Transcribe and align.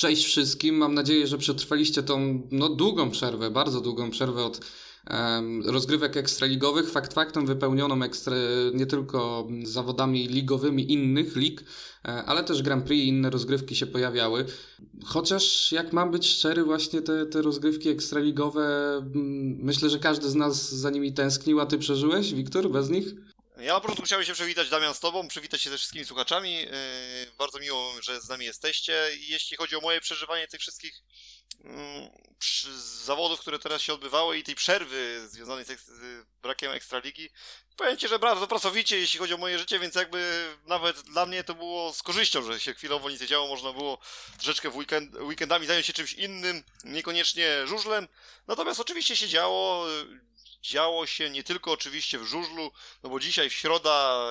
Cześć 0.00 0.26
wszystkim. 0.26 0.76
Mam 0.76 0.94
nadzieję, 0.94 1.26
że 1.26 1.38
przetrwaliście 1.38 2.02
tą 2.02 2.42
no, 2.50 2.68
długą 2.68 3.10
przerwę, 3.10 3.50
bardzo 3.50 3.80
długą 3.80 4.10
przerwę 4.10 4.44
od 4.44 4.60
um, 5.10 5.62
rozgrywek 5.66 6.16
ekstraligowych. 6.16 6.90
Fakt 6.90 7.14
faktem 7.14 7.46
wypełnioną 7.46 8.02
ekstra, 8.02 8.36
nie 8.74 8.86
tylko 8.86 9.48
zawodami 9.64 10.28
ligowymi 10.28 10.92
innych 10.92 11.36
lig, 11.36 11.64
e, 12.04 12.08
ale 12.24 12.44
też 12.44 12.62
Grand 12.62 12.84
Prix 12.84 13.04
i 13.04 13.08
inne 13.08 13.30
rozgrywki 13.30 13.76
się 13.76 13.86
pojawiały. 13.86 14.44
Chociaż 15.04 15.72
jak 15.72 15.92
mam 15.92 16.10
być 16.10 16.26
szczery, 16.26 16.64
właśnie 16.64 17.02
te, 17.02 17.26
te 17.26 17.42
rozgrywki 17.42 17.88
ekstraligowe, 17.88 18.66
myślę, 19.58 19.90
że 19.90 19.98
każdy 19.98 20.28
z 20.28 20.34
nas 20.34 20.74
za 20.74 20.90
nimi 20.90 21.12
tęsknił, 21.12 21.60
a 21.60 21.66
ty 21.66 21.78
przeżyłeś, 21.78 22.34
Wiktor, 22.34 22.70
bez 22.70 22.90
nich? 22.90 23.14
Ja 23.60 23.74
po 23.74 23.80
prostu 23.80 24.02
chciałem 24.02 24.24
się 24.24 24.32
przywitać, 24.32 24.68
Damian, 24.68 24.94
z 24.94 25.00
Tobą, 25.00 25.28
przywitać 25.28 25.62
się 25.62 25.70
ze 25.70 25.78
wszystkimi 25.78 26.04
słuchaczami. 26.04 26.54
Yy, 26.54 26.70
bardzo 27.38 27.58
miło, 27.58 27.94
że 28.02 28.20
z 28.20 28.28
nami 28.28 28.44
jesteście. 28.44 29.10
Jeśli 29.28 29.56
chodzi 29.56 29.76
o 29.76 29.80
moje 29.80 30.00
przeżywanie 30.00 30.48
tych 30.48 30.60
wszystkich 30.60 31.02
yy, 31.64 31.70
zawodów, 33.04 33.40
które 33.40 33.58
teraz 33.58 33.82
się 33.82 33.94
odbywały 33.94 34.38
i 34.38 34.42
tej 34.42 34.54
przerwy 34.54 35.28
związanej 35.28 35.64
z, 35.64 35.68
z 35.68 36.26
brakiem 36.42 36.72
Ekstraligi, 36.72 37.30
powiem 37.76 37.96
Ci, 37.96 38.08
że 38.08 38.18
bardzo 38.18 38.46
pracowicie, 38.46 38.98
jeśli 38.98 39.18
chodzi 39.18 39.34
o 39.34 39.36
moje 39.38 39.58
życie, 39.58 39.78
więc 39.78 39.94
jakby 39.94 40.48
nawet 40.66 41.00
dla 41.00 41.26
mnie 41.26 41.44
to 41.44 41.54
było 41.54 41.92
z 41.92 42.02
korzyścią, 42.02 42.42
że 42.42 42.60
się 42.60 42.74
chwilowo 42.74 43.10
nic 43.10 43.20
nie 43.20 43.26
działo, 43.26 43.48
można 43.48 43.72
było 43.72 43.98
troszeczkę 44.36 44.70
w 44.70 44.76
weekend, 44.76 45.14
weekendami 45.14 45.66
zająć 45.66 45.86
się 45.86 45.92
czymś 45.92 46.12
innym, 46.12 46.64
niekoniecznie 46.84 47.66
żużlem. 47.66 48.08
Natomiast 48.46 48.80
oczywiście 48.80 49.16
się 49.16 49.28
działo, 49.28 49.86
działo 50.62 51.06
się 51.06 51.30
nie 51.30 51.44
tylko 51.44 51.72
oczywiście 51.72 52.18
w 52.18 52.24
żużlu, 52.24 52.72
no 53.02 53.10
bo 53.10 53.20
dzisiaj 53.20 53.50
w 53.50 53.54
środa, 53.54 54.28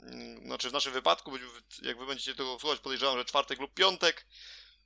mm, 0.00 0.46
znaczy 0.46 0.70
w 0.70 0.72
naszym 0.72 0.92
wypadku, 0.92 1.32
jak 1.82 1.98
wy 1.98 2.06
będziecie 2.06 2.34
tego 2.34 2.58
słuchać, 2.58 2.80
podejrzewam, 2.80 3.18
że 3.18 3.24
czwartek 3.24 3.60
lub 3.60 3.74
piątek. 3.74 4.26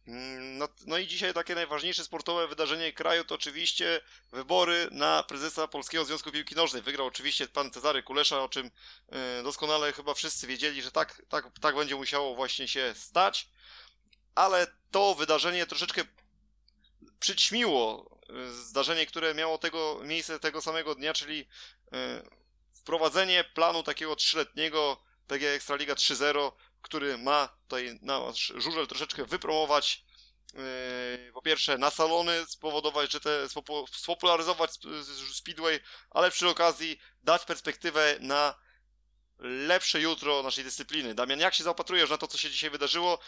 Mm, 0.06 0.59
no, 0.59 0.69
no 0.87 0.98
i 0.98 1.06
dzisiaj 1.06 1.34
takie 1.34 1.55
najważniejsze 1.55 2.05
sportowe 2.05 2.48
wydarzenie 2.48 2.92
kraju 2.92 3.25
to 3.25 3.34
oczywiście 3.34 4.00
wybory 4.33 4.89
na 4.91 5.23
prezesa 5.23 5.69
Polskiego 5.69 6.05
Związku 6.05 6.33
Piłki 6.33 6.55
Nożnej. 6.55 6.83
Wygrał 6.83 7.06
oczywiście 7.06 7.48
pan 7.48 7.70
Cezary 7.70 8.03
Kulesza, 8.03 8.43
o 8.43 8.48
czym 8.48 8.70
e, 9.09 9.43
doskonale 9.43 9.93
chyba 9.93 10.15
wszyscy 10.15 10.47
wiedzieli, 10.47 10.83
że 10.83 10.93
tak, 10.93 11.22
tak, 11.28 11.59
tak 11.61 11.77
będzie 11.77 11.97
musiało 11.97 12.34
właśnie 12.34 12.69
się 12.69 12.95
stać. 12.97 13.48
Ale 14.34 14.67
to 14.91 15.15
wydarzenie 15.15 15.67
troszeczkę 15.67 16.05
przyćmiło 17.21 18.11
zdarzenie, 18.51 19.07
które 19.07 19.35
miało 19.35 19.59
tego 19.59 20.01
miejsce 20.05 20.41
tego 20.41 20.61
samego 20.61 20.95
dnia, 20.95 21.13
czyli 21.13 21.49
e, 21.93 22.23
wprowadzenie 22.75 23.45
planu 23.45 23.83
takiego 23.83 24.17
trzyletniego 24.17 25.03
PG 25.27 25.55
Ekstraliga 25.55 25.95
3.0, 25.95 26.53
który 26.83 27.19
ma 27.19 27.49
tutaj 27.62 27.99
nasz 28.03 28.53
żużel 28.57 28.87
troszeczkę 28.87 29.25
wypromować 29.25 30.05
e, 30.55 31.33
po 31.33 31.43
pierwsze 31.43 31.79
na 31.79 31.91
salony, 31.91 32.47
spowodować, 32.47 33.12
że 33.12 33.21
te 33.21 33.49
spopularyzować 33.93 34.71
Speedway, 35.33 35.81
ale 36.11 36.31
przy 36.31 36.49
okazji 36.49 37.01
dać 37.23 37.45
perspektywę 37.45 38.17
na 38.21 38.55
lepsze 39.39 40.01
jutro 40.01 40.43
naszej 40.43 40.65
dyscypliny. 40.65 41.15
Damian, 41.15 41.41
jak 41.41 41.55
się 41.55 41.65
zaopatrujesz 41.65 42.11
na 42.11 42.19
to, 42.19 42.27
co 42.27 42.39
się 42.39 42.51
dzisiaj 42.51 42.71
wydarzyło? 42.71 43.19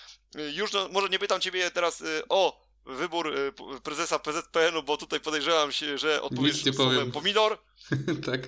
Już 0.53 0.73
no, 0.73 0.89
może 0.89 1.09
nie 1.09 1.19
pytam 1.19 1.41
Ciebie 1.41 1.71
teraz 1.71 2.03
o 2.29 2.72
wybór 2.87 3.27
y, 3.39 3.53
prezesa 3.83 4.19
PZPN-u, 4.19 4.83
bo 4.83 4.97
tutaj 4.97 5.21
podejrzewam 5.21 5.73
się, 5.73 5.99
że 5.99 6.23
odpowiesz 6.23 6.65
słowem 6.75 7.13
pomidor. 7.13 7.59
tak. 8.27 8.41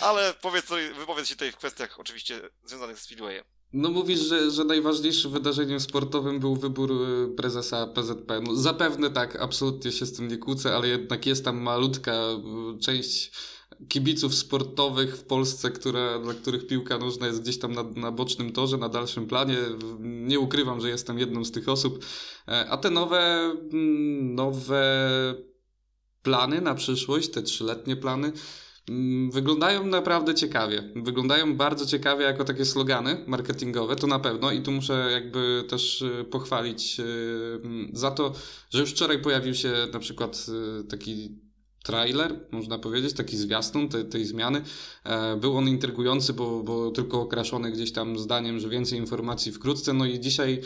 Ale 0.00 0.34
powiedz, 0.42 0.66
wypowiedz 0.98 1.28
się 1.28 1.34
tutaj 1.34 1.52
w 1.52 1.56
kwestiach 1.56 2.00
oczywiście 2.00 2.40
związanych 2.64 2.98
z 2.98 3.02
Speedwayem. 3.02 3.44
No 3.72 3.88
mówisz, 3.88 4.20
że, 4.20 4.50
że 4.50 4.64
najważniejszym 4.64 5.30
wydarzeniem 5.30 5.80
sportowym 5.80 6.40
był 6.40 6.56
wybór 6.56 6.92
y, 6.92 7.34
prezesa 7.36 7.86
PZPN-u. 7.86 8.56
Zapewne 8.56 9.10
tak, 9.10 9.36
absolutnie 9.36 9.92
się 9.92 10.06
z 10.06 10.12
tym 10.12 10.28
nie 10.28 10.38
kłócę, 10.38 10.76
ale 10.76 10.88
jednak 10.88 11.26
jest 11.26 11.44
tam 11.44 11.62
malutka 11.62 12.12
y, 12.12 12.78
część 12.80 13.30
kibiców 13.88 14.34
sportowych 14.34 15.16
w 15.16 15.24
Polsce, 15.24 15.70
które, 15.70 16.20
dla 16.22 16.34
których 16.34 16.66
piłka 16.66 16.98
nożna 16.98 17.26
jest 17.26 17.42
gdzieś 17.42 17.58
tam 17.58 17.72
na, 17.72 17.82
na 17.82 18.12
bocznym 18.12 18.52
torze, 18.52 18.78
na 18.78 18.88
dalszym 18.88 19.26
planie. 19.26 19.56
Nie 20.00 20.40
ukrywam, 20.40 20.80
że 20.80 20.88
jestem 20.88 21.18
jedną 21.18 21.44
z 21.44 21.52
tych 21.52 21.68
osób. 21.68 22.04
E, 22.48 22.66
a 22.70 22.76
te 22.76 22.90
nowe, 22.90 23.52
mm, 23.72 24.34
nowe 24.34 24.84
plany 26.22 26.60
na 26.60 26.74
przyszłość, 26.74 27.30
te 27.30 27.42
trzyletnie 27.42 27.96
plany, 27.96 28.32
mm, 28.88 29.30
wyglądają 29.30 29.86
naprawdę 29.86 30.34
ciekawie. 30.34 30.92
Wyglądają 30.96 31.56
bardzo 31.56 31.86
ciekawie 31.86 32.24
jako 32.24 32.44
takie 32.44 32.64
slogany 32.64 33.24
marketingowe, 33.26 33.96
to 33.96 34.06
na 34.06 34.18
pewno 34.18 34.52
i 34.52 34.62
tu 34.62 34.72
muszę 34.72 35.08
jakby 35.12 35.64
też 35.68 36.02
e, 36.02 36.24
pochwalić 36.24 37.00
e, 37.00 37.04
za 37.92 38.10
to, 38.10 38.32
że 38.70 38.80
już 38.80 38.90
wczoraj 38.90 39.22
pojawił 39.22 39.54
się 39.54 39.72
na 39.92 39.98
przykład 39.98 40.46
taki 40.88 41.47
trailer, 41.88 42.40
można 42.50 42.78
powiedzieć, 42.78 43.12
taki 43.12 43.36
zwiastun 43.36 43.88
tej, 43.88 44.04
tej 44.04 44.24
zmiany. 44.24 44.62
E, 45.04 45.36
był 45.36 45.56
on 45.56 45.68
intrygujący, 45.68 46.32
bo, 46.32 46.62
bo 46.62 46.90
tylko 46.90 47.20
okraszony 47.20 47.72
gdzieś 47.72 47.92
tam 47.92 48.18
zdaniem, 48.18 48.60
że 48.60 48.68
więcej 48.68 48.98
informacji 48.98 49.52
wkrótce. 49.52 49.92
No 49.92 50.06
i 50.06 50.20
dzisiaj 50.20 50.60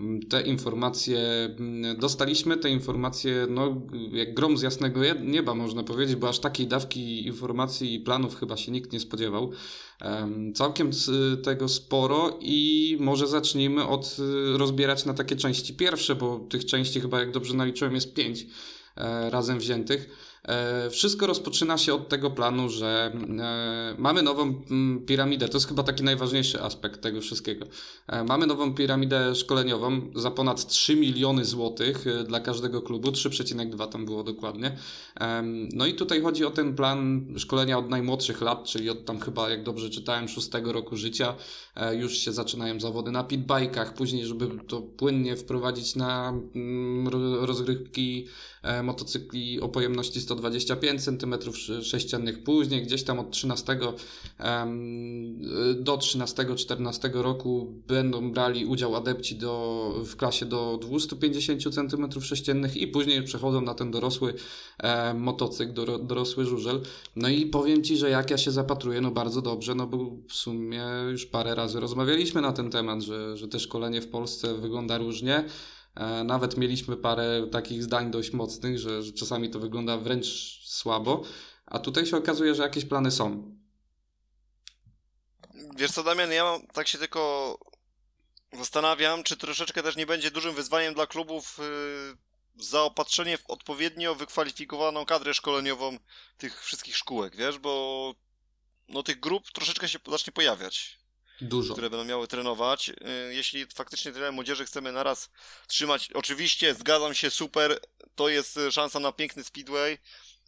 mm, 0.00 0.22
te 0.22 0.42
informacje 0.42 1.18
mm, 1.58 1.98
dostaliśmy, 1.98 2.56
te 2.56 2.70
informacje, 2.70 3.46
no, 3.50 3.82
jak 4.12 4.34
grom 4.34 4.58
z 4.58 4.62
jasnego 4.62 5.00
nieba, 5.24 5.54
można 5.54 5.82
powiedzieć, 5.82 6.16
bo 6.16 6.28
aż 6.28 6.38
takiej 6.38 6.66
dawki 6.66 7.26
informacji 7.26 7.94
i 7.94 8.00
planów 8.00 8.36
chyba 8.36 8.56
się 8.56 8.72
nikt 8.72 8.92
nie 8.92 9.00
spodziewał. 9.00 9.52
Całkiem 10.54 10.90
tego 11.42 11.68
sporo 11.68 12.38
i 12.40 12.96
może 13.00 13.26
zacznijmy 13.26 13.86
od 13.86 14.16
y, 14.18 14.58
rozbierać 14.58 15.04
na 15.04 15.14
takie 15.14 15.36
części 15.36 15.74
pierwsze, 15.74 16.14
bo 16.14 16.38
tych 16.38 16.64
części 16.64 17.00
chyba, 17.00 17.20
jak 17.20 17.32
dobrze 17.32 17.54
naliczyłem, 17.54 17.94
jest 17.94 18.14
pięć 18.14 18.46
e, 18.96 19.30
razem 19.30 19.58
wziętych. 19.58 20.08
E, 20.46 20.90
wszystko 20.90 21.26
rozpoczyna 21.26 21.78
się 21.78 21.94
od 21.94 22.08
tego 22.08 22.30
planu, 22.30 22.68
że 22.68 23.12
e, 23.40 23.94
mamy 23.98 24.22
nową 24.22 24.54
piramidę. 25.06 25.48
To 25.48 25.56
jest 25.56 25.68
chyba 25.68 25.82
taki 25.82 26.04
najważniejszy 26.04 26.62
aspekt 26.62 27.00
tego 27.00 27.20
wszystkiego. 27.20 27.66
E, 28.06 28.24
mamy 28.24 28.46
nową 28.46 28.74
piramidę 28.74 29.34
szkoleniową 29.34 30.00
za 30.14 30.30
ponad 30.30 30.66
3 30.66 30.96
miliony 30.96 31.44
złotych 31.44 32.04
dla 32.26 32.40
każdego 32.40 32.82
klubu, 32.82 33.10
3,2 33.10 33.88
tam 33.88 34.04
było 34.04 34.24
dokładnie. 34.24 34.76
No 35.72 35.86
i 35.86 35.94
tutaj 35.94 36.22
chodzi 36.22 36.44
o 36.44 36.50
ten 36.50 36.76
plan 36.76 37.26
szkolenia 37.38 37.78
od 37.78 37.88
najmłodszych 37.88 38.40
lat, 38.40 38.64
czyli 38.64 38.90
od 38.90 39.04
tam 39.04 39.20
chyba, 39.20 39.50
jak 39.50 39.62
dobrze 39.62 39.90
czytałem, 39.90 40.28
6 40.28 40.48
roku 40.64 40.96
życia. 40.96 41.34
Już 41.92 42.18
się 42.18 42.32
zaczynają 42.32 42.80
zawody 42.80 43.10
na 43.10 43.24
pitbajkach, 43.24 43.94
później, 43.94 44.26
żeby 44.26 44.48
to 44.68 44.82
płynnie 44.82 45.36
wprowadzić 45.36 45.96
na 45.96 46.32
rozgrywki 47.40 48.26
motocykli 48.82 49.60
o 49.60 49.68
pojemności 49.68 50.20
100 50.20 50.36
125 50.36 51.04
cm 51.04 51.34
sześciennych. 51.82 52.42
Później 52.42 52.82
gdzieś 52.82 53.02
tam 53.04 53.18
od 53.18 53.30
13 53.30 53.78
do 55.76 55.96
13-14 55.96 57.22
roku 57.22 57.72
będą 57.86 58.32
brali 58.32 58.66
udział 58.66 58.96
adepci 58.96 59.36
do, 59.36 59.94
w 60.04 60.16
klasie 60.16 60.46
do 60.46 60.78
250 60.82 61.74
cm 61.74 62.20
sześciennych 62.20 62.76
i 62.76 62.86
później 62.86 63.22
przechodzą 63.22 63.60
na 63.60 63.74
ten 63.74 63.90
dorosły 63.90 64.34
motocykl, 65.14 65.72
dorosły 66.06 66.44
żużel. 66.44 66.80
No 67.16 67.28
i 67.28 67.46
powiem 67.46 67.82
Ci, 67.82 67.96
że 67.96 68.10
jak 68.10 68.30
ja 68.30 68.38
się 68.38 68.50
zapatruję, 68.50 69.00
no 69.00 69.10
bardzo 69.10 69.42
dobrze, 69.42 69.74
no 69.74 69.86
bo 69.86 70.10
w 70.28 70.32
sumie 70.32 70.84
już 71.10 71.26
parę 71.26 71.54
razy 71.54 71.80
rozmawialiśmy 71.80 72.40
na 72.40 72.52
ten 72.52 72.70
temat, 72.70 73.02
że, 73.02 73.36
że 73.36 73.48
te 73.48 73.60
szkolenie 73.60 74.00
w 74.00 74.08
Polsce 74.08 74.54
wygląda 74.54 74.98
różnie. 74.98 75.44
E, 75.96 76.24
nawet 76.24 76.56
mieliśmy 76.56 76.96
parę 76.96 77.46
takich 77.52 77.82
zdań 77.82 78.10
dość 78.10 78.32
mocnych, 78.32 78.78
że, 78.78 79.02
że 79.02 79.12
czasami 79.12 79.50
to 79.50 79.58
wygląda 79.58 79.98
wręcz 79.98 80.26
słabo, 80.64 81.22
a 81.66 81.78
tutaj 81.78 82.06
się 82.06 82.16
okazuje, 82.16 82.54
że 82.54 82.62
jakieś 82.62 82.84
plany 82.84 83.10
są. 83.10 83.56
Wiesz 85.76 85.90
co, 85.90 86.02
Damian, 86.02 86.32
ja 86.32 86.58
tak 86.72 86.88
się 86.88 86.98
tylko 86.98 87.58
zastanawiam, 88.52 89.22
czy 89.22 89.36
troszeczkę 89.36 89.82
też 89.82 89.96
nie 89.96 90.06
będzie 90.06 90.30
dużym 90.30 90.54
wyzwaniem 90.54 90.94
dla 90.94 91.06
klubów 91.06 91.58
yy, 91.58 92.64
zaopatrzenie 92.64 93.38
w 93.38 93.46
odpowiednio 93.50 94.14
wykwalifikowaną 94.14 95.06
kadrę 95.06 95.34
szkoleniową 95.34 95.98
tych 96.38 96.64
wszystkich 96.64 96.96
szkółek, 96.96 97.36
wiesz, 97.36 97.58
bo 97.58 98.14
no 98.88 99.02
tych 99.02 99.20
grup 99.20 99.52
troszeczkę 99.52 99.88
się 99.88 99.98
zacznie 100.08 100.32
pojawiać. 100.32 100.98
Dużo. 101.40 101.72
które 101.72 101.90
będą 101.90 102.04
miały 102.04 102.28
trenować. 102.28 102.88
Y, 102.88 102.94
jeśli 103.34 103.66
faktycznie 103.66 104.12
tyle 104.12 104.32
młodzieży 104.32 104.64
chcemy 104.64 104.92
naraz 104.92 105.30
trzymać, 105.66 106.08
oczywiście 106.14 106.74
zgadzam 106.74 107.14
się, 107.14 107.30
super, 107.30 107.80
to 108.14 108.28
jest 108.28 108.58
szansa 108.70 109.00
na 109.00 109.12
piękny 109.12 109.44
speedway 109.44 109.98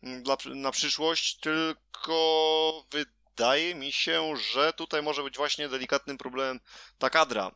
mm, 0.02 0.22
dla, 0.22 0.36
na 0.46 0.70
przyszłość, 0.70 1.38
tylko 1.38 2.86
wydaje 2.90 3.17
mi 3.74 3.92
się, 3.92 4.36
że 4.52 4.72
tutaj 4.72 5.02
może 5.02 5.22
być 5.22 5.36
właśnie 5.36 5.68
delikatnym 5.68 6.18
problemem 6.18 6.60
ta 6.98 7.10
kadra. 7.10 7.50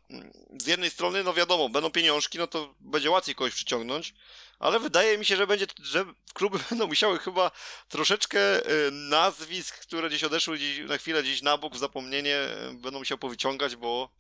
Z 0.61 0.67
jednej 0.67 0.91
strony, 0.91 1.25
no 1.25 1.35
wiadomo, 1.35 1.69
będą 1.69 1.91
pieniążki, 1.91 2.39
no 2.39 2.47
to 2.47 2.75
będzie 2.81 3.11
łatwiej 3.11 3.35
kogoś 3.35 3.55
przyciągnąć, 3.55 4.15
ale 4.59 4.81
wydaje 4.81 5.19
mi 5.19 5.25
się, 5.25 5.37
że 5.37 5.47
będzie, 5.47 5.67
że 5.83 6.05
kluby 6.35 6.59
będą 6.71 6.87
musiały 6.87 7.19
chyba 7.19 7.51
troszeczkę 7.89 8.71
y, 8.71 8.91
nazwisk, 8.91 9.79
które 9.79 10.09
gdzieś 10.09 10.25
odeszły 10.25 10.57
gdzieś 10.57 10.79
na 10.79 10.99
chwilę 10.99 11.23
gdzieś 11.23 11.43
na 11.43 11.59
bok 11.59 11.75
w 11.75 11.79
zapomnienie, 11.79 12.37
y, 12.71 12.75
będą 12.75 12.99
musiały 12.99 13.19
powyciągać, 13.19 13.77
bo 13.77 14.11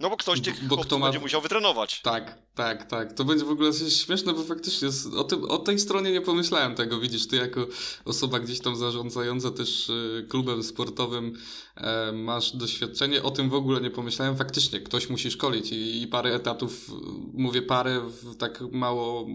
No 0.00 0.10
bo 0.10 0.16
ktoś 0.16 0.40
tych 0.40 0.64
bo 0.68 0.76
kto 0.76 0.98
ma... 0.98 1.06
będzie 1.06 1.20
musiał 1.20 1.40
wytrenować. 1.40 2.00
Tak, 2.02 2.38
tak, 2.54 2.90
tak. 2.90 3.12
To 3.12 3.24
będzie 3.24 3.44
w 3.44 3.50
ogóle 3.50 3.72
śmieszne, 3.72 4.32
bo 4.32 4.42
faktycznie 4.44 4.88
o, 5.16 5.24
tym, 5.24 5.44
o 5.44 5.58
tej 5.58 5.78
stronie 5.78 6.12
nie 6.12 6.20
pomyślałem 6.20 6.74
tego. 6.74 7.00
Widzisz, 7.00 7.28
ty 7.28 7.36
jako 7.36 7.66
osoba 8.04 8.38
gdzieś 8.38 8.60
tam 8.60 8.76
zarządzająca 8.76 9.50
też 9.50 9.90
e, 9.90 10.22
klubem 10.22 10.62
sportowym 10.62 11.38
e, 11.76 12.12
masz 12.12 12.56
doświadczenie. 12.56 13.22
O 13.22 13.30
tym 13.30 13.50
w 13.50 13.54
ogóle 13.54 13.80
nie 13.80 13.90
pomyślałem. 13.90 14.36
Faktycznie 14.36 14.80
ktoś 14.80 15.10
musi 15.10 15.30
szkolić 15.30 15.72
i, 15.72 16.02
i 16.02 16.06
parę 16.06 16.34
etatów, 16.34 16.90
mówię 17.32 17.62
parę, 17.62 18.10
tak 18.38 18.60
mało, 18.72 19.26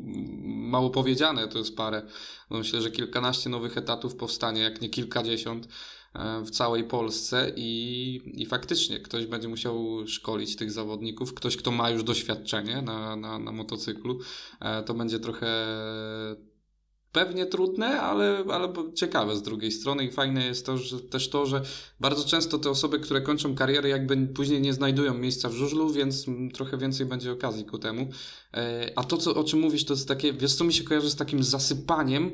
mało 0.46 0.90
powiedziane 0.90 1.48
to 1.48 1.58
jest 1.58 1.76
parę. 1.76 2.02
Myślę, 2.50 2.82
że 2.82 2.92
kilkanaście 2.92 3.50
nowych 3.50 3.78
etatów 3.78 4.16
powstanie, 4.16 4.62
jak 4.62 4.82
nie 4.82 4.90
kilkadziesiąt. 4.90 5.68
E, 6.14 6.42
w 6.42 6.50
całej 6.50 6.84
Polsce 6.84 7.52
i, 7.56 8.22
i 8.34 8.46
faktycznie 8.46 9.00
ktoś 9.00 9.26
będzie 9.26 9.48
musiał 9.48 10.08
szkolić 10.08 10.56
tych 10.56 10.72
zawodników, 10.72 11.34
ktoś, 11.34 11.58
kto 11.58 11.72
ma 11.72 11.90
już 11.90 12.04
doświadczenie 12.04 12.82
na, 12.82 13.16
na, 13.16 13.40
na 13.40 13.52
motocyklu, 13.52 14.20
e, 14.60 14.84
to 14.84 14.94
będzie 14.94 15.20
trochę 15.20 15.48
pewnie 17.12 17.46
trudne, 17.46 18.02
ale, 18.02 18.44
ale 18.52 18.74
ciekawe 18.96 19.36
z 19.36 19.42
drugiej 19.42 19.72
strony 19.72 20.06
i 20.06 20.12
fajne 20.12 20.46
jest 20.46 20.66
to, 20.66 20.78
że 20.78 21.00
też 21.00 21.30
to, 21.30 21.46
że 21.46 21.62
bardzo 22.00 22.24
często 22.24 22.58
te 22.58 22.70
osoby, 22.70 23.00
które 23.00 23.22
kończą 23.22 23.56
karierę, 23.56 23.90
jakby 23.90 24.28
później 24.28 24.62
nie 24.62 24.74
znajdują 24.74 25.14
miejsca 25.14 25.50
w 25.50 25.54
żużlu, 25.54 25.90
więc 25.90 26.26
trochę 26.54 26.78
więcej 26.78 27.06
będzie 27.06 27.32
okazji 27.32 27.66
ku 27.66 27.78
temu. 27.80 28.08
E, 28.54 28.92
a 28.96 29.04
to, 29.04 29.18
co, 29.18 29.36
o 29.36 29.44
czym 29.44 29.60
mówisz, 29.60 29.86
to 29.86 29.94
jest 29.94 30.08
takie, 30.08 30.34
wiesz 30.34 30.56
co 30.56 30.64
mi 30.64 30.74
się 30.74 30.84
kojarzy 30.84 31.10
z 31.10 31.16
takim 31.16 31.44
zasypaniem, 31.44 32.32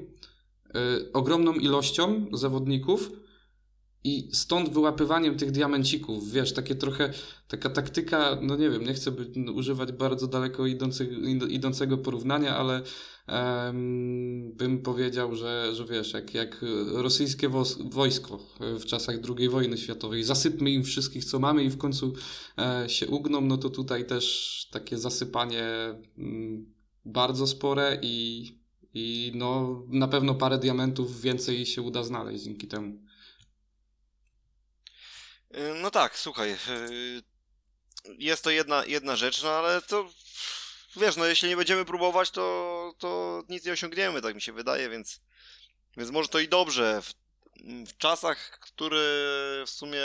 ogromną 1.13 1.53
ilością 1.53 2.25
zawodników, 2.33 3.11
i 4.07 4.29
stąd 4.31 4.69
wyłapywaniem 4.69 5.37
tych 5.37 5.51
diamencików, 5.51 6.31
wiesz, 6.31 6.53
takie 6.53 6.75
trochę, 6.75 7.13
taka 7.47 7.69
taktyka, 7.69 8.37
no 8.41 8.55
nie 8.55 8.69
wiem, 8.69 8.83
nie 8.83 8.93
chcę 8.93 9.11
by, 9.11 9.51
używać 9.51 9.91
bardzo 9.91 10.27
daleko 10.27 10.65
idącego, 10.65 11.15
idącego 11.49 11.97
porównania, 11.97 12.57
ale 12.57 12.81
um, 13.27 14.51
bym 14.53 14.81
powiedział, 14.81 15.35
że, 15.35 15.75
że 15.75 15.85
wiesz, 15.85 16.13
jak, 16.13 16.33
jak 16.33 16.65
rosyjskie 16.93 17.49
wojsko 17.79 18.39
w 18.59 18.85
czasach 18.85 19.15
II 19.37 19.49
wojny 19.49 19.77
światowej, 19.77 20.23
zasypmy 20.23 20.71
im 20.71 20.83
wszystkich, 20.83 21.25
co 21.25 21.39
mamy 21.39 21.63
i 21.63 21.69
w 21.69 21.77
końcu 21.77 22.13
e, 22.57 22.89
się 22.89 23.07
ugną, 23.07 23.41
no 23.41 23.57
to 23.57 23.69
tutaj 23.69 24.05
też 24.05 24.67
takie 24.71 24.97
zasypanie 24.97 25.65
mm, 26.17 26.73
bardzo 27.05 27.47
spore 27.47 27.99
i, 28.01 28.55
i 28.93 29.31
no, 29.35 29.83
na 29.87 30.07
pewno 30.07 30.35
parę 30.35 30.57
diamentów 30.57 31.21
więcej 31.21 31.65
się 31.65 31.81
uda 31.81 32.03
znaleźć 32.03 32.43
dzięki 32.43 32.67
temu. 32.67 33.06
Y, 35.55 35.73
no 35.81 35.91
tak, 35.91 36.19
słuchaj. 36.19 36.51
Y, 36.51 37.23
jest 38.17 38.43
to 38.43 38.49
jedna, 38.49 38.85
jedna 38.85 39.15
rzecz, 39.15 39.43
no 39.43 39.49
ale 39.49 39.81
to 39.81 40.09
wiesz, 40.95 41.15
no 41.15 41.25
jeśli 41.25 41.49
nie 41.49 41.57
będziemy 41.57 41.85
próbować, 41.85 42.31
to, 42.31 42.93
to 42.97 43.43
nic 43.49 43.65
nie 43.65 43.71
osiągniemy, 43.71 44.21
tak 44.21 44.35
mi 44.35 44.41
się 44.41 44.53
wydaje, 44.53 44.89
więc, 44.89 45.21
więc 45.97 46.11
może 46.11 46.29
to 46.29 46.39
i 46.39 46.47
dobrze. 46.47 47.01
W, 47.01 47.13
w 47.89 47.97
czasach, 47.97 48.59
które 48.59 48.97
w 49.65 49.69
sumie 49.69 49.99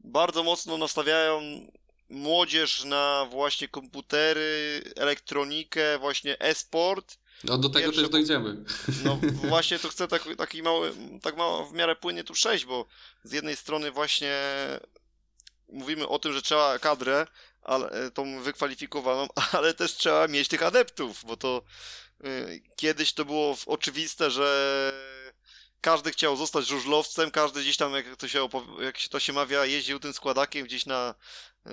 bardzo 0.00 0.42
mocno 0.42 0.78
nastawiają 0.78 1.40
młodzież 2.08 2.84
na 2.84 3.26
właśnie 3.30 3.68
komputery, 3.68 4.82
elektronikę, 4.96 5.98
właśnie 5.98 6.38
e-sport, 6.38 7.18
no 7.44 7.58
do 7.58 7.68
tego 7.68 7.86
Pierwsze, 7.86 8.02
też 8.02 8.10
dojdziemy. 8.10 8.64
No 9.04 9.20
właśnie 9.48 9.78
to 9.78 9.88
chcę 9.88 10.08
tak, 10.08 10.28
taki 10.38 10.62
mały, 10.62 10.92
tak 11.22 11.36
mało 11.36 11.66
w 11.66 11.72
miarę 11.72 11.96
płynnie 11.96 12.24
tu 12.24 12.32
przejść, 12.32 12.64
bo 12.64 12.86
z 13.24 13.32
jednej 13.32 13.56
strony 13.56 13.90
właśnie 13.90 14.36
mówimy 15.68 16.08
o 16.08 16.18
tym, 16.18 16.32
że 16.32 16.42
trzeba 16.42 16.78
kadrę, 16.78 17.26
ale, 17.62 17.90
e, 17.90 18.10
tą 18.10 18.42
wykwalifikowaną, 18.42 19.28
ale 19.52 19.74
też 19.74 19.94
trzeba 19.94 20.28
mieć 20.28 20.48
tych 20.48 20.62
adeptów, 20.62 21.24
bo 21.24 21.36
to 21.36 21.62
y, 22.24 22.62
kiedyś 22.76 23.12
to 23.12 23.24
było 23.24 23.56
oczywiste, 23.66 24.30
że 24.30 24.92
każdy 25.80 26.10
chciał 26.10 26.36
zostać 26.36 26.66
żużlowcem, 26.66 27.30
każdy 27.30 27.60
gdzieś 27.60 27.76
tam, 27.76 27.92
jak 27.92 28.16
to 28.16 28.28
się, 28.28 28.48
jak 28.80 28.98
się 28.98 29.08
to 29.08 29.20
się 29.20 29.32
mawia, 29.32 29.64
jeździł 29.64 29.98
tym 29.98 30.12
składakiem 30.12 30.66
gdzieś 30.66 30.86
na, 30.86 31.14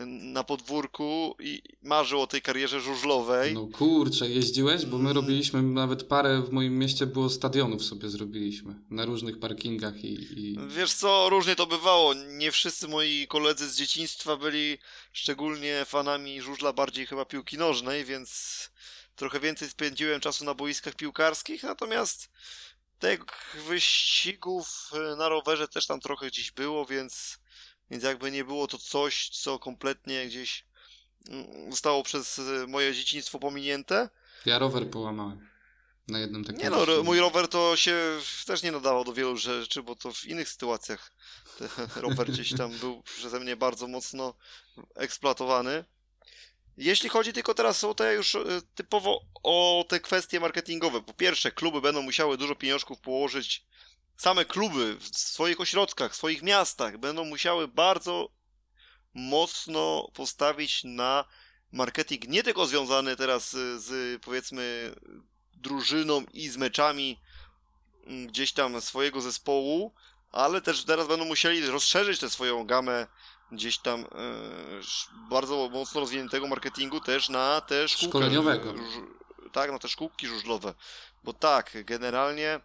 na 0.06 0.44
podwórku 0.44 1.36
i 1.40 1.62
marzył 1.82 2.22
o 2.22 2.28
tej 2.28 2.42
karierze 2.42 2.82
żużlowej. 2.82 3.54
No 3.54 3.68
kurczę, 3.68 4.30
jeździłeś? 4.30 4.86
Bo 4.86 4.98
my 4.98 5.14
robiliśmy, 5.14 5.62
nawet 5.62 6.04
parę 6.04 6.42
w 6.42 6.52
moim 6.52 6.80
mieście 6.80 7.06
było 7.06 7.30
stadionów 7.30 7.84
sobie 7.84 8.10
zrobiliśmy, 8.10 8.76
na 8.90 9.06
różnych 9.06 9.40
parkingach 9.40 10.04
i... 10.04 10.40
i... 10.40 10.58
Wiesz 10.68 10.94
co, 10.94 11.30
różnie 11.30 11.56
to 11.56 11.66
bywało. 11.66 12.14
Nie 12.14 12.52
wszyscy 12.52 12.88
moi 12.88 13.28
koledzy 13.28 13.70
z 13.70 13.78
dzieciństwa 13.78 14.38
byli 14.38 14.78
szczególnie 15.14 15.86
fanami 15.86 16.42
żużla, 16.42 16.74
bardziej 16.74 17.06
chyba 17.06 17.26
piłki 17.26 17.58
nożnej, 17.58 18.06
więc 18.06 18.60
trochę 19.16 19.40
więcej 19.40 19.70
spędziłem 19.70 20.22
czasu 20.22 20.46
na 20.46 20.54
boiskach 20.54 20.96
piłkarskich, 20.96 21.64
natomiast 21.64 22.30
tych 23.00 23.20
wyścigów 23.68 24.92
na 25.18 25.30
rowerze 25.30 25.68
też 25.68 25.88
tam 25.88 26.00
trochę 26.00 26.28
gdzieś 26.28 26.52
było, 26.52 26.86
więc 26.86 27.40
więc 27.92 28.04
jakby 28.04 28.32
nie 28.32 28.44
było 28.44 28.68
to 28.68 28.78
coś, 28.78 29.30
co 29.30 29.60
kompletnie 29.60 30.26
gdzieś 30.28 30.66
mm, 31.30 31.72
zostało 31.72 32.04
przez 32.04 32.40
e, 32.40 32.68
moje 32.68 32.94
dzieciństwo 32.94 33.40
pominięte. 33.40 34.10
Ja 34.46 34.60
rower 34.60 34.90
połamałem. 34.90 35.50
Na 36.08 36.20
jednym 36.20 36.44
takim. 36.44 36.62
Nie 36.62 36.70
no, 36.70 37.04
mój 37.04 37.20
rower 37.20 37.48
to 37.48 37.76
się 37.76 38.20
też 38.46 38.64
nie 38.64 38.72
nadawał 38.72 39.04
do 39.04 39.14
wielu 39.14 39.38
rzeczy, 39.38 39.84
bo 39.84 39.96
to 39.96 40.12
w 40.12 40.26
innych 40.26 40.50
sytuacjach 40.50 41.12
rower 41.96 42.32
gdzieś 42.32 42.56
tam 42.58 42.72
był 42.72 43.04
przeze 43.04 43.40
mnie 43.40 43.56
bardzo 43.56 43.88
mocno 43.88 44.34
eksploatowany. 44.96 45.86
Jeśli 46.78 47.10
chodzi 47.10 47.34
tylko 47.34 47.54
teraz 47.54 47.84
o 47.84 47.94
te 47.94 48.14
już 48.14 48.36
e, 48.36 48.40
typowo 48.76 49.22
o 49.44 49.86
te 49.88 50.00
kwestie 50.00 50.40
marketingowe. 50.40 51.02
Po 51.02 51.14
pierwsze, 51.14 51.52
kluby 51.52 51.82
będą 51.82 52.02
musiały 52.02 52.38
dużo 52.38 52.56
pieniążków 52.56 53.00
położyć 53.00 53.66
same 54.18 54.46
kluby 54.46 54.98
w 55.00 55.18
swoich 55.18 55.62
ośrodkach, 55.62 56.14
w 56.14 56.16
swoich 56.16 56.42
miastach 56.42 56.98
będą 56.98 57.26
musiały 57.26 57.68
bardzo 57.68 58.30
mocno 59.14 60.12
postawić 60.14 60.84
na 60.84 61.26
marketing 61.72 62.28
nie 62.28 62.44
tylko 62.44 62.66
związany 62.66 63.16
teraz 63.16 63.52
z, 63.52 63.84
z 63.84 64.22
powiedzmy 64.24 64.96
drużyną 65.54 66.26
i 66.34 66.50
z 66.50 66.58
meczami 66.58 67.20
mm, 68.08 68.28
gdzieś 68.28 68.54
tam 68.54 68.82
swojego 68.82 69.22
zespołu, 69.22 69.94
ale 70.32 70.62
też 70.62 70.84
teraz 70.84 71.08
będą 71.08 71.26
musieli 71.26 71.68
rozszerzyć 71.68 72.20
tę 72.20 72.30
swoją 72.30 72.66
gamę 72.66 73.08
gdzieś 73.52 73.78
tam 73.78 74.02
e, 74.02 74.06
bardzo 75.30 75.70
mocno 75.70 76.02
rozwiniętego 76.02 76.48
marketingu 76.48 77.02
też 77.02 77.30
na 77.30 77.62
te 77.62 77.88
szkółki. 77.88 78.08
Szkoleniowego. 78.08 78.74
Tak, 79.54 79.72
na 79.72 79.80
te 79.80 79.88
szkółki 79.88 80.28
żużlowe. 80.28 80.74
Bo 81.24 81.34
tak, 81.34 81.72
generalnie 81.86 82.60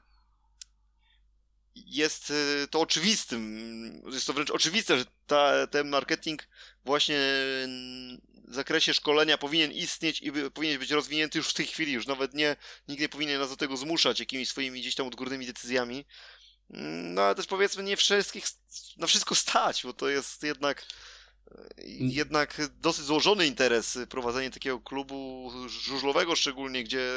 jest 1.75 2.31
y, 2.31 2.69
to 2.71 2.81
oczywistym, 2.81 4.03
jest 4.13 4.27
to 4.27 4.33
wręcz 4.33 4.51
oczywiste, 4.51 4.99
że 4.99 5.05
ta, 5.27 5.67
ten 5.67 5.89
marketing 5.89 6.49
właśnie 6.85 7.19
w 8.49 8.55
zakresie 8.55 8.95
szkolenia 8.95 9.39
powinien 9.39 9.73
istnieć 9.73 10.21
i 10.21 10.33
powinien 10.55 10.79
być 10.79 10.91
rozwinięty 10.91 11.39
już 11.39 11.49
w 11.49 11.55
tej 11.55 11.67
chwili, 11.67 11.93
już 11.93 12.07
nawet 12.07 12.35
nie, 12.35 12.57
nikt 12.89 13.01
nie 13.01 13.09
powinien 13.09 13.41
nas 13.41 13.51
do 13.51 13.57
tego 13.57 13.77
zmuszać 13.77 14.21
jakimiś 14.21 14.49
swoimi 14.49 14.81
gdzieś 14.81 14.95
tam 14.95 15.07
odgórnymi 15.07 15.47
decyzjami. 15.47 16.05
Mm, 16.71 17.15
no 17.15 17.23
ale 17.23 17.35
też 17.35 17.47
powiedzmy 17.47 17.83
nie 17.83 17.97
wszystkich 17.97 18.45
na 18.97 19.07
wszystko 19.07 19.35
stać, 19.35 19.83
bo 19.85 19.93
to 19.93 20.09
jest 20.09 20.43
jednak 20.43 20.87
jednak 21.99 22.61
dosyć 22.81 23.05
złożony 23.05 23.47
interes 23.47 23.99
prowadzenie 24.09 24.51
takiego 24.51 24.81
klubu 24.81 25.51
żużlowego 25.69 26.37
szczególnie, 26.37 26.85
gdzie 26.85 27.11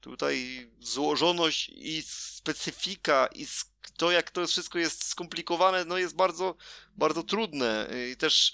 tutaj 0.00 0.68
złożoność 0.80 1.68
i 1.74 2.02
specyfika 2.06 3.28
i 3.34 3.46
to, 3.96 4.10
jak 4.10 4.30
to 4.30 4.46
wszystko 4.46 4.78
jest 4.78 5.04
skomplikowane, 5.04 5.84
no 5.84 5.98
jest 5.98 6.16
bardzo, 6.16 6.54
bardzo 6.96 7.22
trudne. 7.22 7.88
I 8.12 8.16
też 8.16 8.52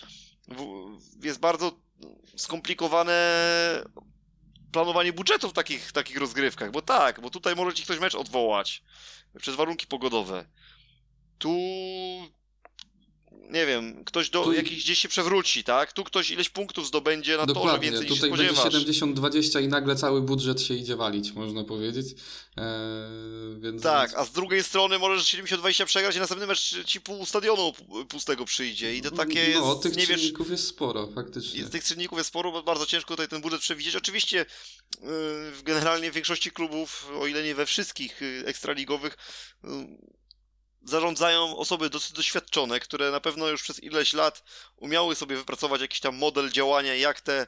jest 1.22 1.40
bardzo 1.40 1.80
skomplikowane 2.36 3.14
planowanie 4.74 5.12
budżetów 5.12 5.50
w 5.50 5.54
takich, 5.54 5.92
takich 5.92 6.16
rozgrywkach, 6.16 6.70
bo 6.70 6.82
tak, 6.82 7.20
bo 7.20 7.30
tutaj 7.30 7.56
może 7.56 7.74
ci 7.74 7.82
ktoś 7.82 7.98
mecz 7.98 8.14
odwołać 8.14 8.82
przez 9.38 9.54
warunki 9.54 9.86
pogodowe. 9.86 10.44
Tu 11.38 11.56
nie 13.50 13.66
wiem, 13.66 14.04
ktoś 14.04 14.30
do, 14.30 14.44
tu... 14.44 14.52
jakiś 14.52 14.84
gdzieś 14.84 14.98
się 14.98 15.08
przewróci, 15.08 15.64
tak? 15.64 15.92
Tu 15.92 16.04
ktoś 16.04 16.30
ileś 16.30 16.48
punktów 16.48 16.86
zdobędzie 16.86 17.36
na 17.36 17.46
Dokładnie. 17.46 17.70
torze 17.70 17.80
więcej 17.80 18.08
Tutaj 18.08 18.30
niż 18.30 18.40
się 18.40 18.46
spodziewasz. 18.46 18.72
Tutaj 18.72 19.40
70-20 19.42 19.62
i 19.62 19.68
nagle 19.68 19.96
cały 19.96 20.22
budżet 20.22 20.62
się 20.62 20.74
idzie 20.74 20.96
walić, 20.96 21.32
można 21.32 21.64
powiedzieć. 21.64 22.06
Eee, 22.56 22.64
więc, 23.60 23.82
tak, 23.82 24.10
więc... 24.10 24.20
a 24.20 24.24
z 24.24 24.32
drugiej 24.32 24.62
strony 24.62 24.98
możesz 24.98 25.34
70-20 25.34 25.84
przegrać 25.84 26.16
i 26.16 26.18
następny 26.18 26.46
mecz 26.46 26.84
ci 26.84 27.00
pół 27.00 27.26
stadionu 27.26 27.72
pustego 28.08 28.44
przyjdzie 28.44 28.96
i 28.96 29.02
to 29.02 29.10
takie 29.10 29.42
no, 29.42 29.48
jest... 29.48 29.60
No, 29.60 29.74
tych 29.74 29.96
nie 29.96 30.06
czynników 30.06 30.46
wiesz, 30.46 30.50
jest 30.50 30.68
sporo, 30.68 31.08
faktycznie. 31.14 31.60
Jest, 31.60 31.72
tych 31.72 31.84
czynników 31.84 32.18
jest 32.18 32.28
sporo, 32.28 32.52
bo 32.52 32.62
bardzo 32.62 32.86
ciężko 32.86 33.08
tutaj 33.08 33.28
ten 33.28 33.40
budżet 33.40 33.60
przewidzieć. 33.60 33.96
Oczywiście 33.96 34.46
yy, 35.02 35.08
generalnie 35.62 36.10
w 36.10 36.14
większości 36.14 36.50
klubów, 36.50 37.10
o 37.20 37.26
ile 37.26 37.42
nie 37.42 37.54
we 37.54 37.66
wszystkich 37.66 38.20
yy, 38.20 38.46
ekstraligowych, 38.46 39.16
yy, 39.64 39.70
zarządzają 40.84 41.56
osoby 41.56 41.90
dosyć 41.90 42.12
doświadczone, 42.12 42.80
które 42.80 43.10
na 43.10 43.20
pewno 43.20 43.48
już 43.48 43.62
przez 43.62 43.82
ileś 43.82 44.12
lat 44.12 44.44
umiały 44.76 45.14
sobie 45.14 45.36
wypracować 45.36 45.80
jakiś 45.80 46.00
tam 46.00 46.16
model 46.16 46.50
działania, 46.50 46.94
jak 46.94 47.20
te 47.20 47.46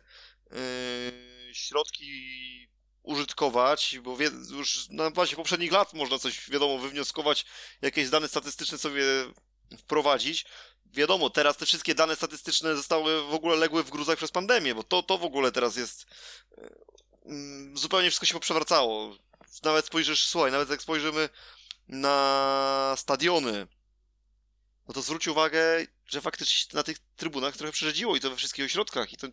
yy, 0.51 1.55
środki 1.55 2.69
użytkować, 3.03 3.99
bo 4.03 4.17
wie, 4.17 4.31
już 4.51 4.89
na 4.89 5.11
bazie 5.11 5.37
poprzednich 5.37 5.73
lat 5.73 5.95
można 5.95 6.19
coś, 6.19 6.51
wiadomo, 6.51 6.79
wywnioskować, 6.79 7.45
jakieś 7.83 8.11
dane 8.11 8.29
statystyczne 8.29 8.79
sobie 8.79 9.03
wprowadzić. 9.79 10.45
Wiadomo, 10.87 11.31
teraz 11.31 11.57
te 11.57 11.67
wszystkie 11.67 11.95
dane 11.95 12.17
statystyczne 12.17 12.77
zostały 12.77 13.23
w 13.23 13.35
ogóle 13.35 13.57
legły 13.57 13.85
w 13.85 13.91
gruzach 13.91 14.17
przez 14.17 14.31
pandemię, 14.31 14.75
bo 14.75 14.83
to, 14.83 15.03
to 15.03 15.19
w 15.19 15.25
ogóle 15.25 15.53
teraz 15.53 15.77
jest 15.77 16.07
yy, 16.57 17.71
zupełnie 17.75 18.11
wszystko 18.11 18.27
się 18.27 18.35
poprzewracało. 18.35 19.17
Nawet 19.63 19.87
spojrzysz, 19.87 20.27
słuchaj, 20.27 20.53
nawet 20.53 20.71
jak 20.71 20.83
spojrzymy 20.83 21.29
na 21.89 22.95
stadiony, 22.99 23.67
no 24.89 24.95
to 24.95 25.03
zwróć 25.03 25.29
uwagę, 25.29 25.87
że 26.07 26.21
faktycznie 26.21 26.77
na 26.77 26.83
tych 26.83 26.99
trybunach 27.17 27.57
trochę 27.57 27.73
przeżydziło 27.73 28.17
i 28.17 28.21
to 28.21 28.31
we 28.31 28.37
wszystkich 28.37 28.65
ośrodkach. 28.65 29.13
I 29.13 29.17
to 29.17 29.27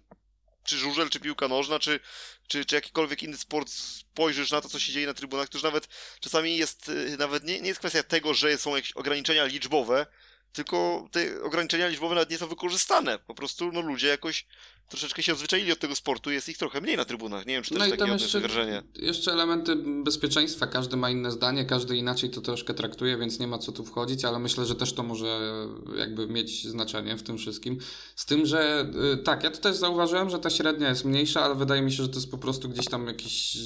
czy 0.64 0.78
żużel, 0.78 1.10
czy 1.10 1.20
piłka 1.20 1.48
nożna, 1.48 1.80
czy, 1.80 2.00
czy, 2.48 2.66
czy 2.66 2.76
jakikolwiek 2.76 3.24
inny 3.24 3.38
sport 3.38 3.70
spojrzysz 3.70 4.52
na 4.52 4.62
to, 4.62 4.70
co 4.70 4.80
się 4.80 4.94
dzieje 4.94 5.08
na 5.08 5.14
trybunach, 5.14 5.50
to 5.50 5.58
już 5.58 5.64
nawet 5.64 5.88
czasami 6.20 6.58
jest, 6.58 6.90
y, 6.90 7.18
nawet 7.18 7.44
nie, 7.44 7.62
nie 7.62 7.68
jest 7.68 7.80
kwestia 7.80 8.04
tego, 8.04 8.34
że 8.34 8.58
są 8.58 8.76
jakieś 8.76 8.92
ograniczenia 8.92 9.46
liczbowe, 9.46 10.06
tylko 10.54 11.08
te 11.12 11.44
ograniczenia 11.44 11.88
liczbowe 11.88 12.16
nawet 12.16 12.30
nie 12.30 12.38
są 12.38 12.48
wykorzystane. 12.48 13.20
Po 13.20 13.36
prostu 13.36 13.72
no, 13.72 13.82
ludzie 13.82 14.08
jakoś 14.08 14.46
troszeczkę 14.90 15.24
się 15.24 15.34
odzwyczaili 15.34 15.72
od 15.72 15.80
tego 15.80 15.96
sportu, 15.96 16.32
jest 16.32 16.50
ich 16.50 16.58
trochę 16.58 16.82
mniej 16.82 16.98
na 16.98 17.06
trybunach. 17.06 17.46
Nie 17.46 17.54
wiem, 17.54 17.64
czy 17.64 17.70
to 17.70 17.80
no 17.80 17.86
jest 17.86 17.98
takie 17.98 18.12
jeszcze, 18.12 18.40
wrażenie. 18.40 18.84
Jeszcze 18.96 19.32
elementy 19.32 19.76
bezpieczeństwa, 20.04 20.68
każdy 20.68 20.98
ma 20.98 21.10
inne 21.10 21.32
zdanie, 21.32 21.66
każdy 21.66 21.98
inaczej 21.98 22.30
to 22.30 22.42
troszkę 22.42 22.74
traktuje, 22.74 23.18
więc 23.18 23.40
nie 23.40 23.48
ma 23.48 23.58
co 23.58 23.72
tu 23.72 23.86
wchodzić, 23.86 24.26
ale 24.26 24.40
myślę, 24.40 24.66
że 24.66 24.76
też 24.76 24.94
to 24.94 25.04
może 25.04 25.40
jakby 25.98 26.28
mieć 26.28 26.68
znaczenie 26.68 27.18
w 27.18 27.24
tym 27.24 27.38
wszystkim. 27.38 27.78
Z 28.16 28.26
tym, 28.26 28.46
że 28.46 28.92
y, 29.14 29.18
tak, 29.18 29.44
ja 29.44 29.52
to 29.52 29.58
też 29.58 29.76
zauważyłem, 29.76 30.30
że 30.30 30.40
ta 30.40 30.50
średnia 30.50 30.90
jest 30.90 31.06
mniejsza, 31.06 31.44
ale 31.44 31.56
wydaje 31.56 31.82
mi 31.82 31.92
się, 31.92 32.04
że 32.04 32.10
to 32.10 32.16
jest 32.16 32.32
po 32.32 32.38
prostu 32.38 32.70
gdzieś 32.70 32.86
tam 32.86 33.08
jakiś 33.08 33.58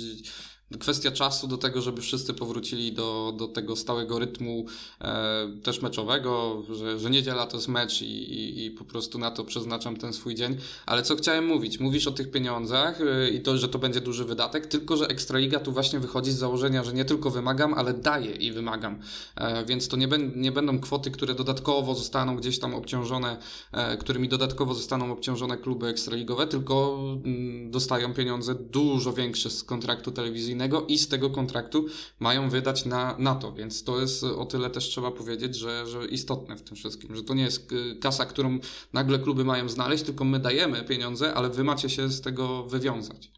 kwestia 0.79 1.11
czasu 1.11 1.47
do 1.47 1.57
tego, 1.57 1.81
żeby 1.81 2.01
wszyscy 2.01 2.33
powrócili 2.33 2.93
do, 2.93 3.33
do 3.37 3.47
tego 3.47 3.75
stałego 3.75 4.19
rytmu 4.19 4.65
e, 5.01 5.47
też 5.63 5.81
meczowego, 5.81 6.63
że, 6.75 6.99
że 6.99 7.09
niedziela 7.09 7.45
to 7.47 7.57
jest 7.57 7.67
mecz 7.67 8.01
i, 8.01 8.05
i, 8.05 8.65
i, 8.65 8.71
po 8.71 8.85
prostu 8.85 9.19
na 9.19 9.31
to 9.31 9.43
przeznaczam 9.43 9.97
ten 9.97 10.13
swój 10.13 10.35
dzień. 10.35 10.57
Ale 10.85 11.03
co 11.03 11.15
chciałem 11.15 11.45
mówić? 11.45 11.79
Mówisz 11.79 12.07
o 12.07 12.11
tych 12.11 12.31
pieniądzach 12.31 13.01
e, 13.01 13.29
i 13.29 13.41
to, 13.41 13.57
że 13.57 13.69
to 13.69 13.79
będzie 13.79 14.01
duży 14.01 14.25
wydatek, 14.25 14.67
tylko 14.67 14.97
że 14.97 15.07
Ekstraliga 15.07 15.59
tu 15.59 15.71
właśnie 15.71 15.99
wychodzi 15.99 16.31
z 16.31 16.37
założenia, 16.37 16.83
że 16.83 16.93
nie 16.93 17.05
tylko 17.05 17.29
wymagam, 17.29 17.73
ale 17.73 17.93
daję 17.93 18.31
i 18.31 18.51
wymagam. 18.51 18.99
E, 19.35 19.65
więc 19.65 19.87
to 19.87 19.97
nie, 19.97 20.07
ben, 20.07 20.31
nie 20.35 20.51
będą 20.51 20.79
kwoty, 20.79 21.11
które 21.11 21.35
dodatkowo 21.35 21.95
zostaną 21.95 22.35
gdzieś 22.35 22.59
tam 22.59 22.75
obciążone, 22.75 23.37
e, 23.71 23.97
którymi 23.97 24.29
dodatkowo 24.29 24.73
zostaną 24.73 25.11
obciążone 25.11 25.57
kluby 25.57 25.87
ekstraligowe, 25.87 26.47
tylko 26.47 26.99
m, 26.99 27.21
mm, 27.25 27.71
dostają 27.71 28.13
pieniądze 28.13 28.55
dużo 28.55 29.13
większe 29.13 29.49
z 29.49 29.63
kontraktu 29.63 30.11
telewizyjnego 30.11 30.56
i 30.87 30.97
z 30.97 31.07
tego 31.07 31.29
kontraktu 31.29 31.85
mają 32.19 32.49
wydać 32.49 32.85
na, 32.85 33.15
na 33.17 33.35
to, 33.35 33.53
więc 33.53 33.83
to 33.83 34.01
jest 34.01 34.23
o 34.23 34.45
tyle 34.45 34.69
też 34.69 34.89
trzeba 34.89 35.11
powiedzieć, 35.11 35.55
że, 35.55 35.87
że 35.87 36.05
istotne 36.05 36.55
w 36.57 36.63
tym 36.63 36.77
wszystkim, 36.77 37.15
że 37.15 37.23
to 37.23 37.33
nie 37.33 37.43
jest 37.43 37.71
y, 37.71 37.95
kasa, 38.01 38.25
którą 38.25 38.59
nagle 38.93 39.19
kluby 39.19 39.45
mają 39.45 39.69
znaleźć, 39.69 40.03
tylko 40.03 40.23
my 40.23 40.39
dajemy 40.39 40.83
pieniądze, 40.83 41.33
ale 41.33 41.49
wy 41.49 41.63
macie 41.63 41.89
się 41.89 42.09
z 42.09 42.21
tego 42.21 42.63
wywiązać. 42.63 43.31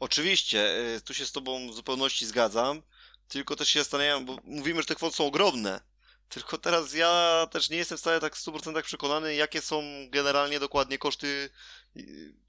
Oczywiście, 0.00 0.94
y, 0.96 1.00
tu 1.00 1.14
się 1.14 1.26
z 1.26 1.32
tobą 1.32 1.70
w 1.70 1.74
zupełności 1.74 2.26
zgadzam, 2.26 2.82
tylko 3.28 3.56
też 3.56 3.68
się 3.68 3.78
zastanawiam, 3.78 4.24
bo 4.24 4.38
mówimy, 4.44 4.82
że 4.82 4.86
te 4.86 4.94
kwoty 4.94 5.16
są 5.16 5.26
ogromne, 5.26 5.80
tylko 6.28 6.58
teraz 6.58 6.94
ja 6.94 7.46
też 7.50 7.70
nie 7.70 7.76
jestem 7.76 7.98
w 7.98 8.00
stanie 8.00 8.20
tak 8.20 8.36
w 8.36 8.44
100% 8.46 8.82
przekonany, 8.82 9.34
jakie 9.34 9.60
są 9.60 9.82
generalnie 10.10 10.60
dokładnie 10.60 10.98
koszty 10.98 11.50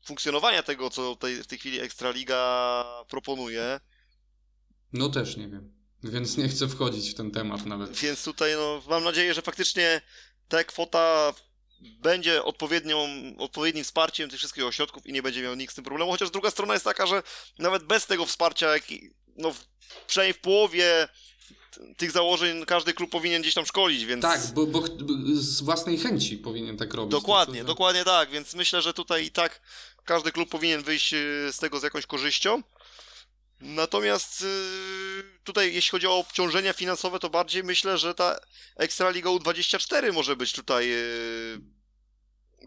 funkcjonowania 0.05 0.63
tego, 0.63 0.89
co 0.89 1.15
tej, 1.15 1.43
w 1.43 1.47
tej 1.47 1.59
chwili 1.59 1.79
Ekstraliga 1.79 2.85
proponuje. 3.09 3.79
No 4.93 5.09
też 5.09 5.37
nie 5.37 5.47
wiem, 5.47 5.73
więc 6.03 6.37
nie 6.37 6.49
chcę 6.49 6.67
wchodzić 6.67 7.11
w 7.11 7.13
ten 7.13 7.31
temat 7.31 7.65
nawet. 7.65 7.97
Więc 7.97 8.23
tutaj 8.23 8.53
no, 8.55 8.81
mam 8.89 9.03
nadzieję, 9.03 9.33
że 9.33 9.41
faktycznie 9.41 10.01
ta 10.47 10.63
kwota 10.63 11.33
będzie 11.81 12.43
odpowiednią, 12.43 13.07
odpowiednim 13.37 13.83
wsparciem 13.83 14.29
tych 14.29 14.39
wszystkich 14.39 14.65
ośrodków 14.65 15.07
i 15.07 15.13
nie 15.13 15.23
będzie 15.23 15.41
miał 15.41 15.55
nikt 15.55 15.71
z 15.71 15.75
tym 15.75 15.83
problemu, 15.83 16.11
chociaż 16.11 16.31
druga 16.31 16.51
strona 16.51 16.73
jest 16.73 16.85
taka, 16.85 17.07
że 17.07 17.23
nawet 17.59 17.83
bez 17.83 18.05
tego 18.05 18.25
wsparcia, 18.25 18.67
no, 19.35 19.53
przynajmniej 20.07 20.33
w 20.33 20.39
połowie 20.39 21.07
tych 21.97 22.11
założeń 22.11 22.65
każdy 22.65 22.93
klub 22.93 23.11
powinien 23.11 23.41
gdzieś 23.41 23.53
tam 23.53 23.65
szkolić, 23.65 24.05
więc... 24.05 24.21
Tak, 24.21 24.41
bo, 24.53 24.65
bo 24.65 24.83
z 25.33 25.61
własnej 25.61 25.97
chęci 25.97 26.37
powinien 26.37 26.77
tak 26.77 26.93
robić. 26.93 27.11
Dokładnie, 27.11 27.61
to, 27.61 27.67
dokładnie 27.67 28.03
tak, 28.03 28.29
więc 28.29 28.53
myślę, 28.53 28.81
że 28.81 28.93
tutaj 28.93 29.25
i 29.25 29.31
tak 29.31 29.61
każdy 30.05 30.31
klub 30.31 30.49
powinien 30.49 30.83
wyjść 30.83 31.13
y, 31.13 31.49
z 31.51 31.57
tego 31.57 31.79
z 31.79 31.83
jakąś 31.83 32.05
korzyścią. 32.05 32.63
Natomiast 33.61 34.41
y, 34.41 34.45
tutaj, 35.43 35.73
jeśli 35.73 35.91
chodzi 35.91 36.07
o 36.07 36.17
obciążenia 36.17 36.73
finansowe, 36.73 37.19
to 37.19 37.29
bardziej 37.29 37.63
myślę, 37.63 37.97
że 37.97 38.15
ta 38.15 38.39
Ekstraliga 38.75 39.29
U24 39.29 40.13
może 40.13 40.35
być 40.35 40.53
tutaj 40.53 40.91
y, 40.93 41.59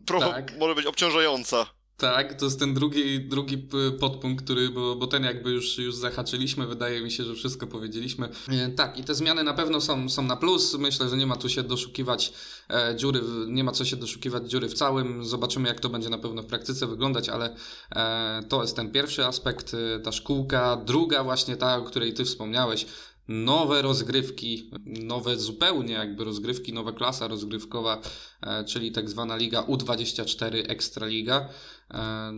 pro, 0.06 0.20
tak. 0.20 0.58
może 0.58 0.74
być 0.74 0.86
obciążająca. 0.86 1.77
Tak, 1.98 2.34
to 2.34 2.44
jest 2.44 2.58
ten 2.58 2.74
drugi, 2.74 3.20
drugi 3.20 3.68
podpunkt, 4.00 4.44
który, 4.44 4.68
bo, 4.68 4.96
bo 4.96 5.06
ten 5.06 5.24
jakby 5.24 5.50
już, 5.50 5.78
już 5.78 5.94
zahaczyliśmy, 5.94 6.66
wydaje 6.66 7.02
mi 7.02 7.10
się, 7.10 7.24
że 7.24 7.34
wszystko 7.34 7.66
powiedzieliśmy. 7.66 8.28
E, 8.48 8.68
tak, 8.68 8.98
i 8.98 9.04
te 9.04 9.14
zmiany 9.14 9.44
na 9.44 9.54
pewno 9.54 9.80
są, 9.80 10.08
są 10.08 10.22
na 10.22 10.36
plus. 10.36 10.74
Myślę, 10.74 11.08
że 11.08 11.16
nie 11.16 11.26
ma 11.26 11.36
tu 11.36 11.48
się 11.48 11.62
doszukiwać 11.62 12.32
e, 12.70 12.96
dziury, 12.96 13.20
nie 13.46 13.64
ma 13.64 13.72
co 13.72 13.84
się 13.84 13.96
doszukiwać 13.96 14.50
dziury 14.50 14.68
w 14.68 14.74
całym. 14.74 15.24
Zobaczymy, 15.24 15.68
jak 15.68 15.80
to 15.80 15.88
będzie 15.88 16.08
na 16.08 16.18
pewno 16.18 16.42
w 16.42 16.46
praktyce 16.46 16.86
wyglądać, 16.86 17.28
ale 17.28 17.56
e, 17.96 18.42
to 18.48 18.62
jest 18.62 18.76
ten 18.76 18.92
pierwszy 18.92 19.26
aspekt, 19.26 19.74
e, 19.74 20.00
ta 20.00 20.12
szkółka. 20.12 20.76
Druga 20.76 21.24
właśnie 21.24 21.56
ta, 21.56 21.76
o 21.76 21.82
której 21.82 22.14
ty 22.14 22.24
wspomniałeś, 22.24 22.86
nowe 23.28 23.82
rozgrywki, 23.82 24.70
nowe 24.86 25.36
zupełnie 25.36 25.94
jakby 25.94 26.24
rozgrywki, 26.24 26.72
nowa 26.72 26.92
klasa 26.92 27.28
rozgrywkowa, 27.28 28.00
e, 28.42 28.64
czyli 28.64 28.92
tak 28.92 29.10
zwana 29.10 29.36
Liga 29.36 29.62
U24 29.62 30.70
Ekstraliga. 30.70 31.48
E, 31.94 32.30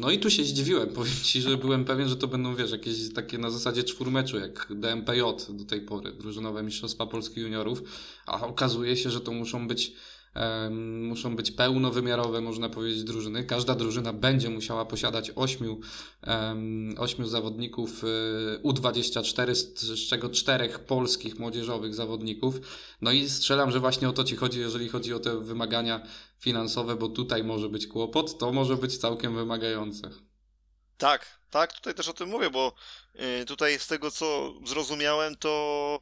no 0.00 0.10
i 0.10 0.18
tu 0.18 0.30
się 0.30 0.44
zdziwiłem, 0.44 0.88
powiem 0.94 1.14
Ci, 1.22 1.40
że 1.40 1.56
byłem 1.56 1.84
pewien, 1.84 2.08
że 2.08 2.16
to 2.16 2.28
będą, 2.28 2.54
wiesz, 2.54 2.70
jakieś 2.70 3.12
takie 3.12 3.38
na 3.38 3.50
zasadzie 3.50 3.84
czwórmeczu, 3.84 4.38
jak 4.38 4.66
DMPJ 4.70 5.20
do 5.48 5.64
tej 5.64 5.80
pory, 5.80 6.12
drużynowe 6.12 6.62
Mistrzostwa 6.62 7.06
Polski 7.06 7.40
Juniorów, 7.40 7.82
a 8.26 8.46
okazuje 8.46 8.96
się, 8.96 9.10
że 9.10 9.20
to 9.20 9.32
muszą 9.32 9.68
być 9.68 9.92
muszą 11.00 11.36
być 11.36 11.50
pełnowymiarowe, 11.50 12.40
można 12.40 12.68
powiedzieć, 12.68 13.04
drużyny. 13.04 13.44
Każda 13.44 13.74
drużyna 13.74 14.12
będzie 14.12 14.50
musiała 14.50 14.84
posiadać 14.84 15.32
ośmiu, 15.36 15.80
ośmiu 16.98 17.26
zawodników 17.26 18.04
y, 18.04 18.60
U24, 18.64 19.54
z 19.54 20.08
czego 20.08 20.28
czterech 20.28 20.78
polskich 20.78 21.38
młodzieżowych 21.38 21.94
zawodników. 21.94 22.54
No 23.00 23.12
i 23.12 23.28
strzelam, 23.28 23.70
że 23.70 23.80
właśnie 23.80 24.08
o 24.08 24.12
to 24.12 24.24
Ci 24.24 24.36
chodzi, 24.36 24.60
jeżeli 24.60 24.88
chodzi 24.88 25.14
o 25.14 25.18
te 25.18 25.40
wymagania 25.40 26.06
finansowe, 26.38 26.96
bo 26.96 27.08
tutaj 27.08 27.44
może 27.44 27.68
być 27.68 27.86
kłopot, 27.86 28.38
to 28.38 28.52
może 28.52 28.76
być 28.76 28.98
całkiem 28.98 29.34
wymagające. 29.34 30.10
Tak, 30.98 31.26
tak, 31.50 31.72
tutaj 31.72 31.94
też 31.94 32.08
o 32.08 32.12
tym 32.12 32.28
mówię, 32.28 32.50
bo 32.50 32.72
y, 33.42 33.44
tutaj 33.44 33.78
z 33.78 33.86
tego 33.86 34.10
co 34.10 34.54
zrozumiałem, 34.66 35.36
to 35.36 36.00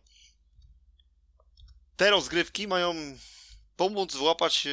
te 1.97 2.11
rozgrywki 2.11 2.69
mają 2.69 2.95
pomóc 3.77 4.13
złapać 4.13 4.67
e, 4.67 4.71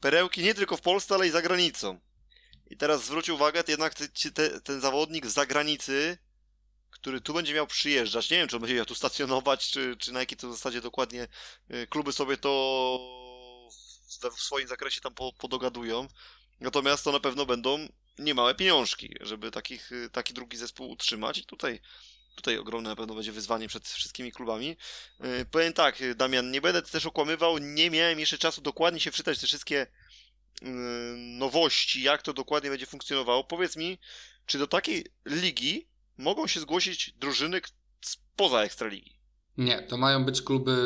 perełki 0.00 0.42
nie 0.42 0.54
tylko 0.54 0.76
w 0.76 0.80
Polsce, 0.80 1.14
ale 1.14 1.26
i 1.26 1.30
za 1.30 1.42
granicą. 1.42 2.00
I 2.70 2.76
teraz 2.76 3.04
zwróć 3.04 3.28
uwagę, 3.28 3.62
jednak 3.68 3.94
te, 3.94 4.08
te, 4.30 4.60
ten 4.60 4.80
zawodnik 4.80 5.26
z 5.26 5.32
zagranicy, 5.32 6.18
który 6.90 7.20
tu 7.20 7.34
będzie 7.34 7.54
miał 7.54 7.66
przyjeżdżać, 7.66 8.30
nie 8.30 8.36
wiem, 8.36 8.48
czy 8.48 8.56
on 8.56 8.62
będzie 8.62 8.74
miał 8.74 8.86
tu 8.86 8.94
stacjonować, 8.94 9.70
czy, 9.70 9.96
czy 9.96 10.12
na 10.12 10.20
jakiej 10.20 10.38
to 10.38 10.52
zasadzie 10.52 10.80
dokładnie 10.80 11.28
e, 11.68 11.86
kluby 11.86 12.12
sobie 12.12 12.36
to 12.36 12.50
w 14.36 14.40
swoim 14.40 14.68
zakresie 14.68 15.00
tam 15.00 15.14
podogadują. 15.38 16.08
Natomiast 16.60 17.04
to 17.04 17.12
na 17.12 17.20
pewno 17.20 17.46
będą 17.46 17.88
niemałe 18.18 18.54
pieniążki, 18.54 19.14
żeby 19.20 19.50
takich, 19.50 19.92
e, 19.92 20.10
taki 20.10 20.34
drugi 20.34 20.56
zespół 20.56 20.90
utrzymać. 20.90 21.38
I 21.38 21.44
tutaj 21.44 21.80
tutaj 22.36 22.58
ogromne 22.58 22.90
na 22.90 22.96
pewno 22.96 23.14
będzie 23.14 23.32
wyzwanie 23.32 23.68
przed 23.68 23.88
wszystkimi 23.88 24.32
klubami. 24.32 24.76
E, 25.20 25.44
powiem 25.44 25.72
tak, 25.72 26.16
Damian, 26.16 26.50
nie 26.50 26.60
będę 26.60 26.82
też 26.82 27.06
okłamywał, 27.06 27.58
nie 27.58 27.90
miałem 27.90 28.20
jeszcze 28.20 28.38
czasu 28.38 28.60
dokładnie 28.60 29.00
się 29.00 29.10
wczytać 29.10 29.38
te 29.38 29.46
wszystkie 29.46 29.86
e, 30.62 30.66
nowości, 31.16 32.02
jak 32.02 32.22
to 32.22 32.32
dokładnie 32.32 32.70
będzie 32.70 32.86
funkcjonowało. 32.86 33.44
Powiedz 33.44 33.76
mi, 33.76 33.98
czy 34.46 34.58
do 34.58 34.66
takiej 34.66 35.04
ligi 35.24 35.88
mogą 36.18 36.46
się 36.46 36.60
zgłosić 36.60 37.14
drużyny 37.18 37.60
spoza 38.00 38.62
Ekstraligi? 38.62 39.16
Nie, 39.58 39.82
to 39.82 39.96
mają 39.96 40.24
być 40.24 40.42
kluby, 40.42 40.76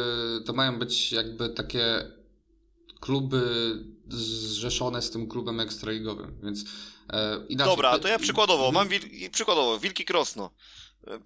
to 0.47 0.53
mają 0.53 0.79
być 0.79 1.13
jakby 1.13 1.49
takie 1.49 2.11
kluby 3.01 3.43
zrzeszone 4.09 5.03
z 5.03 5.11
tym 5.11 5.29
klubem 5.29 5.61
ekstraligowym, 5.61 6.41
więc 6.43 6.65
e, 7.13 7.47
inaczej... 7.49 7.73
Dobra, 7.73 7.99
to 7.99 8.09
ja 8.09 8.19
przykładowo, 8.19 8.73
mam 8.73 8.89
wil... 8.89 9.01
przykładowo, 9.31 9.79
Wilki 9.79 10.05
Krosno 10.05 10.51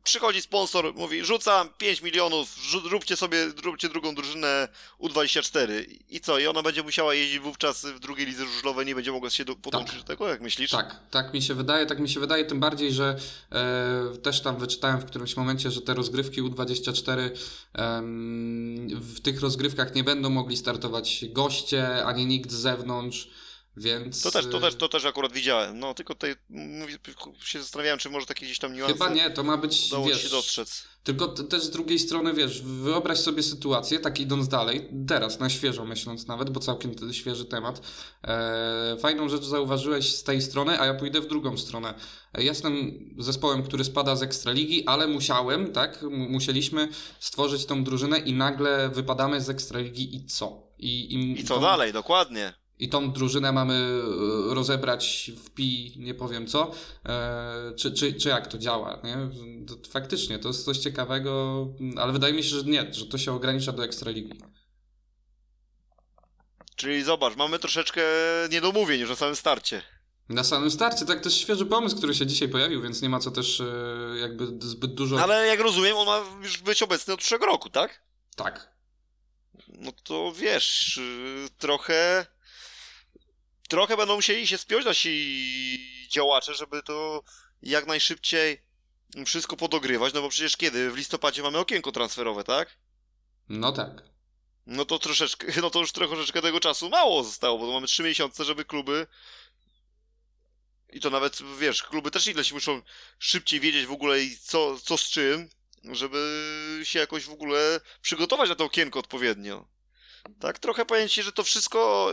Przychodzi 0.05 0.43
sponsor, 0.43 0.95
mówi, 0.95 1.25
rzucam 1.25 1.69
5 1.79 2.03
milionów, 2.03 2.57
róbcie 2.91 3.17
sobie, 3.17 3.47
róbcie 3.65 3.89
drugą 3.89 4.15
drużynę 4.15 4.69
U24. 5.01 5.85
I 6.11 6.21
co? 6.21 6.39
I 6.39 6.47
ona 6.47 6.63
będzie 6.63 6.83
musiała 6.83 7.15
jeździć 7.15 7.39
wówczas 7.39 7.87
w 7.87 7.99
drugiej 7.99 8.27
lidze 8.27 8.45
żużlowej, 8.47 8.87
nie 8.87 8.95
będzie 8.95 9.13
mogła 9.13 9.31
się 9.31 9.45
do, 9.45 9.57
podłączyć 9.57 9.95
tak. 9.95 10.03
do 10.03 10.07
tego, 10.07 10.29
jak 10.29 10.41
myślisz? 10.41 10.71
Tak, 10.71 10.97
tak 11.11 11.35
mi 11.35 11.43
się 11.43 11.55
wydaje, 11.55 11.87
tak 11.87 11.99
mi 11.99 12.09
się 12.09 12.21
wydaje, 12.21 12.45
tym 12.45 12.61
bardziej, 12.61 12.93
że 12.93 13.17
e, 13.53 14.17
też 14.23 14.41
tam 14.41 14.57
wyczytałem 14.57 15.01
w 15.01 15.05
którymś 15.05 15.37
momencie, 15.37 15.71
że 15.71 15.81
te 15.81 15.95
rozgrywki 15.95 16.43
U24 16.43 17.19
e, 17.19 17.31
w 18.91 19.21
tych 19.21 19.41
rozgrywkach 19.41 19.95
nie 19.95 20.05
będą 20.05 20.31
mogli 20.31 20.57
startować 20.57 21.25
goście, 21.29 22.05
ani 22.05 22.27
nikt 22.27 22.51
z 22.51 22.55
zewnątrz. 22.55 23.29
Więc... 23.77 24.23
To 24.23 24.31
też, 24.31 24.47
to, 24.47 24.61
też, 24.61 24.75
to 24.75 24.89
też 24.89 25.05
akurat 25.05 25.33
widziałem. 25.33 25.79
No 25.79 25.95
tylko 25.95 26.15
tutaj 26.15 26.35
się 27.45 27.61
zastanawiałem, 27.61 27.99
czy 27.99 28.11
może 28.11 28.27
takie 28.27 28.47
gdzieś 28.47 28.59
tam 28.59 28.75
niuanse 28.75 28.93
Chyba 28.93 29.09
nie, 29.09 29.31
to 29.31 29.43
ma 29.43 29.57
być, 29.57 29.91
wiesz, 30.07 30.23
się 30.23 30.29
dostrzec. 30.29 30.85
Tylko 31.05 31.29
też 31.29 31.63
z 31.63 31.71
drugiej 31.71 31.99
strony, 31.99 32.35
wiesz, 32.35 32.63
wyobraź 32.63 33.19
sobie 33.19 33.43
sytuację, 33.43 33.99
tak 33.99 34.21
idąc 34.21 34.49
dalej, 34.49 34.89
teraz, 35.09 35.41
na 35.41 35.51
świeżo 35.51 35.85
myśląc 35.85 36.27
nawet, 36.27 36.51
bo 36.51 36.61
całkiem 36.61 37.13
świeży 37.13 37.45
temat. 37.45 37.81
E, 38.25 38.97
fajną 39.01 39.29
rzecz 39.29 39.45
zauważyłeś 39.45 40.15
z 40.15 40.23
tej 40.23 40.43
strony, 40.43 40.81
a 40.81 40.87
ja 40.87 40.95
pójdę 40.95 41.21
w 41.21 41.27
drugą 41.27 41.59
stronę. 41.59 41.95
E, 42.35 42.43
jestem 42.43 42.75
zespołem, 43.19 43.63
który 43.63 43.85
spada 43.85 44.17
z 44.17 44.23
Ekstraligi, 44.23 44.87
ale 44.87 45.07
musiałem, 45.07 45.73
tak, 45.73 46.03
musieliśmy 46.11 46.89
stworzyć 47.21 47.67
tą 47.67 47.85
drużynę 47.85 48.19
i 48.19 48.33
nagle 48.33 48.89
wypadamy 48.89 49.41
z 49.41 49.51
Ekstraligi 49.51 50.17
i 50.17 50.27
co? 50.27 50.63
I, 50.79 51.15
i, 51.15 51.41
I 51.41 51.45
co 51.45 51.61
dalej, 51.61 51.93
dokładnie 51.93 52.64
i 52.79 52.89
tą 52.89 53.13
drużynę 53.13 53.53
mamy 53.53 53.75
e, 54.51 54.55
rozebrać 54.55 55.31
w 55.45 55.51
pi, 55.51 55.95
nie 55.97 56.15
powiem 56.15 56.47
co, 56.47 56.71
e, 57.07 57.73
czy, 57.77 57.93
czy, 57.93 58.15
czy 58.15 58.29
jak 58.29 58.47
to 58.47 58.59
działa, 58.59 59.01
nie? 59.05 59.17
Faktycznie, 59.91 60.39
to 60.39 60.49
jest 60.49 60.65
coś 60.65 60.79
ciekawego, 60.79 61.67
ale 61.97 62.13
wydaje 62.13 62.35
mi 62.35 62.43
się, 62.43 62.49
że 62.49 62.63
nie, 62.63 62.95
że 62.95 63.07
to 63.07 63.19
się 63.19 63.33
ogranicza 63.33 63.73
do 63.73 63.85
Ekstraligi. 63.85 64.41
Czyli 66.77 67.05
zobacz, 67.05 67.37
mamy 67.37 67.59
troszeczkę 67.59 68.03
niedomówień 68.51 69.01
już 69.01 69.11
na 69.11 69.17
samym 69.17 69.37
starcie. 69.37 69.83
Na 70.29 70.45
samym 70.45 70.71
starcie, 70.71 71.07
tak, 71.07 71.21
to 71.21 71.29
jest 71.29 71.39
świeży 71.39 71.67
pomysł, 71.67 71.97
który 71.97 72.15
się 72.15 72.27
dzisiaj 72.27 72.49
pojawił, 72.49 72.83
więc 72.83 73.03
nie 73.03 73.09
ma 73.09 73.19
co 73.19 73.31
też 73.31 73.61
e, 73.61 73.65
jakby 74.21 74.47
zbyt 74.67 74.95
dużo... 74.95 75.23
Ale 75.23 75.47
jak 75.47 75.61
rozumiem, 75.61 75.97
on 75.97 76.07
ma 76.07 76.23
już 76.43 76.59
być 76.59 76.83
obecny 76.83 77.15
od 77.15 77.21
przyszłego 77.21 77.47
roku, 77.47 77.71
tak? 77.71 78.03
Tak. 78.37 78.75
No 79.69 79.93
to 79.93 80.33
wiesz, 80.33 81.01
trochę 81.59 82.27
trochę 83.75 83.97
będą 83.97 84.17
musieli 84.17 84.47
się 84.47 84.59
spiąć 84.59 84.85
nasi 84.85 86.07
działacze, 86.11 86.55
żeby 86.55 86.83
to 86.83 87.23
jak 87.63 87.87
najszybciej 87.87 88.63
wszystko 89.27 89.57
podogrywać, 89.57 90.15
no 90.15 90.23
bo 90.23 90.29
przecież 90.29 90.57
kiedy? 90.57 90.91
W 90.91 90.97
listopadzie 90.97 91.43
mamy 91.43 91.59
okienko 91.59 91.93
transferowe, 91.93 92.45
tak? 92.45 92.77
No 93.49 93.73
tak. 93.73 94.03
No 94.67 94.85
to 94.85 94.99
troszeczkę, 94.99 95.47
no 95.63 95.71
to 95.71 95.81
już 95.81 95.93
troszeczkę 95.93 96.43
tego 96.43 96.61
czasu 96.61 96.89
mało 96.89 97.25
zostało, 97.25 97.59
bo 97.59 97.73
mamy 97.73 97.87
trzy 97.87 98.03
miesiące, 98.03 98.45
żeby 98.45 98.65
kluby 98.65 99.07
i 100.93 101.01
to 101.01 101.11
nawet, 101.11 101.39
wiesz, 101.59 101.83
kluby 101.83 102.11
też 102.11 102.27
ileś 102.27 102.53
muszą 102.53 102.83
szybciej 103.19 103.61
wiedzieć 103.61 103.87
w 103.87 103.93
ogóle 103.93 104.17
co, 104.43 104.79
co 104.79 104.97
z 104.97 105.11
czym, 105.11 105.49
żeby 105.85 106.81
się 106.85 106.99
jakoś 106.99 107.25
w 107.25 107.33
ogóle 107.33 107.81
przygotować 108.03 108.49
na 108.49 108.55
to 108.55 108.65
okienko 108.65 108.99
odpowiednio. 108.99 109.69
Tak, 110.41 110.59
trochę 110.59 110.85
powiem 110.85 111.09
ci, 111.09 111.23
że 111.23 111.33
to 111.33 111.45
wszystko 111.45 112.11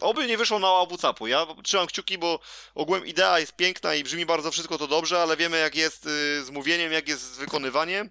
Oby 0.00 0.26
nie 0.26 0.38
wyszło 0.38 0.58
na 0.58 0.70
łabu 0.70 0.96
capu. 0.96 1.26
Ja 1.26 1.46
trzymam 1.64 1.86
kciuki, 1.86 2.18
bo 2.18 2.40
ogółem 2.74 3.06
idea 3.06 3.38
jest 3.38 3.56
piękna 3.56 3.94
i 3.94 4.04
brzmi 4.04 4.26
bardzo 4.26 4.50
wszystko 4.50 4.78
to 4.78 4.86
dobrze, 4.86 5.22
ale 5.22 5.36
wiemy 5.36 5.58
jak 5.58 5.74
jest 5.74 6.06
y, 6.06 6.44
z 6.44 6.50
mówieniem, 6.50 6.92
jak 6.92 7.08
jest 7.08 7.34
z 7.34 7.38
wykonywaniem. 7.38 8.10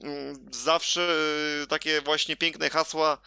Mm, 0.00 0.48
zawsze 0.52 1.16
y, 1.62 1.66
takie 1.66 2.00
właśnie 2.00 2.36
piękne 2.36 2.70
hasła 2.70 3.18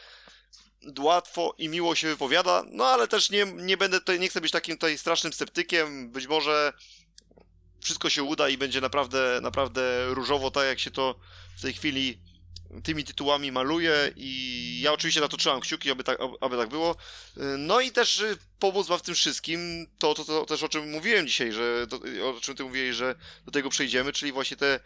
łatwo 0.99 1.55
i 1.57 1.69
miło 1.69 1.95
się 1.95 2.07
wypowiada, 2.07 2.63
no 2.71 2.85
ale 2.85 3.07
też 3.07 3.29
nie, 3.29 3.45
nie 3.45 3.77
będę 3.77 3.99
tutaj, 3.99 4.19
nie 4.19 4.29
chcę 4.29 4.41
być 4.41 4.51
takim 4.51 4.75
tutaj 4.75 4.97
strasznym 4.97 5.33
sceptykiem. 5.33 6.11
Być 6.11 6.27
może 6.27 6.73
wszystko 7.81 8.09
się 8.09 8.23
uda 8.23 8.49
i 8.49 8.57
będzie 8.57 8.81
naprawdę, 8.81 9.39
naprawdę 9.41 10.05
różowo, 10.13 10.51
tak 10.51 10.65
jak 10.65 10.79
się 10.79 10.91
to 10.91 11.15
w 11.57 11.61
tej 11.61 11.73
chwili 11.73 12.19
tymi 12.83 13.03
tytułami 13.03 13.51
maluje 13.51 14.11
i 14.15 14.79
ja 14.81 14.93
oczywiście 14.93 15.21
na 15.21 15.27
to 15.27 15.37
trzymam 15.37 15.59
kciuki, 15.59 15.91
aby 15.91 16.03
tak, 16.03 16.17
aby 16.41 16.57
tak 16.57 16.69
było. 16.69 16.95
No 17.57 17.81
i 17.81 17.91
też 17.91 18.19
y, 18.19 18.37
pomóc 18.59 18.87
wam 18.87 18.99
w 18.99 19.01
tym 19.01 19.15
wszystkim, 19.15 19.87
to, 19.99 20.13
to, 20.13 20.25
to 20.25 20.45
też 20.45 20.63
o 20.63 20.69
czym 20.69 20.91
mówiłem 20.91 21.27
dzisiaj, 21.27 21.51
że 21.51 21.87
to, 21.89 21.99
o 22.29 22.41
czym 22.41 22.55
ty 22.55 22.63
mówiłeś, 22.63 22.95
że 22.95 23.15
do 23.45 23.51
tego 23.51 23.69
przejdziemy, 23.69 24.13
czyli 24.13 24.31
właśnie 24.31 24.57
te 24.57 24.79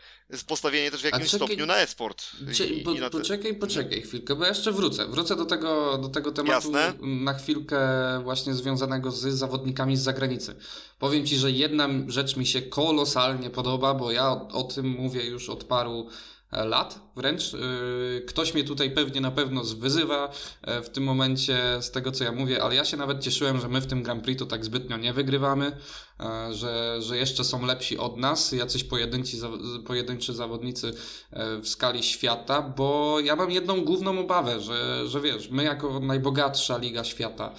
postawienie 0.48 0.92
też 0.92 1.02
w 1.02 1.04
jakimś 1.04 1.32
czekaj, 1.32 1.48
stopniu 1.48 1.66
na 1.66 1.78
e-sport. 1.78 2.24
I, 2.70 2.82
po, 2.82 2.94
na 2.94 3.10
te... 3.10 3.18
Poczekaj, 3.18 3.56
poczekaj 3.56 4.02
chwilkę, 4.02 4.36
bo 4.36 4.44
ja 4.44 4.50
jeszcze 4.50 4.72
wrócę. 4.72 5.08
Wrócę 5.08 5.36
do 5.36 5.46
tego, 5.46 5.98
do 5.98 6.10
tego 6.10 6.32
tematu 6.32 6.54
Jasne. 6.54 6.94
na 7.02 7.34
chwilkę 7.34 7.80
właśnie 8.24 8.54
związanego 8.54 9.12
z 9.12 9.22
zawodnikami 9.22 9.98
z 9.98 10.02
zagranicy. 10.02 10.56
Powiem 11.00 11.26
ci, 11.26 11.38
że 11.38 11.52
jedna 11.52 11.90
rzecz 12.08 12.36
mi 12.36 12.46
się 12.46 12.62
kolosalnie 12.62 13.50
podoba, 13.50 13.94
bo 13.94 14.12
ja 14.12 14.28
o, 14.28 14.48
o 14.48 14.64
tym 14.64 14.88
mówię 14.88 15.26
już 15.26 15.50
od 15.50 15.64
paru 15.64 16.10
lat 16.52 17.07
wręcz. 17.18 17.54
Y, 17.54 18.24
ktoś 18.28 18.54
mnie 18.54 18.64
tutaj 18.64 18.92
pewnie 18.92 19.22
na 19.22 19.32
pewno 19.32 19.64
wyzywa 19.64 20.32
e, 20.62 20.82
w 20.82 20.90
tym 20.90 21.04
momencie 21.04 21.58
z 21.82 21.92
tego, 21.92 22.12
co 22.12 22.24
ja 22.24 22.32
mówię, 22.32 22.64
ale 22.64 22.76
ja 22.76 22.86
się 22.86 22.98
nawet 22.98 23.20
cieszyłem, 23.20 23.60
że 23.60 23.70
my 23.70 23.82
w 23.82 23.88
tym 23.88 24.04
Grand 24.04 24.24
Prix 24.24 24.40
to 24.40 24.46
tak 24.46 24.66
zbytnio 24.66 24.98
nie 24.98 25.14
wygrywamy, 25.14 25.72
e, 26.20 26.54
że, 26.54 27.02
że 27.02 27.18
jeszcze 27.18 27.44
są 27.44 27.66
lepsi 27.66 27.98
od 27.98 28.18
nas, 28.18 28.52
jacyś 28.52 28.84
pojedynczy, 28.84 29.38
pojedynczy 29.86 30.34
zawodnicy 30.34 30.94
e, 31.32 31.58
w 31.58 31.68
skali 31.68 32.04
świata, 32.04 32.62
bo 32.62 33.20
ja 33.20 33.36
mam 33.36 33.52
jedną 33.52 33.82
główną 33.82 34.20
obawę, 34.20 34.62
że, 34.62 35.08
że 35.08 35.22
wiesz, 35.22 35.50
my 35.50 35.64
jako 35.64 36.00
najbogatsza 36.00 36.78
liga 36.78 37.04
świata, 37.04 37.54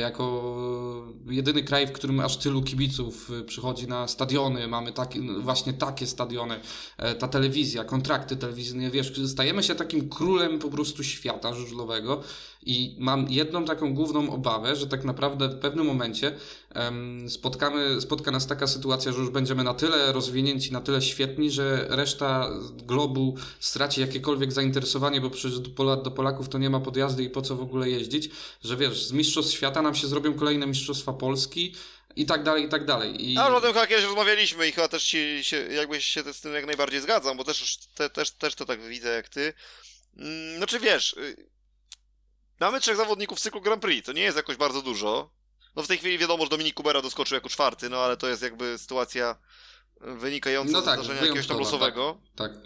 jako 0.00 0.42
jedyny 1.26 1.62
kraj, 1.62 1.86
w 1.86 1.92
którym 1.92 2.20
aż 2.20 2.36
tylu 2.36 2.62
kibiców 2.62 3.30
przychodzi 3.46 3.88
na 3.88 4.08
stadiony, 4.08 4.68
mamy 4.68 4.92
taki, 4.92 5.20
właśnie 5.20 5.72
takie 5.72 6.06
stadiony, 6.06 6.60
ta 7.18 7.28
telewizja, 7.28 7.84
kontrakty 7.84 8.36
telewizyjne, 8.36 8.90
wiesz, 8.90 9.01
wiesz, 9.10 9.30
stajemy 9.30 9.62
się 9.62 9.74
takim 9.74 10.08
królem 10.08 10.58
po 10.58 10.68
prostu 10.68 11.04
świata 11.04 11.54
żużlowego 11.54 12.22
i 12.66 12.96
mam 12.98 13.28
jedną 13.30 13.64
taką 13.64 13.94
główną 13.94 14.30
obawę, 14.30 14.76
że 14.76 14.86
tak 14.86 15.04
naprawdę 15.04 15.48
w 15.48 15.58
pewnym 15.58 15.86
momencie 15.86 16.32
um, 16.74 17.30
spotkamy, 17.30 18.00
spotka 18.00 18.30
nas 18.30 18.46
taka 18.46 18.66
sytuacja, 18.66 19.12
że 19.12 19.18
już 19.18 19.30
będziemy 19.30 19.64
na 19.64 19.74
tyle 19.74 20.12
rozwinięci, 20.12 20.72
na 20.72 20.80
tyle 20.80 21.02
świetni, 21.02 21.50
że 21.50 21.86
reszta 21.88 22.50
globu 22.86 23.36
straci 23.60 24.00
jakiekolwiek 24.00 24.52
zainteresowanie, 24.52 25.20
bo 25.20 25.30
przecież 25.30 25.60
do, 25.60 25.96
do 25.96 26.10
Polaków 26.10 26.48
to 26.48 26.58
nie 26.58 26.70
ma 26.70 26.80
podjazdy 26.80 27.22
i 27.22 27.30
po 27.30 27.42
co 27.42 27.56
w 27.56 27.62
ogóle 27.62 27.90
jeździć, 27.90 28.30
że 28.64 28.76
wiesz, 28.76 29.06
z 29.06 29.12
Mistrzostw 29.12 29.52
Świata 29.52 29.82
nam 29.82 29.94
się 29.94 30.06
zrobią 30.06 30.34
kolejne 30.34 30.66
Mistrzostwa 30.66 31.12
Polski, 31.12 31.72
i 32.16 32.26
tak 32.26 32.42
dalej, 32.42 32.64
i 32.64 32.68
tak 32.68 32.84
dalej. 32.84 33.30
I... 33.32 33.38
A 33.38 33.46
o 33.46 33.60
tym 33.60 33.72
chyba 33.72 33.86
kiedyś 33.86 34.04
rozmawialiśmy 34.04 34.68
i 34.68 34.72
chyba 34.72 34.88
też 34.88 35.04
ci 35.04 35.38
się, 35.42 35.56
jakby 35.56 36.02
się 36.02 36.32
z 36.32 36.40
tym 36.40 36.54
jak 36.54 36.66
najbardziej 36.66 37.00
zgadzam, 37.00 37.36
bo 37.36 37.44
też, 37.44 37.78
te, 37.94 38.10
też, 38.10 38.30
też 38.30 38.54
to 38.54 38.64
tak 38.64 38.82
widzę 38.82 39.14
jak 39.14 39.28
ty. 39.28 39.54
Mm, 40.16 40.56
znaczy 40.56 40.80
wiesz, 40.80 41.12
y, 41.12 41.36
mamy 42.60 42.80
trzech 42.80 42.96
zawodników 42.96 43.38
w 43.38 43.42
cyklu 43.42 43.60
Grand 43.60 43.82
Prix, 43.82 44.06
to 44.06 44.12
nie 44.12 44.22
jest 44.22 44.36
jakoś 44.36 44.56
bardzo 44.56 44.82
dużo. 44.82 45.32
No 45.76 45.82
w 45.82 45.88
tej 45.88 45.98
chwili 45.98 46.18
wiadomo, 46.18 46.44
że 46.44 46.50
Dominik 46.50 46.74
Kubera 46.74 47.02
doskoczył 47.02 47.34
jako 47.34 47.48
czwarty, 47.48 47.88
no 47.88 47.98
ale 47.98 48.16
to 48.16 48.28
jest 48.28 48.42
jakby 48.42 48.78
sytuacja 48.78 49.36
wynikająca 50.00 50.72
no 50.72 50.82
tak, 50.82 51.00
z 51.00 51.04
zdarzenia 51.04 51.26
jakiegoś 51.26 51.46
tam 51.46 51.58
losowego. 51.58 52.20
Tak, 52.36 52.52
tak. 52.52 52.62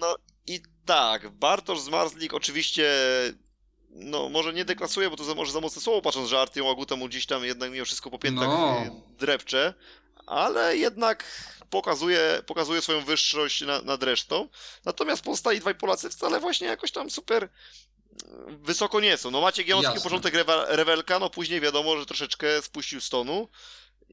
No 0.00 0.16
i 0.46 0.60
tak, 0.84 1.28
Bartosz 1.28 1.80
Zmarzlik 1.80 2.34
oczywiście 2.34 2.90
no 3.90 4.28
może 4.28 4.52
nie 4.52 4.64
deklasuje, 4.64 5.10
bo 5.10 5.16
to 5.16 5.24
za, 5.24 5.34
może 5.34 5.52
za 5.52 5.60
mocne 5.60 5.82
słowo 5.82 6.02
patrząc, 6.02 6.28
że 6.28 6.40
Artyom 6.40 6.68
Aguta 6.68 6.96
mu 6.96 7.08
gdzieś 7.08 7.26
tam 7.26 7.44
jednak 7.44 7.70
mimo 7.70 7.84
wszystko 7.84 8.10
po 8.10 8.18
piętach 8.18 8.48
no. 8.48 8.86
drepcze, 9.18 9.74
ale 10.26 10.76
jednak 10.76 11.24
pokazuje, 11.70 12.42
pokazuje 12.46 12.82
swoją 12.82 13.04
wyższość 13.04 13.60
na, 13.60 13.82
nad 13.82 14.02
resztą. 14.02 14.48
Natomiast 14.84 15.22
pozostali 15.22 15.60
dwaj 15.60 15.74
Polacy 15.74 16.10
wcale 16.10 16.40
właśnie 16.40 16.66
jakoś 16.66 16.92
tam 16.92 17.10
super 17.10 17.44
e, 17.44 17.48
wysoko 18.62 19.00
nie 19.00 19.16
są. 19.16 19.30
No 19.30 19.40
Maciek 19.40 19.68
Janowski, 19.68 20.00
początek 20.00 20.34
rewelka, 20.68 21.18
no 21.18 21.30
później 21.30 21.60
wiadomo, 21.60 21.96
że 21.96 22.06
troszeczkę 22.06 22.62
spuścił 22.62 23.00
stonu. 23.00 23.48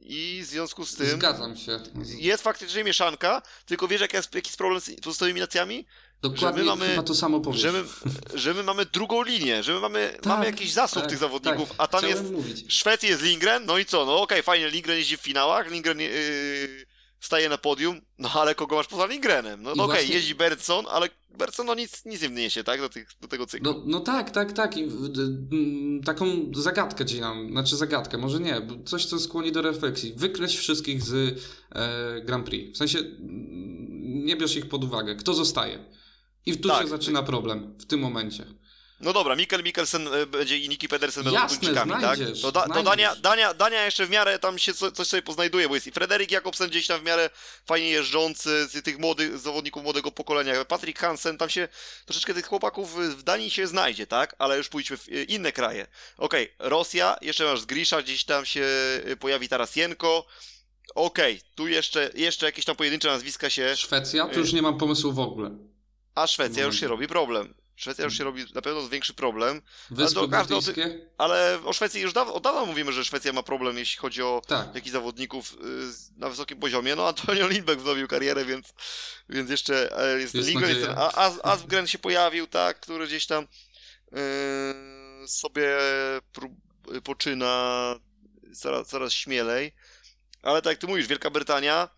I 0.01 0.41
w 0.43 0.45
związku 0.45 0.85
z 0.85 0.95
tym. 0.95 1.07
Zgadzam 1.07 1.57
się. 1.57 1.79
Jest 2.17 2.43
faktycznie 2.43 2.83
mieszanka, 2.83 3.41
tylko 3.65 3.87
wiesz, 3.87 4.01
jaki 4.01 4.15
jest, 4.15 4.35
jaki 4.35 4.47
jest 4.47 4.57
problem 4.57 4.81
z 4.81 4.95
pozostałymi 4.95 5.39
nacjami? 5.39 5.85
Dokładnie, 6.21 6.63
że 6.63 6.69
my 6.69 6.75
mamy, 6.75 6.87
chyba 6.89 7.03
to 7.03 7.15
samo 7.15 7.39
powiesz. 7.39 7.61
Że 7.61 7.71
my, 7.71 7.83
że 8.33 8.53
my 8.53 8.63
mamy 8.63 8.85
drugą 8.85 9.23
linię, 9.23 9.63
że 9.63 9.73
my 9.73 9.79
mamy, 9.79 10.13
tak, 10.13 10.25
mamy 10.25 10.45
jakiś 10.45 10.73
zasób 10.73 11.01
tak, 11.01 11.09
tych 11.09 11.19
zawodników, 11.19 11.69
tak. 11.69 11.77
a 11.79 11.87
tam 11.87 12.09
jest. 12.09 12.31
Mówić. 12.31 12.73
Szwecji 12.73 13.09
jest 13.09 13.21
Lindgren, 13.21 13.65
no 13.65 13.77
i 13.77 13.85
co? 13.85 14.05
No 14.05 14.13
okej, 14.13 14.23
okay, 14.23 14.43
fajnie, 14.43 14.69
Lindgren 14.69 14.97
jeździ 14.97 15.17
w 15.17 15.21
finałach, 15.21 15.71
Lindgren 15.71 15.99
yy, 15.99 16.85
staje 17.19 17.49
na 17.49 17.57
podium, 17.57 18.01
no 18.19 18.29
ale 18.33 18.55
kogo 18.55 18.75
masz 18.75 18.87
poza 18.87 19.05
Lindgrenem? 19.05 19.63
No, 19.63 19.75
no 19.75 19.83
okej, 19.83 20.05
okay, 20.05 20.15
jeździ 20.15 20.35
Bertson, 20.35 20.85
ale 20.89 21.09
Bertson 21.37 21.65
no 21.65 21.75
nic, 21.75 22.05
nic 22.05 22.21
nie 22.21 22.29
wniesie, 22.29 22.63
tak, 22.63 22.81
do, 22.81 22.89
tych, 22.89 23.09
do 23.21 23.27
tego 23.27 23.45
cyklu. 23.45 23.73
No, 23.73 23.83
no 23.85 23.99
tak, 23.99 24.31
tak, 24.31 24.53
tak. 24.53 24.77
I, 24.77 24.89
taką 26.05 26.25
zagadkę 26.55 27.05
ci 27.05 27.21
nam, 27.21 27.51
znaczy 27.51 27.75
zagadkę, 27.75 28.17
może 28.17 28.39
nie, 28.39 28.67
coś, 28.85 29.05
co 29.05 29.19
skłoni 29.19 29.51
do 29.51 29.61
refleksji. 29.61 30.13
Wykreś 30.17 30.57
wszystkich 30.57 31.01
z 31.01 31.39
e, 31.75 32.21
Grand 32.21 32.45
Prix. 32.45 32.73
W 32.73 32.77
sensie 32.77 32.99
nie 34.01 34.35
bierz 34.35 34.55
ich 34.55 34.69
pod 34.69 34.83
uwagę. 34.83 35.15
Kto 35.15 35.33
zostaje? 35.33 35.85
I 36.45 36.57
tu 36.57 36.69
tak, 36.69 36.81
się 36.81 36.87
zaczyna 36.87 37.23
problem 37.23 37.77
w 37.79 37.85
tym 37.85 37.99
momencie. 37.99 38.45
No 38.99 39.13
dobra, 39.13 39.35
Mikkel 39.35 39.63
Mikkelsen 39.63 40.07
e, 40.07 40.25
będzie 40.25 40.57
i 40.57 40.69
Niki 40.69 40.87
Pedersen 40.87 41.23
będą 41.23 41.39
Jasne, 41.39 41.73
tak? 42.01 42.19
To, 42.41 42.51
da, 42.51 42.67
to 42.67 42.83
Dania, 42.83 43.15
Dania, 43.15 43.53
Dania 43.53 43.85
jeszcze 43.85 44.05
w 44.05 44.09
miarę 44.09 44.39
tam 44.39 44.59
się 44.59 44.73
co, 44.73 44.91
coś 44.91 45.07
sobie 45.07 45.21
poznajduje, 45.21 45.67
bo 45.67 45.75
jest 45.75 45.87
i 45.87 45.91
Frederik 45.91 46.31
Jakobsen 46.31 46.69
gdzieś 46.69 46.87
tam 46.87 47.01
w 47.01 47.03
miarę 47.03 47.29
fajnie 47.65 47.89
jeżdżący, 47.89 48.67
z 48.67 48.83
tych 48.83 48.99
młodych 48.99 49.37
zawodników 49.37 49.83
młodego 49.83 50.11
pokolenia. 50.11 50.65
Patrick 50.65 50.99
Hansen, 50.99 51.37
tam 51.37 51.49
się 51.49 51.67
troszeczkę 52.05 52.33
tych 52.33 52.47
chłopaków 52.47 53.17
w 53.17 53.23
Danii 53.23 53.49
się 53.49 53.67
znajdzie, 53.67 54.07
tak? 54.07 54.35
Ale 54.39 54.57
już 54.57 54.69
pójdźmy 54.69 54.97
w 54.97 55.07
inne 55.27 55.51
kraje. 55.51 55.87
Okej, 56.17 56.53
okay, 56.55 56.69
Rosja, 56.69 57.17
jeszcze 57.21 57.45
masz 57.45 57.65
Grisza, 57.65 58.01
gdzieś 58.01 58.23
tam 58.23 58.45
się 58.45 58.65
e, 59.05 59.15
pojawi 59.15 59.49
Tarasienko. 59.49 60.25
Okej, 60.95 61.35
okay, 61.35 61.49
tu 61.55 61.67
jeszcze, 61.67 62.11
jeszcze 62.13 62.45
jakieś 62.45 62.65
tam 62.65 62.75
pojedyncze 62.75 63.07
nazwiska 63.07 63.49
się... 63.49 63.75
Szwecja? 63.75 64.27
Tu 64.27 64.39
już 64.39 64.53
nie 64.53 64.61
mam 64.61 64.77
pomysłu 64.77 65.11
w 65.11 65.19
ogóle. 65.19 65.74
A 66.15 66.27
Szwecja 66.27 66.63
już 66.63 66.79
się 66.79 66.87
robi 66.87 67.07
problem. 67.07 67.53
Szwecja 67.75 68.03
już 68.03 68.17
się 68.17 68.23
robi 68.23 68.45
na 68.53 68.61
pewno 68.61 68.89
większy 68.89 69.13
problem. 69.13 69.61
Wyspy 69.89 70.19
ale, 70.19 70.29
każdy, 70.29 71.09
ale 71.17 71.59
o 71.65 71.73
Szwecji 71.73 72.01
już 72.01 72.13
daw 72.13 72.29
od 72.29 72.43
dawna 72.43 72.65
mówimy, 72.65 72.93
że 72.93 73.05
Szwecja 73.05 73.33
ma 73.33 73.43
problem, 73.43 73.77
jeśli 73.77 73.97
chodzi 73.97 74.21
o 74.21 74.41
tak. 74.47 74.75
jakichś 74.75 74.91
zawodników 74.91 75.53
y, 75.53 75.57
na 76.19 76.29
wysokim 76.29 76.59
poziomie. 76.59 76.95
No 76.95 77.07
Antonio 77.07 77.47
Lindbeck 77.47 77.81
wznowił 77.81 78.07
karierę, 78.07 78.45
więc, 78.45 78.73
więc 79.29 79.49
jeszcze 79.49 79.97
e, 79.97 80.19
jest, 80.19 80.33
jest 80.35 80.47
Lindgren, 80.47 80.75
jest 80.75 80.87
ten, 80.87 80.97
Asgren 81.43 81.87
się 81.87 81.97
pojawił, 81.97 82.47
tak, 82.47 82.79
który 82.79 83.07
gdzieś 83.07 83.25
tam 83.25 83.43
y, 83.43 85.27
sobie 85.27 85.77
poczyna 87.03 87.95
coraz, 88.55 88.87
coraz 88.87 89.13
śmielej. 89.13 89.75
Ale 90.41 90.61
tak 90.61 90.71
jak 90.71 90.79
ty 90.79 90.87
mówisz, 90.87 91.07
Wielka 91.07 91.29
Brytania 91.29 91.89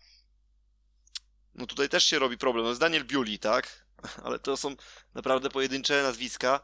no 1.54 1.66
tutaj 1.66 1.88
też 1.88 2.04
się 2.04 2.18
robi 2.18 2.38
problem. 2.38 2.64
No 2.64 2.68
jest 2.68 2.80
Daniel 2.80 3.04
Biuli, 3.04 3.38
tak? 3.38 3.87
Ale 4.24 4.38
to 4.38 4.56
są 4.56 4.76
naprawdę 5.14 5.50
pojedyncze 5.50 6.02
nazwiska. 6.02 6.60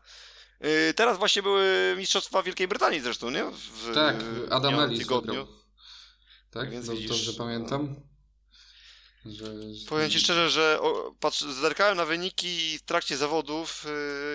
Yy, 0.61 0.95
teraz 0.95 1.19
właśnie 1.19 1.43
były 1.43 1.95
Mistrzostwa 1.99 2.43
Wielkiej 2.43 2.69
Brytanii 2.69 3.01
zresztą, 3.01 3.31
nie? 3.31 3.45
W, 3.45 3.95
tak, 3.95 4.17
Adam 4.51 4.81
Ellis 4.81 4.99
tygodniu. 4.99 5.47
Tak, 6.51 6.71
Więc 6.71 6.87
dobrze, 6.87 7.09
dobrze 7.09 7.33
pamiętam. 7.33 7.97
Że. 9.27 9.47
Powiem 9.89 10.11
ci 10.11 10.21
szczerze, 10.21 10.51
że 10.51 10.79
o, 10.81 11.15
patrz, 11.21 11.41
zerkałem 11.41 11.97
na 11.97 12.05
wyniki 12.05 12.79
w 12.79 12.83
trakcie 12.83 13.17
zawodów, 13.17 13.85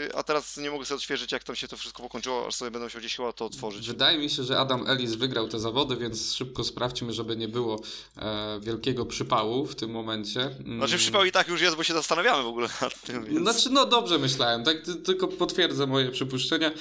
yy, 0.03 0.15
a 0.15 0.23
teraz 0.23 0.57
nie 0.57 0.71
mogę 0.71 0.85
sobie 0.85 0.95
odświeżyć, 0.95 1.31
jak 1.31 1.43
tam 1.43 1.55
się 1.55 1.67
to 1.67 1.77
wszystko 1.77 2.03
pokończyło, 2.03 2.47
aż 2.47 2.55
sobie 2.55 2.71
będą 2.71 2.85
musiał 2.85 2.99
gdzieś 2.99 3.15
chyba 3.15 3.33
to 3.33 3.45
otworzyć. 3.45 3.87
Wydaje 3.87 4.17
mi 4.17 4.29
się, 4.29 4.43
że 4.43 4.59
Adam 4.59 4.87
Ellis 4.87 5.15
wygrał 5.15 5.47
te 5.47 5.59
zawody, 5.59 5.97
więc 5.97 6.33
szybko 6.35 6.63
sprawdźmy, 6.63 7.13
żeby 7.13 7.37
nie 7.37 7.47
było 7.47 7.81
e, 8.17 8.59
wielkiego 8.61 9.05
przypału 9.05 9.65
w 9.65 9.75
tym 9.75 9.91
momencie. 9.91 10.41
Mm. 10.41 10.77
Znaczy 10.77 10.97
przypał 10.97 11.25
i 11.25 11.31
tak 11.31 11.47
już 11.47 11.61
jest, 11.61 11.75
bo 11.75 11.83
się 11.83 11.93
zastanawiamy 11.93 12.43
w 12.43 12.47
ogóle 12.47 12.69
nad 12.81 13.01
tym. 13.01 13.25
Więc... 13.25 13.39
Znaczy, 13.39 13.69
no 13.69 13.85
dobrze 13.85 14.17
myślałem, 14.17 14.63
tak 14.63 14.77
tylko 15.05 15.27
potwierdzę 15.27 15.87
moje 15.87 16.11
przypuszczenia. 16.11 16.71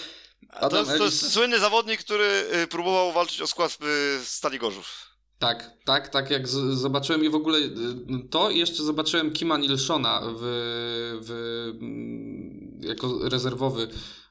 Adam 0.51 0.71
to, 0.71 0.79
jest, 0.79 0.90
Ellis... 0.90 0.99
to 0.99 1.05
jest 1.05 1.33
słynny 1.33 1.59
zawodnik, 1.59 2.01
który 2.01 2.44
y, 2.62 2.66
próbował 2.66 3.12
walczyć 3.12 3.40
o 3.40 3.47
skład 3.47 3.79
w 3.81 4.23
Stali 4.27 4.59
Gorzów. 4.59 5.17
Tak, 5.38 5.72
tak, 5.85 6.09
tak 6.09 6.31
jak 6.31 6.48
z, 6.48 6.79
zobaczyłem 6.79 7.24
i 7.24 7.29
w 7.29 7.35
ogóle 7.35 7.59
y, 7.59 7.72
to 8.31 8.51
jeszcze 8.51 8.83
zobaczyłem 8.83 9.33
Kima 9.33 9.59
Nilsona 9.59 10.20
w, 10.24 10.40
w, 11.22 11.31
mm, 11.81 12.81
jako 12.81 13.29
rezerwowy 13.29 13.88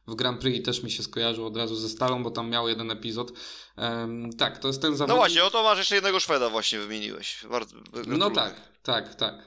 w 0.08 0.15
Grand 0.15 0.41
Prix 0.41 0.65
też 0.65 0.84
mi 0.84 0.91
się 0.91 1.04
skojarzył 1.04 1.46
od 1.46 1.58
razu 1.58 1.76
ze 1.76 1.89
Stalą, 1.89 2.24
bo 2.24 2.32
tam 2.32 2.50
miał 2.50 2.70
jeden 2.70 2.91
epizod. 2.91 3.32
Um, 3.78 4.34
tak, 4.34 4.58
to 4.58 4.67
jest 4.67 4.82
ten 4.82 4.98
zawodnik... 4.98 5.15
No 5.15 5.22
właśnie, 5.22 5.43
oto 5.43 5.63
masz 5.63 5.78
jeszcze 5.78 5.96
jednego 5.96 6.20
Szweda 6.20 6.50
właśnie 6.50 6.80
wymieniłeś. 6.80 7.46
Bardzo, 7.50 7.76
no 8.08 8.32
tak, 8.32 8.62
tak, 8.84 9.15
tak. 9.15 9.34
E, 9.34 9.41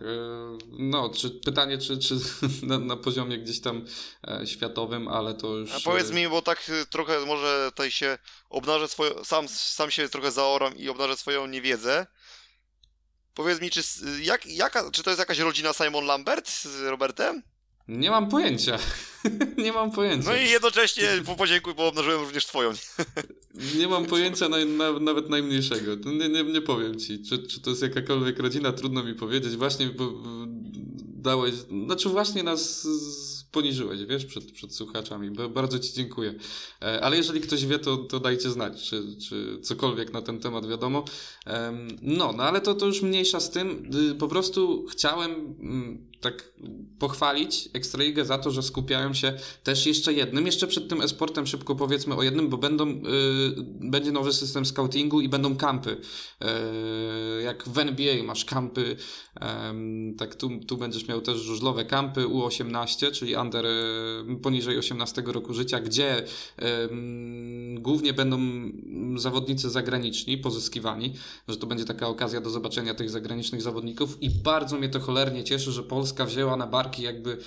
no, 0.68 1.10
czy, 1.16 1.30
pytanie, 1.30 1.78
czy, 1.78 1.98
czy 1.98 2.14
na, 2.62 2.78
na, 2.78 2.96
poziomie 2.96 3.38
gdzieś 3.38 3.60
tam 3.60 3.84
e, 4.28 4.46
światowym, 4.46 5.08
ale 5.08 5.34
to 5.34 5.56
już... 5.56 5.72
A 5.72 5.80
powiedz 5.80 6.10
mi, 6.10 6.28
bo 6.28 6.42
tak 6.42 6.62
e, 6.68 6.86
trochę 6.86 7.26
może 7.26 7.70
tutaj 7.70 7.90
się 7.90 8.18
obnażę 8.50 8.88
swoją... 8.88 9.24
Sam, 9.24 9.48
sam 9.48 9.90
się 9.90 10.08
trochę 10.08 10.32
zaoram 10.32 10.76
i 10.76 10.88
obnażę 10.88 11.16
swoją 11.16 11.46
niewiedzę. 11.46 12.06
Powiedz 13.34 13.60
mi, 13.60 13.70
czy, 13.70 13.80
jak, 14.22 14.46
jaka, 14.46 14.90
czy 14.90 15.02
to 15.02 15.10
jest 15.10 15.20
jakaś 15.20 15.38
rodzina 15.38 15.72
Simon 15.72 16.04
Lambert 16.04 16.50
z 16.50 16.82
Robertem? 16.82 17.42
Nie 17.90 18.10
mam 18.10 18.28
pojęcia. 18.28 18.78
nie 19.64 19.72
mam 19.72 19.90
pojęcia. 19.90 20.30
No 20.30 20.36
i 20.36 20.50
jednocześnie 20.50 21.08
po 21.26 21.36
podziękuj, 21.36 21.74
bo 21.74 21.88
obnażyłem 21.88 22.20
również 22.20 22.46
twoją. 22.46 22.72
nie 23.78 23.88
mam 23.88 24.06
pojęcia 24.06 24.48
na, 24.48 24.56
nawet 25.00 25.30
najmniejszego. 25.30 26.10
Nie, 26.10 26.28
nie, 26.28 26.44
nie 26.44 26.60
powiem 26.60 26.98
ci, 26.98 27.22
czy, 27.22 27.38
czy 27.38 27.60
to 27.60 27.70
jest 27.70 27.82
jakakolwiek 27.82 28.38
rodzina, 28.38 28.72
trudno 28.72 29.04
mi 29.04 29.14
powiedzieć. 29.14 29.56
Właśnie 29.56 29.86
bo, 29.86 30.12
dałeś, 31.02 31.54
znaczy 31.86 32.08
właśnie 32.08 32.42
nas 32.42 32.86
poniżyłeś, 33.52 34.04
wiesz, 34.04 34.24
przed, 34.24 34.52
przed 34.52 34.74
słuchaczami. 34.74 35.30
Bardzo 35.30 35.78
Ci 35.78 35.92
dziękuję. 35.92 36.34
E, 36.82 37.04
ale 37.04 37.16
jeżeli 37.16 37.40
ktoś 37.40 37.66
wie, 37.66 37.78
to, 37.78 37.96
to 37.96 38.20
dajcie 38.20 38.50
znać, 38.50 38.82
czy, 38.82 39.16
czy 39.28 39.58
cokolwiek 39.62 40.12
na 40.12 40.22
ten 40.22 40.40
temat 40.40 40.68
wiadomo. 40.68 41.04
No, 42.02 42.32
no 42.32 42.42
ale 42.42 42.60
to, 42.60 42.74
to 42.74 42.86
już 42.86 43.02
mniejsza 43.02 43.40
z 43.40 43.50
tym. 43.50 43.90
Y, 44.10 44.14
po 44.14 44.28
prostu 44.28 44.86
chciałem 44.90 45.30
mm, 45.60 46.09
tak 46.20 46.52
pochwalić 46.98 47.68
Ekstraligę 47.72 48.24
za 48.24 48.38
to, 48.38 48.50
że 48.50 48.62
skupiają 48.62 49.14
się 49.14 49.32
też 49.64 49.86
jeszcze 49.86 50.12
jednym, 50.12 50.46
jeszcze 50.46 50.66
przed 50.66 50.88
tym 50.88 51.00
esportem 51.00 51.46
szybko 51.46 51.74
powiedzmy 51.74 52.14
o 52.14 52.22
jednym, 52.22 52.48
bo 52.48 52.58
będą, 52.58 52.86
yy, 52.86 53.02
będzie 53.80 54.12
nowy 54.12 54.32
system 54.32 54.66
scoutingu 54.66 55.20
i 55.20 55.28
będą 55.28 55.56
kampy. 55.56 55.96
Yy, 56.40 57.42
jak 57.42 57.68
w 57.68 57.78
NBA 57.78 58.22
masz 58.22 58.44
kampy, 58.44 58.96
yy, 59.40 60.14
tak 60.18 60.34
tu, 60.34 60.50
tu 60.66 60.76
będziesz 60.76 61.08
miał 61.08 61.20
też 61.20 61.38
żużlowe 61.38 61.84
kampy 61.84 62.24
U18, 62.24 63.12
czyli 63.12 63.36
under 63.36 63.66
y, 63.66 64.36
poniżej 64.42 64.78
18 64.78 65.22
roku 65.26 65.54
życia, 65.54 65.80
gdzie 65.80 66.24
głównie 67.78 68.12
będą 68.12 68.40
zawodnicy 69.16 69.70
zagraniczni 69.70 70.38
pozyskiwani, 70.38 71.14
że 71.48 71.56
to 71.56 71.66
będzie 71.66 71.84
taka 71.84 72.08
okazja 72.08 72.40
do 72.40 72.50
zobaczenia 72.50 72.94
tych 72.94 73.10
zagranicznych 73.10 73.62
zawodników 73.62 74.22
i 74.22 74.30
bardzo 74.30 74.76
mnie 74.76 74.88
to 74.88 75.00
cholernie 75.00 75.44
cieszy, 75.44 75.72
że 75.72 75.82
Polska 75.82 76.09
wzięła 76.26 76.56
na 76.56 76.66
barki 76.66 77.02
jakby 77.02 77.38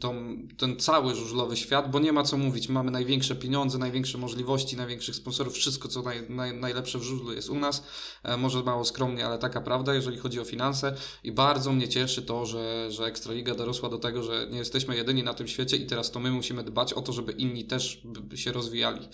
tą, 0.00 0.38
ten 0.56 0.76
cały 0.76 1.14
żużlowy 1.14 1.56
świat, 1.56 1.90
bo 1.90 1.98
nie 1.98 2.12
ma 2.12 2.22
co 2.22 2.38
mówić, 2.38 2.68
mamy 2.68 2.90
największe 2.90 3.36
pieniądze, 3.36 3.78
największe 3.78 4.18
możliwości, 4.18 4.76
największych 4.76 5.16
sponsorów, 5.16 5.54
wszystko 5.54 5.88
co 5.88 6.02
naj, 6.02 6.30
naj, 6.30 6.54
najlepsze 6.54 6.98
w 6.98 7.02
żużlu 7.02 7.32
jest 7.32 7.50
u 7.50 7.54
nas, 7.54 7.84
e, 8.22 8.36
może 8.36 8.62
mało 8.62 8.84
skromnie, 8.84 9.26
ale 9.26 9.38
taka 9.38 9.60
prawda, 9.60 9.94
jeżeli 9.94 10.18
chodzi 10.18 10.40
o 10.40 10.44
finanse. 10.44 10.94
I 11.24 11.32
bardzo 11.32 11.72
mnie 11.72 11.88
cieszy 11.88 12.22
to, 12.22 12.46
że, 12.46 12.90
że 12.90 13.04
Ekstraliga 13.04 13.54
dorosła 13.54 13.88
do 13.88 13.98
tego, 13.98 14.22
że 14.22 14.46
nie 14.50 14.58
jesteśmy 14.58 14.96
jedyni 14.96 15.22
na 15.22 15.34
tym 15.34 15.48
świecie 15.48 15.76
i 15.76 15.86
teraz 15.86 16.10
to 16.10 16.20
my 16.20 16.30
musimy 16.30 16.64
dbać 16.64 16.92
o 16.92 17.02
to, 17.02 17.12
żeby 17.12 17.32
inni 17.32 17.64
też 17.64 18.02
się 18.34 18.52
rozwijali. 18.52 19.08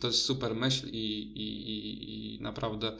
To 0.00 0.06
jest 0.06 0.22
super 0.24 0.54
myśl 0.54 0.86
i, 0.88 1.22
i, 1.36 2.36
i 2.36 2.42
naprawdę 2.42 2.92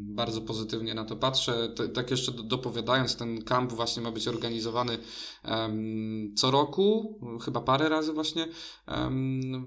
Bardzo 0.00 0.40
pozytywnie 0.40 0.94
na 0.94 1.04
to 1.04 1.16
patrzę. 1.16 1.74
Tak 1.94 2.10
jeszcze 2.10 2.32
dopowiadając, 2.32 3.16
ten 3.16 3.44
kamp 3.44 3.72
właśnie 3.72 4.02
ma 4.02 4.10
być 4.10 4.28
organizowany 4.28 4.98
co 6.36 6.50
roku, 6.50 7.18
chyba 7.44 7.60
parę 7.60 7.88
razy 7.88 8.12
właśnie 8.12 8.48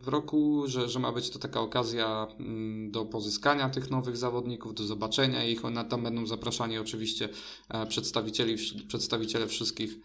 w 0.01 0.07
roku, 0.07 0.63
że, 0.67 0.89
że 0.89 0.99
ma 0.99 1.11
być 1.11 1.29
to 1.29 1.39
taka 1.39 1.59
okazja 1.59 2.27
mm, 2.39 2.91
do 2.91 3.05
pozyskania 3.05 3.69
tych 3.69 3.91
nowych 3.91 4.17
zawodników, 4.17 4.73
do 4.73 4.83
zobaczenia 4.83 5.45
ich. 5.45 5.65
One 5.65 5.85
tam 5.85 6.03
będą 6.03 6.25
zapraszani 6.25 6.77
oczywiście 6.77 7.29
e, 7.69 7.87
przedstawicieli, 7.87 8.55
przedstawiciele 8.87 9.47
wszystkich 9.47 9.99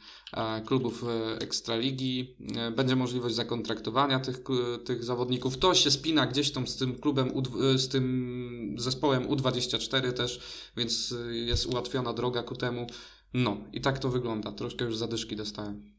klubów 0.67 1.05
e, 1.05 1.38
Ekstraligi. 1.38 2.37
Będzie 2.77 2.97
możliwość 2.97 3.35
zakontraktowania 3.35 4.21
tych, 4.21 4.41
tych 4.85 5.05
zawodników. 5.05 5.59
To 5.59 5.75
się 5.75 5.91
spina 5.91 6.27
gdzieś 6.27 6.51
tam 6.51 6.69
z 6.69 6.77
tym 6.77 6.99
klubem, 6.99 7.33
z 7.77 7.88
tym 7.88 8.77
zespołem 8.79 9.29
U24 9.29 10.12
też, 10.12 10.41
więc 10.77 11.14
jest 11.31 11.67
ułatwiona 11.67 12.12
droga 12.12 12.43
ku 12.43 12.57
temu. 12.57 12.87
No 13.35 13.57
i 13.73 13.81
tak 13.81 13.99
to 13.99 14.09
wygląda. 14.09 14.53
Troszkę 14.53 14.85
już 14.85 14.97
zadyszki 14.97 15.37
dostałem. 15.37 15.93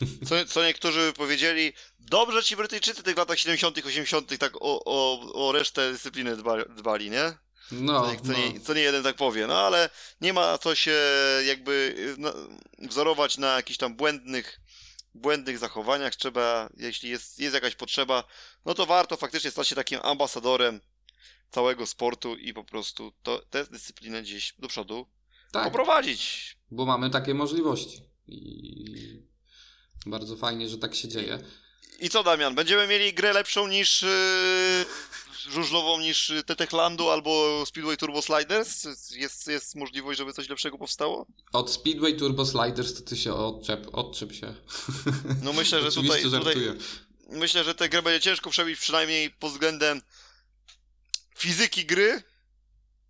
Co, 0.28 0.44
co 0.44 0.64
niektórzy 0.64 1.12
powiedzieli, 1.16 1.72
dobrze 1.98 2.42
ci 2.42 2.56
Brytyjczycy 2.56 3.02
tych 3.02 3.16
latach 3.16 3.38
70., 3.38 3.86
80., 3.86 4.38
tak 4.38 4.56
o, 4.56 4.84
o, 4.84 5.20
o 5.48 5.52
resztę 5.52 5.92
dyscypliny 5.92 6.36
dba, 6.36 6.64
dbali, 6.64 7.10
nie? 7.10 7.32
No, 7.72 8.16
co, 8.16 8.32
no. 8.32 8.38
Nie, 8.38 8.60
co 8.60 8.74
nie 8.74 8.80
jeden 8.80 9.02
tak 9.02 9.16
powie, 9.16 9.46
no 9.46 9.58
ale 9.58 9.90
nie 10.20 10.32
ma 10.32 10.58
co 10.58 10.74
się 10.74 10.96
jakby 11.46 11.94
no, 12.18 12.32
wzorować 12.78 13.38
na 13.38 13.56
jakichś 13.56 13.78
tam 13.78 13.94
błędnych, 13.96 14.60
błędnych 15.14 15.58
zachowaniach. 15.58 16.16
Trzeba, 16.16 16.70
jeśli 16.76 17.10
jest, 17.10 17.38
jest 17.38 17.54
jakaś 17.54 17.74
potrzeba, 17.74 18.24
no 18.64 18.74
to 18.74 18.86
warto 18.86 19.16
faktycznie 19.16 19.50
stać 19.50 19.68
się 19.68 19.74
takim 19.74 20.00
ambasadorem 20.02 20.80
całego 21.50 21.86
sportu 21.86 22.36
i 22.36 22.54
po 22.54 22.64
prostu 22.64 23.12
to, 23.22 23.38
tę 23.50 23.64
dyscyplinę 23.64 24.22
gdzieś 24.22 24.54
do 24.58 24.68
przodu 24.68 25.06
Tak, 25.52 25.64
poprowadzić. 25.64 26.56
bo 26.70 26.86
mamy 26.86 27.10
takie 27.10 27.34
możliwości. 27.34 28.02
I 28.28 29.22
bardzo 30.06 30.36
fajnie, 30.36 30.68
że 30.68 30.78
tak 30.78 30.94
się 30.94 31.08
dzieje. 31.08 31.38
I 32.00 32.08
co 32.10 32.22
Damian, 32.22 32.54
będziemy 32.54 32.86
mieli 32.86 33.14
grę 33.14 33.32
lepszą 33.32 33.68
niż 33.68 34.02
yy, 34.02 34.08
żużlową 35.42 36.00
niż 36.00 36.30
y, 36.30 36.42
Tetechlandu 36.42 37.10
albo 37.10 37.62
Speedway 37.66 37.96
Turbo 37.96 38.22
Sliders? 38.22 38.84
Jest, 39.10 39.46
jest 39.46 39.74
możliwość, 39.74 40.18
żeby 40.18 40.32
coś 40.32 40.48
lepszego 40.48 40.78
powstało? 40.78 41.26
Od 41.52 41.70
Speedway 41.70 42.16
Turbo 42.16 42.46
Sliders 42.46 42.94
to 42.94 43.00
ty 43.00 43.16
się 43.16 43.34
odczep, 43.34 43.86
odczep 43.92 44.32
się. 44.32 44.54
No 45.42 45.52
myślę, 45.52 45.82
że 45.82 45.92
tutaj, 46.02 46.22
tutaj 46.22 46.54
myślę, 47.30 47.64
że 47.64 47.74
tę 47.74 47.88
grę 47.88 48.02
będzie 48.02 48.20
ciężko 48.20 48.50
przebić 48.50 48.80
przynajmniej 48.80 49.30
pod 49.30 49.52
względem 49.52 50.02
fizyki 51.36 51.84
gry. 51.84 52.22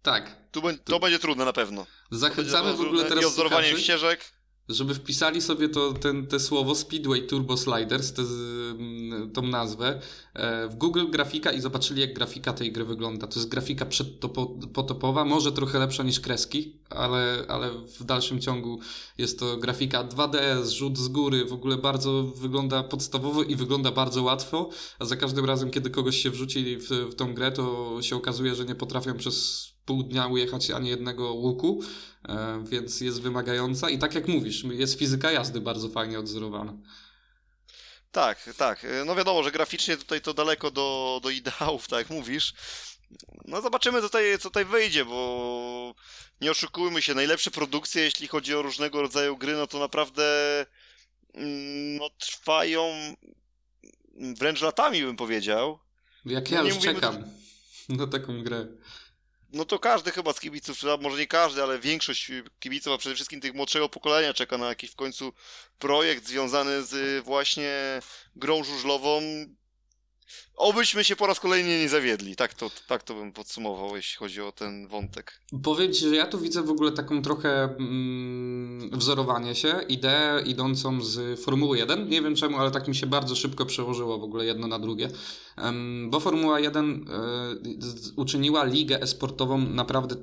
Tak. 0.02 0.36
Tu, 0.50 0.62
to 0.84 1.00
będzie 1.00 1.18
trudne 1.18 1.44
na 1.44 1.52
pewno. 1.52 1.86
Zachęcamy 2.10 2.74
w 2.74 2.80
ogóle 2.80 3.04
teraz 3.04 3.24
I 3.24 3.26
odzorowanie 3.26 3.78
ścieżek. 3.78 4.39
Żeby 4.70 4.94
wpisali 4.94 5.40
sobie 5.40 5.68
to, 5.68 5.92
ten, 5.92 6.26
te 6.26 6.40
słowo 6.40 6.74
Speedway 6.74 7.26
Turbo 7.26 7.56
Sliders, 7.56 8.12
te, 8.12 8.22
mm, 8.22 9.30
tą 9.32 9.42
nazwę, 9.42 10.00
e, 10.34 10.68
w 10.68 10.74
Google 10.74 11.06
grafika 11.10 11.52
i 11.52 11.60
zobaczyli, 11.60 12.00
jak 12.00 12.14
grafika 12.14 12.52
tej 12.52 12.72
gry 12.72 12.84
wygląda. 12.84 13.26
To 13.26 13.38
jest 13.38 13.48
grafika 13.48 13.86
przedpotopowa, 13.86 15.24
może 15.24 15.52
trochę 15.52 15.78
lepsza 15.78 16.02
niż 16.02 16.20
kreski, 16.20 16.80
ale, 16.90 17.44
ale 17.48 17.70
w 17.70 18.04
dalszym 18.04 18.40
ciągu 18.40 18.80
jest 19.18 19.38
to 19.38 19.56
grafika 19.56 20.04
2D, 20.04 20.62
zrzut 20.62 20.98
z 20.98 21.08
góry, 21.08 21.44
w 21.44 21.52
ogóle 21.52 21.76
bardzo 21.76 22.22
wygląda 22.22 22.82
podstawowo 22.82 23.42
i 23.42 23.56
wygląda 23.56 23.90
bardzo 23.90 24.22
łatwo, 24.22 24.70
a 24.98 25.04
za 25.04 25.16
każdym 25.16 25.44
razem, 25.44 25.70
kiedy 25.70 25.90
kogoś 25.90 26.16
się 26.16 26.30
wrzuci 26.30 26.76
w, 26.76 26.90
w 26.90 27.14
tą 27.14 27.34
grę, 27.34 27.52
to 27.52 27.96
się 28.02 28.16
okazuje, 28.16 28.54
że 28.54 28.64
nie 28.64 28.74
potrafią 28.74 29.14
przez 29.16 29.66
pół 29.90 30.02
dnia 30.02 30.26
ujechać 30.26 30.70
ani 30.70 30.88
jednego 30.88 31.32
łuku, 31.32 31.82
e, 32.28 32.64
więc 32.66 33.00
jest 33.00 33.22
wymagająca 33.22 33.90
i 33.90 33.98
tak 33.98 34.14
jak 34.14 34.28
mówisz, 34.28 34.64
jest 34.64 34.98
fizyka 34.98 35.32
jazdy 35.32 35.60
bardzo 35.60 35.88
fajnie 35.88 36.18
odzorowana. 36.18 36.72
Tak, 38.12 38.50
tak. 38.56 38.86
No 39.06 39.14
wiadomo, 39.14 39.42
że 39.42 39.50
graficznie 39.50 39.96
tutaj 39.96 40.20
to 40.20 40.34
daleko 40.34 40.70
do, 40.70 41.20
do 41.22 41.30
ideałów, 41.30 41.88
tak 41.88 41.98
jak 41.98 42.10
mówisz. 42.10 42.54
No 43.44 43.62
zobaczymy, 43.62 44.00
co 44.00 44.06
tutaj, 44.06 44.38
co 44.38 44.48
tutaj 44.48 44.64
wyjdzie, 44.64 45.04
bo 45.04 45.94
nie 46.40 46.50
oszukujmy 46.50 47.02
się, 47.02 47.14
najlepsze 47.14 47.50
produkcje, 47.50 48.02
jeśli 48.02 48.28
chodzi 48.28 48.54
o 48.54 48.62
różnego 48.62 49.02
rodzaju 49.02 49.36
gry, 49.36 49.52
no 49.52 49.66
to 49.66 49.78
naprawdę 49.78 50.24
mm, 51.34 51.96
no, 51.96 52.10
trwają 52.18 53.14
wręcz 54.38 54.60
latami, 54.60 55.02
bym 55.02 55.16
powiedział. 55.16 55.78
Jak 56.24 56.50
No 56.50 56.56
ja 56.56 56.62
już 56.62 56.74
mówimy 56.74 56.94
czekam 56.94 57.24
na 57.88 58.06
taką 58.06 58.42
grę. 58.42 58.66
No 59.52 59.64
to 59.64 59.78
każdy 59.78 60.10
chyba 60.10 60.32
z 60.32 60.40
kibiców, 60.40 60.78
może 61.00 61.18
nie 61.18 61.26
każdy, 61.26 61.62
ale 61.62 61.78
większość 61.78 62.30
kibiców, 62.60 62.92
a 62.92 62.98
przede 62.98 63.14
wszystkim 63.14 63.40
tych 63.40 63.54
młodszego 63.54 63.88
pokolenia 63.88 64.34
czeka 64.34 64.58
na 64.58 64.68
jakiś 64.68 64.90
w 64.90 64.96
końcu 64.96 65.32
projekt 65.78 66.26
związany 66.26 66.82
z 66.82 66.92
y, 66.92 67.22
właśnie 67.22 68.00
grą 68.36 68.64
żużlową. 68.64 69.20
Obyśmy 70.56 71.04
się 71.04 71.16
po 71.16 71.26
raz 71.26 71.40
kolejny 71.40 71.68
nie 71.80 71.88
zawiedli. 71.88 72.36
Tak 72.36 72.54
to, 72.54 72.70
tak 72.88 73.02
to 73.02 73.14
bym 73.14 73.32
podsumował, 73.32 73.96
jeśli 73.96 74.16
chodzi 74.18 74.42
o 74.42 74.52
ten 74.52 74.88
wątek. 74.88 75.40
Powiem 75.62 75.92
Ci, 75.92 76.08
że 76.08 76.16
ja 76.16 76.26
tu 76.26 76.38
widzę 76.38 76.62
w 76.62 76.70
ogóle 76.70 76.92
taką 76.92 77.22
trochę 77.22 77.62
mm, 77.64 78.90
wzorowanie 78.98 79.54
się, 79.54 79.80
ideę 79.88 80.42
idącą 80.42 81.00
z 81.02 81.40
Formuły 81.40 81.78
1. 81.78 82.08
Nie 82.08 82.22
wiem 82.22 82.34
czemu, 82.36 82.58
ale 82.58 82.70
tak 82.70 82.88
mi 82.88 82.94
się 82.96 83.06
bardzo 83.06 83.36
szybko 83.36 83.66
przełożyło 83.66 84.18
w 84.18 84.22
ogóle 84.24 84.44
jedno 84.46 84.66
na 84.66 84.78
drugie. 84.78 85.10
Em, 85.56 86.10
bo 86.10 86.20
Formuła 86.20 86.60
1 86.60 87.06
e, 87.80 87.84
z- 87.86 88.12
uczyniła 88.16 88.64
ligę 88.64 89.00
esportową 89.02 89.58
naprawdę 89.58 90.16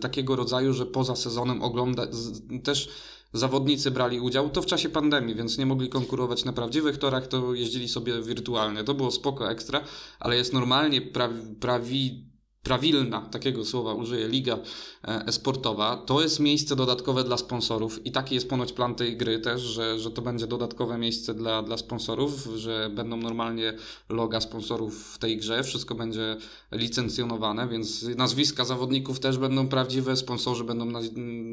takiego 0.00 0.36
rodzaju, 0.36 0.72
że 0.72 0.86
poza 0.86 1.16
sezonem 1.16 1.62
ogląda 1.62 2.06
z, 2.10 2.40
też 2.64 2.88
zawodnicy 3.34 3.90
brali 3.90 4.20
udział. 4.20 4.50
To 4.50 4.62
w 4.62 4.66
czasie 4.66 4.88
pandemii, 4.88 5.34
więc 5.34 5.58
nie 5.58 5.66
mogli 5.66 5.88
konkurować 5.88 6.44
na 6.44 6.52
prawdziwych 6.52 6.98
torach, 6.98 7.26
to 7.26 7.54
jeździli 7.54 7.88
sobie 7.88 8.22
wirtualnie. 8.22 8.84
To 8.84 8.94
było 8.94 9.10
spoko 9.10 9.50
ekstra, 9.50 9.80
ale 10.20 10.36
jest 10.36 10.52
normalnie 10.52 11.00
prawi, 11.02 11.54
prawi, 11.60 12.24
prawilna, 12.64 13.20
takiego 13.20 13.64
słowa 13.64 13.94
użyję, 13.94 14.28
liga 14.28 14.58
e, 15.04 15.26
esportowa. 15.26 15.96
To 15.96 16.22
jest 16.22 16.40
miejsce 16.40 16.76
dodatkowe 16.76 17.24
dla 17.24 17.36
sponsorów 17.36 18.06
i 18.06 18.12
taki 18.12 18.34
jest 18.34 18.48
ponoć 18.48 18.72
plan 18.72 18.94
tej 18.94 19.16
gry 19.16 19.38
też, 19.38 19.62
że, 19.62 19.98
że 19.98 20.10
to 20.10 20.22
będzie 20.22 20.46
dodatkowe 20.46 20.98
miejsce 20.98 21.34
dla, 21.34 21.62
dla 21.62 21.76
sponsorów, 21.76 22.48
że 22.56 22.90
będą 22.94 23.16
normalnie 23.16 23.74
loga 24.08 24.40
sponsorów 24.40 25.14
w 25.14 25.18
tej 25.18 25.36
grze, 25.36 25.62
wszystko 25.62 25.94
będzie 25.94 26.36
licencjonowane, 26.72 27.68
więc 27.68 28.02
nazwiska 28.16 28.64
zawodników 28.64 29.20
też 29.20 29.38
będą 29.38 29.68
prawdziwe, 29.68 30.16
sponsorzy 30.16 30.64
będą 30.64 30.92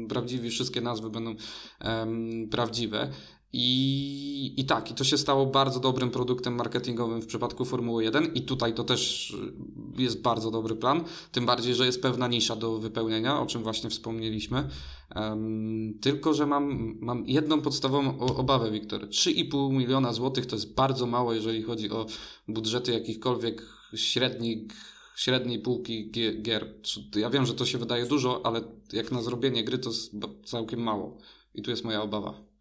prawdziwi, 0.08 0.50
wszystkie 0.50 0.80
nazwy 0.80 1.10
będą 1.10 1.34
prawdziwe. 2.50 3.12
I, 3.54 4.54
I 4.56 4.64
tak, 4.64 4.90
i 4.90 4.94
to 4.94 5.04
się 5.04 5.18
stało 5.18 5.46
bardzo 5.46 5.80
dobrym 5.80 6.10
produktem 6.10 6.54
marketingowym 6.54 7.22
w 7.22 7.26
przypadku 7.26 7.64
Formuły 7.64 8.04
1 8.04 8.34
i 8.34 8.42
tutaj 8.42 8.74
to 8.74 8.84
też 8.84 9.30
y, 9.98 10.02
jest 10.02 10.22
bardzo 10.22 10.50
dobry 10.50 10.76
plan, 10.76 11.04
tym 11.32 11.46
bardziej, 11.46 11.74
że 11.74 11.86
jest 11.86 12.02
pewna 12.02 12.28
nisza 12.28 12.56
do 12.56 12.78
wypełnienia, 12.78 13.40
o 13.40 13.46
czym 13.46 13.62
właśnie 13.62 13.90
wspomnieliśmy. 13.90 14.68
Em, 15.10 15.98
tylko, 16.00 16.34
że 16.34 16.46
mam, 16.46 16.96
mam 17.00 17.26
jedną 17.26 17.60
podstawową 17.60 18.18
obawę, 18.18 18.70
Wiktor. 18.70 19.08
3,5 19.08 19.72
miliona 19.72 20.12
złotych 20.12 20.46
to 20.46 20.56
jest 20.56 20.74
bardzo 20.74 21.06
mało, 21.06 21.32
jeżeli 21.32 21.62
chodzi 21.62 21.90
o 21.90 22.06
budżety 22.48 22.92
jakichkolwiek 22.92 23.62
średnich, 23.94 24.62
średniej 25.16 25.58
półki 25.58 26.10
gie- 26.10 26.42
gier. 26.42 26.74
Ja 27.16 27.30
wiem, 27.30 27.46
że 27.46 27.54
to 27.54 27.66
się 27.66 27.78
wydaje 27.78 28.06
dużo, 28.06 28.46
ale 28.46 28.60
jak 28.92 29.12
na 29.12 29.22
zrobienie 29.22 29.64
gry 29.64 29.78
to 29.78 29.90
jest 29.90 30.12
całkiem 30.44 30.80
mało. 30.80 31.18
I 31.54 31.62
tu 31.62 31.70
jest 31.70 31.84
moja 31.84 32.02
obawa. 32.02 32.51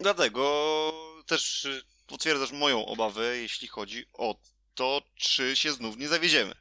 Dlatego 0.00 0.92
też 1.26 1.64
y, 1.64 1.82
potwierdzasz 2.06 2.52
moją 2.52 2.86
obawę, 2.86 3.36
jeśli 3.36 3.68
chodzi 3.68 4.06
o 4.12 4.36
to, 4.74 5.02
czy 5.16 5.56
się 5.56 5.72
znów 5.72 5.96
nie 5.96 6.08
zawiedziemy. 6.08 6.54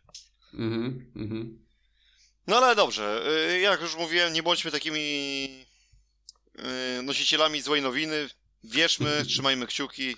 Mhm, 0.53 1.11
mhm. 1.15 1.65
No 2.47 2.57
ale 2.57 2.75
dobrze, 2.75 3.23
y, 3.51 3.59
jak 3.59 3.81
już 3.81 3.95
mówiłem, 3.95 4.33
nie 4.33 4.43
bądźmy 4.43 4.71
takimi 4.71 4.99
y, 6.99 7.03
nosicielami 7.03 7.61
złej 7.61 7.81
nowiny. 7.81 8.29
Wierzmy, 8.63 9.23
trzymajmy 9.29 9.67
kciuki 9.67 10.15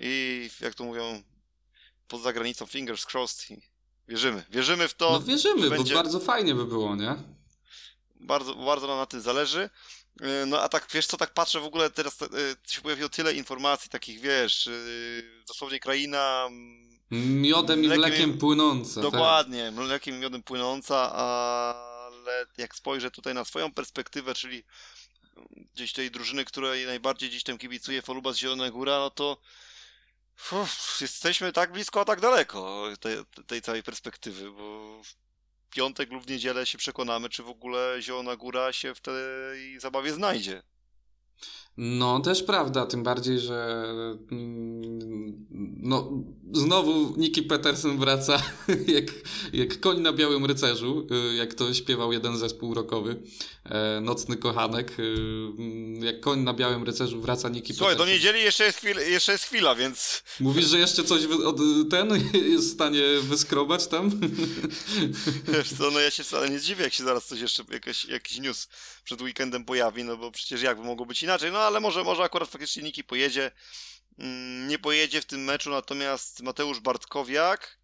i 0.00 0.50
jak 0.60 0.74
to 0.74 0.84
mówią, 0.84 1.22
poza 2.08 2.32
granicą 2.32 2.66
fingers 2.66 3.06
crossed 3.14 3.50
i 3.50 3.62
wierzymy. 4.08 4.44
Wierzymy 4.50 4.88
w 4.88 4.94
to. 4.94 5.10
No 5.10 5.20
wierzymy, 5.20 5.62
że 5.62 5.70
bo 5.70 5.76
będzie- 5.76 5.94
bardzo 5.94 6.20
fajnie 6.20 6.54
by 6.54 6.64
było, 6.64 6.96
nie? 6.96 7.14
Bardzo, 8.14 8.54
bardzo 8.54 8.86
nam 8.86 8.96
na 8.96 9.06
tym 9.06 9.20
zależy. 9.20 9.70
Y, 10.22 10.46
No 10.46 10.60
a 10.60 10.68
tak, 10.68 10.86
wiesz 10.92 11.06
co, 11.06 11.16
tak 11.16 11.34
patrzę 11.34 11.60
w 11.60 11.64
ogóle 11.64 11.90
teraz 11.90 12.22
y, 12.22 12.26
się 12.66 12.80
pojawiło 12.80 13.08
tyle 13.08 13.34
informacji 13.34 13.90
takich, 13.90 14.20
wiesz, 14.20 14.66
y, 14.66 15.42
dosłownie 15.48 15.80
kraina 15.80 16.44
mm, 16.46 16.94
Miodem 17.42 17.84
i 17.84 17.86
Mlekiem 17.86 18.00
mlekiem 18.00 18.34
i- 18.34 18.38
płynące. 18.38 18.94
tak. 18.94 19.02
Dokładnie, 19.12 19.70
mlekiem 19.70 20.14
i 20.16 20.18
miodem 20.18 20.42
płynąca, 20.42 21.12
ale 21.12 22.46
jak 22.58 22.74
spojrzę 22.74 23.10
tutaj 23.10 23.34
na 23.34 23.44
swoją 23.44 23.72
perspektywę, 23.72 24.34
czyli 24.34 24.64
gdzieś 25.74 25.92
tej 25.92 26.10
drużyny, 26.10 26.44
której 26.44 26.86
najbardziej 26.86 27.28
gdzieś 27.30 27.42
tam 27.42 27.58
kibicuje 27.58 28.02
Folubas 28.02 28.36
Zielona 28.36 28.70
Góra, 28.70 28.98
no 28.98 29.10
to 29.10 29.38
uff, 30.52 30.98
jesteśmy 31.00 31.52
tak 31.52 31.72
blisko, 31.72 32.00
a 32.00 32.04
tak 32.04 32.20
daleko 32.20 32.88
tej, 33.00 33.16
tej 33.46 33.62
całej 33.62 33.82
perspektywy, 33.82 34.50
bo 34.50 35.00
piątek 35.74 36.12
lub 36.12 36.24
w 36.24 36.30
niedzielę 36.30 36.66
się 36.66 36.78
przekonamy, 36.78 37.28
czy 37.28 37.42
w 37.42 37.48
ogóle 37.48 37.96
Zielona 38.00 38.36
Góra 38.36 38.72
się 38.72 38.94
w 38.94 39.00
tej 39.00 39.80
zabawie 39.80 40.12
znajdzie. 40.12 40.62
No, 41.76 42.20
też 42.20 42.42
prawda, 42.42 42.86
tym 42.86 43.02
bardziej, 43.02 43.38
że 43.38 43.84
mm, 44.32 45.46
no, 45.82 46.10
znowu 46.52 47.14
Nicky 47.16 47.42
Petersen 47.42 47.98
wraca 47.98 48.42
jak, 48.96 49.04
jak 49.52 49.80
koń 49.80 50.00
na 50.00 50.12
białym 50.12 50.44
rycerzu, 50.46 51.06
y, 51.32 51.34
jak 51.34 51.54
to 51.54 51.74
śpiewał 51.74 52.12
jeden 52.12 52.38
zespół 52.38 52.74
rockowy, 52.74 53.22
e, 53.64 54.00
Nocny 54.00 54.36
Kochanek. 54.36 54.98
y, 55.00 55.02
mm, 55.02 56.04
Jak 56.04 56.20
koń 56.20 56.40
na 56.40 56.54
białym 56.54 56.84
rycerzu 56.84 57.20
wraca 57.20 57.48
Nicky 57.48 57.74
Słuchaj, 57.74 57.96
do 57.96 58.04
Petersen. 58.04 58.14
niedzieli 58.26 58.44
jeszcze 58.44 58.64
jest, 58.64 58.78
chwil, 58.78 58.96
jeszcze 59.10 59.32
jest 59.32 59.44
chwila, 59.44 59.74
więc 59.74 60.22
Mówisz, 60.40 60.66
że 60.66 60.78
jeszcze 60.78 61.04
coś 61.04 61.24
od, 61.24 61.56
ten 61.90 62.08
jest 62.52 62.68
w 62.70 62.72
stanie 62.72 63.02
wyskrobać 63.22 63.86
tam? 63.86 64.10
Wiesz 65.54 65.68
co, 65.78 65.90
no 65.90 66.00
ja 66.00 66.10
się 66.10 66.24
wcale 66.24 66.50
nie 66.50 66.58
zdziwię, 66.58 66.84
jak 66.84 66.92
się 66.94 67.04
zaraz 67.04 67.26
coś 67.26 67.40
jeszcze, 67.40 67.62
jakaś, 67.72 68.04
jakiś 68.04 68.38
news 68.38 68.68
przed 69.04 69.22
weekendem 69.22 69.64
pojawi, 69.64 70.04
no 70.04 70.16
bo 70.16 70.30
przecież 70.30 70.62
jakby 70.62 70.84
mogło 70.84 71.06
być 71.06 71.22
inaczej, 71.22 71.52
no 71.52 71.58
ale 71.66 71.80
może, 71.80 72.04
może 72.04 72.22
akurat 72.22 72.48
faktycznie 72.48 72.82
Niki 72.82 73.04
pojedzie, 73.04 73.50
Mm, 74.18 74.68
nie 74.68 74.78
pojedzie 74.78 75.20
w 75.20 75.24
tym 75.24 75.44
meczu, 75.44 75.70
natomiast 75.70 76.42
Mateusz 76.42 76.80
Bartkowiak, 76.80 77.78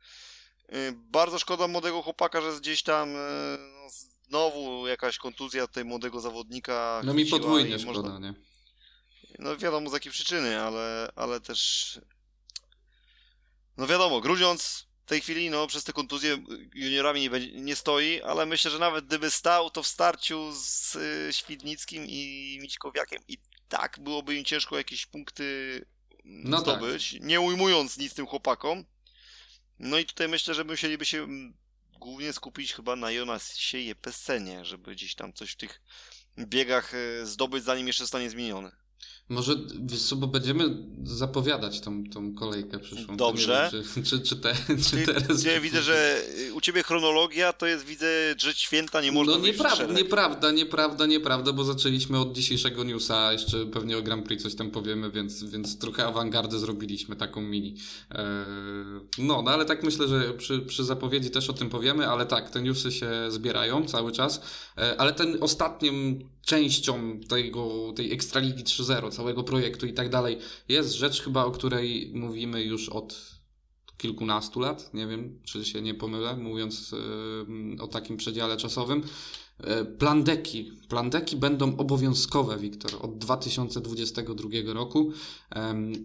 y, 0.72 0.92
bardzo 0.96 1.38
szkoda 1.38 1.68
młodego 1.68 2.02
chłopaka, 2.02 2.40
że 2.40 2.60
gdzieś 2.60 2.82
tam, 2.82 3.08
y, 3.16 3.58
no, 3.58 3.90
znowu 4.28 4.86
jakaś 4.86 5.18
kontuzja 5.18 5.66
tutaj 5.66 5.84
młodego 5.84 6.20
zawodnika. 6.20 7.00
No 7.04 7.14
mi 7.14 7.26
podwójnie 7.26 7.78
szkoda, 7.78 8.00
można- 8.08 8.18
nie? 8.18 8.34
No 9.38 9.56
wiadomo 9.56 9.90
z 9.90 9.92
jakiej 9.92 10.12
przyczyny, 10.12 10.60
ale, 10.60 11.12
ale 11.16 11.40
też, 11.40 11.98
no 13.76 13.86
wiadomo, 13.86 14.20
Grudziądz 14.20 14.86
tej 15.10 15.20
chwili, 15.20 15.50
no 15.50 15.66
przez 15.66 15.84
te 15.84 15.92
kontuzje 15.92 16.44
juniorami 16.74 17.20
nie, 17.20 17.30
będzie, 17.30 17.52
nie 17.52 17.76
stoi, 17.76 18.22
ale 18.22 18.46
myślę, 18.46 18.70
że 18.70 18.78
nawet 18.78 19.06
gdyby 19.06 19.30
stał, 19.30 19.70
to 19.70 19.82
w 19.82 19.86
starciu 19.86 20.52
z 20.52 20.96
y, 20.96 21.32
Świdnickim 21.32 22.06
i 22.06 22.58
Mićkowiakiem 22.62 23.22
i 23.28 23.38
tak 23.68 23.98
byłoby 24.00 24.36
im 24.36 24.44
ciężko 24.44 24.76
jakieś 24.76 25.06
punkty 25.06 25.44
no 26.24 26.62
tak. 26.62 26.78
zdobyć, 26.78 27.12
tak. 27.12 27.22
nie 27.22 27.40
ujmując 27.40 27.98
nic 27.98 28.14
tym 28.14 28.26
chłopakom. 28.26 28.84
No 29.78 29.98
i 29.98 30.04
tutaj 30.04 30.28
myślę, 30.28 30.54
że 30.54 30.64
musieliby 30.64 31.04
się 31.04 31.28
głównie 31.98 32.32
skupić 32.32 32.72
chyba 32.72 32.96
na 32.96 33.10
Jonasie 33.10 33.78
Jepesenie, 33.78 34.64
żeby 34.64 34.92
gdzieś 34.92 35.14
tam 35.14 35.32
coś 35.32 35.52
w 35.52 35.56
tych 35.56 35.82
biegach 36.38 36.94
e, 36.94 37.26
zdobyć, 37.26 37.64
zanim 37.64 37.86
jeszcze 37.86 38.02
zostanie 38.04 38.30
zmieniony. 38.30 38.72
Może, 39.30 39.56
wiesz 39.82 40.02
co, 40.02 40.16
bo 40.16 40.26
będziemy 40.26 40.76
zapowiadać 41.04 41.80
tą, 41.80 42.04
tą 42.04 42.34
kolejkę 42.34 42.78
przyszłą. 42.78 43.16
Dobrze. 43.16 43.70
Wiem, 43.72 43.84
czy, 43.94 44.02
czy, 44.02 44.20
czy, 44.20 44.36
te, 44.36 44.54
czy 44.90 44.96
Ty, 44.96 45.06
teraz... 45.06 45.44
Ja 45.44 45.60
widzę, 45.60 45.82
że 45.82 46.22
u 46.54 46.60
ciebie 46.60 46.82
chronologia 46.82 47.52
to 47.52 47.66
jest, 47.66 47.84
widzę, 47.84 48.34
że 48.38 48.54
święta 48.54 49.00
nie 49.00 49.12
można 49.12 49.32
No 49.32 49.46
nieprawda, 49.46 49.92
nieprawda, 49.92 50.50
nieprawda, 50.50 51.06
nieprawda, 51.06 51.52
bo 51.52 51.64
zaczęliśmy 51.64 52.18
od 52.18 52.32
dzisiejszego 52.32 52.84
newsa, 52.84 53.32
jeszcze 53.32 53.66
pewnie 53.66 53.98
o 53.98 54.02
Grand 54.02 54.26
Prix 54.26 54.42
coś 54.42 54.54
tam 54.54 54.70
powiemy, 54.70 55.10
więc, 55.10 55.44
więc 55.44 55.78
trochę 55.78 56.06
awangardę 56.06 56.58
zrobiliśmy, 56.58 57.16
taką 57.16 57.40
mini. 57.40 57.76
Eee, 58.10 58.24
no, 59.18 59.42
no 59.42 59.50
ale 59.50 59.64
tak 59.64 59.82
myślę, 59.82 60.08
że 60.08 60.34
przy, 60.34 60.58
przy 60.58 60.84
zapowiedzi 60.84 61.30
też 61.30 61.50
o 61.50 61.52
tym 61.52 61.70
powiemy, 61.70 62.08
ale 62.08 62.26
tak, 62.26 62.50
te 62.50 62.62
newsy 62.62 62.92
się 62.92 63.10
zbierają 63.28 63.86
cały 63.86 64.12
czas, 64.12 64.40
eee, 64.76 64.96
ale 64.98 65.12
ten 65.12 65.38
ostatnim 65.40 66.28
częścią 66.42 67.20
tego, 67.28 67.92
tej 67.96 68.12
Ekstraligi 68.12 68.64
3.0, 68.64 69.10
całego 69.20 69.44
projektu 69.44 69.86
i 69.86 69.92
tak 69.92 70.08
dalej, 70.08 70.38
jest 70.68 70.92
rzecz 70.92 71.22
chyba, 71.22 71.44
o 71.44 71.50
której 71.50 72.10
mówimy 72.14 72.62
już 72.62 72.88
od 72.88 73.40
kilkunastu 73.98 74.60
lat, 74.60 74.94
nie 74.94 75.06
wiem, 75.06 75.40
czy 75.44 75.64
się 75.64 75.82
nie 75.82 75.94
pomylę, 75.94 76.36
mówiąc 76.36 76.94
o 77.80 77.86
takim 77.86 78.16
przedziale 78.16 78.56
czasowym. 78.56 79.02
E, 79.64 79.84
plandeki. 79.84 80.72
Plandeki 80.88 81.36
będą 81.36 81.76
obowiązkowe, 81.76 82.58
Wiktor, 82.58 82.90
od 83.00 83.18
2022 83.18 84.48
roku 84.72 85.12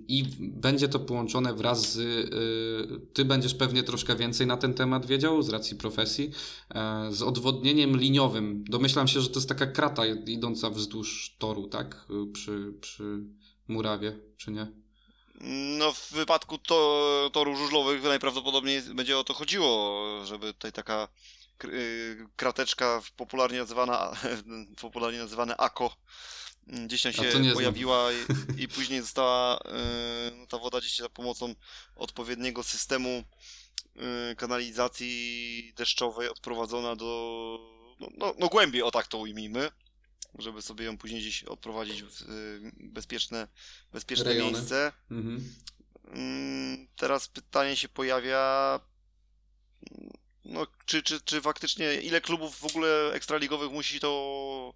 i 0.07 0.23
będzie 0.39 0.87
to 0.87 0.99
połączone 0.99 1.53
wraz 1.53 1.93
z. 1.93 1.97
E, 1.97 3.13
ty 3.13 3.25
będziesz 3.25 3.55
pewnie 3.55 3.83
troszkę 3.83 4.15
więcej 4.15 4.47
na 4.47 4.57
ten 4.57 4.73
temat 4.73 5.05
wiedział 5.05 5.41
z 5.41 5.49
racji 5.49 5.77
profesji. 5.77 6.31
E, 6.75 7.07
z 7.11 7.21
odwodnieniem 7.21 7.97
liniowym. 7.97 8.63
Domyślam 8.69 9.07
się, 9.07 9.21
że 9.21 9.29
to 9.29 9.39
jest 9.39 9.49
taka 9.49 9.67
krata 9.67 10.05
idąca 10.05 10.69
wzdłuż 10.69 11.35
toru, 11.39 11.67
tak? 11.67 12.05
Przy, 12.33 12.73
przy 12.81 13.23
murawie, 13.67 14.19
czy 14.37 14.51
nie? 14.51 14.67
No, 15.77 15.93
w 15.93 16.11
wypadku 16.11 16.57
to, 16.57 17.29
toru 17.33 17.55
żużlowych 17.55 18.03
najprawdopodobniej 18.03 18.81
będzie 18.81 19.17
o 19.17 19.23
to 19.23 19.33
chodziło, 19.33 20.01
żeby 20.25 20.53
tutaj 20.53 20.71
taka 20.71 21.07
krateczka 22.35 23.01
popularnie 23.15 23.57
nazywana, 23.57 24.13
popularnie 24.81 25.19
nazywane 25.19 25.57
AKO 25.57 25.95
mm, 26.67 26.87
gdzieś 26.87 27.01
tam 27.01 27.13
się 27.13 27.53
pojawiła 27.53 28.09
i, 28.11 28.15
i, 28.63 28.67
później 28.67 29.01
została 29.01 29.57
y, 29.57 29.61
no, 30.37 30.47
ta 30.47 30.57
woda 30.57 30.79
gdzieś 30.79 30.97
za 30.97 31.09
pomocą 31.09 31.55
odpowiedniego 31.95 32.63
systemu 32.63 33.23
y, 34.31 34.35
kanalizacji 34.35 35.73
deszczowej 35.77 36.29
odprowadzona 36.29 36.95
do 36.95 37.59
no, 37.99 38.07
no, 38.17 38.33
no 38.39 38.47
głębiej, 38.47 38.81
o 38.81 38.91
tak 38.91 39.07
to 39.07 39.17
ujmijmy, 39.17 39.69
żeby 40.39 40.61
sobie 40.61 40.85
ją 40.85 40.97
później 40.97 41.21
gdzieś 41.21 41.43
odprowadzić 41.43 42.03
w 42.03 42.25
bezpieczne, 42.73 43.47
bezpieczne 43.91 44.35
miejsce. 44.35 44.91
Mhm. 45.11 45.53
Mm, 46.07 46.87
teraz 46.95 47.27
pytanie 47.27 47.75
się 47.75 47.89
pojawia 47.89 48.79
no, 50.45 50.67
czy, 50.85 51.03
czy, 51.03 51.21
czy 51.21 51.41
faktycznie 51.41 51.93
ile 51.93 52.21
klubów 52.21 52.59
w 52.59 52.65
ogóle 52.65 53.11
ekstraligowych 53.13 53.71
musi 53.71 53.99
to, 53.99 54.73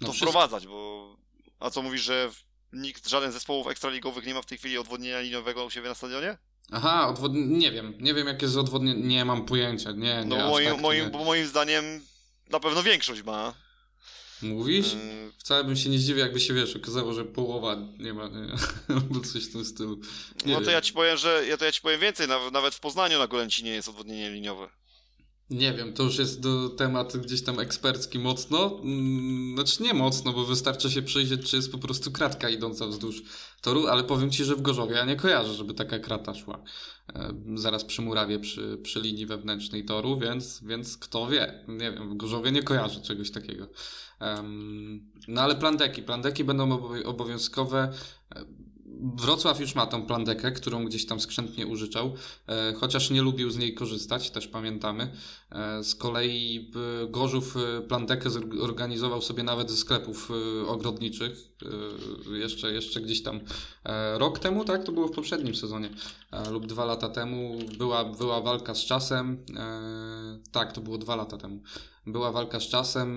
to 0.00 0.06
no 0.06 0.12
wprowadzać, 0.12 0.66
bo 0.66 1.16
a 1.60 1.70
co 1.70 1.82
mówisz, 1.82 2.02
że 2.02 2.30
nikt, 2.72 3.08
żaden 3.08 3.30
z 3.30 3.34
zespołów 3.34 3.66
ekstraligowych 3.66 4.26
nie 4.26 4.34
ma 4.34 4.42
w 4.42 4.46
tej 4.46 4.58
chwili 4.58 4.78
odwodnienia 4.78 5.20
liniowego 5.20 5.64
u 5.64 5.70
siebie 5.70 5.88
na 5.88 5.94
stadionie? 5.94 6.38
Aha, 6.72 7.08
odwodnie... 7.08 7.46
nie 7.46 7.72
wiem, 7.72 7.94
nie 8.00 8.14
wiem 8.14 8.26
jakie 8.26 8.46
jest 8.46 8.56
odwodnienie, 8.56 9.02
nie 9.02 9.24
mam 9.24 9.44
pojęcia, 9.44 9.90
nie, 9.92 9.98
nie 9.98 10.24
No 10.24 10.48
moim, 10.48 10.70
tak 10.70 10.80
moim, 10.80 11.04
nie. 11.04 11.10
bo 11.10 11.24
moim 11.24 11.46
zdaniem 11.46 11.84
na 12.50 12.60
pewno 12.60 12.82
większość 12.82 13.22
ma. 13.22 13.54
Mówisz? 14.44 14.92
Yy... 14.92 15.32
Wcale 15.38 15.64
bym 15.64 15.76
się 15.76 15.90
nie 15.90 15.98
zdziwił, 15.98 16.18
jakby 16.18 16.40
się 16.40 16.54
wiesz, 16.54 16.76
okazało, 16.76 17.12
że 17.12 17.24
połowa 17.24 17.76
nie 17.98 18.14
ma, 18.14 18.28
nie, 18.28 18.46
albo 18.96 19.20
coś 19.20 19.44
w 19.44 19.52
tym 19.52 19.64
stylu. 19.64 20.00
Nie 20.46 20.54
no 20.54 20.60
to 20.60 20.70
ja 20.70 20.80
ci 20.80 20.92
powiem, 20.92 21.16
że 21.16 21.44
ja 21.48 21.56
to 21.56 21.64
ja 21.64 21.72
ci 21.72 21.80
powiem 21.80 22.00
więcej, 22.00 22.28
nawet 22.52 22.74
w 22.74 22.80
Poznaniu 22.80 23.18
na 23.18 23.26
Golęcinie 23.26 23.70
jest 23.70 23.88
odwodnienie 23.88 24.30
liniowe. 24.30 24.68
Nie 25.50 25.72
wiem, 25.72 25.92
to 25.92 26.02
już 26.02 26.18
jest 26.18 26.40
do 26.40 26.68
temat 26.68 27.16
gdzieś 27.16 27.42
tam 27.42 27.60
ekspercki 27.60 28.18
mocno. 28.18 28.80
Mm, 28.82 29.54
znaczy 29.54 29.82
nie 29.82 29.94
mocno, 29.94 30.32
bo 30.32 30.44
wystarczy 30.44 30.90
się 30.90 31.02
przyjrzeć, 31.02 31.50
czy 31.50 31.56
jest 31.56 31.72
po 31.72 31.78
prostu 31.78 32.12
kratka 32.12 32.48
idąca 32.48 32.86
wzdłuż 32.86 33.22
toru, 33.62 33.86
ale 33.86 34.04
powiem 34.04 34.30
ci, 34.30 34.44
że 34.44 34.56
w 34.56 34.62
Gorzowie 34.62 34.94
ja 34.94 35.04
nie 35.04 35.16
kojarzę, 35.16 35.54
żeby 35.54 35.74
taka 35.74 35.98
krata 35.98 36.34
szła 36.34 36.62
e, 37.14 37.34
zaraz 37.54 37.84
przy 37.84 38.02
murawie, 38.02 38.38
przy, 38.38 38.78
przy 38.82 39.00
linii 39.00 39.26
wewnętrznej 39.26 39.84
toru, 39.84 40.18
więc, 40.18 40.64
więc 40.64 40.98
kto 40.98 41.26
wie. 41.26 41.64
Nie 41.68 41.92
wiem, 41.92 42.10
w 42.10 42.16
Gorzowie 42.16 42.52
nie 42.52 42.62
kojarzę 42.62 43.00
czegoś 43.02 43.30
takiego. 43.30 43.68
No 45.28 45.42
ale 45.42 45.54
plandeki. 45.54 46.02
Plandeki 46.02 46.44
będą 46.44 46.88
obowiązkowe 47.04 47.92
Wrocław 49.16 49.60
już 49.60 49.74
ma 49.74 49.86
tą 49.86 50.06
plandekę, 50.06 50.52
którą 50.52 50.84
gdzieś 50.84 51.06
tam 51.06 51.20
skrzętnie 51.20 51.66
użyczał, 51.66 52.14
e, 52.48 52.74
chociaż 52.74 53.10
nie 53.10 53.22
lubił 53.22 53.50
z 53.50 53.56
niej 53.56 53.74
korzystać, 53.74 54.30
też 54.30 54.48
pamiętamy. 54.48 55.12
E, 55.50 55.84
z 55.84 55.94
kolei 55.94 56.70
Gorzów 57.08 57.56
e, 57.56 57.82
plandekę 57.82 58.30
zorganizował 58.30 59.22
sobie 59.22 59.42
nawet 59.42 59.70
ze 59.70 59.76
sklepów 59.76 60.30
ogrodniczych, 60.66 61.54
jeszcze, 62.32 62.72
jeszcze 62.72 63.00
gdzieś 63.00 63.22
tam 63.22 63.40
rok 64.14 64.38
temu, 64.38 64.64
tak? 64.64 64.84
To 64.84 64.92
było 64.92 65.08
w 65.08 65.12
poprzednim 65.12 65.54
sezonie 65.54 65.90
lub 66.50 66.66
dwa 66.66 66.84
lata 66.84 67.08
temu. 67.08 67.58
Była, 67.78 68.04
była 68.04 68.40
walka 68.40 68.74
z 68.74 68.84
czasem, 68.84 69.44
tak, 70.52 70.72
to 70.72 70.80
było 70.80 70.98
dwa 70.98 71.16
lata 71.16 71.36
temu 71.36 71.62
była 72.06 72.32
walka 72.32 72.60
z 72.60 72.68
czasem 72.68 73.08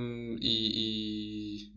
i, 0.41 0.71
i 0.75 1.71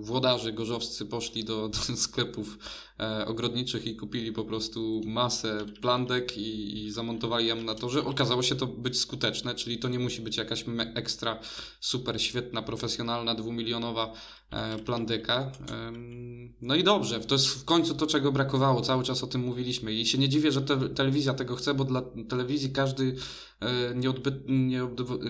włodarzy 0.00 0.52
gorzowscy 0.52 1.06
poszli 1.06 1.44
do, 1.44 1.68
do 1.68 1.96
sklepów 1.96 2.58
e, 3.00 3.26
ogrodniczych 3.26 3.86
i 3.86 3.96
kupili 3.96 4.32
po 4.32 4.44
prostu 4.44 5.00
masę 5.06 5.66
plandek 5.80 6.38
i, 6.38 6.78
i 6.84 6.90
zamontowali 6.90 7.46
ją 7.46 7.56
na 7.56 7.74
torze. 7.74 8.04
Okazało 8.04 8.42
się 8.42 8.54
to 8.54 8.66
być 8.66 9.00
skuteczne, 9.00 9.54
czyli 9.54 9.73
to 9.78 9.88
nie 9.88 9.98
musi 9.98 10.20
być 10.20 10.36
jakaś 10.36 10.64
ekstra 10.94 11.38
super 11.80 12.22
świetna, 12.22 12.62
profesjonalna, 12.62 13.34
dwumilionowa 13.34 14.12
e, 14.50 14.78
plandeka. 14.78 15.52
E, 15.70 15.92
no 16.62 16.74
i 16.74 16.84
dobrze, 16.84 17.20
to 17.20 17.34
jest 17.34 17.46
w 17.46 17.64
końcu 17.64 17.94
to, 17.94 18.06
czego 18.06 18.32
brakowało. 18.32 18.80
Cały 18.80 19.04
czas 19.04 19.24
o 19.24 19.26
tym 19.26 19.40
mówiliśmy 19.40 19.92
i 19.92 20.06
się 20.06 20.18
nie 20.18 20.28
dziwię, 20.28 20.52
że 20.52 20.62
te, 20.62 20.88
telewizja 20.88 21.34
tego 21.34 21.56
chce, 21.56 21.74
bo 21.74 21.84
dla 21.84 22.02
telewizji 22.28 22.70
każdy 22.70 23.16
e, 23.60 23.94
nieodby, 23.94 24.40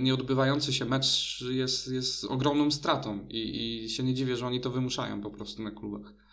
nieodbywający 0.01 0.73
się 0.73 0.85
mecz 0.85 1.41
jest, 1.51 1.89
jest 1.89 2.25
ogromną 2.25 2.71
stratą 2.71 3.27
i, 3.31 3.85
i 3.85 3.91
się 3.91 4.03
nie 4.03 4.15
dziwię, 4.15 4.37
że 4.37 4.47
oni 4.47 4.61
to 4.61 4.71
wymuszają 4.71 5.21
po 5.21 5.31
prostu 5.31 5.63
na 5.63 5.71
klubach. 5.71 6.24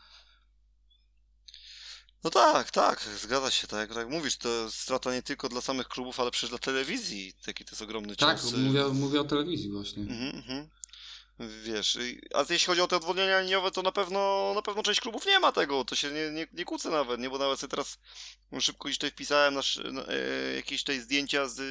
No 2.24 2.30
tak, 2.30 2.72
tak, 2.72 3.04
zgadza 3.22 3.52
się, 3.52 3.68
tak, 3.68 3.94
tak 3.94 4.10
mówisz, 4.10 4.38
to 4.38 4.72
strata 4.72 5.14
nie 5.14 5.22
tylko 5.22 5.50
dla 5.50 5.62
samych 5.62 5.88
klubów, 5.88 6.20
ale 6.20 6.32
przecież 6.32 6.50
dla 6.50 6.60
telewizji, 6.60 7.34
taki 7.46 7.66
to 7.66 7.72
jest 7.72 7.82
ogromny 7.82 8.16
cios. 8.16 8.52
Tak, 8.52 8.60
mówię, 8.60 8.84
mówię 8.84 9.22
o 9.22 9.24
telewizji 9.24 9.72
właśnie. 9.72 10.04
Mhm, 10.04 10.36
mhm. 10.36 10.68
Wiesz, 11.64 11.98
a 12.34 12.46
jeśli 12.50 12.66
chodzi 12.66 12.82
o 12.82 12.88
te 12.88 12.96
odwodnienia 12.96 13.42
liniowe, 13.42 13.72
to 13.72 13.82
na 13.82 13.92
pewno, 13.92 14.52
na 14.56 14.62
pewno 14.62 14.84
część 14.84 15.02
klubów 15.02 15.26
nie 15.26 15.40
ma 15.40 15.52
tego, 15.52 15.86
to 15.86 15.96
się 15.96 16.12
nie, 16.12 16.32
nie, 16.32 16.48
nie 16.54 16.66
kłócę 16.66 16.90
nawet, 16.90 17.20
nie, 17.20 17.30
bo 17.30 17.38
nawet 17.38 17.60
sobie 17.60 17.72
teraz 17.72 17.98
szybko 18.60 18.88
gdzieś 18.88 18.98
tutaj 18.98 19.12
wpisałem 19.12 19.54
nasz, 19.54 19.78
e, 19.78 20.56
jakieś 20.56 20.84
tutaj 20.84 21.00
zdjęcia 21.00 21.48
z 21.48 21.62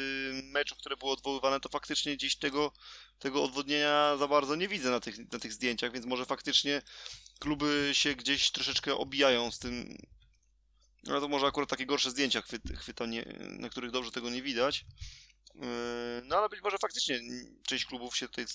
meczów, 0.44 0.78
które 0.78 0.96
były 0.96 1.12
odwoływane, 1.12 1.60
to 1.60 1.68
faktycznie 1.68 2.16
gdzieś 2.16 2.36
tego, 2.36 2.72
tego 3.18 3.44
odwodnienia 3.44 4.16
za 4.16 4.28
bardzo 4.28 4.56
nie 4.56 4.68
widzę 4.68 4.90
na 4.90 5.00
tych, 5.00 5.32
na 5.32 5.38
tych 5.38 5.52
zdjęciach, 5.52 5.92
więc 5.92 6.06
może 6.06 6.24
faktycznie 6.24 6.82
kluby 7.38 7.90
się 7.92 8.14
gdzieś 8.14 8.50
troszeczkę 8.50 8.96
obijają 8.96 9.50
z 9.50 9.58
tym, 9.58 9.98
ale 11.08 11.20
to 11.20 11.28
może 11.28 11.46
akurat 11.46 11.68
takie 11.68 11.86
gorsze 11.86 12.10
zdjęcia 12.10 12.42
chwyt, 12.42 12.62
chwyta, 12.78 13.06
nie, 13.06 13.24
na 13.40 13.68
których 13.68 13.90
dobrze 13.90 14.10
tego 14.10 14.30
nie 14.30 14.42
widać. 14.42 14.84
E, 15.62 15.66
no 16.24 16.36
ale 16.36 16.48
być 16.48 16.62
może 16.62 16.78
faktycznie 16.78 17.20
część 17.66 17.84
klubów 17.84 18.16
się 18.16 18.28
tutaj 18.28 18.46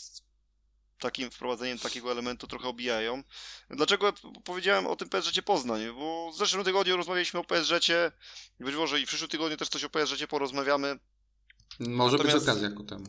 takim 1.00 1.32
wprowadzeniem 1.32 1.80
takiego 1.80 2.12
elementu 2.12 2.48
trochę 2.48 2.68
obijają. 2.68 3.24
Dlaczego 3.70 4.14
powiedziałem 4.44 4.88
o 4.88 4.96
tym 4.96 5.10
PSG 5.10 5.42
Poznań? 5.42 5.82
Bo 5.96 6.32
w 6.32 6.38
zeszłym 6.38 6.64
tygodniu 6.64 6.98
rozmawialiśmy 6.98 7.40
o 7.40 7.44
PSG, 7.44 7.90
być 8.60 8.76
może 8.76 9.00
i 9.02 9.06
w 9.06 9.08
przyszłym 9.08 9.30
tygodniu 9.30 9.58
też 9.58 9.70
coś 9.70 9.84
o 9.84 9.90
PSG 9.90 10.28
porozmawiamy. 10.30 11.00
Może 11.80 12.18
natomiast, 12.18 12.40
być 12.40 12.50
okazja 12.50 12.70
ku 12.70 12.84
temu. 12.84 13.06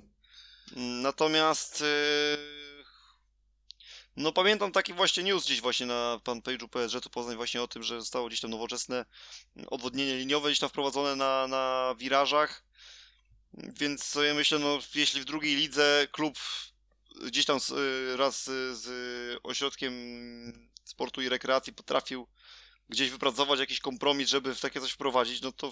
Natomiast 0.77 1.81
yy, 1.81 1.87
No 4.17 4.33
pamiętam 4.33 4.73
taki 4.73 4.93
właśnie 4.93 5.23
news 5.23 5.45
gdzieś 5.45 5.61
właśnie 5.61 5.87
na 5.87 6.21
fanpage'u 6.25 6.69
PSG-tu 6.69 7.11
Poznań 7.11 7.37
właśnie 7.37 7.63
o 7.63 7.69
tym, 7.69 7.83
że 7.83 8.01
zostało 8.01 8.29
gdzieś 8.29 8.41
tam 8.41 8.51
nowoczesne 8.51 9.05
odwodnienie 9.67 10.17
liniowe 10.17 10.49
gdzieś 10.49 10.59
tam 10.59 10.69
wprowadzone 10.69 11.17
na, 11.17 11.47
na 11.47 11.95
wirażach. 11.99 12.65
Więc 13.55 14.05
sobie 14.05 14.35
myślę, 14.35 14.59
no 14.59 14.79
jeśli 14.95 15.21
w 15.21 15.25
drugiej 15.25 15.57
lidze 15.57 16.07
klub 16.13 16.39
gdzieś 17.23 17.45
tam 17.45 17.61
z, 17.61 17.73
raz 18.19 18.45
z 18.73 18.87
ośrodkiem 19.43 19.93
sportu 20.85 21.23
i 21.23 21.29
rekreacji 21.29 21.73
potrafił 21.73 22.27
gdzieś 22.89 23.11
wypracować 23.11 23.61
jakiś 23.61 23.81
kompromis, 23.81 24.29
żeby 24.29 24.55
w 24.55 24.61
takie 24.61 24.81
coś 24.81 24.93
wprowadzić, 24.93 25.43
no 25.43 25.53
to 25.53 25.71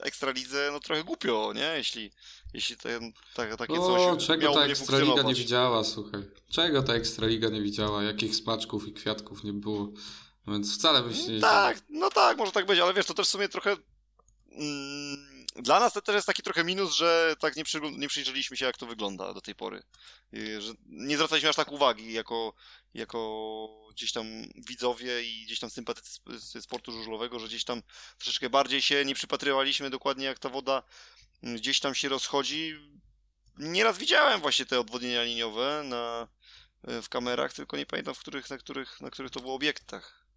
Ekstralidze 0.00 0.70
no 0.72 0.80
trochę 0.80 1.04
głupio, 1.04 1.52
nie? 1.54 1.72
Jeśli, 1.76 2.10
jeśli 2.54 2.76
ten, 2.76 3.12
tak, 3.34 3.56
takie 3.56 3.72
o, 3.72 4.16
coś 4.16 4.26
czego 4.26 4.54
ta 4.54 4.64
Ekstraliga 4.64 5.22
nie 5.22 5.34
widziała, 5.34 5.84
słuchaj. 5.84 6.22
Czego 6.50 6.82
ta 6.82 6.94
Ekstraliga 6.94 7.48
nie 7.48 7.62
widziała? 7.62 8.02
Jakich 8.02 8.36
smaczków 8.36 8.88
i 8.88 8.92
kwiatków 8.92 9.44
nie 9.44 9.52
było. 9.52 9.88
Więc 10.46 10.74
wcale 10.74 11.02
byś 11.02 11.26
nie 11.26 11.40
Tak, 11.40 11.82
no 11.88 12.10
tak, 12.10 12.38
może 12.38 12.52
tak 12.52 12.66
być, 12.66 12.80
ale 12.80 12.94
wiesz, 12.94 13.06
to 13.06 13.14
też 13.14 13.26
w 13.26 13.30
sumie 13.30 13.48
trochę... 13.48 13.76
Mm, 14.52 15.37
dla 15.58 15.80
nas 15.80 15.92
to 15.92 16.02
też 16.02 16.14
jest 16.14 16.26
taki 16.26 16.42
trochę 16.42 16.64
minus, 16.64 16.94
że 16.94 17.36
tak 17.38 17.56
nie, 17.56 17.62
nie 17.96 18.08
przyjrzeliśmy 18.08 18.56
się, 18.56 18.66
jak 18.66 18.76
to 18.76 18.86
wygląda 18.86 19.34
do 19.34 19.40
tej 19.40 19.54
pory. 19.54 19.82
Że 20.58 20.72
nie 20.86 21.16
zwracaliśmy 21.16 21.48
aż 21.48 21.56
tak 21.56 21.72
uwagi 21.72 22.12
jako, 22.12 22.54
jako 22.94 23.88
gdzieś 23.90 24.12
tam 24.12 24.26
widzowie 24.56 25.22
i 25.22 25.44
gdzieś 25.44 25.58
tam 25.58 25.70
sympatycy 25.70 26.62
sportu 26.62 26.92
żużlowego, 26.92 27.38
że 27.38 27.46
gdzieś 27.46 27.64
tam 27.64 27.82
troszeczkę 28.18 28.50
bardziej 28.50 28.82
się 28.82 29.04
nie 29.04 29.14
przypatrywaliśmy 29.14 29.90
dokładnie, 29.90 30.26
jak 30.26 30.38
ta 30.38 30.48
woda 30.48 30.82
mm, 31.42 31.56
gdzieś 31.56 31.80
tam 31.80 31.94
się 31.94 32.08
rozchodzi. 32.08 32.74
Nieraz 33.58 33.98
widziałem 33.98 34.40
właśnie 34.40 34.66
te 34.66 34.80
odwodnienia 34.80 35.22
liniowe 35.22 35.82
na, 35.84 36.28
e, 36.82 37.02
w 37.02 37.08
kamerach, 37.08 37.52
tylko 37.52 37.76
nie 37.76 37.86
pamiętam, 37.86 38.14
w 38.14 38.18
których, 38.18 38.50
na, 38.50 38.58
których, 38.58 39.00
na 39.00 39.10
których 39.10 39.30
to 39.30 39.40
było 39.40 39.54
obiektach. 39.54 40.27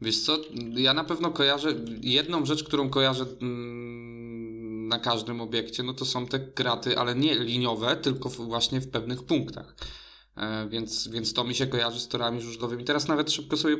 Wiesz 0.00 0.20
co, 0.20 0.38
ja 0.74 0.94
na 0.94 1.04
pewno 1.04 1.30
kojarzę, 1.30 1.74
jedną 2.00 2.46
rzecz, 2.46 2.64
którą 2.64 2.90
kojarzę 2.90 3.24
mm, 3.42 4.88
na 4.88 4.98
każdym 4.98 5.40
obiekcie, 5.40 5.82
no 5.82 5.94
to 5.94 6.04
są 6.04 6.26
te 6.26 6.40
kraty, 6.40 6.98
ale 6.98 7.14
nie 7.14 7.38
liniowe, 7.38 7.96
tylko 7.96 8.28
właśnie 8.28 8.80
w 8.80 8.90
pewnych 8.90 9.22
punktach. 9.22 9.74
E, 10.36 10.68
więc, 10.68 11.08
więc 11.08 11.32
to 11.32 11.44
mi 11.44 11.54
się 11.54 11.66
kojarzy 11.66 12.00
z 12.00 12.08
torami 12.08 12.40
żużlowymi. 12.40 12.84
Teraz 12.84 13.08
nawet 13.08 13.32
szybko 13.32 13.56
sobie 13.56 13.76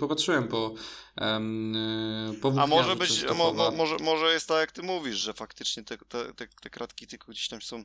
popatrzyłem 0.00 0.48
po, 0.48 0.74
um, 1.20 1.74
po 2.42 2.52
A 2.58 2.66
może 2.66 2.96
być, 2.96 3.24
mo, 3.36 3.52
mo, 3.52 3.70
może, 3.70 3.96
może 3.96 4.32
jest 4.32 4.48
tak 4.48 4.60
jak 4.60 4.72
ty 4.72 4.82
mówisz, 4.82 5.16
że 5.16 5.34
faktycznie 5.34 5.84
te, 5.84 5.98
te, 5.98 6.34
te, 6.34 6.46
te 6.62 6.70
kratki 6.70 7.06
tylko 7.06 7.32
gdzieś 7.32 7.48
tam 7.48 7.62
są 7.62 7.84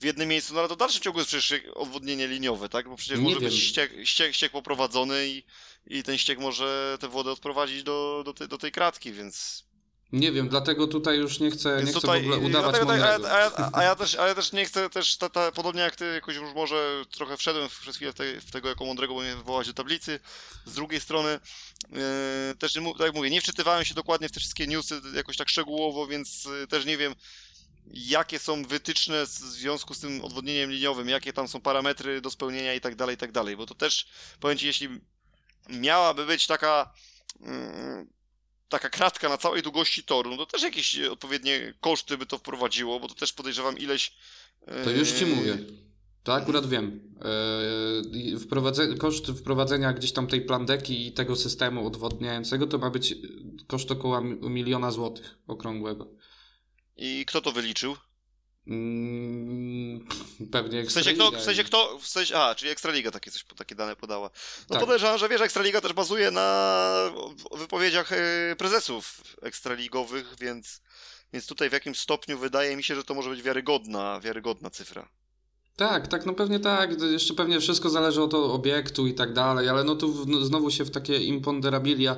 w 0.00 0.04
jednym 0.04 0.28
miejscu, 0.28 0.54
no 0.54 0.60
ale 0.60 0.68
to 0.68 0.76
dalszy 0.76 1.00
ciągu 1.00 1.18
jest 1.18 1.30
przecież 1.30 1.62
odwodnienie 1.74 2.28
liniowe, 2.28 2.68
tak? 2.68 2.88
Bo 2.88 2.96
przecież 2.96 3.18
nie 3.18 3.24
może 3.24 3.40
wiem. 3.40 3.50
być 3.50 3.58
ściek, 3.58 3.92
ściek, 4.04 4.34
ściek 4.34 4.52
poprowadzony 4.52 5.28
i, 5.28 5.42
i 5.86 6.02
ten 6.02 6.18
ściek 6.18 6.38
może 6.38 6.98
tę 7.00 7.08
wodę 7.08 7.32
odprowadzić 7.32 7.82
do, 7.82 8.22
do, 8.24 8.34
te, 8.34 8.48
do 8.48 8.58
tej 8.58 8.72
kratki, 8.72 9.12
więc... 9.12 9.66
Nie 10.12 10.32
wiem, 10.32 10.48
dlatego 10.48 10.86
tutaj 10.86 11.18
już 11.18 11.40
nie 11.40 11.50
chcę, 11.50 11.82
nie 11.84 11.92
chcę 11.92 12.00
w 12.00 12.10
ogóle 12.10 12.38
udawać 12.38 12.76
dlatego, 12.76 12.92
a, 12.92 12.96
ja, 12.96 13.18
a, 13.56 13.70
a, 13.72 13.82
ja 13.82 13.94
też, 14.04 14.14
a 14.14 14.28
ja 14.28 14.34
też 14.34 14.52
nie 14.52 14.64
chcę 14.64 14.90
też, 14.90 15.16
ta, 15.16 15.28
ta, 15.28 15.52
podobnie 15.52 15.80
jak 15.80 15.96
ty, 15.96 16.14
jakoś 16.14 16.36
już 16.36 16.54
może 16.54 17.04
trochę 17.10 17.36
wszedłem 17.36 17.68
przez 17.68 17.96
chwilę 17.96 18.12
w, 18.12 18.14
tej, 18.14 18.40
w 18.40 18.50
tego 18.50 18.68
jako 18.68 18.84
mądrego, 18.84 19.14
bo 19.14 19.20
mnie 19.20 19.36
wywołać 19.36 19.66
do 19.66 19.72
tablicy. 19.72 20.20
Z 20.64 20.74
drugiej 20.74 21.00
strony 21.00 21.40
yy, 21.92 21.98
też, 22.58 22.72
tak 22.72 23.06
jak 23.06 23.14
mówię, 23.14 23.30
nie 23.30 23.40
wczytywałem 23.40 23.84
się 23.84 23.94
dokładnie 23.94 24.28
w 24.28 24.32
te 24.32 24.40
wszystkie 24.40 24.66
newsy 24.66 25.00
jakoś 25.14 25.36
tak 25.36 25.48
szczegółowo, 25.48 26.06
więc 26.06 26.44
yy, 26.44 26.66
też 26.66 26.84
nie 26.84 26.96
wiem, 26.96 27.14
jakie 27.92 28.38
są 28.38 28.64
wytyczne 28.64 29.26
w 29.26 29.28
związku 29.28 29.94
z 29.94 30.00
tym 30.00 30.24
odwodnieniem 30.24 30.70
liniowym, 30.70 31.08
jakie 31.08 31.32
tam 31.32 31.48
są 31.48 31.60
parametry 31.60 32.20
do 32.20 32.30
spełnienia 32.30 32.74
i 32.74 32.80
tak 32.80 32.94
dalej, 32.94 33.14
i 33.14 33.18
tak 33.18 33.32
dalej, 33.32 33.56
bo 33.56 33.66
to 33.66 33.74
też, 33.74 34.06
powiem 34.40 34.58
Ci, 34.58 34.66
jeśli 34.66 34.88
miałaby 35.68 36.26
być 36.26 36.46
taka 36.46 36.92
mm, 37.40 38.06
taka 38.68 38.90
kratka 38.90 39.28
na 39.28 39.38
całej 39.38 39.62
długości 39.62 40.04
toru, 40.04 40.30
no 40.30 40.36
to 40.36 40.46
też 40.46 40.62
jakieś 40.62 41.00
odpowiednie 41.00 41.74
koszty 41.80 42.18
by 42.18 42.26
to 42.26 42.38
wprowadziło, 42.38 43.00
bo 43.00 43.08
to 43.08 43.14
też 43.14 43.32
podejrzewam 43.32 43.78
ileś... 43.78 44.12
To 44.84 44.90
już 44.90 45.12
Ci 45.12 45.26
mówię. 45.26 45.58
To 46.22 46.34
akurat 46.34 46.68
wiem. 46.68 47.00
Yy, 48.90 48.96
koszt 48.98 49.26
wprowadzenia 49.26 49.92
gdzieś 49.92 50.12
tam 50.12 50.26
tej 50.26 50.40
plandeki 50.40 51.06
i 51.06 51.12
tego 51.12 51.36
systemu 51.36 51.86
odwodniającego 51.86 52.66
to 52.66 52.78
ma 52.78 52.90
być 52.90 53.14
koszt 53.66 53.90
około 53.90 54.20
miliona 54.20 54.90
złotych 54.90 55.38
okrągłego. 55.46 56.08
I 56.96 57.24
kto 57.26 57.40
to 57.40 57.52
wyliczył? 57.52 57.96
Mm, 58.66 60.06
pewnie 60.52 60.84
w 60.84 60.92
sensie, 60.92 61.14
kto, 61.14 61.30
w 61.30 61.40
sensie 61.40 61.64
kto, 61.64 61.98
w 61.98 62.06
sensie, 62.06 62.36
a, 62.36 62.54
czyli 62.54 62.70
Ekstraliga 62.70 63.10
takie, 63.10 63.30
coś, 63.30 63.44
takie 63.56 63.74
dane 63.74 63.96
podała. 63.96 64.30
No 64.70 64.76
tak. 64.76 64.80
podejrzewam, 64.80 65.18
że 65.18 65.28
wiesz, 65.28 65.40
Ekstraliga 65.40 65.80
też 65.80 65.92
bazuje 65.92 66.30
na 66.30 67.10
wypowiedziach 67.52 68.12
e, 68.12 68.56
prezesów 68.58 69.22
ekstraligowych, 69.42 70.34
więc, 70.40 70.80
więc 71.32 71.46
tutaj 71.46 71.70
w 71.70 71.72
jakimś 71.72 71.98
stopniu 71.98 72.38
wydaje 72.38 72.76
mi 72.76 72.82
się, 72.82 72.94
że 72.94 73.04
to 73.04 73.14
może 73.14 73.30
być 73.30 73.42
wiarygodna, 73.42 74.20
wiarygodna 74.20 74.70
cyfra. 74.70 75.08
Tak, 75.76 76.06
tak, 76.06 76.26
no 76.26 76.32
pewnie 76.32 76.60
tak. 76.60 77.00
Jeszcze 77.00 77.34
pewnie 77.34 77.60
wszystko 77.60 77.90
zależy 77.90 78.22
od 78.22 78.34
obiektu 78.34 79.06
i 79.06 79.14
tak 79.14 79.32
dalej, 79.32 79.68
ale 79.68 79.84
no 79.84 79.94
tu 79.94 80.24
no, 80.26 80.40
znowu 80.40 80.70
się 80.70 80.84
w 80.84 80.90
takie 80.90 81.18
imponderabilia 81.18 82.16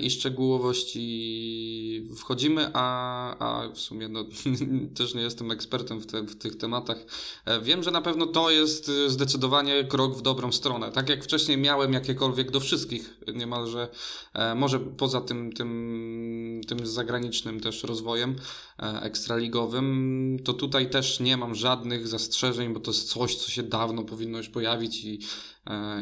i 0.00 0.10
szczegółowości 0.10 2.08
wchodzimy, 2.16 2.70
a, 2.72 3.36
a 3.38 3.68
w 3.68 3.78
sumie 3.78 4.08
no, 4.08 4.24
też 4.96 5.14
nie 5.14 5.22
jestem 5.22 5.50
ekspertem 5.50 6.00
w, 6.00 6.06
te, 6.06 6.22
w 6.22 6.36
tych 6.36 6.56
tematach. 6.56 6.98
E, 7.44 7.60
wiem, 7.60 7.82
że 7.82 7.90
na 7.90 8.02
pewno 8.02 8.26
to 8.26 8.50
jest 8.50 8.90
zdecydowanie 9.06 9.84
krok 9.84 10.16
w 10.16 10.22
dobrą 10.22 10.52
stronę. 10.52 10.92
Tak 10.92 11.08
jak 11.08 11.24
wcześniej 11.24 11.58
miałem 11.58 11.92
jakiekolwiek 11.92 12.50
do 12.50 12.60
wszystkich 12.60 13.16
niemalże, 13.34 13.88
e, 14.34 14.54
może 14.54 14.80
poza 14.80 15.20
tym, 15.20 15.52
tym, 15.52 16.60
tym 16.68 16.86
zagranicznym 16.86 17.60
też 17.60 17.84
rozwojem 17.84 18.36
e, 18.78 19.02
ekstraligowym, 19.02 20.38
to 20.44 20.52
tutaj 20.52 20.90
też 20.90 21.20
nie 21.20 21.36
mam 21.36 21.54
żadnych 21.54 22.08
zastrzeżeń, 22.08 22.74
bo 22.74 22.80
to 22.80 22.90
jest 22.90 23.08
coś, 23.08 23.36
co 23.36 23.50
się 23.50 23.62
dawno 23.62 24.04
powinno 24.04 24.38
już 24.38 24.48
pojawić 24.48 25.04
i 25.04 25.18
E, 25.18 25.49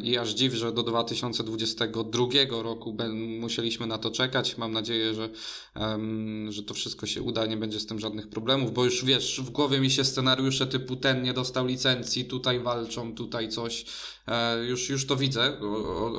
I 0.03 0.19
aż 0.19 0.31
dziw, 0.31 0.55
że 0.55 0.73
do 0.73 0.83
2022 0.83 2.27
roku 2.63 2.97
musieliśmy 3.41 3.87
na 3.87 3.99
to 3.99 4.11
czekać. 4.11 4.59
Mam 4.59 4.73
nadzieję, 4.73 5.15
że, 5.15 5.31
że 6.49 6.63
to 6.63 6.75
wszystko 6.75 7.07
się 7.07 7.23
uda, 7.23 7.47
nie 7.47 7.57
będzie 7.57 7.81
z 7.81 7.87
tym 7.87 8.01
żadnych 8.01 8.29
problemów, 8.29 8.73
bo 8.73 8.85
już 8.85 9.05
wiesz, 9.05 9.41
w 9.41 9.51
głowie 9.51 9.81
mi 9.81 9.91
się 9.91 10.05
scenariusze 10.05 10.67
typu 10.67 10.97
ten 10.97 11.23
nie 11.23 11.33
dostał 11.33 11.67
licencji, 11.67 12.25
tutaj 12.25 12.61
walczą, 12.61 13.15
tutaj 13.15 13.49
coś. 13.49 13.85
E, 14.29 14.65
już, 14.65 14.89
już 14.89 15.07
to 15.07 15.17
widzę, 15.17 15.61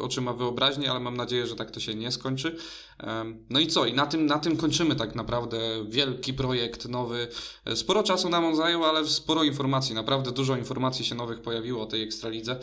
oczyma 0.01 0.34
wyobraźni, 0.34 0.88
ale 0.88 0.99
mam 0.99 1.18
nadzieję, 1.18 1.47
że 1.47 1.55
tak 1.55 1.72
to 1.72 1.80
się 1.80 1.95
nie 1.95 2.12
skończy. 2.12 2.57
No 3.49 3.60
i 3.60 3.68
co? 3.68 3.86
I 3.86 3.93
na 3.93 4.05
tym, 4.05 4.26
na 4.26 4.39
tym 4.39 4.57
kończymy 4.57 4.95
tak 4.95 5.16
naprawdę. 5.16 5.86
Wielki 5.89 6.34
projekt 6.34 6.86
nowy. 6.86 7.28
E, 7.66 7.76
sporo 7.76 8.03
czasu 8.03 8.30
nam 8.30 8.45
on 8.45 8.55
zajął, 8.55 8.86
ale 8.86 9.07
sporo 9.07 9.43
informacji. 9.43 9.95
Naprawdę 9.95 10.32
dużo 10.32 10.57
informacji 10.57 11.05
się 11.05 11.16
nowych 11.16 11.41
pojawiło 11.41 11.84
o 11.84 11.86
tej 11.86 12.03
Ekstralidze. 12.03 12.60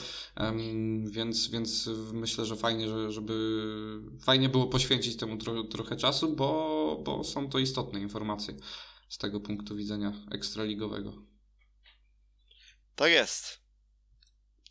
Więc, 1.10 1.48
więc 1.48 1.90
myślę, 2.12 2.44
że 2.44 2.56
fajnie, 2.56 2.88
że, 2.88 3.12
żeby 3.12 3.60
fajnie 4.24 4.48
było 4.48 4.66
poświęcić 4.66 5.16
temu 5.16 5.36
tro, 5.36 5.64
trochę 5.64 5.96
czasu, 5.96 6.36
bo, 6.36 7.02
bo 7.04 7.24
są 7.24 7.48
to 7.48 7.58
istotne 7.58 8.00
informacje 8.00 8.54
z 9.08 9.18
tego 9.18 9.40
punktu 9.40 9.76
widzenia 9.76 10.12
ekstraligowego. 10.30 11.12
Tak 12.96 13.10
jest. 13.10 13.65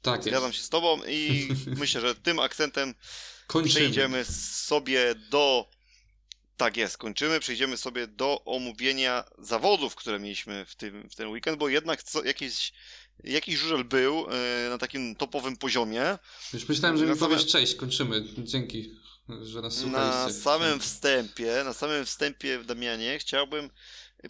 Tak 0.06 0.24
Zgadzam 0.24 0.48
jest. 0.48 0.58
się 0.58 0.64
z 0.64 0.70
Tobą 0.70 1.04
i 1.08 1.50
myślę, 1.80 2.02
że 2.02 2.16
tym 2.16 2.40
akcentem 2.40 2.96
Kończymy. 3.48 3.76
przejdziemy 3.76 4.26
sobie 4.66 5.16
do. 5.30 5.70
Tak 6.58 6.78
jest, 6.78 6.98
kończymy. 6.98 7.40
Przejdziemy 7.40 7.78
sobie 7.78 8.08
do 8.08 8.42
omówienia 8.46 9.24
zawodów, 9.38 9.96
które 9.96 10.20
mieliśmy 10.20 10.66
w, 10.66 10.76
tym, 10.76 11.10
w 11.10 11.16
ten 11.16 11.28
weekend, 11.28 11.58
bo 11.58 11.70
jednak 11.70 12.04
co, 12.04 12.24
jakieś 12.24 12.74
jakiś 13.24 13.56
żużel 13.60 13.84
był 13.84 14.28
e, 14.30 14.70
na 14.70 14.78
takim 14.78 15.16
topowym 15.16 15.58
poziomie. 15.58 16.18
Już 16.54 16.70
myślałem, 16.70 16.98
że 16.98 17.06
mi 17.06 17.16
powiesz 17.16 17.46
cześć, 17.48 17.76
kończymy. 17.76 18.24
Dzięki, 18.38 18.96
że 19.42 19.62
nas 19.62 19.74
słuchaliście. 19.74 20.36
Na 20.36 20.42
samym 20.44 20.80
wstępie, 20.80 21.62
na 21.66 21.74
samym 21.74 22.06
wstępie, 22.06 22.64
Damianie, 22.64 23.20
chciałbym 23.20 23.70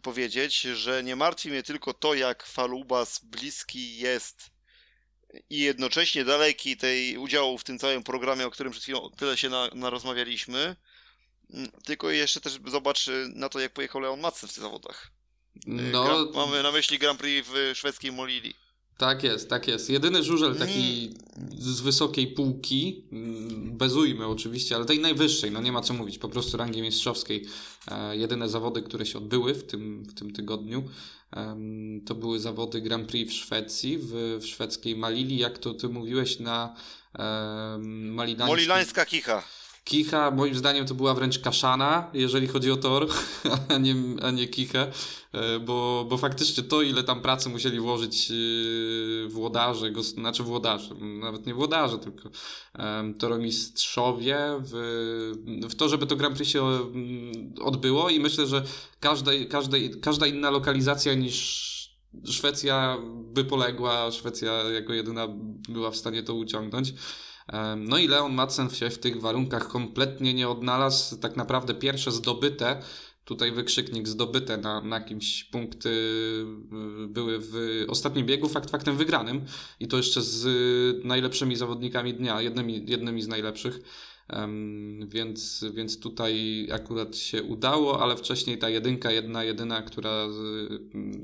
powiedzieć, 0.01 0.61
że 0.61 1.03
nie 1.03 1.15
martwi 1.15 1.49
mnie 1.49 1.63
tylko 1.63 1.93
to, 1.93 2.13
jak 2.13 2.45
Falubas 2.45 3.19
bliski 3.23 3.97
jest 3.97 4.55
i 5.49 5.59
jednocześnie 5.59 6.25
daleki 6.25 6.77
tej 6.77 7.17
udziału 7.17 7.57
w 7.57 7.63
tym 7.63 7.79
całym 7.79 8.03
programie, 8.03 8.47
o 8.47 8.51
którym 8.51 8.71
przed 8.71 8.83
chwilą 8.83 9.09
tyle 9.17 9.38
się 9.38 9.49
na, 9.49 9.69
narozmawialiśmy, 9.73 10.75
mm, 11.53 11.71
tylko 11.83 12.09
jeszcze 12.09 12.41
też 12.41 12.59
zobacz 12.67 13.09
na 13.36 13.49
to, 13.49 13.59
jak 13.59 13.73
pojechał 13.73 14.01
Leon 14.01 14.19
Madsen 14.19 14.49
w 14.49 14.53
tych 14.53 14.63
zawodach. 14.63 15.11
No, 15.67 16.03
Grand, 16.03 16.36
mamy 16.36 16.63
na 16.63 16.71
myśli 16.71 16.99
Grand 16.99 17.19
Prix 17.19 17.49
w 17.49 17.77
szwedzkiej 17.77 18.11
Molili. 18.11 18.53
Tak 18.97 19.23
jest, 19.23 19.49
tak 19.49 19.67
jest. 19.67 19.89
Jedyny 19.89 20.23
żużel 20.23 20.55
taki 20.55 21.13
z 21.57 21.81
wysokiej 21.81 22.27
półki, 22.27 23.03
mm, 23.11 23.77
bezujmy 23.77 24.27
oczywiście, 24.27 24.75
ale 24.75 24.86
tej 24.86 24.99
najwyższej, 24.99 25.51
no 25.51 25.61
nie 25.61 25.71
ma 25.71 25.81
co 25.81 25.93
mówić, 25.93 26.17
po 26.17 26.29
prostu 26.29 26.57
rangi 26.57 26.81
mistrzowskiej. 26.81 27.45
E, 27.91 28.17
jedyne 28.17 28.49
zawody, 28.49 28.81
które 28.81 29.05
się 29.05 29.17
odbyły 29.17 29.53
w 29.53 29.63
tym, 29.63 30.03
w 30.03 30.13
tym 30.13 30.33
tygodniu. 30.33 30.83
To 32.05 32.15
były 32.15 32.39
zawody 32.39 32.81
Grand 32.81 33.07
Prix 33.07 33.33
w 33.33 33.36
Szwecji, 33.36 33.97
w, 33.97 34.11
w 34.41 34.45
szwedzkiej 34.45 34.95
Malili, 34.95 35.38
jak 35.38 35.57
to 35.57 35.73
ty 35.73 35.89
mówiłeś, 35.89 36.39
na 36.39 36.75
Malilańskiej. 37.79 38.47
Molilańska 38.47 39.05
kicha. 39.05 39.43
Kicha 39.86 40.31
moim 40.31 40.55
zdaniem 40.55 40.86
to 40.86 40.95
była 40.95 41.13
wręcz 41.13 41.39
kaszana, 41.39 42.09
jeżeli 42.13 42.47
chodzi 42.47 42.71
o 42.71 42.77
tor, 42.77 43.07
a 43.73 43.77
nie, 43.77 43.95
a 44.21 44.31
nie 44.31 44.47
kichę, 44.47 44.91
e, 45.31 45.59
bo, 45.59 46.05
bo 46.09 46.17
faktycznie 46.17 46.63
to, 46.63 46.81
ile 46.81 47.03
tam 47.03 47.21
pracy 47.21 47.49
musieli 47.49 47.79
włożyć 47.79 48.31
e, 48.31 49.29
włodarze, 49.29 49.91
go, 49.91 50.03
znaczy 50.03 50.43
włodarze, 50.43 50.95
nawet 50.95 51.45
nie 51.45 51.53
włodarze, 51.53 51.99
tylko 51.99 52.29
toromistrzowie 53.19 54.38
w, 54.59 54.73
w 55.69 55.75
to, 55.75 55.89
żeby 55.89 56.07
to 56.07 56.15
Grand 56.15 56.36
Prix 56.36 56.51
się 56.51 56.63
odbyło 57.61 58.09
i 58.09 58.19
myślę, 58.19 58.47
że 58.47 58.63
każda, 58.99 59.31
każda, 59.49 59.77
każda 60.01 60.27
inna 60.27 60.49
lokalizacja 60.49 61.13
niż 61.13 61.65
Szwecja 62.25 62.97
by 63.33 63.45
poległa, 63.45 64.11
Szwecja 64.11 64.51
jako 64.53 64.93
jedyna 64.93 65.27
była 65.69 65.91
w 65.91 65.95
stanie 65.95 66.23
to 66.23 66.33
uciągnąć. 66.33 66.93
No 67.78 67.98
i 67.98 68.08
Leon 68.08 68.34
Madsen 68.34 68.70
się 68.70 68.89
w 68.89 69.00
tych 69.00 69.22
warunkach 69.22 69.68
kompletnie 69.68 70.34
nie 70.34 70.50
odnalazł. 70.50 71.18
Tak 71.18 71.36
naprawdę 71.36 71.76
pierwsze 71.76 72.12
zdobyte, 72.12 72.82
tutaj 73.26 73.52
wykrzyknik 73.52 74.08
zdobyte 74.08 74.58
na, 74.58 74.82
na 74.82 75.02
kimś 75.02 75.43
punkty 75.43 75.89
y, 75.89 77.08
były 77.08 77.39
w 77.39 77.86
ostatnim 77.88 78.26
biegu, 78.26 78.50
fakt 78.50 78.70
faktem 78.70 78.98
wygranym 78.98 79.46
i 79.80 79.88
to 79.88 79.98
jeszcze 79.98 80.22
z 80.22 81.06
najlepszymi 81.06 81.56
zawodnikami 81.56 82.14
dnia, 82.14 82.41
jednymi, 82.41 82.86
jednymi 82.88 83.22
z 83.22 83.28
najlepszych. 83.28 83.80
Um, 84.34 85.10
więc, 85.10 85.66
więc 85.74 86.00
tutaj 86.00 86.68
akurat 86.72 87.16
się 87.16 87.43
udało, 87.43 88.04
ale 88.04 88.18
wcześniej 88.18 88.58
ta 88.58 88.70
jedynka, 88.70 89.12
jedna 89.12 89.43
jedyna, 89.43 89.82
która 89.82 90.30
z, 90.30 90.70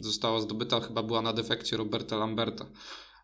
została 0.02 0.42
zdobyta, 0.42 0.80
chyba 0.80 1.04
była 1.04 1.22
na 1.22 1.34
defekcie 1.34 1.78
Roberta 1.78 2.18
Lamberta 2.18 2.66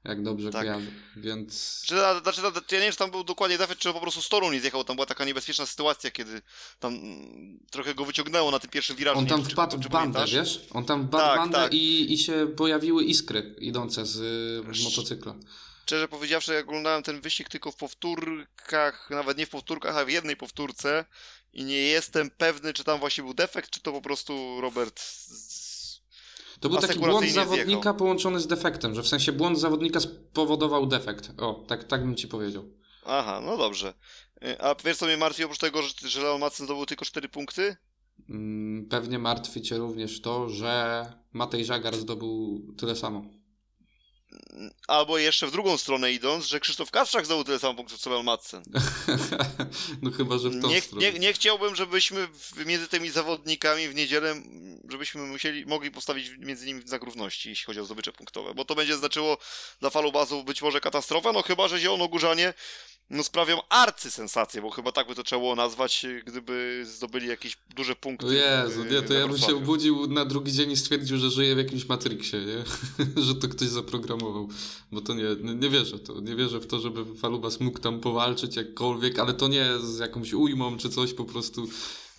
jak 0.07 0.23
dobrze 0.23 0.51
tak. 0.51 0.61
kojarzę, 0.61 0.87
więc... 1.15 1.81
Czy, 1.85 1.95
znaczy, 2.23 2.41
ja 2.71 2.77
nie 2.77 2.83
wiem, 2.83 2.91
czy 2.91 2.97
tam 2.97 3.11
był 3.11 3.23
dokładnie 3.23 3.57
defekt, 3.57 3.81
czy 3.81 3.93
po 3.93 3.99
prostu 3.99 4.21
z 4.21 4.29
toru 4.29 4.51
nie 4.51 4.59
zjechał, 4.59 4.83
tam 4.83 4.95
była 4.95 5.05
taka 5.05 5.25
niebezpieczna 5.25 5.65
sytuacja, 5.65 6.11
kiedy 6.11 6.41
tam 6.79 6.93
mm, 6.93 7.59
trochę 7.71 7.95
go 7.95 8.05
wyciągnęło 8.05 8.51
na 8.51 8.59
tym 8.59 8.69
pierwszym 8.69 8.95
wirażu. 8.95 9.19
On 9.19 9.27
tam 9.27 9.41
wiem, 9.41 9.51
wpadł 9.51 9.77
w 9.77 9.87
bandę, 9.87 10.25
wiesz? 10.31 10.65
On 10.71 10.85
tam 10.85 11.07
wpadł 11.07 11.23
tak, 11.23 11.37
bandę 11.37 11.57
tak. 11.57 11.73
i, 11.73 12.13
i 12.13 12.17
się 12.17 12.47
pojawiły 12.57 13.03
iskry 13.03 13.55
idące 13.59 14.05
z, 14.05 14.15
z 14.77 14.83
motocykla. 14.83 15.35
Szczerze 15.87 16.07
powiedziawszy, 16.07 16.53
jak 16.53 16.67
oglądałem 16.67 17.03
ten 17.03 17.21
wyścig 17.21 17.49
tylko 17.49 17.71
w 17.71 17.75
powtórkach, 17.75 19.09
nawet 19.09 19.37
nie 19.37 19.45
w 19.45 19.49
powtórkach, 19.49 19.97
a 19.97 20.05
w 20.05 20.09
jednej 20.09 20.35
powtórce 20.35 21.05
i 21.53 21.63
nie 21.63 21.81
jestem 21.81 22.29
pewny, 22.29 22.73
czy 22.73 22.83
tam 22.83 22.99
właśnie 22.99 23.23
był 23.23 23.33
defekt, 23.33 23.69
czy 23.69 23.79
to 23.79 23.91
po 23.91 24.01
prostu 24.01 24.61
Robert 24.61 25.01
to 26.59 26.69
był 26.69 26.77
taki 26.77 26.99
błąd 26.99 27.29
zawodnika 27.29 27.65
zjechał. 27.65 27.95
połączony 27.95 28.39
z 28.39 28.47
defektem, 28.47 28.95
że 28.95 29.03
w 29.03 29.07
sensie 29.07 29.31
błąd 29.31 29.59
zawodnika 29.59 29.99
spowodował 29.99 30.85
defekt. 30.85 31.31
O, 31.37 31.65
tak, 31.67 31.83
tak 31.83 32.01
bym 32.01 32.15
ci 32.15 32.27
powiedział. 32.27 32.63
Aha, 33.05 33.41
no 33.45 33.57
dobrze. 33.57 33.93
Y, 34.43 34.61
a 34.61 34.75
wiesz 34.85 34.97
co 34.97 35.05
mnie 35.05 35.17
martwi 35.17 35.43
oprócz 35.43 35.59
tego, 35.59 35.81
że, 35.81 35.89
że 36.09 36.21
Leon 36.21 36.41
Madsen 36.41 36.65
zdobył 36.65 36.85
tylko 36.85 37.05
4 37.05 37.29
punkty? 37.29 37.75
Mm, 38.29 38.85
pewnie 38.89 39.19
martwi 39.19 39.61
cię 39.61 39.77
również 39.77 40.21
to, 40.21 40.49
że 40.49 41.05
Matej 41.33 41.65
Żagar 41.65 41.95
zdobył 41.95 42.61
tyle 42.77 42.95
samo. 42.95 43.23
Albo 44.87 45.17
jeszcze 45.17 45.47
w 45.47 45.51
drugą 45.51 45.77
stronę 45.77 46.11
idąc, 46.11 46.45
że 46.45 46.59
Krzysztof 46.59 46.91
Kasprzak 46.91 47.25
zdobył 47.25 47.43
tyle 47.43 47.59
samo 47.59 47.73
punktów 47.73 47.99
co 47.99 48.09
Leon 48.09 48.25
Madsen. 48.25 48.63
no 50.01 50.11
chyba, 50.11 50.37
że 50.37 50.49
w 50.49 50.61
tą 50.61 50.69
nie, 50.69 50.81
stronę. 50.81 51.11
Nie, 51.11 51.19
nie 51.19 51.33
chciałbym, 51.33 51.75
żebyśmy 51.75 52.27
między 52.65 52.87
tymi 52.87 53.09
zawodnikami 53.09 53.87
w 53.87 53.95
niedzielę, 53.95 54.41
żebyśmy 54.89 55.21
musieli, 55.21 55.65
mogli 55.65 55.91
postawić 55.91 56.29
między 56.37 56.65
nimi 56.65 56.81
znak 56.85 57.03
równości, 57.03 57.49
jeśli 57.49 57.65
chodzi 57.65 57.79
o 57.79 57.85
zdobycze 57.85 58.11
punktowe, 58.11 58.53
bo 58.53 58.65
to 58.65 58.75
będzie 58.75 58.97
znaczyło 58.97 59.37
dla 59.79 59.89
falubazów 59.89 60.45
być 60.45 60.61
może 60.61 60.81
katastrofę, 60.81 61.31
no 61.33 61.41
chyba, 61.41 61.67
że 61.67 61.79
Zielono-Górzanie 61.79 62.53
no 63.09 63.23
sprawią 63.23 63.57
arcysensację, 63.69 64.61
bo 64.61 64.69
chyba 64.69 64.91
tak 64.91 65.07
by 65.07 65.15
to 65.15 65.23
trzeba 65.23 65.39
było 65.39 65.55
nazwać, 65.55 66.05
gdyby 66.25 66.83
zdobyli 66.85 67.27
jakieś 67.27 67.57
duże 67.75 67.95
punkty. 67.95 68.35
Jezu, 68.35 68.83
nie, 68.83 69.01
to 69.01 69.13
ja 69.13 69.27
bym 69.27 69.37
się 69.37 69.55
obudził 69.55 70.07
na 70.07 70.25
drugi 70.25 70.53
dzień 70.53 70.71
i 70.71 70.77
stwierdził, 70.77 71.17
że 71.17 71.29
żyję 71.29 71.55
w 71.55 71.57
jakimś 71.57 71.85
Matrixie, 71.85 72.39
nie? 72.39 72.63
że 73.25 73.35
to 73.35 73.47
ktoś 73.47 73.67
zaprogramował, 73.67 74.47
bo 74.91 75.01
to 75.01 75.13
nie, 75.13 75.23
nie 75.55 75.69
wierzę 75.69 75.99
to, 75.99 76.21
nie 76.21 76.35
wierzę 76.35 76.59
w 76.59 76.67
to, 76.67 76.79
żeby 76.79 77.15
Falubas 77.15 77.59
mógł 77.59 77.79
tam 77.79 77.99
powalczyć 77.99 78.55
jakkolwiek, 78.55 79.19
ale 79.19 79.33
to 79.33 79.47
nie 79.47 79.65
z 79.79 79.99
jakąś 79.99 80.33
ujmą 80.33 80.77
czy 80.77 80.89
coś, 80.89 81.13
po 81.13 81.25
prostu 81.25 81.67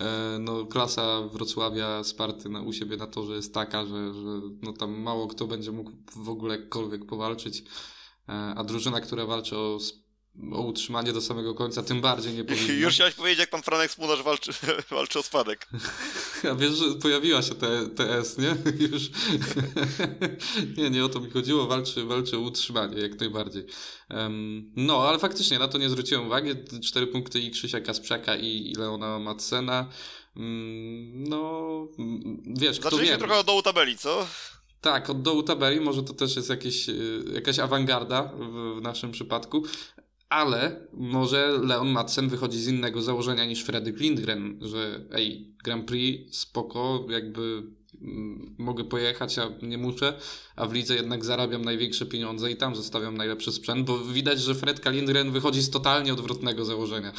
e, 0.00 0.36
no, 0.40 0.66
klasa 0.66 1.22
Wrocławia 1.32 2.04
Sparty 2.04 2.48
na, 2.48 2.62
u 2.62 2.72
siebie 2.72 2.96
na 2.96 3.06
to, 3.06 3.26
że 3.26 3.34
jest 3.34 3.54
taka, 3.54 3.86
że, 3.86 4.14
że 4.14 4.40
no, 4.62 4.72
tam 4.72 5.00
mało 5.00 5.26
kto 5.26 5.46
będzie 5.46 5.72
mógł 5.72 5.92
w 6.16 6.28
ogóle 6.28 6.56
jakkolwiek 6.56 7.06
powalczyć, 7.06 7.64
e, 8.28 8.32
a 8.32 8.64
drużyna, 8.64 9.00
która 9.00 9.26
walczy 9.26 9.56
o 9.56 9.78
o 10.52 10.62
utrzymanie 10.62 11.12
do 11.12 11.20
samego 11.20 11.54
końca, 11.54 11.82
tym 11.82 12.00
bardziej 12.00 12.34
nie 12.34 12.44
powinno. 12.54 12.72
Już 12.72 12.94
chciałeś 12.94 13.14
powiedzieć, 13.14 13.38
jak 13.38 13.50
pan 13.50 13.62
Franek 13.62 13.90
Smudarz 13.90 14.22
walczy, 14.22 14.52
walczy 14.90 15.18
o 15.18 15.22
spadek. 15.22 15.68
A 16.50 16.54
wiesz, 16.54 16.72
że 16.72 16.94
pojawiła 16.94 17.42
się 17.42 17.54
TS, 17.96 18.38
nie? 18.38 18.56
Już. 18.92 19.10
nie, 20.76 20.90
nie 20.90 21.04
o 21.04 21.08
to 21.08 21.20
mi 21.20 21.30
chodziło, 21.30 21.66
walczy, 21.66 22.04
walczy 22.04 22.36
o 22.36 22.40
utrzymanie, 22.40 23.02
jak 23.02 23.20
najbardziej. 23.20 23.66
Um, 24.10 24.72
no, 24.76 25.08
ale 25.08 25.18
faktycznie 25.18 25.58
na 25.58 25.68
to 25.68 25.78
nie 25.78 25.90
zwróciłem 25.90 26.26
uwagi. 26.26 26.50
Cztery 26.84 27.06
punkty 27.06 27.40
i 27.40 27.50
Krzysia 27.50 27.80
Kasprzaka 27.80 28.36
i, 28.36 28.70
i 28.70 28.74
Leona 28.74 29.18
Madsena. 29.18 29.88
Um, 30.36 31.24
no, 31.28 31.88
wiesz, 32.46 32.80
kto 32.80 32.90
Zaczęliśmy 32.90 33.16
wie. 33.16 33.18
trochę 33.18 33.38
od 33.38 33.46
dołu 33.46 33.62
tabeli, 33.62 33.98
co? 33.98 34.26
Tak, 34.80 35.10
od 35.10 35.22
dołu 35.22 35.42
tabeli, 35.42 35.80
może 35.80 36.02
to 36.02 36.14
też 36.14 36.36
jest 36.36 36.50
jakieś, 36.50 36.88
y, 36.88 37.24
jakaś 37.34 37.58
awangarda 37.58 38.22
w, 38.22 38.76
w 38.78 38.82
naszym 38.82 39.10
przypadku, 39.12 39.62
ale 40.28 40.86
może 40.92 41.58
Leon 41.62 41.88
Madsen 41.88 42.28
wychodzi 42.28 42.60
z 42.60 42.68
innego 42.68 43.02
założenia 43.02 43.44
niż 43.44 43.64
Fredrik 43.64 44.00
Lindgren, 44.00 44.58
że 44.62 45.00
ej, 45.12 45.54
Grand 45.64 45.86
Prix 45.86 46.38
spoko, 46.38 47.06
jakby 47.08 47.62
mm, 48.02 48.54
mogę 48.58 48.84
pojechać, 48.84 49.38
a 49.38 49.48
nie 49.62 49.78
muszę, 49.78 50.18
a 50.56 50.66
w 50.66 50.72
lidze 50.72 50.94
jednak 50.94 51.24
zarabiam 51.24 51.64
największe 51.64 52.06
pieniądze 52.06 52.50
i 52.50 52.56
tam 52.56 52.76
zostawiam 52.76 53.16
najlepszy 53.16 53.52
sprzęt, 53.52 53.86
bo 53.86 53.98
widać, 53.98 54.40
że 54.40 54.54
Fredka 54.54 54.90
Lindgren 54.90 55.32
wychodzi 55.32 55.62
z 55.62 55.70
totalnie 55.70 56.12
odwrotnego 56.12 56.64
założenia. 56.64 57.12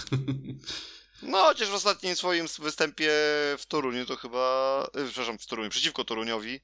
No, 1.22 1.38
chociaż 1.38 1.70
w 1.70 1.74
ostatnim 1.74 2.16
swoim 2.16 2.45
występie 2.60 3.10
w 3.57 3.66
Toruniu 3.68 4.05
to 4.05 4.16
chyba, 4.16 4.88
e, 4.95 5.05
przepraszam, 5.05 5.38
w 5.38 5.45
Toruniu, 5.45 5.70
przeciwko 5.70 6.05
Toruniowi, 6.05 6.60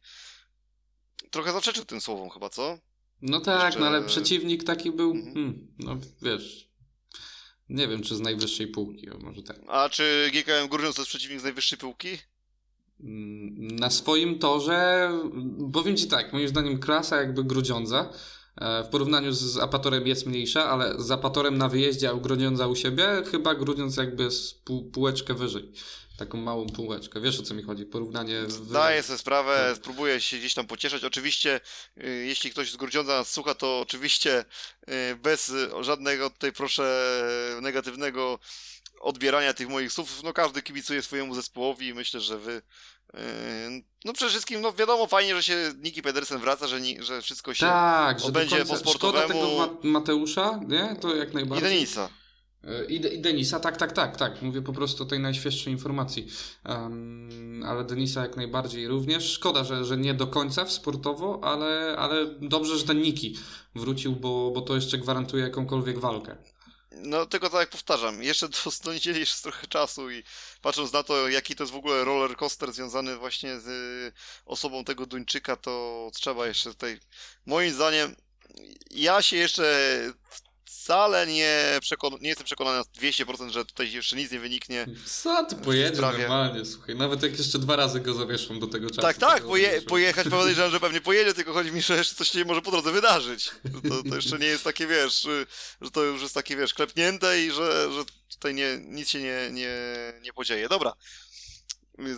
trochę 1.31 1.51
zaprzeczył 1.51 1.85
tym 1.85 2.01
słowom 2.01 2.29
chyba, 2.29 2.49
co? 2.49 2.77
No 3.25 3.39
tak, 3.39 3.65
Jeszcze... 3.65 3.79
no 3.79 3.87
ale 3.87 4.03
przeciwnik 4.03 4.63
taki 4.63 4.91
był, 4.91 5.11
mhm. 5.11 5.33
hmm, 5.33 5.67
no 5.79 5.97
wiesz, 6.21 6.69
nie 7.69 7.87
wiem, 7.87 8.03
czy 8.03 8.15
z 8.15 8.19
najwyższej 8.19 8.67
półki, 8.67 9.07
może 9.19 9.43
tak. 9.43 9.59
A 9.67 9.89
czy 9.89 10.29
GKM 10.33 10.67
Górnios 10.69 10.95
to 10.95 11.01
jest 11.01 11.09
przeciwnik 11.09 11.39
z 11.39 11.43
najwyższej 11.43 11.77
półki? 11.77 12.07
Mm, 12.99 13.67
na 13.67 13.89
swoim 13.89 14.39
torze, 14.39 15.11
powiem 15.73 15.97
Ci 15.97 16.07
tak, 16.07 16.33
moim 16.33 16.47
zdaniem 16.47 16.79
klasa 16.79 17.17
jakby 17.17 17.43
Grudziądza 17.43 18.09
e, 18.55 18.83
w 18.83 18.87
porównaniu 18.87 19.31
z 19.33 19.57
Apatorem 19.57 20.07
jest 20.07 20.25
mniejsza, 20.25 20.69
ale 20.69 21.01
z 21.01 21.11
Apatorem 21.11 21.57
na 21.57 21.69
wyjeździe, 21.69 22.09
a 22.09 22.13
u 22.13 22.21
Grudziądza 22.21 22.67
u 22.67 22.75
siebie, 22.75 23.07
chyba 23.31 23.55
Grudziądz 23.55 23.97
jakby 23.97 24.23
jest 24.23 24.63
pół, 24.63 24.91
półeczkę 24.91 25.33
wyżej 25.33 25.71
taką 26.17 26.37
małą 26.37 26.65
półeczkę. 26.69 27.21
Wiesz 27.21 27.39
o 27.39 27.43
co 27.43 27.53
mi 27.53 27.63
chodzi? 27.63 27.85
Porównanie. 27.85 28.49
Zdaję 28.49 29.03
sobie 29.03 29.19
sprawę, 29.19 29.65
tak. 29.67 29.77
spróbuję 29.77 30.21
się 30.21 30.37
gdzieś 30.37 30.53
tam 30.53 30.67
pocieszać. 30.67 31.03
Oczywiście, 31.03 31.59
y, 32.03 32.25
jeśli 32.27 32.51
ktoś 32.51 32.71
z 32.71 32.77
Grudziądza 32.77 33.17
nas 33.17 33.31
słucha, 33.31 33.55
to 33.55 33.79
oczywiście 33.79 34.45
y, 34.89 35.15
bez 35.15 35.53
żadnego 35.81 36.29
tutaj 36.29 36.51
proszę 36.51 37.21
negatywnego 37.61 38.39
odbierania 39.01 39.53
tych 39.53 39.69
moich 39.69 39.91
słów. 39.91 40.23
No 40.23 40.33
każdy 40.33 40.61
kibicuje 40.61 41.01
swojemu 41.01 41.35
zespołowi 41.35 41.87
i 41.87 41.93
myślę, 41.93 42.19
że 42.19 42.37
wy 42.37 42.51
y, 42.51 43.19
no 44.05 44.13
przede 44.13 44.31
wszystkim, 44.31 44.61
no 44.61 44.73
wiadomo, 44.73 45.07
fajnie, 45.07 45.35
że 45.35 45.43
się 45.43 45.73
Niki 45.77 46.01
Pedersen 46.01 46.39
wraca, 46.39 46.67
że, 46.67 46.81
ni, 46.81 47.03
że 47.03 47.21
wszystko 47.21 47.53
się 47.53 47.65
tak, 47.65 48.25
odbędzie 48.25 48.57
że 48.57 48.65
po 48.65 48.77
sportowemu. 48.77 49.27
Szkoda 49.27 49.67
tego 49.67 49.79
Mateusza, 49.83 50.59
nie? 50.67 50.95
To 51.01 51.15
jak 51.15 51.33
najbardziej. 51.33 51.69
I 51.69 51.73
Denisa. 51.73 52.09
E, 52.65 52.85
I, 52.85 53.15
I 53.15 53.19
Denisa, 53.21 53.59
tak, 53.59 53.77
tak, 53.77 53.91
tak, 53.91 54.17
tak. 54.17 54.41
Mówię 54.41 54.61
po 54.61 54.73
prostu 54.73 55.03
o 55.03 55.05
tej 55.05 55.19
najświeższej 55.19 55.73
informacji. 55.73 56.27
Um, 56.65 57.63
ale 57.67 57.83
Denisa 57.83 58.21
jak 58.21 58.37
najbardziej 58.37 58.87
również. 58.87 59.31
Szkoda, 59.31 59.63
że, 59.63 59.85
że 59.85 59.97
nie 59.97 60.13
do 60.13 60.27
końca 60.27 60.65
w 60.65 60.71
sportowo, 60.71 61.39
ale, 61.43 61.95
ale 61.97 62.25
dobrze, 62.25 62.77
że 62.77 62.85
ten 62.85 63.01
Niki 63.01 63.37
wrócił, 63.75 64.15
bo, 64.15 64.51
bo 64.51 64.61
to 64.61 64.75
jeszcze 64.75 64.97
gwarantuje 64.97 65.43
jakąkolwiek 65.43 65.99
walkę. 65.99 66.37
No, 66.97 67.25
tylko 67.25 67.49
tak 67.49 67.59
jak 67.59 67.69
powtarzam, 67.69 68.23
jeszcze 68.23 68.49
do, 68.49 68.57
do 68.83 68.93
niedzieli 68.93 69.19
jeszcze 69.19 69.41
trochę 69.41 69.67
czasu 69.67 70.11
i 70.11 70.23
patrząc 70.61 70.93
na 70.93 71.03
to, 71.03 71.29
jaki 71.29 71.55
to 71.55 71.63
jest 71.63 71.73
w 71.73 71.77
ogóle 71.77 72.03
roller 72.03 72.37
coaster 72.37 72.73
związany 72.73 73.17
właśnie 73.17 73.59
z 73.59 73.69
osobą 74.45 74.83
tego 74.83 75.05
Duńczyka, 75.05 75.55
to 75.55 76.09
trzeba 76.13 76.47
jeszcze 76.47 76.69
tutaj, 76.69 76.99
moim 77.45 77.73
zdaniem, 77.73 78.15
ja 78.91 79.21
się 79.21 79.37
jeszcze 79.37 79.63
wcale 80.79 81.27
nie, 81.27 81.79
przekon- 81.81 82.21
nie 82.21 82.29
jestem 82.29 82.45
przekonany 82.45 82.77
na 82.77 82.83
200%, 82.83 83.49
że 83.49 83.65
tutaj 83.65 83.91
jeszcze 83.91 84.15
nic 84.15 84.31
nie 84.31 84.39
wyniknie. 84.39 84.85
Co 85.05 85.45
ty 85.45 85.55
pojedzie 85.55 85.95
sprawie. 85.95 86.17
normalnie, 86.17 86.65
słuchaj. 86.65 86.95
Nawet 86.95 87.23
jak 87.23 87.37
jeszcze 87.37 87.59
dwa 87.59 87.75
razy 87.75 87.99
go 87.99 88.13
zawieszą 88.13 88.59
do 88.59 88.67
tego 88.67 88.87
czasu. 88.89 89.01
tak, 89.01 89.17
tak, 89.17 89.43
poje- 89.43 89.81
pojechać 89.81 90.27
podejrzewam, 90.29 90.71
że 90.71 90.79
pewnie 90.79 91.01
pojedzie, 91.01 91.33
tylko 91.33 91.53
chodzi 91.53 91.71
mi, 91.71 91.81
że 91.81 91.97
jeszcze 91.97 92.15
coś 92.15 92.31
się 92.31 92.45
może 92.45 92.61
po 92.61 92.71
drodze 92.71 92.91
wydarzyć. 92.91 93.51
To, 93.89 94.09
to 94.09 94.15
jeszcze 94.15 94.39
nie 94.39 94.47
jest 94.47 94.63
takie, 94.63 94.87
wiesz, 94.87 95.27
że 95.81 95.91
to 95.91 96.03
już 96.03 96.21
jest 96.21 96.33
takie, 96.33 96.55
wiesz, 96.57 96.73
klepnięte 96.73 97.41
i 97.41 97.51
że, 97.51 97.91
że 97.93 98.03
tutaj 98.29 98.53
nie, 98.53 98.77
nic 98.81 99.09
się 99.09 99.19
nie, 99.21 99.49
nie, 99.51 99.73
nie 100.21 100.33
podzieje. 100.33 100.69
Dobra, 100.69 100.93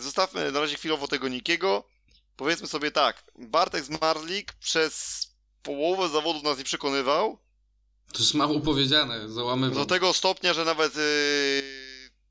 zostawmy 0.00 0.52
na 0.52 0.60
razie 0.60 0.76
chwilowo 0.76 1.08
tego 1.08 1.28
Nikiego. 1.28 1.84
Powiedzmy 2.36 2.66
sobie 2.66 2.90
tak, 2.90 3.24
Bartek 3.38 3.84
Zmarzlik 3.84 4.52
przez 4.52 5.26
połowę 5.62 6.08
zawodów 6.08 6.42
nas 6.42 6.58
nie 6.58 6.64
przekonywał, 6.64 7.38
To 8.12 8.18
jest 8.18 8.34
mało 8.34 8.60
powiedziane, 8.60 9.28
załamywał. 9.30 9.78
do 9.78 9.86
tego 9.86 10.12
stopnia, 10.12 10.54
że 10.54 10.64
nawet 10.64 10.96
yy, 10.96 11.02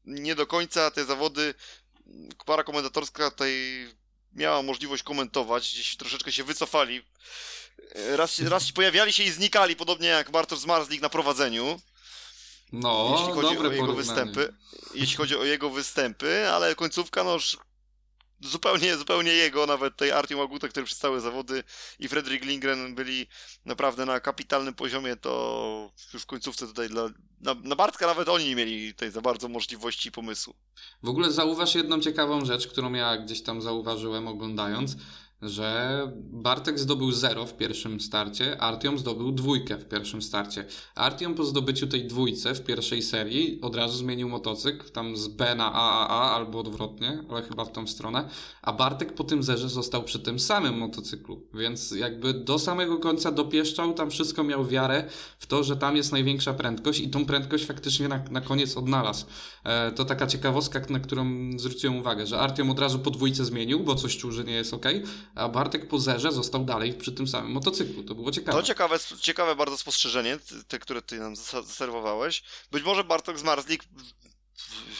nie 0.05 0.35
do 0.35 0.47
końca 0.47 0.91
te 0.91 1.05
zawody 1.05 1.53
para 2.45 2.63
komentatorska 2.63 3.31
tutaj 3.31 3.53
miała 4.33 4.61
możliwość 4.61 5.03
komentować, 5.03 5.71
gdzieś 5.73 5.95
troszeczkę 5.97 6.31
się 6.31 6.43
wycofali. 6.43 7.01
Raz, 8.15 8.39
raz 8.39 8.71
pojawiali 8.71 9.13
się 9.13 9.23
i 9.23 9.31
znikali, 9.31 9.75
podobnie 9.75 10.07
jak 10.07 10.31
Bartosz 10.31 10.59
Zmarzlik 10.59 11.01
na 11.01 11.09
prowadzeniu, 11.09 11.81
No, 12.71 13.15
jeśli 13.19 13.33
chodzi 13.33 13.47
o 13.47 13.51
jego 13.71 13.85
porównanie. 13.85 13.95
występy. 13.95 14.53
Jeśli 14.93 15.15
chodzi 15.17 15.35
o 15.37 15.43
jego 15.43 15.69
występy, 15.69 16.49
ale 16.49 16.75
końcówka, 16.75 17.23
no 17.23 17.33
już 17.33 17.57
zupełnie, 18.41 18.97
zupełnie 18.97 19.31
jego, 19.31 19.65
nawet 19.65 19.97
tej 19.97 20.11
Artium 20.11 20.41
Aguta, 20.41 20.67
który 20.67 20.85
przez 20.85 20.97
całe 20.97 21.21
zawody 21.21 21.63
i 21.99 22.07
Fredrik 22.07 22.45
Lindgren 22.45 22.95
byli 22.95 23.27
naprawdę 23.65 24.05
na 24.05 24.19
kapitalnym 24.19 24.73
poziomie, 24.73 25.15
to 25.15 25.91
już 26.13 26.23
w 26.23 26.25
końcówce 26.25 26.67
tutaj 26.67 26.89
dla, 26.89 27.09
na, 27.41 27.53
na 27.53 27.75
Bartka 27.75 28.07
nawet 28.07 28.29
oni 28.29 28.45
nie 28.45 28.55
mieli 28.55 28.93
tutaj 28.93 29.11
za 29.11 29.21
bardzo 29.21 29.47
możliwości 29.47 30.09
i 30.09 30.11
pomysłu. 30.11 30.53
W 31.03 31.09
ogóle 31.09 31.31
zauważ 31.31 31.75
jedną 31.75 31.99
ciekawą 31.99 32.45
rzecz, 32.45 32.67
którą 32.67 32.93
ja 32.93 33.17
gdzieś 33.17 33.43
tam 33.43 33.61
zauważyłem 33.61 34.27
oglądając, 34.27 34.95
że 35.41 36.01
Bartek 36.15 36.79
zdobył 36.79 37.11
0 37.11 37.45
w 37.45 37.57
pierwszym 37.57 37.99
starcie, 37.99 38.61
Artiom 38.61 38.97
zdobył 38.97 39.31
dwójkę 39.31 39.77
w 39.77 39.87
pierwszym 39.87 40.21
starcie. 40.21 40.65
Artiom 40.95 41.35
po 41.35 41.43
zdobyciu 41.43 41.87
tej 41.87 42.07
dwójce 42.07 42.55
w 42.55 42.63
pierwszej 42.63 43.01
serii 43.01 43.61
od 43.61 43.75
razu 43.75 43.97
zmienił 43.97 44.29
motocykl, 44.29 44.89
tam 44.89 45.17
z 45.17 45.27
B 45.27 45.55
na 45.55 45.73
AAA 45.73 46.35
albo 46.35 46.59
odwrotnie, 46.59 47.23
ale 47.29 47.41
chyba 47.41 47.65
w 47.65 47.71
tą 47.71 47.87
stronę, 47.87 48.29
a 48.61 48.73
Bartek 48.73 49.15
po 49.15 49.23
tym 49.23 49.43
zerze 49.43 49.69
został 49.69 50.03
przy 50.03 50.19
tym 50.19 50.39
samym 50.39 50.77
motocyklu, 50.77 51.47
więc 51.53 51.91
jakby 51.91 52.33
do 52.33 52.59
samego 52.59 52.97
końca 52.97 53.31
dopieszczał, 53.31 53.93
tam 53.93 54.09
wszystko 54.09 54.43
miał 54.43 54.65
wiarę 54.65 55.03
w 55.39 55.47
to, 55.47 55.63
że 55.63 55.77
tam 55.77 55.97
jest 55.97 56.11
największa 56.11 56.53
prędkość 56.53 56.99
i 56.99 57.09
tą 57.09 57.25
prędkość 57.25 57.65
faktycznie 57.65 58.07
na, 58.07 58.23
na 58.31 58.41
koniec 58.41 58.77
odnalazł. 58.77 59.25
E, 59.63 59.91
to 59.91 60.05
taka 60.05 60.27
ciekawostka, 60.27 60.81
na 60.89 60.99
którą 60.99 61.51
zwróciłem 61.57 61.97
uwagę, 61.97 62.27
że 62.27 62.39
Artiom 62.39 62.69
od 62.69 62.79
razu 62.79 62.99
po 62.99 63.11
dwójce 63.11 63.45
zmienił, 63.45 63.79
bo 63.79 63.95
coś 63.95 64.17
czuł, 64.17 64.31
że 64.31 64.43
nie 64.43 64.53
jest 64.53 64.73
ok, 64.73 64.85
a 65.35 65.49
Bartek 65.49 65.87
po 65.87 65.99
zerze 65.99 66.31
został 66.31 66.65
dalej 66.65 66.93
przy 66.93 67.11
tym 67.11 67.27
samym 67.27 67.51
motocyklu. 67.51 68.03
To 68.03 68.15
było 68.15 68.31
ciekawe. 68.31 68.57
To 68.61 68.63
ciekawe, 68.67 68.99
ciekawe 69.21 69.55
bardzo 69.55 69.77
spostrzeżenie, 69.77 70.39
te, 70.67 70.79
które 70.79 71.01
ty 71.01 71.19
nam 71.19 71.33
zas- 71.35 71.65
zaserwowałeś. 71.65 72.43
Być 72.71 72.83
może 72.83 73.03
Bartok 73.03 73.39
Zmarzlik 73.39 73.83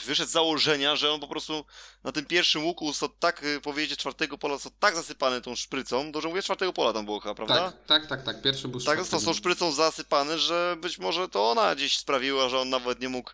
wyszedł 0.06 0.30
z 0.30 0.34
założenia, 0.34 0.96
że 0.96 1.12
on 1.12 1.20
po 1.20 1.28
prostu 1.28 1.66
na 2.04 2.12
tym 2.12 2.26
pierwszym 2.26 2.66
łuku 2.66 2.88
został 2.88 3.10
tak, 3.10 3.44
y, 3.44 3.62
powiedzieć, 3.62 4.00
czwartego 4.00 4.38
pola 4.38 4.54
został 4.56 4.72
tak 4.80 4.96
zasypany 4.96 5.42
tą 5.42 5.56
szprycą, 5.56 6.12
dobrze 6.12 6.28
mówię, 6.30 6.42
czwartego 6.42 6.74
pola 6.74 6.94
tam 6.94 7.06
było 7.06 7.20
chyba, 7.20 7.36
prawda? 7.36 7.72
tak, 7.72 7.86
tak, 7.88 8.08
tak, 8.08 8.24
tak. 8.24 8.42
Pierwszy 8.42 8.68
był 8.68 8.82
Tak 8.82 9.00
został 9.00 9.20
z 9.20 9.24
tą 9.24 9.34
szprycą 9.34 9.72
zasypany, 9.72 10.40
że 10.40 10.76
być 10.82 10.98
może 10.98 11.30
to 11.30 11.52
ona 11.52 11.76
gdzieś 11.76 11.98
sprawiła, 11.98 12.50
że 12.50 12.60
on 12.60 12.70
nawet 12.70 13.00
nie 13.00 13.10
mógł 13.10 13.32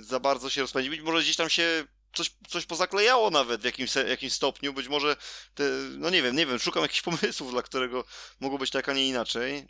y, 0.00 0.04
za 0.04 0.20
bardzo 0.20 0.50
się 0.50 0.60
rozpędzić. 0.60 0.90
Być 0.90 1.00
może 1.00 1.22
gdzieś 1.22 1.36
tam 1.36 1.50
się 1.50 1.84
coś, 2.16 2.30
coś 2.48 2.66
pozaklejało 2.66 3.30
nawet 3.30 3.60
w 3.60 3.64
jakimś, 3.64 3.94
jakimś 3.94 4.32
stopniu. 4.32 4.72
Być 4.72 4.88
może, 4.88 5.16
te, 5.54 5.64
no 5.98 6.10
nie 6.10 6.22
wiem, 6.22 6.36
nie 6.36 6.46
wiem, 6.46 6.58
szukam 6.58 6.82
jakichś 6.82 7.02
pomysłów, 7.10 7.50
dla 7.50 7.62
którego 7.62 8.04
mogło 8.40 8.58
być 8.58 8.70
tak, 8.70 8.88
a 8.88 8.92
nie 8.92 9.08
inaczej. 9.08 9.68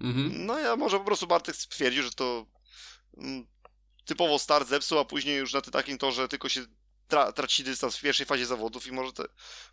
Mhm. 0.00 0.46
No 0.46 0.58
ja 0.58 0.76
może 0.76 0.98
po 0.98 1.04
prostu 1.04 1.26
Bartek 1.26 1.56
stwierdził, 1.56 2.02
że 2.02 2.10
to 2.10 2.46
mm, 3.16 3.46
typowo 4.04 4.38
start 4.38 4.68
zepsuł, 4.68 4.98
a 4.98 5.04
później 5.04 5.36
już 5.38 5.52
na 5.52 5.60
ty- 5.60 5.70
takim 5.70 5.98
torze 5.98 6.28
tylko 6.28 6.48
się 6.48 6.66
tra 7.08 7.32
traci 7.32 7.64
dystans 7.64 7.96
w 7.96 8.00
pierwszej 8.00 8.26
fazie 8.26 8.46
zawodów 8.46 8.86
i 8.86 8.92
może 8.92 9.12
te, 9.12 9.24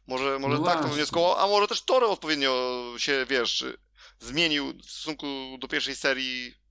może, 0.07 0.39
może 0.39 0.57
No 0.57 0.65
tak 0.65 0.73
to 0.73 0.79
właśnie. 0.79 0.95
wnioskował, 0.95 1.35
a 1.39 1.47
może 1.47 1.67
też 1.67 1.81
tory 1.81 2.05
odpowiednio 2.05 2.93
się, 2.97 3.25
wiesz, 3.29 3.63
zmienił 4.19 4.73
w 4.85 4.91
stosunku 4.91 5.57
do 5.59 5.67
pierwszej 5.67 5.95
serii. 5.95 6.64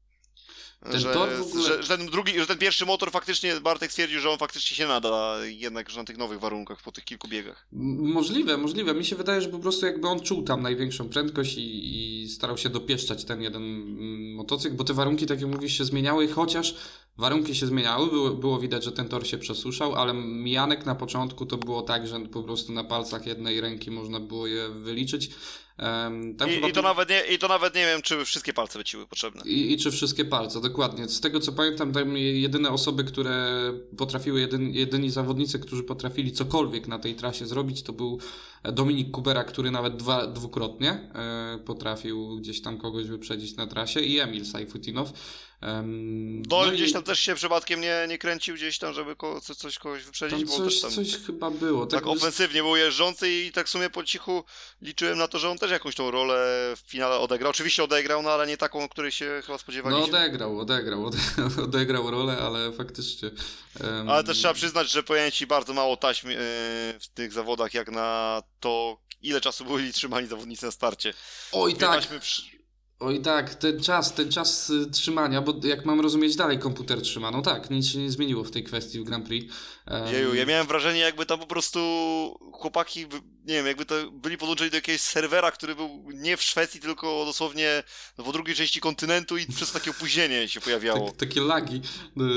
Ten 0.90 1.00
że, 1.00 1.12
tor 1.12 1.28
ogóle- 1.40 1.62
że, 1.62 1.82
że 1.82 1.98
ten 1.98 2.06
drugi, 2.06 2.40
że 2.40 2.46
ten 2.46 2.58
pierwszy 2.58 2.86
motor 2.86 3.10
faktycznie, 3.10 3.60
Bartek 3.60 3.90
stwierdził, 3.92 4.20
że 4.20 4.30
on 4.30 4.38
faktycznie 4.38 4.76
się 4.76 4.86
nada 4.86 5.36
jednak 5.44 5.90
że 5.90 5.98
na 5.98 6.04
tych 6.04 6.18
nowych 6.18 6.40
warunkach, 6.40 6.82
po 6.82 6.92
tych 6.92 7.04
kilku 7.04 7.28
biegach. 7.28 7.66
Możliwe, 7.72 8.56
możliwe. 8.56 8.94
Mi 8.94 9.04
się 9.04 9.16
wydaje, 9.16 9.40
że 9.40 9.48
po 9.48 9.58
prostu 9.58 9.86
jakby 9.86 10.08
on 10.08 10.20
czuł 10.20 10.42
tam 10.42 10.62
największą 10.62 11.08
prędkość 11.08 11.56
i, 11.56 12.24
i 12.24 12.28
starał 12.28 12.58
się 12.58 12.68
dopieszczać 12.68 13.24
ten 13.24 13.42
jeden 13.42 13.62
mm, 13.62 14.34
motocykl, 14.34 14.76
bo 14.76 14.84
te 14.84 14.94
warunki, 14.94 15.26
tak 15.26 15.40
jak 15.40 15.50
mówisz, 15.50 15.78
się 15.78 15.84
zmieniały, 15.84 16.28
chociaż 16.28 16.74
warunki 17.18 17.54
się 17.54 17.66
zmieniały, 17.66 18.06
było, 18.10 18.30
było 18.30 18.58
widać, 18.58 18.84
że 18.84 18.92
ten 18.92 19.08
tor 19.08 19.26
się 19.26 19.38
przesuszał, 19.38 19.94
ale 19.94 20.14
mijanek 20.14 20.86
na 20.86 20.94
początku 20.94 21.46
to 21.46 21.56
było 21.56 21.82
tak, 21.82 22.08
że 22.08 22.20
po 22.20 22.42
prostu 22.42 22.72
na 22.72 22.84
palcach 22.84 23.26
jednej 23.26 23.60
ręki 23.60 23.90
można 23.90 24.20
było 24.20 24.46
je 24.46 24.68
wyliczyć. 24.68 25.30
Tam 25.76 26.48
chyba 26.50 26.66
I, 26.66 26.70
i, 26.70 26.72
to 26.72 26.82
nawet 26.82 27.08
nie, 27.08 27.22
I 27.34 27.38
to 27.38 27.48
nawet 27.48 27.74
nie 27.74 27.86
wiem, 27.86 28.02
czy 28.02 28.24
wszystkie 28.24 28.52
palce 28.52 28.78
by 28.78 28.84
ci 28.84 28.96
były 28.96 29.06
potrzebne. 29.06 29.42
I, 29.44 29.72
I 29.72 29.78
czy 29.78 29.90
wszystkie 29.90 30.24
palce, 30.24 30.60
dokładnie. 30.60 31.08
Z 31.08 31.20
tego 31.20 31.40
co 31.40 31.52
pamiętam, 31.52 31.92
tam 31.92 32.16
jedyne 32.16 32.70
osoby, 32.70 33.04
które 33.04 33.72
potrafiły, 33.96 34.40
jedyn, 34.40 34.74
jedyni 34.74 35.10
zawodnicy, 35.10 35.58
którzy 35.58 35.82
potrafili 35.82 36.32
cokolwiek 36.32 36.88
na 36.88 36.98
tej 36.98 37.14
trasie 37.14 37.46
zrobić, 37.46 37.82
to 37.82 37.92
był 37.92 38.20
Dominik 38.72 39.10
Kubera, 39.10 39.44
który 39.44 39.70
nawet 39.70 39.96
dwa, 39.96 40.26
dwukrotnie 40.26 40.90
e, 40.90 41.58
potrafił 41.66 42.36
gdzieś 42.36 42.62
tam 42.62 42.78
kogoś 42.78 43.06
wyprzedzić 43.06 43.56
na 43.56 43.66
trasie 43.66 44.00
i 44.00 44.20
Emil 44.20 44.46
Sajfutinow. 44.46 45.12
Em, 45.60 46.42
Dol 46.42 46.66
no 46.66 46.72
i 46.72 46.76
gdzieś 46.76 46.92
tam 46.92 47.02
też 47.02 47.20
się 47.20 47.34
przypadkiem 47.34 47.80
nie, 47.80 48.06
nie 48.08 48.18
kręcił 48.18 48.54
gdzieś 48.54 48.78
tam, 48.78 48.94
żeby 48.94 49.16
ko, 49.16 49.40
co, 49.40 49.54
coś 49.54 49.78
kogoś 49.78 50.02
wyprzedzić, 50.02 50.38
tam 50.38 50.48
bo 50.48 50.64
coś, 50.64 50.80
tam 50.80 50.90
coś 50.90 51.16
chyba 51.16 51.50
było. 51.50 51.86
tak 51.86 52.00
Tak, 52.00 52.08
ofensywnie 52.08 52.62
był 52.62 52.76
jeżdżący 52.76 53.30
i 53.30 53.52
tak 53.52 53.66
w 53.66 53.70
sumie 53.70 53.90
po 53.90 54.04
cichu 54.04 54.44
liczyłem 54.82 55.18
na 55.18 55.28
to, 55.28 55.38
że 55.38 55.50
on 55.50 55.58
też 55.64 55.70
jakąś 55.70 55.94
tą 55.94 56.10
rolę 56.10 56.34
w 56.76 56.90
finale 56.90 57.18
odegrał. 57.18 57.50
Oczywiście 57.50 57.84
odegrał, 57.84 58.22
no 58.22 58.30
ale 58.30 58.46
nie 58.46 58.56
taką, 58.56 58.88
której 58.88 59.12
się 59.12 59.40
chyba 59.42 59.54
no 59.54 59.58
spodziewaliśmy. 59.58 60.04
odegrał, 60.04 60.58
odegrał, 60.58 61.06
odegrał, 61.06 61.48
odegrał 61.64 62.10
rolę, 62.10 62.38
ale 62.38 62.72
faktycznie... 62.72 63.30
em, 63.80 64.10
ale 64.10 64.24
też 64.24 64.38
trzeba 64.38 64.54
przyznać, 64.54 64.90
że 64.90 65.02
pojęci 65.02 65.46
bardzo 65.46 65.72
mało 65.72 65.96
taśm 65.96 66.28
yy, 66.28 66.36
w 67.00 67.08
tych 67.14 67.32
zawodach, 67.32 67.74
jak 67.74 67.90
na 67.90 68.42
to, 68.60 68.98
ile 69.22 69.40
czasu 69.40 69.64
byli 69.64 69.92
trzymani 69.92 70.26
zawodnicy 70.26 70.66
na 70.66 70.72
starcie. 70.72 71.14
Oj 71.52 71.74
tak, 71.74 72.00
taśmy. 72.00 72.20
Oj 73.00 73.20
tak, 73.20 73.54
ten 73.54 73.82
czas, 73.82 74.14
ten 74.14 74.32
czas 74.32 74.70
y, 74.70 74.90
trzymania, 74.90 75.42
bo 75.42 75.54
jak 75.66 75.84
mam 75.84 76.00
rozumieć 76.00 76.36
dalej 76.36 76.58
komputer 76.58 77.02
trzyma, 77.02 77.30
no 77.30 77.42
tak, 77.42 77.70
nic 77.70 77.86
się 77.86 77.98
nie 77.98 78.10
zmieniło 78.10 78.44
w 78.44 78.50
tej 78.50 78.64
kwestii 78.64 79.00
w 79.00 79.04
Grand 79.04 79.26
Prix. 79.26 79.54
Em, 79.86 80.14
Jeju, 80.14 80.34
ja 80.34 80.46
miałem 80.46 80.66
wrażenie, 80.66 81.00
jakby 81.00 81.26
tam 81.26 81.38
po 81.38 81.46
prostu 81.46 81.80
chłopaki, 82.52 83.06
nie 83.44 83.54
wiem, 83.54 83.66
jakby 83.66 83.84
to 83.84 84.10
byli 84.10 84.38
podłączeni 84.38 84.70
do 84.70 84.76
jakiegoś 84.76 85.00
serwera, 85.00 85.50
który 85.50 85.74
był 85.74 86.04
nie 86.14 86.36
w 86.36 86.42
Szwecji, 86.42 86.80
tylko 86.80 87.24
dosłownie 87.26 87.82
no, 88.18 88.24
po 88.24 88.32
drugiej 88.32 88.54
części 88.56 88.80
kontynentu 88.80 89.36
i 89.36 89.46
przez 89.46 89.72
takie 89.72 89.90
opóźnienie 89.90 90.48
się 90.48 90.60
pojawiało. 90.60 91.06
tak, 91.10 91.16
takie 91.16 91.40
lagi 91.40 91.80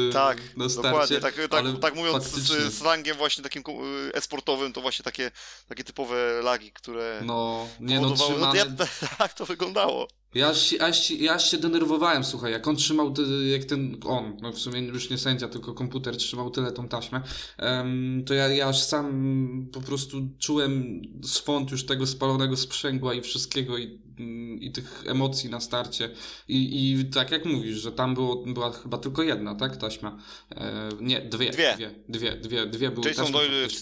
y, 0.10 0.14
Tak, 0.14 0.38
na 0.58 0.70
starcie. 0.70 0.90
dokładnie, 0.90 1.20
tak, 1.20 1.36
tak, 1.50 1.66
tak 1.82 1.96
mówiąc 1.96 2.24
faktycznie. 2.24 2.56
z 2.56 2.78
slangiem 2.78 3.18
właśnie 3.18 3.44
takim 3.44 3.64
y, 4.08 4.14
esportowym, 4.14 4.74
to 4.74 4.82
właśnie 4.82 5.04
takie, 5.04 5.32
takie 5.68 5.84
typowe 5.84 6.42
lagi, 6.44 6.72
które 6.72 7.22
No, 7.26 7.68
nie 7.80 7.96
no, 8.00 8.02
powodowały, 8.10 8.40
no, 8.40 8.52
trzymane... 8.54 8.78
ja, 8.80 9.08
tak 9.18 9.34
to 9.34 9.46
wyglądało. 9.46 10.08
Ja 10.34 10.56
się- 10.56 10.82
aż, 10.82 11.08
się- 11.08 11.16
ja 11.16 11.40
się 11.40 11.58
denerwowałem, 11.58 12.24
słuchaj, 12.24 12.52
jak 12.52 12.68
on 12.68 12.76
trzymał, 12.76 13.14
jak 13.52 13.66
ten, 13.66 13.98
on, 14.06 14.38
no 14.42 14.52
w 14.52 14.60
sumie 14.60 14.80
już 14.82 15.10
nie 15.10 15.18
sędzia, 15.18 15.48
tylko 15.48 15.74
komputer 15.74 16.18
trzymał 16.18 16.52
tyle 16.52 16.72
tą 16.72 16.88
taśmę, 16.88 17.22
em, 17.58 18.24
to 18.28 18.34
ja, 18.34 18.48
ja 18.48 18.68
aż 18.68 18.84
sam 18.84 19.68
po 19.74 19.82
prostu 19.82 20.18
czułem 20.40 20.97
swąd 21.24 21.72
już 21.72 21.86
tego 21.86 22.08
spalonego 22.08 22.58
sprzęgła 22.58 23.14
i 23.14 23.22
wszystkiego 23.22 23.78
i, 23.78 24.00
mm, 24.20 24.62
i 24.62 24.72
tych 24.72 25.04
emocji 25.08 25.50
na 25.50 25.60
starcie. 25.60 26.10
I, 26.48 26.92
I 26.92 27.06
tak 27.06 27.32
jak 27.32 27.46
mówisz, 27.46 27.78
że 27.78 27.92
tam 27.92 28.14
było, 28.14 28.36
była 28.36 28.72
chyba 28.72 28.98
tylko 28.98 29.24
jedna, 29.24 29.56
tak, 29.56 29.78
taśma? 29.78 30.18
E, 30.52 30.90
nie, 31.02 31.22
dwie. 31.22 31.52
Dwie. 31.52 31.76
Dwie, 31.76 31.92
dwie, 32.10 32.36
dwie, 32.36 32.66
dwie 32.66 32.92
były 32.92 33.08
Jason 33.08 33.32
Doyle 33.32 33.68
w, 33.68 33.74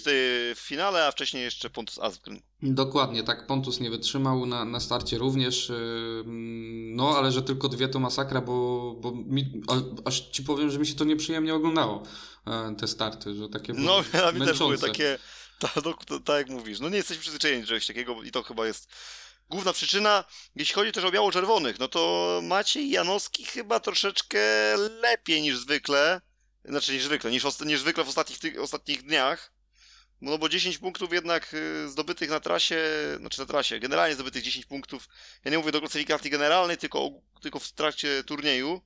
w 0.56 0.60
finale, 0.60 1.06
a 1.06 1.12
wcześniej 1.12 1.44
jeszcze 1.44 1.70
Pontus 1.70 2.00
Asgren. 2.00 2.42
Dokładnie, 2.62 3.24
tak. 3.24 3.48
Pontus 3.48 3.80
nie 3.80 3.90
wytrzymał 3.90 4.46
na, 4.46 4.66
na 4.66 4.80
starcie 4.80 5.18
również. 5.18 5.70
ym, 5.70 6.96
No, 6.96 7.18
ale 7.18 7.32
że 7.32 7.42
tylko 7.42 7.70
dwie 7.70 7.88
to 7.88 8.00
masakra, 8.00 8.42
bo, 8.42 8.96
bo 9.02 9.12
mi, 9.12 9.62
aż 10.06 10.22
ci 10.22 10.44
powiem, 10.44 10.72
że 10.72 10.80
mi 10.80 10.88
się 10.88 10.96
to 10.96 11.06
nieprzyjemnie 11.06 11.54
oglądało, 11.54 12.04
e, 12.48 12.76
te 12.76 12.88
starty, 12.88 13.36
że 13.36 13.50
takie 13.50 13.74
No, 13.74 13.82
były 13.82 14.04
dla 14.22 14.32
mnie 14.32 14.46
też 14.46 14.58
były 14.58 14.78
takie, 14.78 15.18
tak 15.60 15.74
tak 16.26 16.38
jak 16.38 16.50
mówisz, 16.50 16.80
no 16.80 16.90
nie 16.90 16.98
jesteśmy 16.98 17.22
przyzwyczajeni 17.22 17.62
do 17.62 17.68
czegoś 17.68 17.88
takiego 17.88 18.24
i 18.24 18.32
to 18.32 18.44
chyba 18.44 18.68
jest 18.68 18.90
główna 19.50 19.74
przyczyna. 19.74 20.24
Jeśli 20.56 20.76
chodzi 20.76 20.92
też 20.92 21.04
o 21.04 21.12
biało-czerwonych, 21.12 21.80
no 21.80 21.88
to 21.88 22.40
Maciej 22.44 22.90
Janowski 22.90 23.46
chyba 23.46 23.80
troszeczkę 23.80 24.40
lepiej 24.78 25.42
niż 25.42 25.58
zwykle, 25.58 26.22
znaczy 26.66 26.94
niż 26.94 27.04
zwykle, 27.04 27.32
niż, 27.32 27.44
niż 27.66 27.80
zwykle 27.80 28.04
w 28.04 28.10
ostatnich, 28.10 28.40
tych, 28.40 28.62
ostatnich 28.62 29.04
dniach. 29.04 29.56
No 30.22 30.38
bo 30.38 30.50
10 30.50 30.78
punktów 30.78 31.14
jednak 31.14 31.54
y, 31.54 31.90
zdobytych 31.90 32.30
na 32.30 32.40
trasie, 32.40 32.78
znaczy 33.18 33.40
na 33.40 33.46
trasie, 33.46 33.80
generalnie 33.80 34.16
zdobytych 34.16 34.44
10 34.44 34.66
punktów, 34.66 35.08
ja 35.46 35.52
nie 35.52 35.58
mówię 35.58 35.72
do 35.72 35.80
klasyfikacji 35.80 36.32
generalnej, 36.32 36.78
tylko, 36.78 37.10
tylko 37.42 37.60
w 37.60 37.72
trakcie 37.72 38.24
turnieju, 38.24 38.82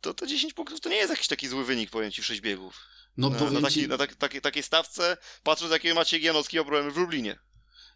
to 0.00 0.14
te 0.14 0.26
10 0.26 0.54
punktów 0.54 0.80
to 0.80 0.88
nie 0.88 0.96
jest 0.96 1.10
jakiś 1.10 1.26
taki 1.26 1.48
zły 1.48 1.64
wynik, 1.64 1.90
powiem 1.90 2.12
Ci, 2.12 2.22
w 2.22 2.26
6 2.26 2.40
biegów. 2.40 2.89
No, 3.20 3.30
na, 3.30 3.50
na, 3.50 3.60
taki, 3.60 3.74
ci... 3.74 3.88
na 3.88 3.98
tak, 3.98 4.14
tak, 4.14 4.40
takiej 4.40 4.62
stawce, 4.62 5.16
patrząc 5.42 5.72
jakie 5.72 5.94
macie 5.94 6.18
Janowski 6.18 6.56
ma 6.56 6.62
problemy 6.62 6.90
w 6.90 6.96
Lublinie. 6.96 7.38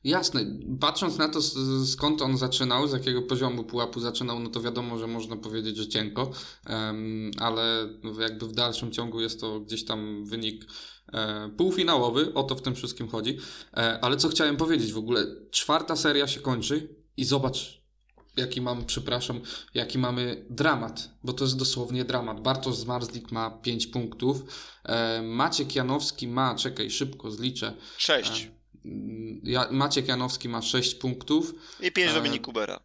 Jasne, 0.05 0.47
patrząc 0.81 1.19
na 1.19 1.29
to 1.29 1.43
skąd 1.87 2.23
on 2.23 2.39
zaczynał, 2.39 2.89
z 2.89 2.93
jakiego 2.93 3.23
poziomu 3.23 3.65
pułapu 3.65 4.01
zaczynał, 4.01 4.41
no 4.41 4.51
to 4.51 4.61
wiadomo, 4.61 4.99
że 4.99 5.07
można 5.07 5.37
powiedzieć, 5.37 5.77
że 5.77 5.89
cienko, 5.89 6.31
ale 7.39 7.89
jakby 8.21 8.47
w 8.49 8.53
dalszym 8.53 8.93
ciągu 8.93 9.21
jest 9.21 9.41
to 9.41 9.61
gdzieś 9.61 9.85
tam 9.85 10.25
wynik 10.25 10.65
e, 11.13 11.51
półfinałowy, 11.57 12.35
o 12.35 12.43
to 12.43 12.55
w 12.55 12.63
tym 12.63 12.75
wszystkim 12.75 13.09
chodzi. 13.09 13.39
E, 13.77 13.99
ale 14.03 14.17
co 14.17 14.29
chciałem 14.29 14.57
powiedzieć 14.57 14.93
w 14.93 14.99
ogóle, 14.99 15.27
czwarta 15.51 15.97
seria 15.97 16.29
się 16.29 16.41
kończy 16.41 16.89
i 17.17 17.25
zobacz, 17.25 17.84
jaki 18.37 18.61
mamy, 18.61 18.85
przepraszam, 18.85 19.41
jaki 19.75 19.99
mamy 19.99 20.45
dramat, 20.51 21.11
bo 21.25 21.33
to 21.33 21.45
jest 21.45 21.57
dosłownie 21.57 22.05
dramat. 22.05 22.41
Bartosz 22.41 22.77
Zmarzlik 22.77 23.33
ma 23.33 23.51
5 23.51 23.87
punktów, 23.87 24.43
e, 24.85 25.23
Maciek 25.23 25.77
Janowski 25.77 26.29
ma, 26.29 26.55
czekaj, 26.55 26.91
szybko 26.91 27.31
zliczę. 27.31 27.75
6. 27.99 28.51
E, 29.47 29.73
Maciek 29.73 30.09
Janowski 30.09 30.49
ma 30.49 30.63
6 30.63 30.95
punktów. 30.95 31.55
I 31.81 31.93
5 31.93 32.11
e, 32.11 32.15
Dominik 32.15 32.43
Kubera. 32.43 32.81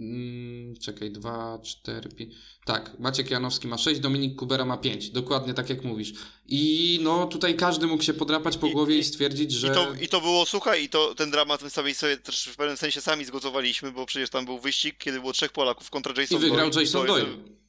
Mm, 0.00 0.76
czekaj, 0.76 1.10
2, 1.10 1.58
4, 1.64 2.08
5. 2.10 2.34
Tak, 2.64 2.98
Maciek 2.98 3.30
Janowski 3.30 3.68
ma 3.68 3.78
6, 3.78 4.00
Dominik 4.00 4.36
Kubera 4.36 4.64
ma 4.64 4.76
5. 4.76 5.10
Dokładnie 5.10 5.54
tak 5.54 5.70
jak 5.70 5.84
mówisz. 5.84 6.12
I 6.46 6.98
no 7.02 7.26
tutaj 7.26 7.56
każdy 7.56 7.86
mógł 7.86 8.02
się 8.02 8.14
podrapać 8.14 8.56
po 8.56 8.68
głowie 8.68 8.96
i, 8.96 8.98
i 8.98 9.04
stwierdzić, 9.04 9.52
że. 9.52 9.68
I 9.68 9.70
to, 9.70 9.94
I 10.00 10.08
to 10.08 10.20
było, 10.20 10.46
słuchaj, 10.46 10.84
i 10.84 10.88
to 10.88 11.14
ten 11.14 11.30
dramat 11.30 11.62
my 11.62 11.70
sobie, 11.70 11.94
sobie 11.94 12.16
też 12.16 12.44
w 12.44 12.56
pewnym 12.56 12.76
sensie 12.76 13.00
sami 13.00 13.24
zgotowaliśmy, 13.24 13.92
bo 13.92 14.06
przecież 14.06 14.30
tam 14.30 14.44
był 14.44 14.58
wyścig, 14.58 14.98
kiedy 14.98 15.20
było 15.20 15.32
trzech 15.32 15.52
Polaków 15.52 15.90
kontra 15.90 16.14
Jason 16.16 16.38
I 16.38 16.40
wygrał 16.40 16.70
Doyle. 16.70 16.84
Jason 16.84 17.06
Doyle. 17.06 17.26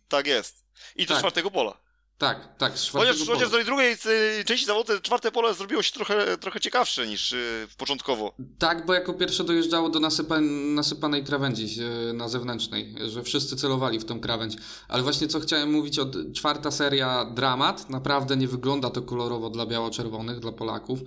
Tak 0.07 0.27
jest. 0.27 0.65
I 0.95 1.05
to 1.05 1.13
tak. 1.13 1.19
czwartego 1.19 1.51
pola. 1.51 1.80
Tak, 2.21 2.57
tak. 2.57 2.73
Chociaż, 2.91 3.27
chociaż 3.27 3.49
do 3.49 3.57
tej 3.57 3.65
drugiej 3.65 3.97
y, 4.39 4.45
części 4.45 4.65
zawodu 4.65 4.93
czwarte 5.01 5.31
pole 5.31 5.53
zrobiło 5.53 5.81
się 5.81 5.93
trochę, 5.93 6.37
trochę 6.37 6.59
ciekawsze 6.59 7.07
niż 7.07 7.31
y, 7.31 7.67
początkowo. 7.77 8.33
Tak, 8.59 8.85
bo 8.85 8.93
jako 8.93 9.13
pierwsze 9.13 9.43
dojeżdżało 9.43 9.89
do 9.89 9.99
nasypa, 9.99 10.39
nasypanej 10.75 11.23
krawędzi 11.23 11.81
y, 12.09 12.13
na 12.13 12.29
zewnętrznej, 12.29 12.95
że 13.07 13.23
wszyscy 13.23 13.55
celowali 13.55 13.99
w 13.99 14.05
tą 14.05 14.19
krawędź. 14.19 14.57
Ale 14.87 15.03
właśnie 15.03 15.27
co 15.27 15.39
chciałem 15.39 15.71
mówić, 15.71 15.99
od 15.99 16.33
czwarta 16.33 16.71
seria 16.71 17.25
dramat, 17.25 17.89
naprawdę 17.89 18.37
nie 18.37 18.47
wygląda 18.47 18.89
to 18.89 19.01
kolorowo 19.01 19.49
dla 19.49 19.65
biało-czerwonych, 19.65 20.39
dla 20.39 20.51
Polaków. 20.51 20.99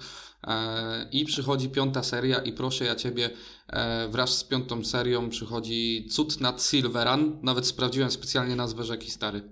E, 0.46 1.08
I 1.12 1.24
przychodzi 1.24 1.68
piąta 1.68 2.02
seria 2.02 2.38
i 2.38 2.52
proszę 2.52 2.84
ja 2.84 2.94
Ciebie, 2.94 3.30
e, 3.68 4.08
wraz 4.08 4.38
z 4.38 4.44
piątą 4.44 4.84
serią 4.84 5.30
przychodzi 5.30 6.08
Cud 6.10 6.40
nad 6.40 6.62
Silveran. 6.62 7.38
Nawet 7.42 7.66
sprawdziłem 7.66 8.10
specjalnie 8.10 8.56
nazwę 8.56 8.84
rzeki 8.84 9.10
stary. 9.10 9.42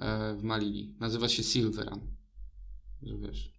E, 0.00 0.34
w 0.34 0.42
Malili. 0.42 0.94
Nazywa 1.00 1.28
się 1.28 1.42
Silveran. 1.42 2.00
Wiesz. 3.02 3.52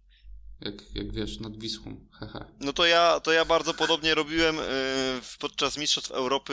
Jak, 0.60 0.94
jak 0.94 1.12
wiesz, 1.12 1.40
nad 1.40 1.58
Wisłą. 1.58 2.06
Hehe. 2.12 2.44
No 2.60 2.72
to 2.72 2.86
ja, 2.86 3.20
to 3.20 3.32
ja 3.32 3.44
bardzo 3.44 3.74
podobnie 3.74 4.14
robiłem 4.14 4.58
e, 4.58 4.62
podczas 5.38 5.76
Mistrzostw 5.76 6.10
Europy 6.10 6.52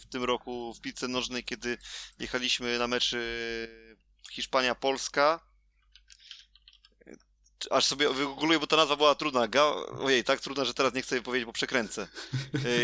w 0.00 0.06
tym 0.10 0.24
roku 0.24 0.74
w 0.74 0.80
piłce 0.80 1.08
nożnej, 1.08 1.44
kiedy 1.44 1.78
jechaliśmy 2.18 2.78
na 2.78 2.86
meczy 2.86 3.18
Hiszpania-Polska 4.30 5.47
aż 7.70 7.84
sobie 7.84 8.08
wygoogluję, 8.08 8.58
bo 8.58 8.66
ta 8.66 8.76
nazwa 8.76 8.96
była 8.96 9.14
trudna. 9.14 9.48
Ga... 9.48 9.64
Ojej, 10.00 10.24
tak 10.24 10.40
trudna, 10.40 10.64
że 10.64 10.74
teraz 10.74 10.94
nie 10.94 11.02
chcę 11.02 11.14
jej 11.14 11.24
powiedzieć, 11.24 11.46
bo 11.46 11.52
przekręcę. 11.52 12.08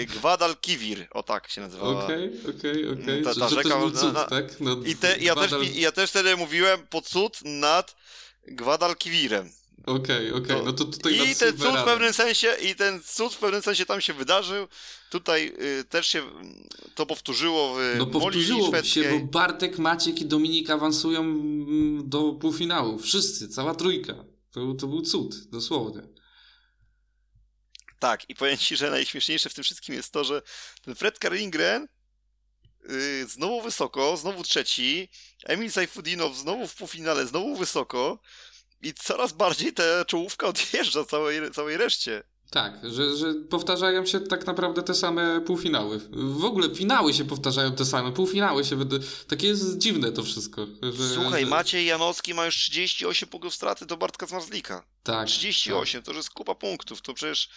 Y, 0.01 0.07
Gwadalquivir, 0.07 1.07
o 1.11 1.23
tak 1.23 1.49
się 1.49 1.61
nazywała. 1.61 2.05
Okej, 2.05 2.31
okej, 2.59 2.89
okej. 2.89 3.23
Ta, 3.23 3.35
ta 3.35 3.49
rzeka... 3.49 3.81
Cud, 3.95 4.13
na, 4.13 4.25
tak? 4.25 4.61
No, 4.61 4.77
I, 4.87 4.97
te, 4.97 5.19
ja, 5.19 5.35
Gwadal... 5.35 5.61
też, 5.61 5.77
ja 5.77 5.93
też 5.93 6.11
wtedy 6.11 6.37
mówiłem 6.37 6.87
po 6.87 7.03
cud 7.03 7.39
nad 7.45 7.97
Gwadalquivirem. 8.47 9.51
Okej, 9.87 10.31
okay, 10.31 10.43
okej, 10.43 10.57
okay. 10.57 10.67
no 10.67 10.73
to 10.73 10.85
tutaj 10.85 11.31
I 11.31 11.35
ten 11.35 11.59
cud 11.59 11.77
w 11.81 11.85
pewnym 11.85 12.13
sensie, 12.13 12.49
i 12.63 12.75
ten 12.75 13.03
cud 13.03 13.35
w 13.35 13.39
pewnym 13.39 13.63
sensie 13.63 13.87
tam 13.87 14.01
się 14.01 14.13
wydarzył. 14.13 14.69
Tutaj 15.11 15.53
y, 15.81 15.85
też 15.85 16.07
się 16.07 16.23
to 16.95 17.07
powtórzyło 17.07 17.75
w 17.75 17.95
No 17.99 18.07
powtórzyło 18.07 18.83
się, 18.83 19.11
bo 19.11 19.27
Bartek, 19.27 19.79
Maciek 19.79 20.21
i 20.21 20.27
Dominik 20.27 20.71
awansują 20.71 21.21
mm, 21.21 22.09
do 22.09 22.33
półfinału. 22.33 22.99
Wszyscy, 22.99 23.49
cała 23.49 23.75
trójka. 23.75 24.15
To, 24.55 24.75
to 24.75 24.87
był 24.87 25.03
cud, 25.03 25.51
dosłownie. 25.51 26.03
Tak, 27.99 28.31
i 28.31 28.35
powiem 28.35 28.59
ci, 28.59 28.77
że 28.77 28.91
najśmieszniejsze 28.91 29.51
w 29.51 29.55
tym 29.55 29.65
wszystkim 29.65 29.95
jest 29.95 30.13
to, 30.13 30.25
że 30.25 30.43
ten 30.83 30.95
Fred 30.95 31.19
Karlingren 31.19 31.89
yy, 32.89 33.27
znowu 33.27 33.63
wysoko, 33.63 34.17
znowu 34.17 34.43
trzeci, 34.43 35.09
Emil 35.45 35.73
Sajfudinow 35.73 36.37
znowu 36.37 36.69
w 36.69 36.75
półfinale, 36.75 37.27
znowu 37.27 37.57
wysoko 37.57 38.19
i 38.83 38.95
coraz 38.95 39.33
bardziej 39.33 39.73
ta 39.73 40.05
czołówka 40.05 40.47
odjeżdża 40.47 41.05
całej, 41.05 41.51
całej 41.51 41.77
reszcie. 41.77 42.23
Tak, 42.55 42.79
że, 42.83 43.17
że 43.17 43.35
powtarzają 43.35 44.07
się 44.07 44.21
tak 44.21 44.47
naprawdę 44.47 44.83
te 44.83 44.95
same 44.95 45.41
półfinały. 45.41 46.01
W 46.13 46.45
ogóle 46.45 46.75
finały 46.75 47.15
się 47.15 47.25
powtarzają 47.25 47.73
te 47.73 47.85
same, 47.85 48.13
półfinały 48.13 48.65
się. 48.65 48.79
Takie 49.29 49.47
jest 49.47 49.79
dziwne 49.79 50.13
to 50.13 50.23
wszystko. 50.23 50.67
Że, 50.83 51.15
Słuchaj, 51.15 51.45
że... 51.45 51.51
Maciej 51.51 51.87
Janowski 51.87 52.35
ma 52.35 52.47
już 52.47 52.57
38 52.57 53.29
punktów 53.29 53.55
straty 53.55 53.87
do 53.87 53.97
Bartka 53.97 54.27
Zmarzlika. 54.27 54.85
Tak. 55.03 55.29
38, 55.29 56.03
tak. 56.03 56.07
to 56.07 56.17
jest 56.17 56.31
kupa 56.31 56.55
punktów. 56.55 57.03
To 57.03 57.15
przecież 57.15 57.49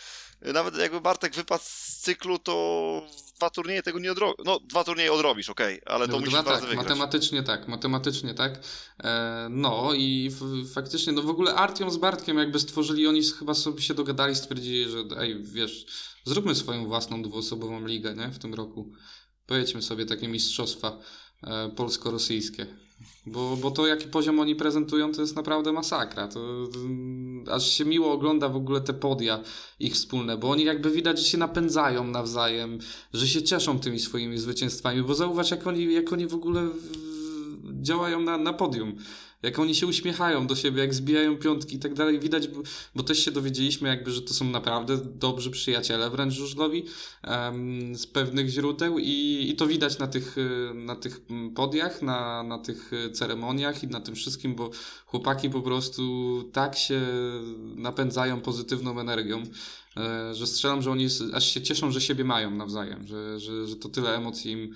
nawet 0.41 0.77
jakby 0.77 1.01
Bartek 1.01 1.35
wypadł 1.35 1.63
z 1.63 1.97
cyklu, 1.97 2.39
to 2.39 3.01
dwa 3.37 3.49
turnieje 3.49 3.83
tego 3.83 3.99
nie 3.99 4.11
odrobisz. 4.11 4.45
No, 4.45 4.59
dwa 4.59 4.83
turnieje 4.83 5.13
odrobisz, 5.13 5.49
okej, 5.49 5.81
okay, 5.81 5.95
ale 5.95 6.05
to 6.05 6.11
no, 6.11 6.19
musisz 6.19 6.33
dwa 6.33 6.43
tak, 6.43 6.61
wygrać. 6.61 6.77
matematycznie 6.77 7.43
tak, 7.43 7.67
matematycznie 7.67 8.33
tak. 8.33 8.59
E, 9.03 9.47
no 9.49 9.93
i 9.93 10.29
f- 10.31 10.71
faktycznie, 10.73 11.13
no 11.13 11.21
w 11.21 11.29
ogóle 11.29 11.55
Artiom 11.55 11.91
z 11.91 11.97
Bartkiem 11.97 12.37
jakby 12.37 12.59
stworzyli, 12.59 13.07
oni 13.07 13.23
chyba 13.23 13.53
sobie 13.53 13.81
się 13.81 13.93
dogadali, 13.93 14.35
stwierdzili, 14.35 14.89
że 14.89 15.03
ej, 15.19 15.43
wiesz, 15.43 15.85
zróbmy 16.25 16.55
swoją 16.55 16.85
własną 16.85 17.21
dwuosobową 17.21 17.85
ligę, 17.85 18.15
nie, 18.15 18.27
w 18.27 18.39
tym 18.39 18.53
roku. 18.53 18.91
Pojedźmy 19.47 19.81
sobie 19.81 20.05
takie 20.05 20.27
mistrzostwa 20.27 20.99
e, 21.43 21.69
polsko-rosyjskie. 21.69 22.86
Bo, 23.25 23.57
bo 23.57 23.71
to, 23.71 23.87
jaki 23.87 24.07
poziom 24.07 24.39
oni 24.39 24.55
prezentują, 24.55 25.11
to 25.11 25.21
jest 25.21 25.35
naprawdę 25.35 25.71
masakra. 25.71 26.27
To, 26.27 26.67
to, 26.67 26.79
aż 27.53 27.69
się 27.69 27.85
miło 27.85 28.11
ogląda 28.11 28.49
w 28.49 28.55
ogóle 28.55 28.81
te 28.81 28.93
podia 28.93 29.43
ich 29.79 29.93
wspólne, 29.93 30.37
bo 30.37 30.49
oni 30.49 30.63
jakby 30.63 30.91
widać, 30.91 31.19
że 31.19 31.25
się 31.25 31.37
napędzają 31.37 32.03
nawzajem, 32.03 32.79
że 33.13 33.27
się 33.27 33.43
cieszą 33.43 33.79
tymi 33.79 33.99
swoimi 33.99 34.37
zwycięstwami, 34.37 35.03
bo 35.03 35.15
zauważ, 35.15 35.51
jak 35.51 35.67
oni, 35.67 35.93
jak 35.93 36.13
oni 36.13 36.27
w 36.27 36.33
ogóle 36.33 36.61
w, 36.67 37.81
działają 37.81 38.19
na, 38.19 38.37
na 38.37 38.53
podium 38.53 38.95
jak 39.41 39.59
oni 39.59 39.75
się 39.75 39.87
uśmiechają 39.87 40.47
do 40.47 40.55
siebie, 40.55 40.81
jak 40.81 40.93
zbijają 40.93 41.37
piątki 41.37 41.75
i 41.75 41.79
tak 41.79 41.93
dalej. 41.93 42.19
Widać, 42.19 42.47
bo, 42.95 43.03
też 43.03 43.25
się 43.25 43.31
dowiedzieliśmy 43.31 43.89
jakby, 43.89 44.11
że 44.11 44.21
to 44.21 44.33
są 44.33 44.45
naprawdę 44.45 44.97
dobrzy 44.97 45.51
przyjaciele 45.51 46.09
wręcz 46.09 46.33
żużlowi 46.33 46.85
um, 47.27 47.95
z 47.95 48.07
pewnych 48.07 48.49
źródeł 48.49 48.99
i, 48.99 49.47
i 49.49 49.55
to 49.55 49.67
widać 49.67 49.99
na 49.99 50.07
tych, 50.07 50.35
na 50.73 50.95
tych 50.95 51.21
podiach, 51.55 52.01
na, 52.01 52.43
na 52.43 52.57
tych 52.57 52.91
ceremoniach 53.13 53.83
i 53.83 53.87
na 53.87 54.01
tym 54.01 54.15
wszystkim, 54.15 54.55
bo 54.55 54.69
chłopaki 55.05 55.49
po 55.49 55.61
prostu 55.61 56.43
tak 56.53 56.77
się 56.77 57.01
napędzają 57.75 58.41
pozytywną 58.41 58.99
energią, 58.99 59.43
e, 59.97 60.35
że 60.35 60.47
strzelam, 60.47 60.81
że 60.81 60.91
oni 60.91 61.07
aż 61.33 61.53
się 61.53 61.61
cieszą, 61.61 61.91
że 61.91 62.01
siebie 62.01 62.23
mają 62.23 62.51
nawzajem, 62.51 63.07
że, 63.07 63.39
że, 63.39 63.67
że 63.67 63.75
to 63.75 63.89
tyle 63.89 64.15
emocji 64.15 64.51
im, 64.51 64.73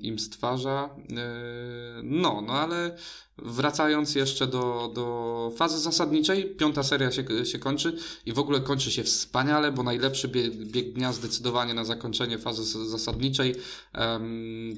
im 0.00 0.18
stwarza. 0.18 0.90
E, 1.16 2.00
no, 2.02 2.40
no 2.40 2.52
ale 2.52 2.96
Wracając 3.38 4.14
jeszcze 4.14 4.46
do, 4.46 4.90
do 4.94 5.52
fazy 5.56 5.78
zasadniczej, 5.78 6.54
piąta 6.56 6.82
seria 6.82 7.10
się, 7.10 7.24
się 7.44 7.58
kończy 7.58 7.96
i 8.26 8.32
w 8.32 8.38
ogóle 8.38 8.60
kończy 8.60 8.90
się 8.90 9.04
wspaniale, 9.04 9.72
bo 9.72 9.82
najlepszy 9.82 10.28
bieg, 10.28 10.92
dnia 10.92 11.12
zdecydowanie 11.12 11.74
na 11.74 11.84
zakończenie 11.84 12.38
fazy 12.38 12.88
zasadniczej. 12.88 13.54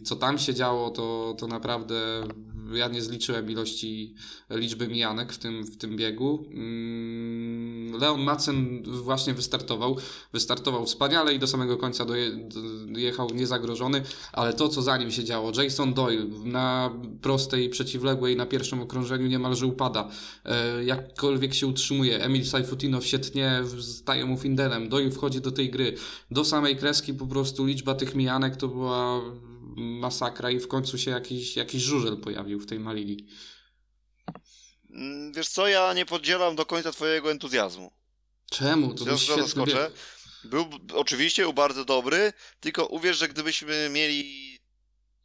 Co 0.04 0.16
tam 0.16 0.38
się 0.38 0.54
działo, 0.54 0.90
to, 0.90 1.36
to 1.38 1.46
naprawdę 1.46 1.94
ja 2.72 2.88
nie 2.88 3.02
zliczyłem 3.02 3.50
ilości 3.50 4.14
liczby 4.50 4.88
mijanek 4.88 5.32
w 5.32 5.38
tym, 5.38 5.64
w 5.64 5.76
tym 5.76 5.96
biegu. 5.96 6.34
Um, 6.34 7.92
Leon 8.00 8.20
Madsen 8.20 8.82
właśnie 8.82 9.34
wystartował, 9.34 9.96
wystartował 10.32 10.86
wspaniale 10.86 11.34
i 11.34 11.38
do 11.38 11.46
samego 11.46 11.76
końca 11.76 12.04
doje, 12.04 12.30
dojechał 12.86 13.30
niezagrożony, 13.30 14.02
ale 14.34 14.52
to, 14.52 14.68
co 14.68 14.82
za 14.82 14.96
nim 14.96 15.10
się 15.10 15.24
działo, 15.24 15.52
Jason 15.62 15.94
Doyle 15.94 16.24
na 16.44 16.90
prostej, 17.22 17.68
przeciwległej 17.68 18.36
na 18.36 18.46
pierwszym 18.46 18.80
okrążeniu 18.80 19.26
niemalże 19.26 19.66
upada, 19.66 20.08
e, 20.44 20.84
jakkolwiek 20.84 21.54
się 21.54 21.66
utrzymuje, 21.66 22.24
Emil 22.24 22.46
Sajfutinow 22.46 23.06
się 23.06 23.18
tnie, 23.18 23.62
staje 23.80 24.24
mu 24.24 24.36
Findelem, 24.36 24.88
Doyle 24.88 25.10
wchodzi 25.10 25.40
do 25.40 25.52
tej 25.52 25.70
gry, 25.70 25.94
do 26.30 26.44
samej 26.44 26.76
kreski 26.76 27.14
po 27.14 27.26
prostu 27.26 27.66
liczba 27.66 27.94
tych 27.94 28.14
mijanek 28.14 28.56
to 28.56 28.68
była 28.68 29.20
masakra 29.76 30.50
i 30.50 30.60
w 30.60 30.68
końcu 30.68 30.98
się 30.98 31.10
jakiś, 31.10 31.56
jakiś 31.56 31.82
żużel 31.82 32.16
pojawił 32.16 32.60
w 32.60 32.66
tej 32.66 32.80
Malili. 32.80 33.26
Mm, 34.90 35.32
wiesz 35.32 35.48
co, 35.48 35.68
ja 35.68 35.94
nie 35.94 36.06
podzielam 36.06 36.56
do 36.56 36.66
końca 36.66 36.92
twojego 36.92 37.30
entuzjazmu. 37.30 37.90
Czemu? 38.50 38.94
To 38.94 39.04
ja 39.10 39.16
zaskoczę. 39.16 39.90
Był 40.44 40.70
oczywiście 40.92 41.42
był 41.42 41.52
bardzo 41.52 41.84
dobry, 41.84 42.32
tylko 42.60 42.86
uwierz, 42.86 43.18
że 43.18 43.28
gdybyśmy 43.28 43.88
mieli 43.90 44.54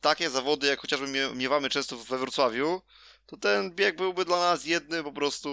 takie 0.02 0.30
zawody, 0.30 0.68
jak 0.68 0.80
chociażby 0.80 1.08
miewamy 1.36 1.70
często 1.70 1.98
we 1.98 2.18
Wrocławiu, 2.18 2.82
to 3.26 3.38
ten 3.38 3.76
bieg 3.76 3.98
byłby 3.98 4.26
dla 4.26 4.40
nas 4.40 4.66
jedny 4.66 5.04
po 5.04 5.12
prostu 5.12 5.50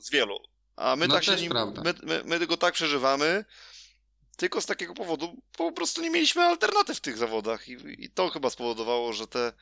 z 0.00 0.10
wielu. 0.10 0.36
A 0.76 0.96
my 0.96 1.08
no 1.08 1.14
tak 1.14 1.24
się 1.24 1.36
nim, 1.36 1.52
my, 1.84 1.94
my, 2.02 2.22
my 2.24 2.46
go 2.46 2.56
tak 2.56 2.74
przeżywamy, 2.74 3.44
tylko 4.36 4.60
z 4.60 4.66
takiego 4.66 4.94
powodu 4.94 5.42
po 5.56 5.72
prostu 5.72 6.02
nie 6.02 6.10
mieliśmy 6.10 6.42
alternatyw 6.42 6.96
w 6.96 7.00
tych 7.00 7.16
zawodach 7.16 7.68
i, 7.68 7.76
i 8.04 8.10
to 8.10 8.28
chyba 8.28 8.50
spowodowało, 8.50 9.12
że, 9.12 9.26
te, 9.26 9.52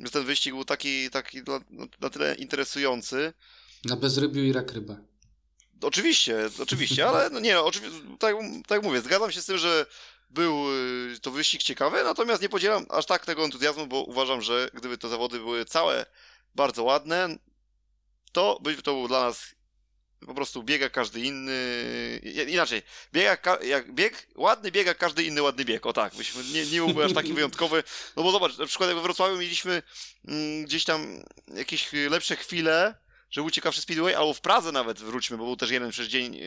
że 0.00 0.10
ten 0.10 0.24
wyścig 0.24 0.54
był 0.54 0.64
taki, 0.64 1.10
taki 1.10 1.38
na, 1.42 1.60
na 2.00 2.10
tyle 2.10 2.34
interesujący. 2.34 3.32
Na 3.84 3.96
bezrybiu 3.96 4.42
i 4.42 4.52
rak 4.52 4.72
ryba. 4.72 4.96
Oczywiście, 5.82 6.36
oczywiście, 6.62 7.08
ale 7.08 7.30
no 7.30 7.40
nie, 7.40 7.60
oczywiście, 7.60 7.98
tak, 8.18 8.36
tak 8.66 8.82
mówię, 8.82 9.00
zgadzam 9.00 9.32
się 9.32 9.42
z 9.42 9.46
tym, 9.46 9.58
że 9.58 9.86
był 10.30 10.74
y, 11.14 11.20
to 11.22 11.30
wyścig 11.30 11.62
ciekawy, 11.62 12.04
natomiast 12.04 12.42
nie 12.42 12.48
podzielam 12.48 12.86
aż 12.88 13.06
tak 13.06 13.26
tego 13.26 13.44
entuzjazmu, 13.44 13.86
bo 13.86 14.02
uważam, 14.02 14.42
że 14.42 14.68
gdyby 14.74 14.98
te 14.98 15.08
zawody 15.08 15.38
były 15.38 15.64
całe 15.64 16.06
bardzo 16.54 16.82
ładne, 16.82 17.38
to 18.32 18.58
by 18.62 18.82
to 18.82 18.92
był 18.92 19.08
dla 19.08 19.20
nas 19.20 19.56
po 20.26 20.34
prostu 20.34 20.62
biega 20.62 20.90
każdy 20.90 21.20
inny. 21.20 21.52
Inaczej, 22.48 22.82
biega, 23.12 23.58
jak 23.62 23.94
bieg, 23.94 24.26
ładny 24.34 24.72
biega 24.72 24.94
każdy 24.94 25.22
inny 25.22 25.42
ładny 25.42 25.64
bieg. 25.64 25.86
O 25.86 25.92
tak, 25.92 26.14
byśmy, 26.14 26.44
nie, 26.44 26.66
nie 26.66 26.78
byłby 26.78 27.04
aż 27.04 27.12
taki 27.12 27.32
wyjątkowy. 27.32 27.82
No 28.16 28.22
bo 28.22 28.32
zobacz, 28.32 28.58
na 28.58 28.66
przykład 28.66 28.88
jak 28.88 28.96
we 28.96 29.02
Wrocławiu 29.02 29.36
mieliśmy 29.36 29.82
mm, 30.28 30.64
gdzieś 30.64 30.84
tam 30.84 31.22
jakieś 31.54 31.92
lepsze 31.92 32.36
chwile, 32.36 32.94
że 33.36 33.42
był 33.42 33.50
ciekawszy 33.50 33.80
Speedway, 33.80 34.14
albo 34.14 34.34
w 34.34 34.40
Pradze 34.40 34.72
nawet 34.72 34.98
wróćmy, 34.98 35.36
bo 35.36 35.44
był 35.44 35.56
też 35.56 35.70
jeden 35.70 35.90
przez 35.90 36.08
dzień 36.08 36.34
yy, 36.34 36.40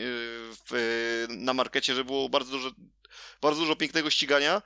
w, 0.66 0.70
yy, 1.28 1.36
na 1.36 1.54
markecie, 1.54 1.94
że 1.94 2.04
było 2.04 2.28
bardzo 2.28 2.50
dużo, 2.50 2.70
bardzo 3.42 3.60
dużo 3.60 3.76
pięknego 3.76 4.10
ścigania. 4.10 4.62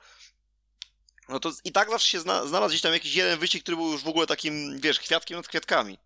No 1.29 1.39
to 1.39 1.51
i 1.63 1.71
tak 1.71 1.89
zawsze 1.89 2.09
się 2.09 2.19
zna, 2.19 2.47
znalazł 2.47 2.71
gdzieś 2.71 2.81
tam 2.81 2.93
jakiś 2.93 3.15
jeden 3.15 3.39
wyścig, 3.39 3.63
który 3.63 3.77
był 3.77 3.91
już 3.91 4.03
w 4.03 4.07
ogóle 4.07 4.27
takim, 4.27 4.79
wiesz, 4.79 4.99
kwiatkiem 4.99 5.37
nad 5.37 5.47
kwiatkami. 5.47 5.97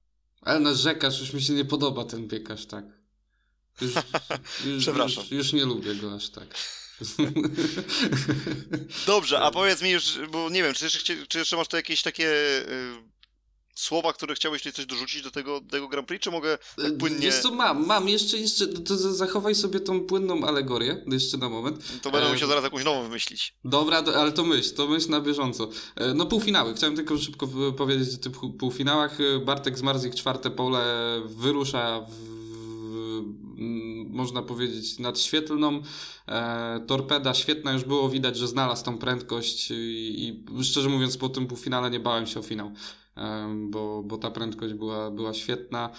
Ale 0.41 0.59
narzekasz, 0.59 1.19
już 1.19 1.33
mi 1.33 1.41
się 1.41 1.53
nie 1.53 1.65
podoba 1.65 2.05
ten 2.05 2.27
biegasz, 2.27 2.65
tak. 2.65 2.85
Już, 3.81 3.93
już, 4.65 4.83
Przepraszam. 4.83 5.23
Już, 5.23 5.31
już, 5.31 5.53
nie 5.53 5.65
lubię 5.65 5.95
go 5.95 6.15
aż 6.15 6.29
tak. 6.29 6.47
Dobrze, 9.05 9.39
a 9.39 9.51
powiedz 9.59 9.81
mi 9.81 9.89
już, 9.89 10.17
bo 10.31 10.49
nie 10.49 10.63
wiem, 10.63 10.73
czy 10.73 10.85
jeszcze, 10.85 11.25
czy 11.27 11.37
jeszcze 11.37 11.55
masz 11.55 11.67
tu 11.67 11.75
jakieś 11.75 12.01
takie 12.01 12.27
y, 12.27 13.18
słowa, 13.79 14.13
które 14.13 14.35
chciałeś 14.35 14.61
tutaj 14.61 14.73
coś 14.73 14.85
dorzucić 14.85 15.21
do 15.21 15.31
tego, 15.31 15.61
do 15.61 15.69
tego 15.69 15.87
Grand 15.87 16.07
Prix, 16.07 16.23
czy 16.23 16.31
mogę 16.31 16.57
tak 16.75 16.85
e, 16.85 16.91
płynnie... 16.91 17.19
Wiesz 17.19 17.39
co, 17.39 17.51
mam, 17.51 17.85
mam, 17.85 18.09
jeszcze, 18.09 18.37
jeszcze, 18.37 18.67
to 18.67 18.97
zachowaj 18.97 19.55
sobie 19.55 19.79
tą 19.79 20.05
płynną 20.05 20.47
alegorię, 20.47 21.03
jeszcze 21.07 21.37
na 21.37 21.49
moment. 21.49 22.01
To 22.01 22.11
będę 22.11 22.27
e... 22.27 22.31
musiał 22.31 22.49
zaraz 22.49 22.63
jakąś 22.63 22.83
nową 22.85 23.03
wymyślić. 23.03 23.53
Dobra, 23.65 24.03
ale 24.15 24.31
to 24.31 24.43
myśl, 24.43 24.75
to 24.75 24.87
myśl 24.87 25.09
na 25.09 25.21
bieżąco. 25.21 25.69
E, 25.95 26.13
no 26.13 26.25
półfinały, 26.25 26.73
chciałem 26.73 26.95
tylko 26.95 27.17
szybko 27.17 27.47
powiedzieć 27.77 28.15
o 28.15 28.17
tych 28.17 28.33
półfinałach. 28.59 29.17
Bartek 29.45 29.77
Zmarzik, 29.77 30.15
czwarte 30.15 30.51
pole, 30.51 30.85
wyrusza 31.25 32.01
w 32.09 32.39
można 34.09 34.41
powiedzieć, 34.41 34.99
nadświetlną. 34.99 35.81
E, 36.27 36.79
torpeda 36.87 37.33
świetna, 37.33 37.73
już 37.73 37.83
było 37.83 38.09
widać, 38.09 38.37
że 38.37 38.47
znalazł 38.47 38.85
tą 38.85 38.97
prędkość 38.97 39.71
i, 39.71 40.43
i 40.57 40.63
szczerze 40.63 40.89
mówiąc 40.89 41.17
po 41.17 41.29
tym 41.29 41.47
półfinale 41.47 41.89
nie 41.89 41.99
bałem 41.99 42.27
się 42.27 42.39
o 42.39 42.43
finał 42.43 42.71
bo, 43.69 44.03
bo 44.03 44.17
ta 44.17 44.31
prędkość 44.31 44.73
była, 44.73 45.11
była 45.11 45.33
świetna. 45.33 45.89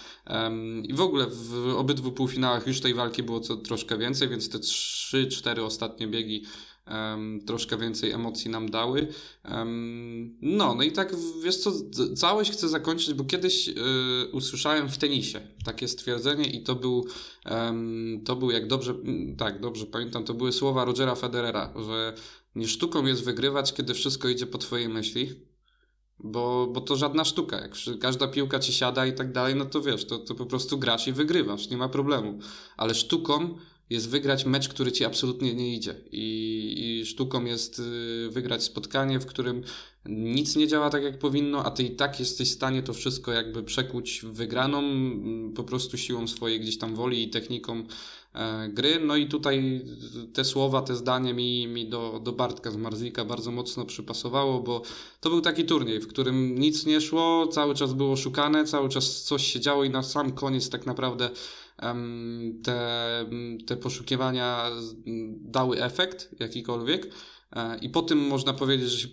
I 0.82 0.94
w 0.94 1.00
ogóle 1.00 1.26
w 1.26 1.74
obydwu 1.76 2.12
półfinałach 2.12 2.66
już 2.66 2.80
tej 2.80 2.94
walki 2.94 3.22
było 3.22 3.40
co, 3.40 3.56
troszkę 3.56 3.98
więcej, 3.98 4.28
więc 4.28 4.48
te 4.48 4.58
3-4 4.58 5.60
ostatnie 5.60 6.08
biegi 6.08 6.44
troszkę 7.46 7.76
więcej 7.76 8.12
emocji 8.12 8.50
nam 8.50 8.70
dały. 8.70 9.08
No, 10.42 10.74
no 10.74 10.82
i 10.82 10.92
tak, 10.92 11.14
wiesz 11.44 11.56
co, 11.56 11.72
całość 12.16 12.50
chcę 12.52 12.68
zakończyć, 12.68 13.14
bo 13.14 13.24
kiedyś 13.24 13.68
y, 13.68 13.72
usłyszałem 14.32 14.88
w 14.88 14.98
tenisie 14.98 15.40
takie 15.64 15.88
stwierdzenie 15.88 16.44
i 16.44 16.62
to 16.62 16.74
był, 16.74 17.06
to 18.24 18.36
był 18.36 18.50
jak 18.50 18.66
dobrze, 18.66 18.94
tak, 19.38 19.60
dobrze 19.60 19.86
pamiętam, 19.86 20.24
to 20.24 20.34
były 20.34 20.52
słowa 20.52 20.84
Rogera 20.84 21.14
Federera, 21.14 21.74
że 21.86 22.14
nie 22.54 22.68
sztuką 22.68 23.06
jest 23.06 23.24
wygrywać, 23.24 23.72
kiedy 23.72 23.94
wszystko 23.94 24.28
idzie 24.28 24.46
po 24.46 24.58
twojej 24.58 24.88
myśli, 24.88 25.49
bo, 26.24 26.66
bo 26.66 26.80
to 26.80 26.96
żadna 26.96 27.24
sztuka. 27.24 27.60
Jak 27.60 27.72
każda 28.00 28.28
piłka 28.28 28.58
ci 28.58 28.72
siada 28.72 29.06
i 29.06 29.12
tak 29.12 29.32
dalej, 29.32 29.54
no 29.54 29.64
to 29.64 29.80
wiesz, 29.80 30.04
to, 30.04 30.18
to 30.18 30.34
po 30.34 30.46
prostu 30.46 30.78
grasz 30.78 31.08
i 31.08 31.12
wygrywasz, 31.12 31.70
nie 31.70 31.76
ma 31.76 31.88
problemu. 31.88 32.38
Ale 32.76 32.94
sztuką 32.94 33.54
jest 33.90 34.08
wygrać 34.08 34.44
mecz, 34.44 34.68
który 34.68 34.92
ci 34.92 35.04
absolutnie 35.04 35.54
nie 35.54 35.74
idzie. 35.74 35.94
I, 36.12 37.00
i 37.02 37.06
sztuką 37.06 37.44
jest 37.44 37.78
y, 37.78 38.28
wygrać 38.30 38.62
spotkanie, 38.62 39.20
w 39.20 39.26
którym 39.26 39.62
nic 40.06 40.56
nie 40.56 40.66
działa 40.66 40.90
tak, 40.90 41.02
jak 41.02 41.18
powinno, 41.18 41.64
a 41.64 41.70
ty 41.70 41.82
i 41.82 41.90
tak 41.90 42.20
jesteś 42.20 42.50
w 42.50 42.54
stanie 42.54 42.82
to 42.82 42.92
wszystko 42.92 43.32
jakby 43.32 43.62
przekuć 43.62 44.20
wygraną, 44.24 44.78
mm, 44.78 45.52
po 45.52 45.64
prostu 45.64 45.96
siłą 45.96 46.26
swojej 46.28 46.60
gdzieś 46.60 46.78
tam 46.78 46.94
woli 46.94 47.22
i 47.22 47.30
techniką 47.30 47.84
e, 48.34 48.68
gry. 48.68 49.00
No 49.06 49.16
i 49.16 49.26
tutaj 49.26 49.84
te 50.32 50.44
słowa, 50.44 50.82
te 50.82 50.96
zdanie 50.96 51.34
mi, 51.34 51.66
mi 51.66 51.88
do, 51.88 52.20
do 52.24 52.32
Bartka 52.32 52.70
z 52.70 52.76
Marzlika 52.76 53.24
bardzo 53.24 53.50
mocno 53.50 53.84
przypasowało, 53.84 54.60
bo 54.60 54.82
to 55.20 55.30
był 55.30 55.40
taki 55.40 55.64
turniej, 55.64 56.00
w 56.00 56.08
którym 56.08 56.58
nic 56.58 56.86
nie 56.86 57.00
szło, 57.00 57.46
cały 57.46 57.74
czas 57.74 57.92
było 57.92 58.16
szukane, 58.16 58.64
cały 58.64 58.88
czas 58.88 59.22
coś 59.22 59.46
się 59.46 59.60
działo 59.60 59.84
i 59.84 59.90
na 59.90 60.02
sam 60.02 60.32
koniec 60.32 60.70
tak 60.70 60.86
naprawdę 60.86 61.30
te, 62.62 63.26
te 63.66 63.76
poszukiwania 63.76 64.70
dały 65.36 65.82
efekt 65.82 66.40
jakikolwiek. 66.40 67.10
E, 67.52 67.78
I 67.78 67.90
po 67.90 68.02
tym 68.02 68.18
można 68.18 68.52
powiedzieć, 68.52 68.90
że 68.90 68.98
się 68.98 69.08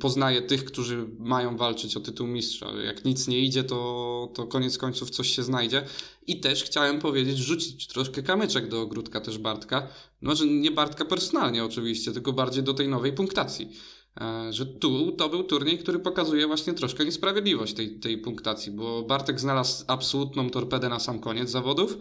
poznaje 0.00 0.42
tych, 0.42 0.64
którzy 0.64 1.08
mają 1.18 1.56
walczyć 1.56 1.96
o 1.96 2.00
tytuł 2.00 2.26
mistrza. 2.26 2.66
Jak 2.84 3.04
nic 3.04 3.28
nie 3.28 3.38
idzie, 3.38 3.64
to, 3.64 4.32
to 4.34 4.46
koniec 4.46 4.78
końców 4.78 5.10
coś 5.10 5.28
się 5.28 5.42
znajdzie. 5.42 5.84
I 6.26 6.40
też 6.40 6.64
chciałem 6.64 6.98
powiedzieć, 6.98 7.38
rzucić 7.38 7.86
troszkę 7.86 8.22
kamyczek 8.22 8.68
do 8.68 8.80
ogródka 8.80 9.20
też 9.20 9.38
Bartka. 9.38 9.88
Znaczy 10.22 10.46
nie 10.46 10.70
Bartka 10.70 11.04
personalnie 11.04 11.64
oczywiście, 11.64 12.12
tylko 12.12 12.32
bardziej 12.32 12.62
do 12.62 12.74
tej 12.74 12.88
nowej 12.88 13.12
punktacji. 13.12 13.72
E, 14.20 14.52
że 14.52 14.66
tu 14.66 15.12
to 15.12 15.28
był 15.28 15.44
turniej, 15.44 15.78
który 15.78 15.98
pokazuje 15.98 16.46
właśnie 16.46 16.74
troszkę 16.74 17.04
niesprawiedliwość 17.04 17.74
tej, 17.74 18.00
tej 18.00 18.18
punktacji, 18.18 18.72
bo 18.72 19.02
Bartek 19.02 19.40
znalazł 19.40 19.84
absolutną 19.88 20.50
torpedę 20.50 20.88
na 20.88 21.00
sam 21.00 21.20
koniec 21.20 21.50
zawodów 21.50 21.96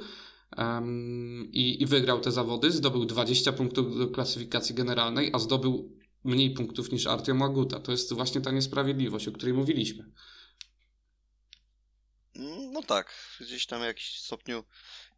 um, 0.57 1.49
i, 1.51 1.81
i 1.81 1.85
wygrał 1.85 2.19
te 2.19 2.31
zawody, 2.31 2.71
zdobył 2.71 3.05
20 3.05 3.53
punktów 3.53 3.97
do 3.97 4.07
klasyfikacji 4.07 4.75
generalnej, 4.75 5.29
a 5.33 5.39
zdobył 5.39 5.97
mniej 6.23 6.53
punktów 6.53 6.91
niż 6.91 7.07
Artyom 7.07 7.41
Łaguta. 7.41 7.79
To 7.79 7.91
jest 7.91 8.13
właśnie 8.13 8.41
ta 8.41 8.51
niesprawiedliwość, 8.51 9.27
o 9.27 9.31
której 9.31 9.53
mówiliśmy. 9.53 10.11
No 12.71 12.83
tak, 12.83 13.13
gdzieś 13.39 13.65
tam 13.65 13.81
w 13.81 13.83
jakimś 13.83 14.19
stopniu, 14.19 14.63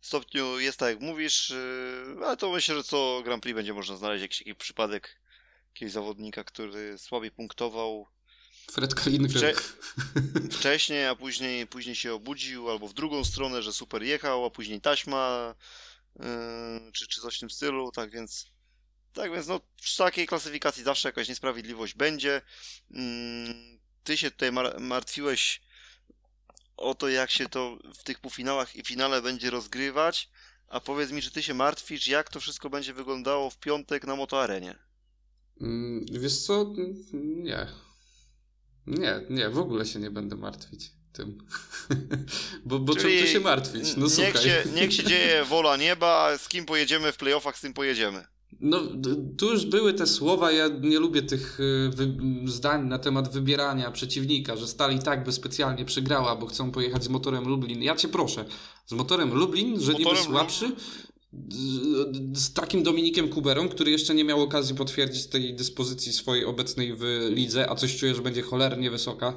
stopniu 0.01 0.59
jest 0.59 0.79
tak 0.79 0.89
jak 0.89 0.99
mówisz, 0.99 1.49
yy, 1.49 2.25
ale 2.25 2.37
to 2.37 2.51
myślę, 2.51 2.75
że 2.75 2.83
co 2.83 3.21
Grand 3.23 3.43
Prix 3.43 3.55
będzie 3.55 3.73
można 3.73 3.97
znaleźć 3.97 4.21
jakiś 4.21 4.37
taki 4.37 4.55
przypadek 4.55 5.22
jakiegoś 5.73 5.91
zawodnika, 5.91 6.43
który 6.43 6.97
słabiej 6.97 7.31
punktował. 7.31 8.07
Fred. 9.39 9.59
Wcze 9.59 10.51
wcześniej, 10.57 11.07
a 11.07 11.15
później, 11.15 11.67
później 11.67 11.95
się 11.95 12.13
obudził, 12.13 12.69
albo 12.69 12.87
w 12.87 12.93
drugą 12.93 13.25
stronę, 13.25 13.63
że 13.63 13.73
super 13.73 14.03
jechał, 14.03 14.45
a 14.45 14.49
później 14.49 14.81
taśma, 14.81 15.55
yy, 16.19 16.25
czy, 16.91 17.07
czy 17.07 17.21
coś 17.21 17.37
w 17.37 17.39
tym 17.39 17.49
stylu, 17.49 17.91
tak 17.91 18.11
więc 18.11 18.45
tak 19.13 19.31
więc 19.31 19.47
no, 19.47 19.59
w 19.81 19.97
takiej 19.97 20.27
klasyfikacji 20.27 20.83
zawsze 20.83 21.07
jakaś 21.07 21.29
niesprawiedliwość 21.29 21.93
będzie. 21.93 22.41
Yy, 22.91 22.99
ty 24.03 24.17
się 24.17 24.31
tutaj 24.31 24.51
mar 24.51 24.79
martwiłeś 24.79 25.61
o 26.77 26.95
to, 26.95 27.09
jak 27.09 27.31
się 27.31 27.49
to 27.49 27.77
w 27.99 28.03
tych 28.03 28.19
półfinałach 28.19 28.75
i 28.75 28.83
finale 28.83 29.21
będzie 29.21 29.49
rozgrywać, 29.49 30.29
a 30.67 30.79
powiedz 30.79 31.11
mi, 31.11 31.21
czy 31.21 31.31
ty 31.31 31.43
się 31.43 31.53
martwisz, 31.53 32.07
jak 32.07 32.29
to 32.29 32.39
wszystko 32.39 32.69
będzie 32.69 32.93
wyglądało 32.93 33.49
w 33.49 33.57
piątek 33.57 34.07
na 34.07 34.15
motoarenie? 34.15 34.92
Mm, 35.61 36.05
wiesz 36.11 36.37
co? 36.37 36.73
Nie. 37.13 37.67
Nie, 38.87 39.21
nie, 39.29 39.49
w 39.49 39.57
ogóle 39.57 39.85
się 39.85 39.99
nie 39.99 40.11
będę 40.11 40.35
martwić. 40.35 40.91
tym. 41.13 41.37
bo 42.65 42.79
bo 42.79 42.95
czym 42.95 43.11
tu 43.21 43.27
się 43.27 43.39
martwić? 43.39 43.95
No 43.97 44.05
niech 44.05 44.13
słuchaj. 44.13 44.43
Się, 44.43 44.63
niech 44.75 44.93
się 44.93 45.03
dzieje 45.03 45.45
wola 45.45 45.77
nieba, 45.77 46.37
z 46.37 46.49
kim 46.49 46.65
pojedziemy 46.65 47.11
w 47.11 47.17
playoffach, 47.17 47.57
z 47.57 47.61
tym 47.61 47.73
pojedziemy. 47.73 48.25
No, 48.59 48.79
tu 49.37 49.51
już 49.51 49.65
były 49.65 49.93
te 49.93 50.07
słowa, 50.07 50.51
ja 50.51 50.67
nie 50.67 50.99
lubię 50.99 51.21
tych 51.21 51.59
y, 51.59 51.91
zdań 52.45 52.87
na 52.87 52.99
temat 52.99 53.33
wybierania 53.33 53.91
przeciwnika, 53.91 54.55
że 54.55 54.67
Stali 54.67 54.99
tak 54.99 55.23
by 55.23 55.31
specjalnie 55.31 55.85
przegrała, 55.85 56.35
bo 56.35 56.45
chcą 56.45 56.71
pojechać 56.71 57.03
z 57.03 57.09
motorem 57.09 57.47
Lublin. 57.47 57.83
Ja 57.83 57.95
cię 57.95 58.07
proszę, 58.07 58.45
z 58.85 58.93
motorem 58.93 59.33
Lublin, 59.33 59.81
że 59.81 59.93
niby 59.93 60.15
słabszy, 60.15 60.71
z, 62.33 62.53
takim 62.53 62.83
Dominikiem 62.83 63.29
Kuberą, 63.29 63.69
który 63.69 63.91
jeszcze 63.91 64.15
nie 64.15 64.23
miał 64.23 64.41
okazji 64.41 64.75
potwierdzić 64.75 65.27
tej 65.27 65.53
dyspozycji 65.53 66.13
swojej 66.13 66.45
obecnej 66.45 66.95
w 66.95 67.29
lidze, 67.29 67.69
a 67.69 67.75
coś 67.75 67.97
czuję, 67.97 68.15
że 68.15 68.21
będzie 68.21 68.41
cholernie 68.41 68.91
wysoka, 68.91 69.33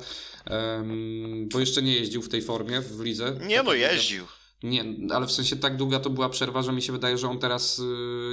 um, 0.51 1.49
bo 1.53 1.61
jeszcze 1.61 1.83
nie 1.83 1.95
jeździł 1.95 2.23
w 2.23 2.29
tej 2.29 2.43
formie 2.43 2.81
w 2.81 3.01
lidze. 3.01 3.39
Nie 3.47 3.63
no, 3.63 3.75
jeździł. 3.75 4.25
Nie, 4.63 4.85
ale 5.11 5.27
w 5.27 5.33
sensie 5.33 5.57
tak 5.57 5.77
długa 5.77 6.01
to 6.01 6.11
była 6.11 6.29
przerwa, 6.29 6.63
że 6.63 6.73
mi 6.73 6.83
się 6.83 6.93
wydaje, 6.93 7.19
że 7.19 7.29
on 7.29 7.39
teraz 7.39 7.79
y, 7.79 7.83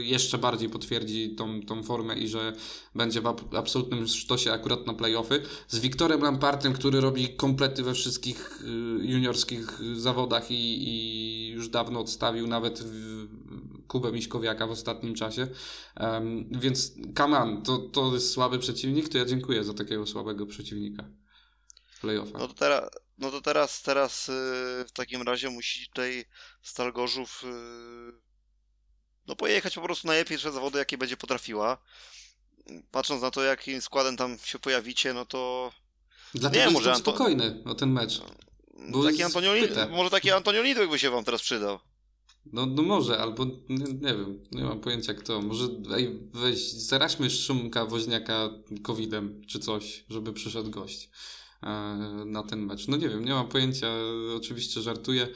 jeszcze 0.03 0.37
bardziej 0.37 0.69
potwierdzi 0.69 1.35
tą, 1.35 1.61
tą 1.61 1.83
formę 1.83 2.15
i 2.15 2.27
że 2.27 2.53
będzie 2.95 3.21
w 3.21 3.55
absolutnym 3.55 4.07
sztosie 4.07 4.51
akurat 4.51 4.87
na 4.87 4.93
playoffy. 4.93 5.41
Z 5.67 5.79
Wiktorem 5.79 6.21
Lampartem, 6.21 6.73
który 6.73 7.01
robi 7.01 7.29
komplety 7.29 7.83
we 7.83 7.93
wszystkich 7.93 8.61
y, 8.61 8.65
juniorskich 9.05 9.79
zawodach 9.95 10.51
i, 10.51 10.89
i 10.89 11.47
już 11.47 11.69
dawno 11.69 11.99
odstawił 11.99 12.47
nawet 12.47 12.83
Kubę 13.87 14.11
Miśkowiaka 14.11 14.67
w 14.67 14.71
ostatnim 14.71 15.15
czasie. 15.15 15.47
Um, 15.99 16.49
więc 16.51 16.93
Kaman, 17.15 17.63
to, 17.63 17.77
to 17.77 18.13
jest 18.13 18.31
słaby 18.31 18.59
przeciwnik, 18.59 19.09
to 19.09 19.17
ja 19.17 19.25
dziękuję 19.25 19.63
za 19.63 19.73
takiego 19.73 20.07
słabego 20.07 20.45
przeciwnika 20.45 21.03
w 21.85 22.01
playoffach. 22.01 22.41
No 22.41 22.47
to 22.47 22.53
teraz 22.53 22.89
no 23.17 23.31
to 23.31 23.41
teraz, 23.41 23.81
teraz 23.81 24.27
yy, 24.27 24.33
w 24.87 24.91
takim 24.93 25.21
razie 25.21 25.49
musi 25.49 25.87
tutaj 25.87 26.25
Stal 26.61 26.93
Gorzów 26.93 27.43
yy, 27.43 28.13
no 29.27 29.35
pojechać 29.35 29.75
po 29.75 29.81
prostu 29.81 30.07
na 30.07 30.13
pierwsze 30.25 30.51
zawody, 30.51 30.79
jakie 30.79 30.97
będzie 30.97 31.17
potrafiła. 31.17 31.77
Patrząc 32.91 33.21
na 33.21 33.31
to, 33.31 33.43
jakim 33.43 33.81
składem 33.81 34.17
tam 34.17 34.37
się 34.43 34.59
pojawicie, 34.59 35.13
no 35.13 35.25
to... 35.25 35.71
Dlatego 36.33 36.65
nie, 36.65 36.71
może 36.71 36.93
Anto... 36.93 37.11
spokojny 37.11 37.63
o 37.65 37.75
ten 37.75 37.91
mecz. 37.91 38.21
Bo 38.89 39.03
taki 39.03 39.23
Antonio 39.23 39.51
może 39.89 40.09
taki 40.09 40.31
Antonio 40.31 40.61
Lidwek 40.61 40.89
by 40.89 40.99
się 40.99 41.09
wam 41.09 41.23
teraz 41.23 41.41
przydał. 41.41 41.79
No, 42.45 42.65
no 42.65 42.83
może, 42.83 43.17
albo 43.17 43.45
nie, 43.45 43.85
nie, 44.01 44.15
wiem, 44.15 44.39
nie 44.51 44.63
mam 44.63 44.79
pojęcia 44.79 45.13
kto. 45.13 45.41
Może 45.41 45.67
ej, 45.95 46.19
weź, 46.33 46.73
zaraźmy 46.73 47.29
szumka 47.29 47.85
woźniaka 47.85 48.49
covidem 48.83 49.41
czy 49.47 49.59
coś, 49.59 50.05
żeby 50.09 50.33
przyszedł 50.33 50.69
gość. 50.69 51.09
E, 51.63 52.25
na 52.25 52.43
ten 52.43 52.65
mecz. 52.65 52.87
No 52.87 52.97
nie 52.97 53.09
wiem, 53.09 53.25
nie 53.25 53.33
mam 53.33 53.47
pojęcia, 53.47 53.87
oczywiście 54.37 54.81
żartuję. 54.81 55.27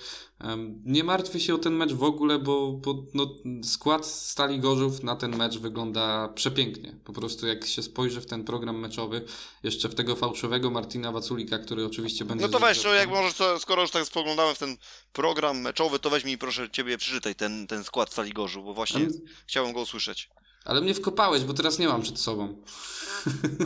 Nie 0.86 1.04
martwię 1.04 1.40
się 1.40 1.56
o 1.56 1.58
ten 1.58 1.74
mecz 1.74 1.94
w 1.94 2.04
ogóle, 2.04 2.40
bo, 2.40 2.72
bo 2.72 3.04
no, 3.14 3.36
skład 3.64 4.06
Stali 4.06 4.60
Gorzów 4.60 5.04
na 5.04 5.16
ten 5.16 5.36
mecz 5.36 5.58
wygląda 5.58 6.28
przepięknie. 6.28 6.96
Po 7.06 7.14
prostu 7.14 7.48
jak 7.48 7.66
się 7.66 7.84
spojrzy 7.84 8.22
w 8.22 8.26
ten 8.26 8.44
program 8.44 8.80
meczowy, 8.80 9.26
jeszcze 9.64 9.90
w 9.90 9.96
tego 9.96 10.16
fałszywego 10.16 10.70
Martina 10.70 11.12
Waculika, 11.12 11.60
który 11.60 11.86
oczywiście 11.86 12.26
będzie... 12.26 12.46
No 12.46 12.52
to 12.52 12.60
weź, 12.60 12.84
no, 12.84 12.94
jak 12.94 13.10
możesz, 13.10 13.34
to, 13.34 13.60
skoro 13.60 13.82
już 13.82 13.92
tak 13.92 14.06
spoglądamy 14.06 14.56
w 14.56 14.60
ten 14.60 14.78
program 15.14 15.62
meczowy, 15.62 16.00
to 16.00 16.10
weź 16.10 16.24
mi 16.24 16.38
proszę 16.38 16.70
Ciebie 16.70 16.98
przeczytaj 16.98 17.36
ten, 17.36 17.68
ten 17.68 17.84
skład 17.84 18.12
Stali 18.12 18.34
Gorzów, 18.34 18.66
bo 18.66 18.74
właśnie 18.74 19.02
Ale... 19.02 19.14
chciałem 19.46 19.74
go 19.74 19.82
usłyszeć. 19.82 20.30
Ale 20.68 20.82
mnie 20.82 20.94
wkopałeś, 20.94 21.44
bo 21.44 21.54
teraz 21.54 21.80
nie 21.80 21.88
mam 21.88 22.02
przed 22.02 22.20
sobą. 22.20 22.58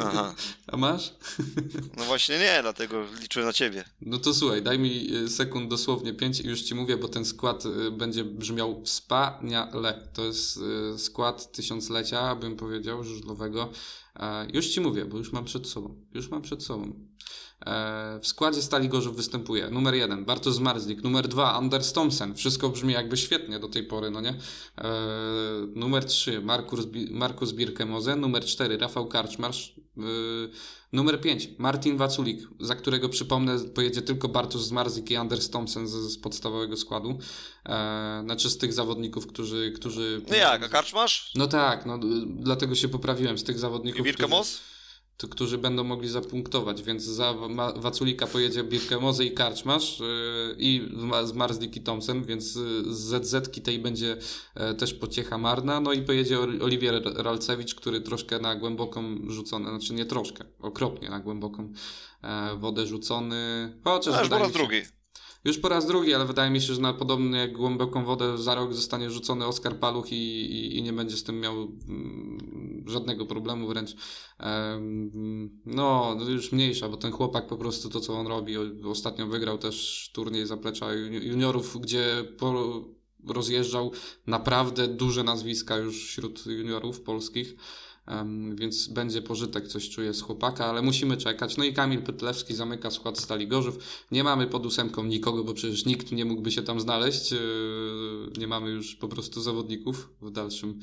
Aha. 0.01 0.35
A 0.71 0.77
masz? 0.77 1.13
No 1.97 2.03
właśnie 2.03 2.39
nie, 2.39 2.59
dlatego 2.61 3.05
liczę 3.21 3.45
na 3.45 3.53
ciebie. 3.53 3.83
No 4.01 4.17
to 4.17 4.33
słuchaj, 4.33 4.61
daj 4.61 4.79
mi 4.79 5.15
y, 5.15 5.29
sekund 5.29 5.69
dosłownie 5.69 6.13
pięć 6.13 6.39
i 6.39 6.47
już 6.47 6.61
ci 6.61 6.75
mówię, 6.75 6.97
bo 6.97 7.07
ten 7.07 7.25
skład 7.25 7.65
y, 7.65 7.91
będzie 7.91 8.23
brzmiał 8.23 8.83
wspaniale. 8.85 10.09
To 10.13 10.25
jest 10.25 10.59
y, 10.95 10.99
skład 10.99 11.51
tysiąclecia, 11.51 12.35
bym 12.35 12.55
powiedział, 12.55 13.03
żużlowego. 13.03 13.71
Już 14.53 14.67
ci 14.67 14.81
mówię, 14.81 15.05
bo 15.05 15.17
już 15.17 15.31
mam 15.31 15.45
przed 15.45 15.67
sobą. 15.67 16.05
Już 16.13 16.29
mam 16.29 16.41
przed 16.41 16.63
sobą. 16.63 16.93
E, 17.65 18.19
w 18.21 18.27
składzie 18.27 18.61
Stali 18.61 18.89
Gorzów 18.89 19.15
występuje 19.15 19.69
numer 19.69 19.93
jeden 19.93 20.25
Bartosz 20.25 20.53
Zmarzlik, 20.53 21.03
numer 21.03 21.27
dwa 21.27 21.53
Anders 21.53 21.93
Thompson. 21.93 22.35
Wszystko 22.35 22.69
brzmi 22.69 22.93
jakby 22.93 23.17
świetnie 23.17 23.59
do 23.59 23.67
tej 23.67 23.83
pory, 23.83 24.11
no 24.11 24.21
nie? 24.21 24.29
E, 24.29 24.37
numer 25.75 26.05
trzy 26.05 26.41
Markus, 26.41 26.79
Markus 27.11 27.51
Birkemoze, 27.51 28.15
numer 28.15 28.45
cztery 28.45 28.77
Rafał 28.77 29.07
Karczmarz, 29.07 29.75
e, 29.97 30.01
numer 30.93 31.21
pięć 31.21 31.49
Martin 31.57 31.97
Waculik, 31.97 32.47
za 32.59 32.75
którego 32.75 33.09
przypomnę 33.09 33.59
pojedzie 33.59 34.01
tylko 34.01 34.27
Bartosz 34.27 34.61
Zmarzlik 34.61 35.11
i 35.11 35.15
Anders 35.15 35.49
Thompson 35.49 35.87
z, 35.87 35.91
z 35.91 36.17
podstawowego 36.17 36.77
składu. 36.77 37.19
znaczy 38.23 38.49
z 38.49 38.57
tych 38.57 38.73
zawodników, 38.73 39.27
którzy... 39.27 39.71
którzy 39.75 40.21
no 40.29 40.35
jak, 40.35 40.63
a 40.63 40.69
Karczmarz? 40.69 41.31
No 41.35 41.47
tak, 41.47 41.85
no, 41.85 41.99
dlatego 42.25 42.75
się 42.75 42.87
poprawiłem 42.87 43.37
z 43.37 43.43
tych 43.43 43.59
zawodników. 43.59 44.01
I 44.01 44.03
Birkemos? 44.03 44.47
Którzy 44.47 44.71
którzy 45.27 45.57
będą 45.57 45.83
mogli 45.83 46.09
zapunktować, 46.09 46.83
więc 46.83 47.03
za 47.03 47.33
Waculika 47.75 48.27
pojedzie 48.27 48.63
Birkemoze 48.63 49.25
i 49.25 49.31
Karczmasz 49.31 49.99
yy, 49.99 50.55
i 50.57 50.89
z 51.23 51.33
Marsdik 51.33 51.75
i 51.75 51.81
Thompson, 51.81 52.23
więc 52.23 52.43
z 52.43 53.23
ZZ 53.25 53.63
tej 53.63 53.79
będzie 53.79 54.17
yy, 54.55 54.75
też 54.75 54.93
pociecha 54.93 55.37
marna, 55.37 55.79
no 55.79 55.93
i 55.93 56.01
pojedzie 56.01 56.39
Oliwier 56.39 57.01
Ralcewicz, 57.15 57.75
który 57.75 58.01
troszkę 58.01 58.39
na 58.39 58.55
głęboką 58.55 59.17
rzucony, 59.27 59.69
znaczy 59.69 59.93
nie 59.93 60.05
troszkę, 60.05 60.45
okropnie 60.59 61.09
na 61.09 61.19
głęboką 61.19 61.63
yy, 62.23 62.29
wodę 62.57 62.87
rzucony, 62.87 63.73
chociaż 63.83 64.15
Aż 64.15 64.29
po 64.29 64.37
raz 64.37 64.51
drugi. 64.51 64.81
Już 65.45 65.57
po 65.57 65.69
raz 65.69 65.85
drugi, 65.85 66.13
ale 66.13 66.25
wydaje 66.25 66.51
mi 66.51 66.61
się, 66.61 66.73
że 66.73 66.81
na 66.81 66.93
podobnie 66.93 67.39
jak 67.39 67.53
głęboką 67.53 68.05
wodę 68.05 68.37
za 68.37 68.55
rok 68.55 68.73
zostanie 68.73 69.09
rzucony 69.09 69.45
Oskar 69.45 69.75
Paluch 69.75 70.11
i, 70.11 70.15
i, 70.15 70.77
i 70.77 70.83
nie 70.83 70.93
będzie 70.93 71.17
z 71.17 71.23
tym 71.23 71.39
miał 71.39 71.53
mm, 71.53 72.70
żadnego 72.85 73.25
problemu 73.25 73.67
wręcz. 73.67 73.95
no, 75.65 76.17
już 76.29 76.51
mniejsza, 76.51 76.89
bo 76.89 76.97
ten 76.97 77.11
chłopak 77.11 77.47
po 77.47 77.57
prostu 77.57 77.89
to, 77.89 77.99
co 77.99 78.13
on 78.13 78.27
robi, 78.27 78.57
ostatnio 78.85 79.27
wygrał 79.27 79.57
też 79.57 80.09
turniej 80.13 80.47
zaplecza 80.47 80.93
juniorów, 80.93 81.81
gdzie 81.81 82.23
po, 82.37 82.81
rozjeżdżał 83.27 83.91
naprawdę 84.27 84.87
duże 84.87 85.23
nazwiska 85.23 85.77
już 85.77 86.07
wśród 86.07 86.45
juniorów 86.45 87.01
polskich. 87.01 87.55
Więc 88.55 88.87
będzie 88.87 89.21
pożytek, 89.21 89.67
coś 89.67 89.89
czuję 89.89 90.13
z 90.13 90.21
chłopaka, 90.21 90.65
ale 90.65 90.81
musimy 90.81 91.17
czekać. 91.17 91.57
No 91.57 91.63
i 91.63 91.73
Kamil 91.73 92.01
Pytlewski 92.01 92.55
zamyka 92.55 92.91
skład 92.91 93.19
Stali 93.19 93.47
Gorzów. 93.47 93.77
Nie 94.11 94.23
mamy 94.23 94.47
pod 94.47 94.65
ósemką 94.65 95.03
nikogo, 95.03 95.43
bo 95.43 95.53
przecież 95.53 95.85
nikt 95.85 96.11
nie 96.11 96.25
mógłby 96.25 96.51
się 96.51 96.63
tam 96.63 96.79
znaleźć. 96.79 97.31
Yy, 97.31 97.39
nie 98.37 98.47
mamy 98.47 98.69
już 98.69 98.95
po 98.95 99.07
prostu 99.07 99.41
zawodników 99.41 100.09
w 100.21 100.31
dalszym 100.31 100.79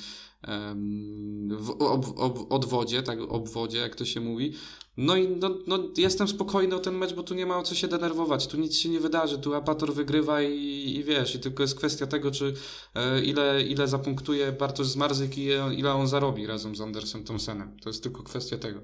w 1.50 1.70
ob, 1.70 2.06
ob, 2.16 2.52
odwodzie, 2.52 3.02
tak, 3.02 3.18
obwodzie, 3.20 3.78
jak 3.78 3.94
to 3.94 4.04
się 4.04 4.20
mówi. 4.20 4.52
No 5.00 5.16
i 5.16 5.28
no, 5.28 5.58
no, 5.66 5.78
jestem 5.96 6.28
spokojny 6.28 6.76
o 6.76 6.78
ten 6.78 6.94
mecz, 6.94 7.12
bo 7.14 7.22
tu 7.22 7.34
nie 7.34 7.46
ma 7.46 7.58
o 7.58 7.62
co 7.62 7.74
się 7.74 7.88
denerwować. 7.88 8.46
Tu 8.46 8.56
nic 8.56 8.78
się 8.78 8.88
nie 8.88 9.00
wydarzy. 9.00 9.38
Tu 9.38 9.54
Apator 9.54 9.94
wygrywa 9.94 10.42
i, 10.42 10.94
i 10.96 11.04
wiesz, 11.04 11.34
i 11.34 11.40
tylko 11.40 11.62
jest 11.62 11.78
kwestia 11.78 12.06
tego, 12.06 12.30
czy 12.30 12.54
e, 12.94 13.20
ile, 13.20 13.62
ile 13.62 13.88
zapunktuje 13.88 14.52
Bartosz 14.52 14.86
Zmarzyk 14.86 15.38
i 15.38 15.48
ile 15.76 15.92
on 15.92 16.08
zarobi 16.08 16.46
razem 16.46 16.76
z 16.76 16.80
Andersem 16.80 17.24
Thompsonem. 17.24 17.76
To 17.80 17.88
jest 17.88 18.02
tylko 18.02 18.22
kwestia 18.22 18.58
tego. 18.58 18.80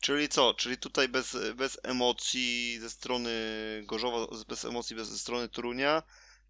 Czyli 0.00 0.28
co? 0.28 0.54
Czyli 0.54 0.78
tutaj 0.78 1.08
bez, 1.08 1.36
bez 1.56 1.78
emocji 1.82 2.78
ze 2.80 2.90
strony 2.90 3.30
Gorzowa, 3.86 4.26
bez 4.48 4.64
emocji 4.64 4.96
ze 4.96 5.18
strony 5.18 5.48
Torunia 5.48 6.02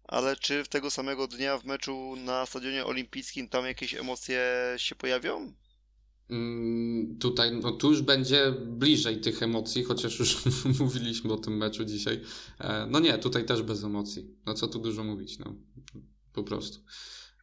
ale 0.07 0.35
czy 0.35 0.63
w 0.63 0.67
tego 0.67 0.91
samego 0.91 1.27
dnia 1.27 1.57
w 1.57 1.65
meczu 1.65 2.15
na 2.15 2.45
Stadionie 2.45 2.85
Olimpijskim 2.85 3.49
tam 3.49 3.65
jakieś 3.65 3.93
emocje 3.93 4.41
się 4.77 4.95
pojawią? 4.95 5.53
Mm, 6.29 7.17
tutaj, 7.19 7.51
no 7.51 7.71
tu 7.71 7.89
już 7.89 8.01
będzie 8.01 8.53
bliżej 8.65 9.21
tych 9.21 9.43
emocji, 9.43 9.83
chociaż 9.83 10.19
już 10.19 10.37
mówiliśmy 10.79 11.33
o 11.33 11.37
tym 11.37 11.57
meczu 11.57 11.85
dzisiaj. 11.85 12.21
E, 12.59 12.87
no 12.89 12.99
nie, 12.99 13.17
tutaj 13.17 13.45
też 13.45 13.61
bez 13.61 13.83
emocji. 13.83 14.35
No 14.45 14.53
co 14.53 14.67
tu 14.67 14.79
dużo 14.79 15.03
mówić, 15.03 15.39
no 15.39 15.55
po 16.33 16.43
prostu. 16.43 16.79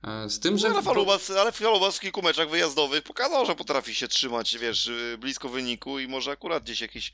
E, 0.03 0.31
z 0.31 0.41
tym, 0.41 0.59
że... 0.59 0.69
No, 0.69 0.75
ale 0.75 0.83
Falubas, 0.83 1.31
ale 1.31 1.53
Falubas 1.53 1.97
w 1.97 2.01
kilku 2.01 2.23
meczach 2.23 2.51
wyjazdowych 2.51 3.03
pokazał, 3.03 3.47
że 3.47 3.55
potrafi 3.55 3.95
się 3.95 4.09
trzymać, 4.09 4.59
wiesz, 4.59 4.87
y, 4.87 5.19
blisko 5.21 5.49
wyniku 5.49 5.99
i 5.99 6.09
może 6.09 6.31
akurat 6.31 6.63
gdzieś 6.63 6.81
jakiś 6.81 7.13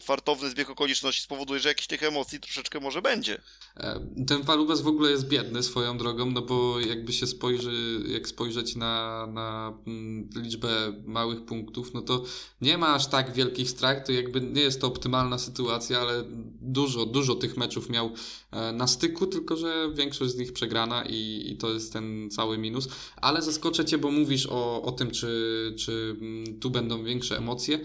fartowny 0.00 0.50
zbieg 0.50 0.70
okoliczności 0.70 1.22
spowoduje, 1.22 1.60
że 1.60 1.68
jakiś 1.68 1.86
tych 1.86 2.02
emocji 2.02 2.40
troszeczkę 2.40 2.80
może 2.80 3.02
będzie. 3.02 3.40
E, 3.76 4.00
ten 4.26 4.44
Falubas 4.44 4.80
w 4.80 4.86
ogóle 4.86 5.10
jest 5.10 5.28
biedny 5.28 5.62
swoją 5.62 5.98
drogą, 5.98 6.30
no 6.30 6.42
bo 6.42 6.80
jakby 6.80 7.12
się 7.12 7.26
spojrzy, 7.26 8.00
jak 8.08 8.28
spojrzeć 8.28 8.76
na, 8.76 9.26
na 9.26 9.78
mm, 9.86 10.28
liczbę 10.36 10.92
małych 11.04 11.44
punktów, 11.44 11.94
no 11.94 12.02
to 12.02 12.24
nie 12.60 12.78
ma 12.78 12.94
aż 12.94 13.06
tak 13.06 13.32
wielkich 13.32 13.70
strat, 13.70 14.06
to 14.06 14.12
jakby 14.12 14.40
nie 14.40 14.62
jest 14.62 14.80
to 14.80 14.86
optymalna 14.86 15.38
sytuacja, 15.38 16.00
ale 16.00 16.24
dużo, 16.60 17.06
dużo 17.06 17.34
tych 17.34 17.56
meczów 17.56 17.90
miał 17.90 18.10
e, 18.50 18.72
na 18.72 18.86
styku, 18.86 19.26
tylko 19.26 19.56
że 19.56 19.90
większość 19.94 20.32
z 20.32 20.36
nich 20.36 20.52
przegrana 20.52 21.04
i, 21.08 21.42
i 21.52 21.56
to 21.56 21.70
jest 21.70 21.92
ten 21.92 22.30
cały 22.30 22.58
minus. 22.58 22.88
Ale 23.16 23.42
zaskoczę 23.42 23.84
Cię, 23.84 23.98
bo 23.98 24.10
mówisz 24.10 24.46
o, 24.46 24.82
o 24.82 24.92
tym, 24.92 25.10
czy, 25.10 25.74
czy 25.78 26.16
mm, 26.20 26.60
tu 26.60 26.70
będą 26.70 27.04
większe 27.04 27.36
emocje. 27.36 27.80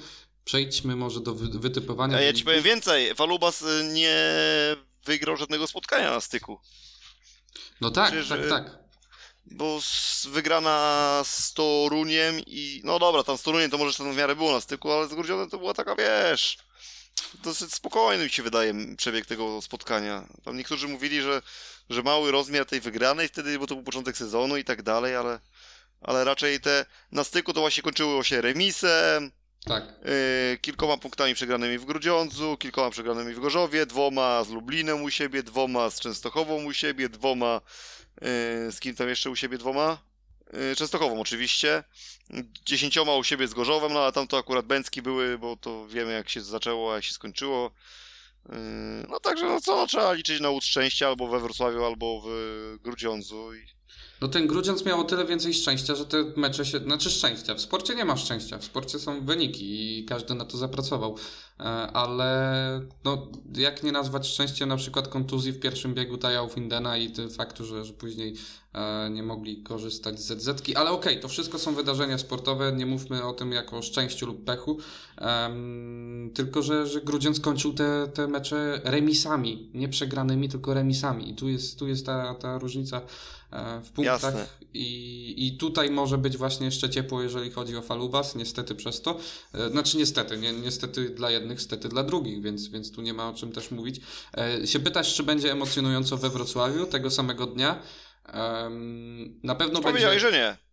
Przejdźmy 0.46 0.96
może 0.96 1.20
do 1.20 1.36
wy 1.36 1.60
wytypowania. 1.60 2.18
A 2.18 2.22
ja 2.22 2.34
ci 2.34 2.44
powiem 2.44 2.64
więcej. 2.64 3.16
Falubas 3.16 3.62
y, 3.62 3.90
nie 3.94 4.16
wygrał 5.06 5.38
żadnego 5.38 5.68
spotkania 5.68 6.12
na 6.12 6.22
styku. 6.22 6.60
No 7.82 7.92
tak, 7.92 8.12
Przecież, 8.12 8.30
tak, 8.30 8.40
y, 8.46 8.50
tak. 8.50 8.80
Bo 9.46 9.80
wygrana 10.28 11.22
z 11.26 11.54
Toruniem 11.54 12.40
i... 12.40 12.82
No 12.84 13.00
dobra, 13.00 13.24
tam 13.24 13.38
z 13.38 13.42
Toruniem 13.42 13.72
to 13.72 13.78
może 13.78 13.98
tam 13.98 14.14
w 14.14 14.18
miarę 14.18 14.36
było 14.36 14.52
na 14.52 14.62
styku, 14.62 14.92
ale 14.92 15.08
z 15.08 15.14
Grudzionem 15.14 15.50
to 15.50 15.58
była 15.58 15.74
taka, 15.74 15.96
wiesz... 15.96 16.58
Dosyć 17.44 17.74
spokojny 17.74 18.24
mi 18.24 18.30
się 18.30 18.44
wydaje 18.44 18.74
przebieg 18.98 19.26
tego 19.26 19.62
spotkania. 19.62 20.28
Tam 20.44 20.58
niektórzy 20.58 20.88
mówili, 20.88 21.22
że, 21.22 21.42
że 21.90 22.04
mały 22.04 22.32
rozmiar 22.32 22.66
tej 22.66 22.82
wygranej 22.82 23.28
wtedy, 23.28 23.60
bo 23.60 23.68
to 23.68 23.76
był 23.76 23.84
początek 23.84 24.18
sezonu 24.18 24.58
i 24.58 24.64
tak 24.64 24.84
dalej, 24.84 25.16
ale, 25.16 25.40
ale 26.02 26.24
raczej 26.24 26.60
te 26.60 26.86
na 27.12 27.24
styku 27.24 27.54
to 27.54 27.60
właśnie 27.60 27.84
kończyło 27.84 28.24
się 28.24 28.42
remisem, 28.42 29.32
Tak. 29.66 29.84
Yy, 29.84 30.58
kilkoma 30.58 30.98
punktami 30.98 31.34
przegranymi 31.34 31.78
w 31.78 31.86
Grudziądzu, 31.86 32.58
kilkoma 32.58 32.90
przegranymi 32.90 33.34
w 33.34 33.40
Gorzowie, 33.40 33.86
dwoma 33.86 34.44
z 34.44 34.50
Lublinem 34.50 35.04
u 35.04 35.10
siebie, 35.10 35.44
dwoma 35.44 35.90
z 35.90 36.00
Częstochową 36.00 36.64
u 36.64 36.74
siebie, 36.74 37.10
dwoma 37.10 37.62
yy, 38.22 38.28
z 38.72 38.80
kim 38.80 38.96
tam 38.96 39.10
jeszcze 39.10 39.30
u 39.30 39.36
siebie 39.36 39.58
dwoma? 39.58 39.98
Yy, 40.54 40.76
Częstochową 40.76 41.22
oczywiście, 41.22 41.84
dziesięcioma 42.66 43.16
u 43.16 43.24
siebie 43.24 43.48
z 43.48 43.54
Gorzowem, 43.54 43.94
no 43.94 44.00
ale 44.04 44.12
tam 44.12 44.28
to 44.28 44.38
akurat 44.38 44.66
Bęcki 44.66 45.02
były, 45.02 45.38
bo 45.38 45.58
to 45.58 45.88
wiemy 45.88 46.14
jak 46.14 46.30
się 46.30 46.42
zaczęło, 46.42 46.92
a 46.92 46.96
jak 46.96 47.04
się 47.04 47.14
skończyło. 47.14 47.72
No 49.10 49.20
także 49.20 49.46
no 49.46 49.62
co, 49.62 49.76
no, 49.76 49.88
trzeba 49.88 50.14
liczyć 50.14 50.42
na 50.42 50.50
łód 50.50 50.64
szczęścia 50.64 51.08
albo 51.08 51.28
we 51.28 51.40
Wrocławiu, 51.40 51.86
albo 51.86 52.22
w 52.22 52.28
Grudziądzu 52.82 53.56
i 53.56 53.66
No 54.22 54.28
ten 54.28 54.48
Grudziądz 54.48 54.86
miał 54.86 55.02
o 55.02 55.04
tyle 55.04 55.26
więcej 55.26 55.54
szczęścia, 55.54 55.96
że 55.96 56.06
te 56.06 56.24
mecze 56.36 56.66
się... 56.66 56.80
Znaczy 56.80 57.10
szczęścia. 57.10 57.56
W 57.56 57.62
sporcie 57.62 57.96
nie 57.96 58.06
ma 58.06 58.18
szczęścia. 58.18 58.58
W 58.58 58.64
sporcie 58.64 59.00
są 59.00 59.26
wyniki 59.26 60.00
i 60.00 60.06
każdy 60.06 60.36
na 60.36 60.46
to 60.46 60.58
zapracował. 60.58 61.18
E, 61.60 61.64
Ale 61.94 62.82
no, 63.04 63.28
jak 63.56 63.84
nie 63.84 63.92
nazwać 63.92 64.28
szczęściem 64.28 64.70
na 64.70 64.78
przykład 64.78 65.08
kontuzji 65.08 65.52
w 65.52 65.60
pierwszym 65.60 65.94
biegu 65.94 66.18
Taja 66.18 66.48
Findena 66.48 66.98
i 66.98 67.14
faktu, 67.38 67.66
że, 67.66 67.86
że 67.86 67.94
później 67.94 68.36
e, 68.74 69.10
nie 69.10 69.24
mogli 69.24 69.64
korzystać 69.64 70.20
z 70.20 70.42
ZZ-ki. 70.42 70.76
Ale 70.76 70.90
okej, 70.90 71.20
to 71.20 71.28
wszystko 71.28 71.60
są 71.60 71.76
wydarzenia 71.76 72.18
sportowe. 72.18 72.72
Nie 72.72 72.86
mówmy 72.86 73.24
o 73.24 73.34
tym 73.34 73.52
jako 73.52 73.82
szczęściu 73.82 74.26
lub 74.26 74.46
pechu. 74.46 74.78
Tylko, 76.34 76.62
że, 76.62 76.88
że 76.88 77.02
Grudziądz 77.02 77.38
skończył 77.38 77.74
te, 77.74 78.08
te 78.14 78.28
mecze 78.28 78.82
remisami. 78.84 79.70
Nie 79.74 79.90
przegranymi, 79.90 80.50
tylko 80.50 80.74
remisami. 80.74 81.30
I 81.30 81.36
tu 81.36 81.50
jest, 81.50 81.80
tu 81.80 81.88
jest 81.88 82.06
ta, 82.06 82.36
ta 82.36 82.58
różnica 82.58 83.02
e, 83.52 83.82
w 83.82 83.92
punktach. 83.92 84.05
Jasne. 84.06 84.46
I, 84.74 85.48
I 85.48 85.58
tutaj 85.58 85.90
może 85.92 86.18
być 86.18 86.38
właśnie 86.38 86.66
jeszcze 86.66 86.90
ciepło, 86.90 87.22
jeżeli 87.22 87.52
chodzi 87.52 87.78
o 87.78 87.82
Falubas, 87.82 88.36
niestety 88.36 88.76
przez 88.76 89.02
to. 89.02 89.20
E, 89.54 89.70
Znaczy 89.70 89.98
niestety, 89.98 90.38
nie, 90.38 90.54
niestety 90.54 91.10
dla 91.10 91.32
jednych, 91.32 91.62
stety 91.62 91.90
dla 91.90 92.04
drugich, 92.04 92.42
więc, 92.42 92.68
więc 92.68 92.92
tu 92.92 93.02
nie 93.02 93.14
ma 93.14 93.30
o 93.30 93.34
czym 93.34 93.52
też 93.52 93.72
mówić. 93.72 94.02
E, 94.38 94.68
się 94.68 94.80
pytasz, 94.80 95.14
czy 95.14 95.24
będzie 95.24 95.52
emocjonująco 95.52 96.18
we 96.18 96.30
Wrocławiu 96.30 96.86
tego 96.86 97.12
samego 97.12 97.46
dnia? 97.48 97.82
Em, 98.26 99.40
na 99.44 99.56
pewno 99.56 99.82
powiedziałeś, 99.82 100.24
będzie... 100.24 100.38
że 100.38 100.44
nie. 100.44 100.66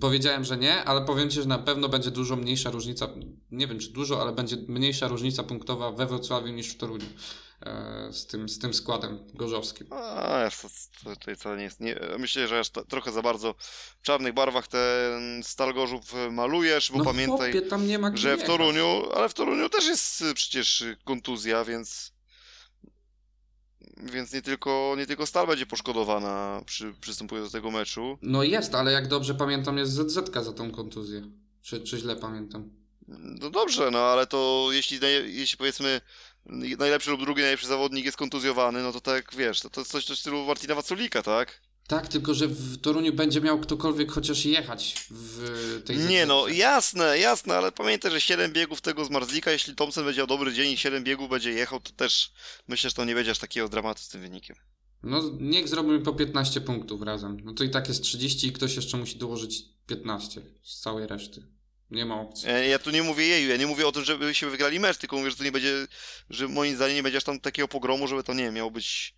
Powiedziałem, 0.00 0.44
że 0.44 0.56
nie, 0.56 0.84
ale 0.84 1.00
powiem 1.00 1.30
Ci, 1.30 1.42
że 1.42 1.48
na 1.48 1.58
pewno 1.58 1.88
będzie 1.88 2.10
dużo 2.10 2.36
mniejsza 2.36 2.70
różnica, 2.70 3.08
nie 3.50 3.66
wiem 3.66 3.78
czy 3.78 3.90
dużo, 3.92 4.22
ale 4.22 4.32
będzie 4.32 4.56
mniejsza 4.68 5.08
różnica 5.08 5.42
punktowa 5.42 5.92
we 5.92 6.06
Wrocławiu 6.06 6.48
niż 6.48 6.68
w 6.68 6.76
Toruniu 6.76 7.06
e, 7.06 7.10
z, 8.10 8.26
tym, 8.26 8.48
z 8.48 8.58
tym 8.58 8.74
składem 8.74 9.18
gorzowskim. 9.34 9.86
A, 9.90 10.48
to, 10.62 10.68
to, 11.04 11.16
to 11.16 11.34
wcale 11.34 11.56
nie 11.56 11.64
jest. 11.64 11.80
Nie, 11.80 12.00
myślę, 12.18 12.48
że 12.48 12.58
aż 12.58 12.70
ta, 12.70 12.84
trochę 12.84 13.12
za 13.12 13.22
bardzo 13.22 13.54
w 14.00 14.02
czarnych 14.02 14.34
barwach 14.34 14.68
ten 14.68 15.42
stal 15.42 15.74
Gorzów 15.74 16.02
malujesz, 16.30 16.92
bo 16.92 16.98
no 16.98 17.04
pamiętaj, 17.04 17.52
chłopie, 17.52 18.16
że 18.18 18.36
w. 18.36 18.44
Toruniu, 18.44 19.12
ale 19.14 19.28
w 19.28 19.34
Toruniu 19.34 19.68
też 19.68 19.86
jest 19.86 20.20
y, 20.20 20.34
przecież 20.34 20.84
kontuzja, 21.04 21.64
więc 21.64 22.12
więc 23.96 24.32
nie 24.32 24.42
tylko, 24.42 24.94
nie 24.98 25.06
tylko 25.06 25.26
stal 25.26 25.46
będzie 25.46 25.66
poszkodowana 25.66 26.62
przy, 26.66 26.94
przystępując 27.00 27.48
do 27.48 27.58
tego 27.58 27.70
meczu. 27.70 28.18
No 28.22 28.42
jest, 28.42 28.74
ale 28.74 28.92
jak 28.92 29.08
dobrze 29.08 29.34
pamiętam, 29.34 29.78
jest 29.78 29.92
ZZ 29.92 30.32
za 30.44 30.52
tą 30.52 30.70
kontuzję. 30.70 31.22
Czy, 31.62 31.80
czy 31.80 31.98
źle 31.98 32.16
pamiętam? 32.16 32.70
No 33.08 33.50
dobrze, 33.50 33.90
no 33.90 33.98
ale 33.98 34.26
to 34.26 34.68
jeśli, 34.72 34.98
jeśli 35.26 35.58
powiedzmy 35.58 36.00
najlepszy 36.46 37.10
lub 37.10 37.20
drugi 37.20 37.42
najlepszy 37.42 37.66
zawodnik 37.66 38.04
jest 38.04 38.16
kontuzjowany, 38.16 38.82
no 38.82 38.92
to 38.92 39.00
tak 39.00 39.34
wiesz, 39.36 39.60
to, 39.60 39.70
to 39.70 39.80
jest 39.80 39.90
coś 39.90 40.04
w 40.06 40.18
stylu 40.18 40.44
Martina 40.46 40.74
Waculika, 40.74 41.22
tak? 41.22 41.60
Tak, 41.86 42.08
tylko 42.08 42.34
że 42.34 42.48
w 42.48 42.78
Toruniu 42.80 43.12
będzie 43.12 43.40
miał 43.40 43.60
ktokolwiek 43.60 44.12
chociaż 44.12 44.44
jechać 44.44 45.06
w 45.10 45.82
tej 45.86 45.96
Nie 45.98 46.22
ZZ. 46.24 46.28
no, 46.28 46.48
jasne, 46.48 47.18
jasne, 47.18 47.56
ale 47.56 47.72
pamiętaj, 47.72 48.10
że 48.10 48.20
7 48.20 48.52
biegów 48.52 48.80
tego 48.80 49.04
z 49.04 49.10
Marzlika, 49.10 49.50
jeśli 49.50 49.74
Thompson 49.74 50.04
będzie 50.04 50.18
miał 50.20 50.26
dobry 50.26 50.52
dzień 50.52 50.72
i 50.72 50.76
7 50.76 51.04
biegów 51.04 51.30
będzie 51.30 51.50
jechał, 51.52 51.80
to 51.80 51.92
też 51.92 52.32
myślę, 52.68 52.90
że 52.90 52.96
to 52.96 53.04
nie 53.04 53.14
będzie 53.14 53.30
aż 53.30 53.38
takiego 53.38 53.68
dramatu 53.68 54.02
z 54.02 54.08
tym 54.08 54.20
wynikiem. 54.20 54.56
No 55.02 55.22
niech 55.40 55.68
zrobimy 55.68 56.00
po 56.00 56.12
15 56.12 56.60
punktów 56.60 57.02
razem. 57.02 57.40
No 57.44 57.54
to 57.54 57.64
i 57.64 57.70
tak 57.70 57.88
jest 57.88 58.02
30 58.02 58.46
i 58.46 58.52
ktoś 58.52 58.76
jeszcze 58.76 58.96
musi 58.96 59.16
dołożyć 59.18 59.64
15 59.86 60.42
z 60.62 60.80
całej 60.80 61.06
reszty. 61.06 61.42
Nie 61.90 62.06
ma 62.06 62.20
opcji. 62.20 62.48
E, 62.48 62.68
Ja 62.68 62.78
tu 62.78 62.90
nie 62.90 63.02
mówię 63.02 63.26
jeju, 63.26 63.50
ja 63.50 63.56
nie 63.56 63.66
mówię 63.66 63.86
o 63.86 63.92
tym, 63.92 64.04
żeby 64.04 64.34
się 64.34 64.50
wygrali 64.50 64.80
mecz, 64.80 64.96
tylko 64.98 65.16
mówię, 65.16 65.30
że 65.30 65.36
to 65.36 65.44
nie 65.44 65.52
będzie, 65.52 65.86
że 66.30 66.48
moim 66.48 66.76
zdaniem 66.76 66.96
nie 66.96 67.02
będzie 67.02 67.18
aż 67.18 67.24
tam 67.24 67.40
takiego 67.40 67.68
pogromu, 67.68 68.08
żeby 68.08 68.22
to 68.24 68.34
nie 68.34 68.44
wiem, 68.44 68.54
miało 68.54 68.70
być, 68.70 69.14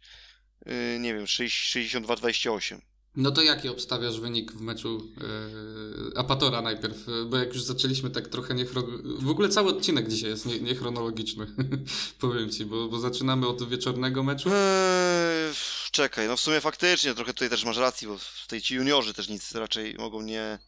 yy, 0.67 0.99
nie 1.01 1.15
wiem, 1.15 1.25
62-28. 1.25 2.79
No 3.17 3.31
to 3.31 3.43
jaki 3.43 3.69
obstawiasz 3.69 4.21
wynik 4.21 4.53
w 4.53 4.61
meczu 4.61 5.13
yy, 5.21 6.13
Apatora 6.17 6.63
najpierw? 6.63 6.97
Bo 7.27 7.37
jak 7.37 7.55
już 7.55 7.63
zaczęliśmy 7.63 8.11
tak 8.11 8.29
trochę 8.29 8.55
niechronologicznie. 8.55 9.27
W 9.27 9.31
ogóle 9.31 9.49
cały 9.49 9.71
odcinek 9.71 10.09
dzisiaj 10.09 10.31
jest 10.31 10.47
nie, 10.47 10.61
niechronologiczny. 10.61 11.47
Powiem 12.21 12.51
ci, 12.51 12.65
bo, 12.65 12.89
bo 12.89 12.99
zaczynamy 13.01 13.47
od 13.47 13.69
wieczornego 13.69 14.23
meczu. 14.23 14.49
Eee, 14.49 15.55
czekaj, 15.91 16.29
no 16.29 16.37
w 16.37 16.41
sumie 16.41 16.61
faktycznie, 16.61 17.15
trochę 17.15 17.33
tutaj 17.35 17.51
też 17.51 17.65
masz 17.65 17.77
rację, 17.77 18.09
bo 18.09 18.19
w 18.19 18.47
tej 18.49 18.63
ci 18.63 18.75
juniorzy 18.75 19.15
też 19.15 19.29
nic 19.29 19.53
raczej 19.55 19.95
mogą 19.99 20.23
nie, 20.23 20.59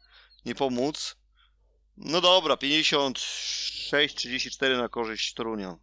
nie 0.44 0.54
pomóc. 0.54 1.16
No 1.96 2.20
dobra, 2.20 2.54
56-34 2.54 4.76
na 4.76 4.88
korzyść 4.88 5.34
Torunia. 5.34 5.76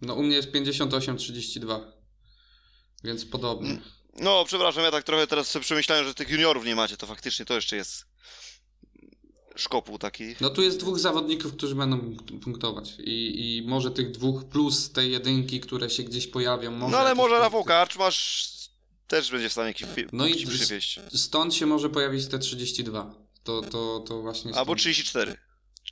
No 0.00 0.14
u 0.14 0.22
mnie 0.22 0.36
jest 0.36 0.52
58-32. 0.52 1.80
Więc 3.04 3.24
podobnie. 3.24 3.78
No, 4.20 4.44
przepraszam, 4.44 4.84
ja 4.84 4.90
tak 4.90 5.04
trochę 5.04 5.26
teraz 5.26 5.50
sobie 5.50 5.64
przemyślałem, 5.64 6.04
że 6.04 6.14
tych 6.14 6.30
juniorów 6.30 6.64
nie 6.64 6.76
macie, 6.76 6.96
to 6.96 7.06
faktycznie 7.06 7.44
to 7.44 7.54
jeszcze 7.54 7.76
jest 7.76 8.06
szkopuł 9.56 9.98
taki. 9.98 10.34
No 10.40 10.50
tu 10.50 10.62
jest 10.62 10.80
dwóch 10.80 10.98
zawodników, 10.98 11.52
którzy 11.52 11.74
będą 11.74 12.16
punktować. 12.42 12.94
I, 12.98 13.56
I 13.56 13.62
może 13.62 13.90
tych 13.90 14.10
dwóch 14.10 14.44
plus 14.44 14.92
tej 14.92 15.10
jedynki, 15.10 15.60
które 15.60 15.90
się 15.90 16.02
gdzieś 16.02 16.26
pojawią. 16.26 16.70
Może 16.70 16.92
No 16.92 16.98
ale 16.98 17.14
może. 17.14 17.38
Rafał 17.38 17.64
Karczmasz 17.64 18.52
też 19.08 19.30
będzie 19.30 19.48
w 19.48 19.52
stanie 19.52 19.68
jakiś 19.68 19.86
No 20.12 20.26
i 20.26 20.46
przywieźć. 20.46 21.00
Stąd 21.14 21.54
się 21.54 21.66
może 21.66 21.90
pojawić 21.90 22.26
te 22.26 22.38
32. 22.38 23.21
To, 23.44 23.62
to, 23.62 24.04
to 24.08 24.22
właśnie. 24.22 24.50
Albo 24.50 24.64
stąd. 24.64 24.78
34. 24.80 25.36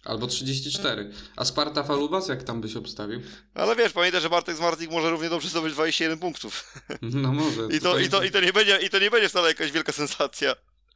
Albo 0.04 0.26
34. 0.26 1.12
A 1.36 1.44
Sparta 1.44 1.82
Falubas, 1.82 2.28
jak 2.28 2.42
tam 2.42 2.60
byś 2.60 2.76
obstawił? 2.76 3.20
Ale 3.54 3.76
wiesz, 3.76 3.92
pamiętaj, 3.92 4.20
że 4.20 4.30
Bartek 4.30 4.56
Zmartnik 4.56 4.90
może 4.90 5.10
równie 5.10 5.28
dobrze 5.28 5.48
zdobyć 5.48 5.72
21 5.72 6.18
punktów. 6.18 6.74
No 7.02 7.32
może. 7.32 7.68
I 7.76 7.80
to, 7.80 7.98
i 7.98 8.08
to, 8.08 8.22
i 8.22 8.30
to, 8.30 8.40
nie, 8.40 8.52
będzie, 8.52 8.78
i 8.82 8.90
to 8.90 8.98
nie 8.98 9.10
będzie 9.10 9.28
wcale 9.28 9.48
jakaś 9.48 9.72
wielka 9.72 9.92
sensacja. 9.92 10.54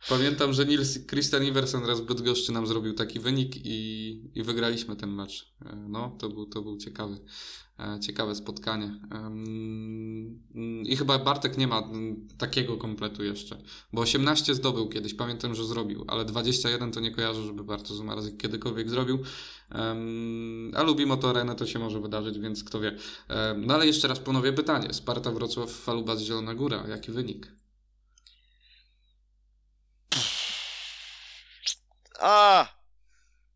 Pamiętam, 0.09 0.53
że 0.53 0.67
Nils 0.67 1.07
Christian 1.07 1.45
Iversen 1.45 1.87
raz 1.87 2.01
w 2.01 2.05
Bydgoszczy 2.05 2.53
nam 2.53 2.67
zrobił 2.67 2.95
taki 2.95 3.21
wynik 3.21 3.57
i, 3.57 4.21
i 4.35 4.43
wygraliśmy 4.43 4.97
ten 4.97 5.11
mecz. 5.11 5.53
E, 5.67 5.77
No, 5.89 6.17
to 6.21 6.29
był, 6.29 6.47
to 6.47 6.63
był 6.63 6.77
ciekawy, 6.79 7.19
ciekawe 8.01 8.35
spotkanie. 8.35 9.01
Mm, 9.11 10.43
I 10.87 10.97
chyba 10.97 11.18
Bartek 11.18 11.59
nie 11.59 11.66
ma 11.66 11.83
takiego 12.39 12.77
kompletu 12.77 13.25
jeszcze, 13.25 13.62
bo 13.93 14.03
18 14.03 14.55
zdobył 14.55 14.89
kiedyś, 14.89 15.14
pamiętam, 15.14 15.55
że 15.55 15.64
zrobił, 15.64 16.05
ale 16.09 16.25
21 16.25 16.93
to 16.93 17.01
nie 17.01 17.11
kojarzę, 17.11 17.43
żeby 17.43 17.64
Bartosz 17.64 17.97
Zumarzik 17.97 18.37
kiedykolwiek 18.37 18.91
zrobił. 18.91 19.18
A 20.75 20.83
lubi 20.83 21.07
motorenę, 21.07 21.55
to 21.55 21.66
się 21.66 21.79
może 21.79 22.01
wydarzyć, 22.01 22.39
więc 22.39 22.64
kto 22.64 22.81
wie. 22.81 22.97
No 23.57 23.75
ale 23.75 23.87
jeszcze 23.87 24.09
raz 24.09 24.18
ponowię 24.18 24.53
pytanie. 24.53 24.95
Sparta 24.95 25.33
Wrocław, 25.33 25.70
Falubas 25.70 26.20
Zielona 26.20 26.55
Góra. 26.55 26.85
Jaki 26.89 27.12
wynik? 27.12 27.53
A! 32.20 32.68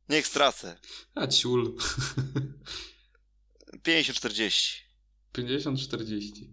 Niech 0.08 0.26
stracę. 0.26 0.76
A 1.14 1.26
ciul. 1.26 1.76
50-40. 3.82 4.76
50-40. 5.34 6.48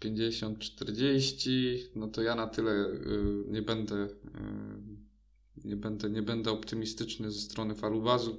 50-40, 0.00 1.78
no 1.94 2.08
to 2.08 2.22
ja 2.22 2.34
na 2.34 2.46
tyle 2.46 2.72
y, 2.72 3.44
nie 3.46 3.62
będę 3.62 3.94
y, 3.94 5.04
nie 5.64 5.76
będę, 5.76 6.10
nie 6.10 6.22
będę 6.22 6.50
optymistyczny 6.50 7.30
ze 7.30 7.40
strony 7.40 7.74
Falubazu. 7.74 8.38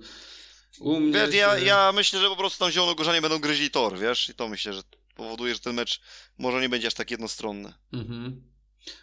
U 0.80 1.00
mnie 1.00 1.14
Wiesz, 1.14 1.36
ja, 1.36 1.58
ja 1.58 1.92
myślę, 1.92 2.20
że 2.20 2.30
po 2.30 2.36
prostu 2.36 2.60
tam 2.60 2.72
zielonogorzanie 2.72 3.22
będą 3.22 3.40
gryźli 3.40 3.72
tor, 3.72 4.00
wiesz? 4.00 4.30
I 4.30 4.34
to 4.34 4.48
myślę, 4.48 4.74
że 4.74 4.82
powoduje, 5.16 5.54
że 5.54 5.60
ten 5.60 5.76
mecz 5.76 6.02
może 6.38 6.62
nie 6.62 6.70
będzie 6.70 6.88
aż 6.88 6.94
tak 6.94 7.12
jednostronny. 7.12 7.74
Mhm. 7.94 8.44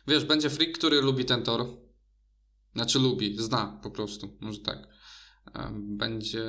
Wiesz, 0.06 0.24
będzie 0.24 0.50
freak, 0.50 0.72
który 0.72 1.00
lubi 1.00 1.24
ten 1.24 1.42
tor. 1.42 1.66
Znaczy 2.74 2.98
lubi, 2.98 3.36
zna 3.38 3.80
po 3.82 3.90
prostu, 3.90 4.36
może 4.40 4.58
tak. 4.58 4.88
Będzie, 5.72 6.44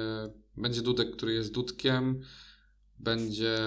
będzie 0.58 0.82
Dudek, 0.82 1.16
który 1.16 1.34
jest 1.34 1.52
Dudkiem. 1.52 2.22
Będzie. 3.00 3.58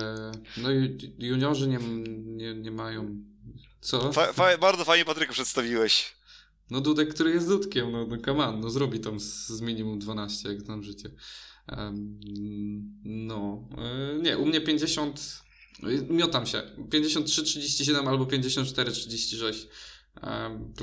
No 0.57 0.73
i 0.73 0.99
juniorzy 1.19 1.69
nie, 1.69 1.79
nie, 2.17 2.55
nie 2.55 2.71
mają. 2.71 3.17
Co? 3.81 4.13
Fa, 4.13 4.33
fa, 4.33 4.59
bardzo 4.59 4.85
fajnie 4.85 5.05
Patryka 5.05 5.33
przedstawiłeś. 5.33 6.17
No 6.71 6.81
Dudek, 6.81 7.15
który 7.15 7.31
jest 7.31 7.49
Dudkiem, 7.49 7.93
no, 7.93 8.07
no 8.07 8.17
come 8.25 8.47
on, 8.47 8.61
no 8.61 8.71
zrobi 8.71 9.01
tam 9.01 9.21
z, 9.21 9.47
z 9.47 9.61
minimum 9.61 9.99
12, 9.99 10.49
jak 10.49 10.61
znam 10.61 10.83
życie. 10.83 11.11
Um, 11.79 12.21
no, 13.05 13.69
yy, 14.15 14.23
nie, 14.23 14.39
u 14.39 14.47
mnie 14.47 14.61
50, 14.61 15.43
miotam 16.09 16.47
się, 16.47 16.63
53-37 16.79 18.09
albo 18.09 18.25
54-36. 18.25 19.67
Um, 20.23 20.75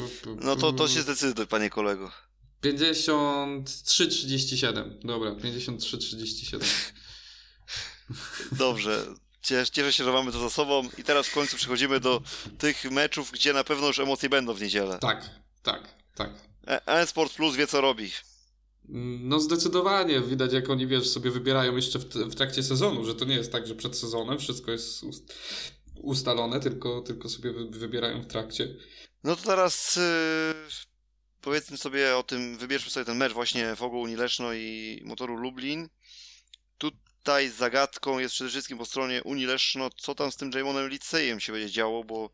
no 0.44 0.56
to, 0.56 0.74
to 0.74 0.88
się 0.88 1.02
zdecyduj, 1.02 1.48
panie 1.48 1.70
kolego. 1.70 2.12
53-37, 2.64 5.00
dobra, 5.04 5.32
53-37. 5.32 6.60
Dobrze. 8.52 9.06
Cieszę 9.42 9.94
się, 9.94 10.04
że 10.04 10.12
mamy 10.12 10.32
to 10.32 10.40
za 10.40 10.50
sobą 10.50 10.90
i 10.98 11.04
teraz 11.04 11.28
w 11.28 11.34
końcu 11.34 11.58
przechodzimy 11.58 12.00
do 12.00 12.22
tych 12.58 12.92
meczów, 12.92 13.32
gdzie 13.32 13.54
na 13.54 13.64
pewno 13.64 13.88
już 13.88 14.00
emocje 14.00 14.30
będą 14.30 14.54
w 14.54 14.62
niedzielę. 14.62 15.00
Tak, 15.00 15.30
tak, 15.64 15.82
tak. 16.16 16.30
E-Sport 16.86 17.34
Plus 17.34 17.56
wie 17.56 17.68
co 17.68 17.82
robi. 17.82 18.12
No 19.20 19.40
zdecydowanie, 19.40 20.22
widać 20.22 20.54
jak 20.54 20.70
oni, 20.70 20.88
wiesz, 20.88 21.10
sobie 21.10 21.32
wybierają 21.32 21.76
jeszcze 21.76 22.00
w, 22.00 22.04
w 22.06 22.36
trakcie 22.36 22.64
sezonu, 22.64 23.06
że 23.06 23.16
to 23.16 23.26
nie 23.26 23.36
jest 23.36 23.52
tak, 23.52 23.68
że 23.68 23.76
przed 23.76 23.98
sezonem 23.98 24.40
wszystko 24.40 24.72
jest 24.72 25.04
ust 25.04 25.34
ustalone, 25.96 26.60
tylko, 26.60 27.02
tylko 27.02 27.30
sobie 27.30 27.52
wy 27.54 27.70
wybierają 27.70 28.22
w 28.22 28.28
trakcie. 28.28 28.68
No 29.24 29.36
to 29.36 29.44
teraz 29.44 29.96
yy, 29.96 30.04
powiedzmy 31.42 31.78
sobie 31.78 32.18
o 32.18 32.24
tym, 32.24 32.58
wybierzmy 32.58 32.92
sobie 32.92 33.06
ten 33.06 33.18
mecz 33.18 33.34
właśnie 33.34 33.76
Fogu 33.76 34.02
Unileszno 34.02 34.54
i 34.54 35.02
Motoru 35.06 35.36
Lublin. 35.36 35.90
Tutaj 37.24 37.50
zagadką 37.50 38.20
jest 38.20 38.36
przede 38.36 38.50
wszystkim 38.50 38.78
po 38.78 38.86
stronie 38.86 39.24
Unileszno, 39.24 39.90
co 39.90 40.16
tam 40.16 40.32
z 40.32 40.36
tym 40.36 40.52
Jamonem 40.52 40.90
Licejem 40.90 41.40
się 41.40 41.54
będzie 41.54 41.72
działo, 41.72 42.04
bo 42.04 42.30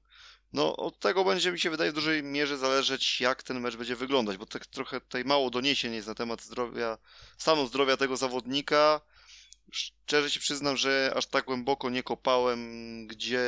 no, 0.53 0.75
od 0.75 0.99
tego 0.99 1.25
będzie 1.25 1.51
mi 1.51 1.59
się 1.59 1.69
wydaje 1.69 1.91
w 1.91 1.95
dużej 1.95 2.23
mierze 2.23 2.57
zależeć, 2.57 3.21
jak 3.21 3.43
ten 3.43 3.59
mecz 3.59 3.75
będzie 3.75 3.95
wyglądać, 3.95 4.37
bo 4.37 4.45
tak 4.45 4.65
trochę 4.65 5.01
tutaj 5.01 5.25
mało 5.25 5.49
doniesień 5.49 5.93
jest 5.93 6.07
na 6.07 6.15
temat 6.15 6.41
zdrowia, 6.41 6.97
stanu 7.37 7.67
zdrowia 7.67 7.97
tego 7.97 8.17
zawodnika. 8.17 9.01
Szczerze 9.71 10.29
się 10.29 10.39
przyznam, 10.39 10.77
że 10.77 11.13
aż 11.15 11.25
tak 11.25 11.45
głęboko 11.45 11.89
nie 11.89 12.03
kopałem, 12.03 13.07
gdzie, 13.07 13.41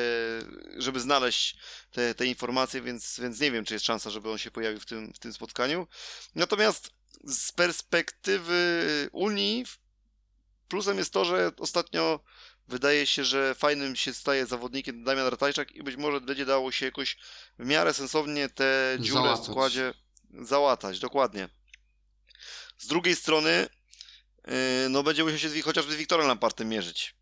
żeby 0.77 0.99
znaleźć 0.99 1.57
te, 1.91 2.15
te 2.15 2.25
informacje, 2.25 2.81
więc, 2.81 3.19
więc 3.19 3.39
nie 3.39 3.51
wiem, 3.51 3.65
czy 3.65 3.73
jest 3.73 3.85
szansa, 3.85 4.09
żeby 4.09 4.31
on 4.31 4.37
się 4.37 4.51
pojawił 4.51 4.79
w 4.79 4.85
tym, 4.85 5.13
w 5.13 5.19
tym 5.19 5.33
spotkaniu. 5.33 5.87
Natomiast 6.35 6.91
z 7.23 7.51
perspektywy 7.51 9.09
Unii, 9.11 9.65
plusem 10.71 10.97
jest 10.97 11.13
to, 11.13 11.25
że 11.25 11.51
ostatnio 11.57 12.19
wydaje 12.67 13.05
się, 13.05 13.23
że 13.25 13.55
fajnym 13.55 13.95
się 13.95 14.13
staje 14.13 14.45
zawodnikiem 14.45 15.03
Damian 15.03 15.27
Ratajczak 15.27 15.71
i 15.71 15.83
być 15.83 15.95
może 15.95 16.21
będzie 16.21 16.45
dało 16.45 16.71
się 16.71 16.85
jakoś 16.85 17.17
w 17.59 17.65
miarę 17.65 17.93
sensownie 17.93 18.49
te 18.49 18.97
dziury 18.99 19.21
załatać. 19.21 19.45
w 19.47 19.51
składzie 19.51 19.93
załatać, 20.39 20.99
dokładnie. 20.99 21.49
Z 22.77 22.87
drugiej 22.87 23.15
strony, 23.15 23.67
yy, 24.47 24.53
no 24.89 25.03
będzie 25.03 25.23
musiał 25.23 25.39
się 25.39 25.61
chociażby 25.61 25.93
z 25.93 25.95
Wiktorem 25.95 26.27
Lampartem 26.27 26.69
mierzyć. 26.69 27.15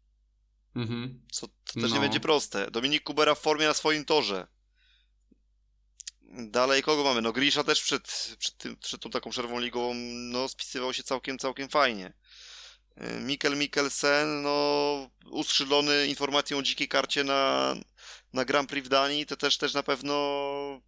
Mhm. 0.75 1.21
Co 1.31 1.47
też 1.47 1.75
no. 1.75 1.87
nie 1.87 1.99
będzie 1.99 2.19
proste. 2.19 2.71
Dominik 2.71 3.03
Kubera 3.03 3.35
w 3.35 3.39
formie 3.39 3.67
na 3.67 3.73
swoim 3.73 4.05
torze. 4.05 4.47
Dalej 6.31 6.83
kogo 6.83 7.03
mamy? 7.03 7.21
No 7.21 7.33
Grisza 7.33 7.63
też 7.63 7.81
przed, 7.81 8.35
przed, 8.39 8.57
tym, 8.57 8.77
przed 8.77 9.01
tą 9.01 9.09
taką 9.09 9.29
przerwą 9.29 9.59
ligową 9.59 9.93
no, 10.33 10.47
spisywał 10.49 10.93
się 10.93 11.03
całkiem, 11.03 11.37
całkiem 11.37 11.69
fajnie. 11.69 12.13
Mikkel 13.21 13.57
Mikkelsen, 13.57 14.41
no, 14.41 15.09
uskrzydlony 15.31 16.07
informacją 16.07 16.57
o 16.57 16.61
dzikiej 16.61 16.87
karcie 16.87 17.23
na, 17.23 17.75
na 18.33 18.45
Grand 18.45 18.69
Prix 18.69 18.85
w 18.87 18.89
Danii, 18.89 19.25
to 19.25 19.37
też, 19.37 19.57
też 19.57 19.73
na 19.73 19.83
pewno 19.83 20.81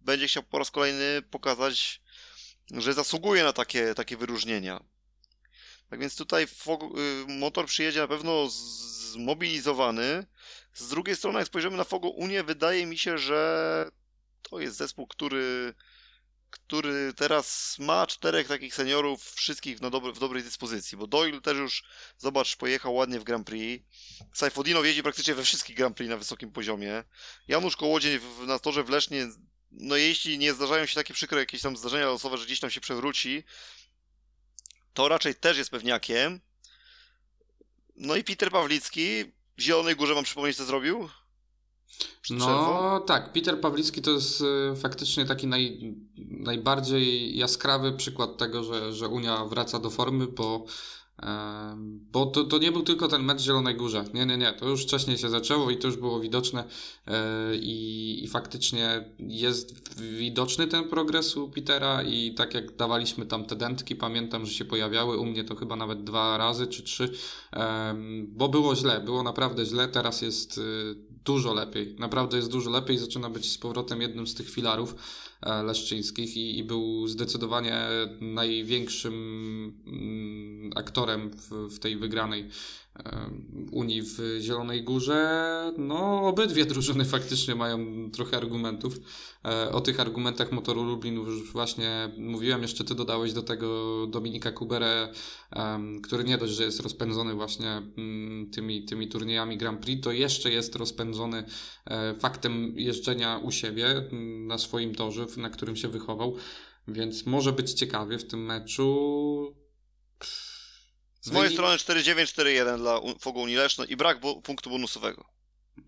będzie 0.00 0.28
chciał 0.28 0.42
po 0.42 0.58
raz 0.58 0.70
kolejny 0.70 1.22
pokazać, 1.30 2.00
że 2.70 2.92
zasługuje 2.94 3.42
na 3.42 3.52
takie, 3.52 3.94
takie 3.94 4.16
wyróżnienia. 4.16 4.80
Tak 5.90 6.00
więc 6.00 6.16
tutaj 6.16 6.44
y, 6.44 6.46
motor 7.28 7.66
przyjedzie 7.66 8.00
na 8.00 8.08
pewno 8.08 8.48
zmobilizowany. 8.50 10.26
Z 10.74 10.88
drugiej 10.88 11.16
strony, 11.16 11.38
jak 11.38 11.48
spojrzymy 11.48 11.76
na 11.76 11.84
Fogo 11.84 12.08
Unię, 12.08 12.42
wydaje 12.42 12.86
mi 12.86 12.98
się, 12.98 13.18
że 13.18 13.90
to 14.42 14.60
jest 14.60 14.76
zespół, 14.76 15.06
który 15.06 15.74
który 16.58 17.12
teraz 17.16 17.76
ma 17.78 18.06
czterech 18.06 18.48
takich 18.48 18.74
seniorów, 18.74 19.32
wszystkich 19.32 19.80
no 19.80 19.90
dobry, 19.90 20.12
w 20.12 20.18
dobrej 20.18 20.42
dyspozycji, 20.42 20.98
bo 20.98 21.06
Doyle 21.06 21.40
też 21.40 21.58
już, 21.58 21.84
zobacz, 22.18 22.56
pojechał 22.56 22.94
ładnie 22.94 23.20
w 23.20 23.24
Grand 23.24 23.46
Prix. 23.46 23.84
Sajfodino 24.34 24.84
jeździ 24.84 25.02
praktycznie 25.02 25.34
we 25.34 25.44
wszystkich 25.44 25.76
Grand 25.76 25.96
Prix 25.96 26.10
na 26.10 26.16
wysokim 26.16 26.52
poziomie. 26.52 27.04
Janusz 27.48 27.76
Kołodziej 27.76 28.20
na 28.46 28.58
torze 28.58 28.84
w 28.84 28.88
Lesznie, 28.88 29.28
no 29.70 29.96
jeśli 29.96 30.38
nie 30.38 30.54
zdarzają 30.54 30.86
się 30.86 30.94
takie 30.94 31.14
przykre 31.14 31.38
jakieś 31.38 31.62
tam 31.62 31.76
zdarzenia 31.76 32.06
losowe, 32.06 32.38
że 32.38 32.44
gdzieś 32.44 32.60
tam 32.60 32.70
się 32.70 32.80
przewróci, 32.80 33.44
to 34.94 35.08
raczej 35.08 35.34
też 35.34 35.58
jest 35.58 35.70
pewniakiem. 35.70 36.40
No 37.96 38.16
i 38.16 38.24
Peter 38.24 38.50
Pawlicki 38.50 39.24
w 39.58 39.60
Zielonej 39.60 39.96
Górze, 39.96 40.14
mam 40.14 40.24
przypomnieć, 40.24 40.56
co 40.56 40.64
zrobił? 40.64 41.08
No 42.30 43.00
tak, 43.00 43.32
Peter 43.32 43.60
Pawlicki 43.60 44.02
to 44.02 44.10
jest 44.10 44.40
y, 44.40 44.76
faktycznie 44.76 45.24
taki 45.24 45.46
naj, 45.46 45.94
najbardziej 46.18 47.36
jaskrawy 47.38 47.92
przykład 47.92 48.36
tego, 48.36 48.64
że, 48.64 48.92
że 48.92 49.08
Unia 49.08 49.44
wraca 49.44 49.78
do 49.78 49.90
formy, 49.90 50.26
bo 50.26 50.66
bo 52.12 52.26
to, 52.26 52.44
to 52.44 52.58
nie 52.58 52.72
był 52.72 52.82
tylko 52.82 53.08
ten 53.08 53.22
mecz 53.22 53.38
w 53.38 53.44
Zielonej 53.44 53.74
Górze. 53.76 54.04
Nie, 54.14 54.26
nie, 54.26 54.36
nie. 54.36 54.52
To 54.52 54.68
już 54.68 54.82
wcześniej 54.82 55.18
się 55.18 55.30
zaczęło 55.30 55.70
i 55.70 55.76
to 55.76 55.88
już 55.88 55.96
było 55.96 56.20
widoczne 56.20 56.64
e, 57.06 57.56
i, 57.56 58.24
i 58.24 58.28
faktycznie 58.28 59.04
jest 59.18 60.00
widoczny 60.00 60.66
ten 60.66 60.88
progres 60.88 61.36
u 61.36 61.48
Petera 61.48 62.02
i 62.02 62.34
tak 62.34 62.54
jak 62.54 62.76
dawaliśmy 62.76 63.26
tam 63.26 63.44
te 63.44 63.56
dętki, 63.56 63.96
pamiętam, 63.96 64.46
że 64.46 64.52
się 64.52 64.64
pojawiały 64.64 65.18
u 65.18 65.26
mnie 65.26 65.44
to 65.44 65.54
chyba 65.54 65.76
nawet 65.76 66.04
dwa 66.04 66.38
razy 66.38 66.66
czy 66.66 66.82
trzy, 66.82 67.12
bo 68.28 68.48
było 68.48 68.76
źle, 68.76 69.00
było 69.00 69.22
naprawdę 69.22 69.64
źle, 69.64 69.88
teraz 69.88 70.22
jest 70.22 70.58
y, 70.58 70.62
dużo 71.26 71.54
lepiej. 71.54 71.96
Naprawdę 71.98 72.36
jest 72.36 72.50
dużo 72.50 72.70
lepiej, 72.70 72.98
zaczyna 72.98 73.30
być 73.30 73.52
z 73.52 73.58
powrotem 73.58 74.00
jednym 74.02 74.26
z 74.26 74.34
tych 74.34 74.50
filarów 74.50 74.94
e, 75.42 75.62
leszczyńskich 75.62 76.36
i, 76.36 76.58
i 76.58 76.64
był 76.64 77.06
zdecydowanie 77.06 77.88
największym 78.20 79.14
mm, 79.86 80.70
aktorem 80.76 81.30
w, 81.30 81.50
w 81.50 81.78
tej 81.78 81.96
wygranej 81.96 82.48
Unii 83.72 84.02
w 84.02 84.38
Zielonej 84.40 84.84
Górze. 84.84 85.72
No, 85.78 86.22
obydwie 86.26 86.64
drużyny 86.64 87.04
faktycznie 87.16 87.54
mają 87.54 88.10
trochę 88.10 88.36
argumentów. 88.36 89.00
E, 89.44 89.72
o 89.72 89.80
tych 89.80 90.00
argumentach 90.00 90.52
motoru 90.52 90.84
Lublin 90.84 91.14
już 91.14 91.52
właśnie 91.52 92.10
mówiłem. 92.18 92.62
Jeszcze 92.62 92.84
ty 92.84 92.94
dodałeś 92.94 93.32
do 93.32 93.42
tego 93.42 94.06
Dominika 94.06 94.52
Kuberę, 94.52 95.12
który 96.02 96.24
nie 96.24 96.38
dość, 96.38 96.52
że 96.52 96.64
jest 96.64 96.80
rozpędzony 96.80 97.34
właśnie 97.34 97.82
mm, 97.98 98.50
tymi, 98.50 98.84
tymi 98.84 99.08
turniejami 99.08 99.58
Grand 99.58 99.80
Prix, 99.80 100.04
to 100.04 100.12
jeszcze 100.12 100.50
jest 100.50 100.76
rozpędzony 100.76 101.44
e, 101.84 102.14
faktem 102.14 102.72
jeżdżenia 102.76 103.38
u 103.38 103.50
siebie 103.50 103.86
mm, 103.86 104.46
na 104.46 104.58
swoim 104.58 104.94
torze, 104.94 105.26
na 105.36 105.50
którym 105.50 105.76
się 105.76 105.88
wychował. 105.88 106.36
Więc 106.88 107.26
może 107.26 107.52
być 107.52 107.72
ciekawie 107.72 108.18
w 108.18 108.26
tym 108.26 108.44
meczu. 108.44 109.54
Z 111.26 111.30
mojej 111.30 111.52
strony 111.52 111.76
4-9-4-1 111.76 112.78
dla 112.78 113.00
Fogu 113.20 113.40
Unileszno 113.40 113.84
i 113.84 113.96
brak 113.96 114.20
punktu 114.42 114.70
bonusowego. 114.70 115.24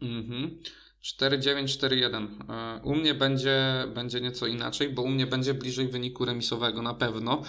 Mhm. 0.02 0.62
4-9-4-1. 1.20 2.28
E, 2.48 2.80
u 2.82 2.94
mnie 2.94 3.14
będzie, 3.14 3.84
będzie 3.94 4.20
nieco 4.20 4.46
inaczej, 4.46 4.88
bo 4.88 5.02
u 5.02 5.08
mnie 5.08 5.26
będzie 5.26 5.54
bliżej 5.54 5.88
wyniku 5.88 6.24
remisowego 6.24 6.82
na 6.82 6.94
pewno. 6.94 7.42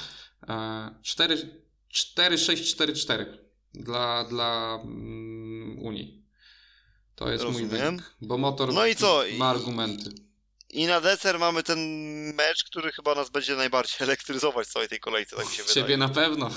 4-6-4-4 1.03 3.11
e, 3.11 3.25
dla, 3.73 4.23
dla 4.23 4.79
um, 4.83 5.79
Unii. 5.81 6.25
To 7.15 7.29
jest 7.29 7.43
Rozumiem. 7.43 7.69
mój 7.69 7.79
wynik, 7.79 8.15
bo 8.21 8.37
motor 8.37 8.73
no 8.73 8.85
i 8.85 8.95
co? 8.95 9.23
ma 9.37 9.49
argumenty. 9.49 10.09
I 10.69 10.87
na 10.87 11.01
deser 11.01 11.39
mamy 11.39 11.63
ten 11.63 11.79
mecz, 12.33 12.63
który 12.63 12.91
chyba 12.91 13.15
nas 13.15 13.29
będzie 13.29 13.55
najbardziej 13.55 13.97
elektryzować 14.07 14.67
w 14.67 14.71
całej 14.71 14.89
tej 14.89 14.99
kolejce, 14.99 15.35
tak 15.35 15.45
mi 15.45 15.51
się 15.51 15.63
wydaje. 15.63 15.75
Ciebie 15.75 15.97
na 15.97 16.09
pewno. 16.09 16.49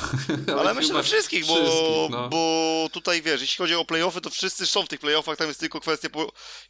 Ale, 0.49 0.61
Ale 0.61 0.75
myślę, 0.75 0.95
że 0.95 1.03
wszystkich, 1.03 1.47
bo, 1.47 1.55
wszystkich, 1.55 2.11
no. 2.11 2.29
bo 2.29 2.89
tutaj 2.93 3.23
wiesz, 3.23 3.41
jeśli 3.41 3.57
chodzi 3.57 3.75
o 3.75 3.85
playoffy, 3.85 4.21
to 4.21 4.31
wszyscy 4.31 4.67
są 4.67 4.83
w 4.83 4.89
tych 4.89 5.01
playoffach, 5.01 5.39
tam 5.39 5.49
jest 5.49 5.61
tylko 5.61 5.81
kwestia 5.81 6.09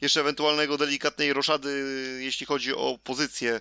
jeszcze 0.00 0.20
ewentualnego 0.20 0.78
delikatnej 0.78 1.32
roszady, 1.32 1.84
jeśli 2.20 2.46
chodzi 2.46 2.74
o 2.74 2.98
pozycję, 3.04 3.60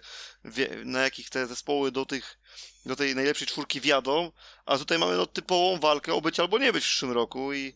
na 0.86 1.02
jakich 1.02 1.30
te 1.30 1.48
zespoły 1.48 1.92
do 1.92 2.06
tych 2.06 2.38
do 2.86 2.96
tej 2.96 3.16
najlepszej 3.16 3.48
czwórki 3.48 3.82
wjadą, 3.82 4.32
a 4.66 4.78
tutaj 4.78 5.00
mamy 5.00 5.18
no, 5.18 5.26
typową 5.26 5.80
walkę 5.80 6.14
o 6.14 6.22
być 6.22 6.40
albo 6.40 6.58
nie 6.58 6.74
być 6.74 6.84
w 6.84 6.88
przyszłym 6.88 7.12
roku 7.12 7.54
i 7.54 7.74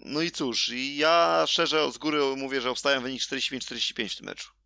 no 0.00 0.22
i 0.22 0.30
cóż, 0.30 0.70
ja 0.94 1.44
szczerze 1.48 1.92
z 1.92 1.98
góry 1.98 2.20
mówię, 2.36 2.60
że 2.60 2.70
obstawiam 2.70 3.02
wynik 3.02 3.22
45-45 3.22 4.08
w 4.08 4.16
tym 4.16 4.26
meczu. 4.26 4.57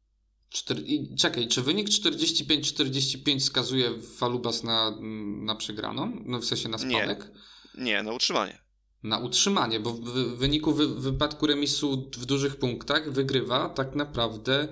Cztery... 0.53 0.83
I, 0.83 1.17
czekaj, 1.17 1.49
czy 1.49 1.63
wynik 1.63 1.89
45-45 1.89 3.41
skazuje 3.41 4.01
Falubas 4.01 4.65
na, 4.65 4.99
na 5.43 5.55
przegraną? 5.55 6.23
No 6.25 6.39
w 6.39 6.45
sensie 6.45 6.69
na 6.69 6.79
spadek? 6.79 7.31
Nie, 7.75 7.85
nie 7.85 8.03
na 8.03 8.13
utrzymanie. 8.13 8.59
Na 9.03 9.19
utrzymanie, 9.19 9.81
bo 9.81 9.91
w, 9.93 10.01
w 10.01 10.37
wyniku 10.37 10.73
wy, 10.73 10.89
wypadku 10.89 11.47
remisu 11.47 12.11
w 12.17 12.27
dużych 12.27 12.57
punktach 12.57 13.13
wygrywa 13.13 13.69
tak 13.69 13.95
naprawdę 13.95 14.69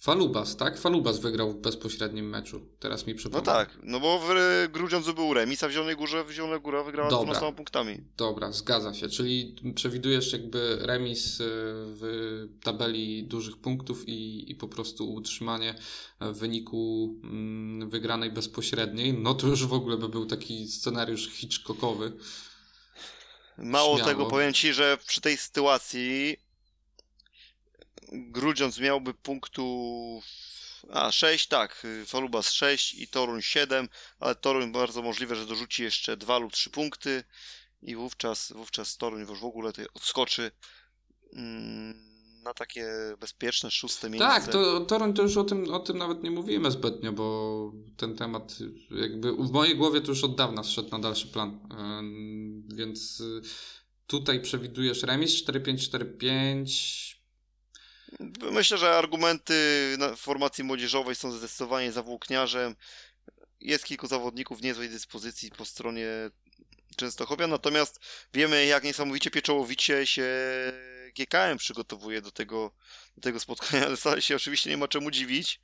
Falubas, 0.00 0.56
tak? 0.56 0.78
Falubas 0.78 1.18
wygrał 1.18 1.50
w 1.50 1.56
bezpośrednim 1.56 2.28
meczu. 2.28 2.60
Teraz 2.78 3.06
mi 3.06 3.14
przypomina. 3.14 3.52
No 3.52 3.58
tak, 3.58 3.78
no 3.82 4.00
bo 4.00 4.18
w 4.18 4.32
Grudziądzu 4.72 5.14
był 5.14 5.34
remis, 5.34 5.62
a 5.62 5.68
w 5.68 5.70
Zielonej 5.70 5.96
Górze 5.96 6.24
w 6.24 6.30
Zielonej 6.30 6.60
Góra 6.60 6.82
wygrała 6.82 7.10
Dobra. 7.10 7.24
12 7.24 7.56
punktami. 7.56 8.00
Dobra, 8.16 8.52
zgadza 8.52 8.94
się. 8.94 9.08
Czyli 9.08 9.56
przewidujesz 9.74 10.32
jakby 10.32 10.78
remis 10.80 11.40
y, 11.40 11.44
w 11.74 12.48
tabeli 12.62 13.24
dużych 13.24 13.56
punktów 13.56 14.08
i, 14.08 14.50
i 14.50 14.54
po 14.54 14.68
prostu 14.68 15.14
utrzymanie 15.14 15.74
w 16.20 16.38
wyniku 16.38 17.14
mm, 17.24 17.90
wygranej 17.90 18.30
bezpośredniej. 18.30 19.12
No 19.12 19.34
to 19.34 19.46
już 19.46 19.66
w 19.66 19.72
ogóle 19.72 19.96
by 19.96 20.08
był 20.08 20.26
taki 20.26 20.68
scenariusz 20.68 21.30
Hitchcockowy. 21.30 22.12
Mało 23.58 23.96
Śmiało. 23.96 24.10
tego 24.10 24.26
powiem 24.26 24.52
Ci, 24.52 24.72
że 24.72 24.98
przy 25.06 25.20
tej 25.20 25.36
sytuacji 25.36 26.36
Grudziądz 28.12 28.78
miałby 28.78 29.14
punktów 29.14 30.24
a 30.90 31.12
6, 31.12 31.46
tak, 31.46 31.86
Falubas 32.06 32.50
6 32.52 32.94
i 32.94 33.08
Toruń 33.08 33.42
7, 33.42 33.88
ale 34.20 34.34
Toruń 34.34 34.72
bardzo 34.72 35.02
możliwe, 35.02 35.36
że 35.36 35.46
dorzuci 35.46 35.82
jeszcze 35.82 36.16
2 36.16 36.38
lub 36.38 36.52
3 36.52 36.70
punkty 36.70 37.24
i 37.82 37.96
wówczas, 37.96 38.52
wówczas 38.52 38.96
Toruń 38.96 39.20
już 39.20 39.40
w 39.40 39.44
ogóle 39.44 39.72
odskoczy 39.94 40.50
mm, 41.32 42.10
na 42.42 42.54
takie 42.54 42.88
bezpieczne 43.20 43.70
szóste 43.70 44.10
miejsce. 44.10 44.28
Tak, 44.28 44.52
to 44.52 44.80
Toruń 44.80 45.14
to 45.14 45.22
już 45.22 45.36
o 45.36 45.44
tym, 45.44 45.74
o 45.74 45.78
tym 45.78 45.98
nawet 45.98 46.22
nie 46.22 46.30
mówimy 46.30 46.70
zbytnio, 46.70 47.12
bo 47.12 47.72
ten 47.96 48.16
temat 48.16 48.58
jakby 48.90 49.32
w 49.32 49.50
mojej 49.50 49.76
głowie 49.76 50.00
to 50.00 50.08
już 50.08 50.24
od 50.24 50.36
dawna 50.36 50.62
zszedł 50.62 50.90
na 50.90 50.98
dalszy 50.98 51.28
plan, 51.28 51.60
więc 52.74 53.20
y, 53.20 53.40
tutaj 54.06 54.40
przewidujesz 54.40 55.02
remis 55.02 55.44
4-5-4-5 55.44 57.19
Myślę, 58.50 58.78
że 58.78 58.98
argumenty 58.98 59.54
formacji 60.16 60.64
młodzieżowej 60.64 61.14
są 61.14 61.32
zdecydowanie 61.32 61.92
za 61.92 62.02
włókniarzem. 62.02 62.76
Jest 63.60 63.84
kilku 63.84 64.06
zawodników 64.06 64.58
w 64.58 64.62
niezłej 64.62 64.88
dyspozycji 64.88 65.50
po 65.50 65.64
stronie 65.64 66.06
Częstochowia, 66.96 67.46
natomiast 67.46 68.00
wiemy, 68.34 68.66
jak 68.66 68.84
niesamowicie 68.84 69.30
pieczołowicie 69.30 70.06
się 70.06 70.26
GKM 71.16 71.58
przygotowuje 71.58 72.22
do 72.22 72.30
tego, 72.30 72.74
do 73.16 73.22
tego 73.22 73.40
spotkania, 73.40 73.86
ale 74.04 74.22
się 74.22 74.36
oczywiście 74.36 74.70
nie 74.70 74.76
ma 74.76 74.88
czemu 74.88 75.10
dziwić. 75.10 75.60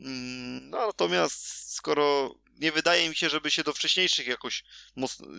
Mm, 0.00 0.70
no, 0.70 0.86
natomiast 0.86 1.72
skoro 1.74 2.34
nie 2.60 2.72
wydaje 2.72 3.08
mi 3.08 3.14
się, 3.14 3.28
żeby 3.28 3.50
się 3.50 3.62
do 3.62 3.72
wcześniejszych 3.72 4.26
jakoś 4.26 4.64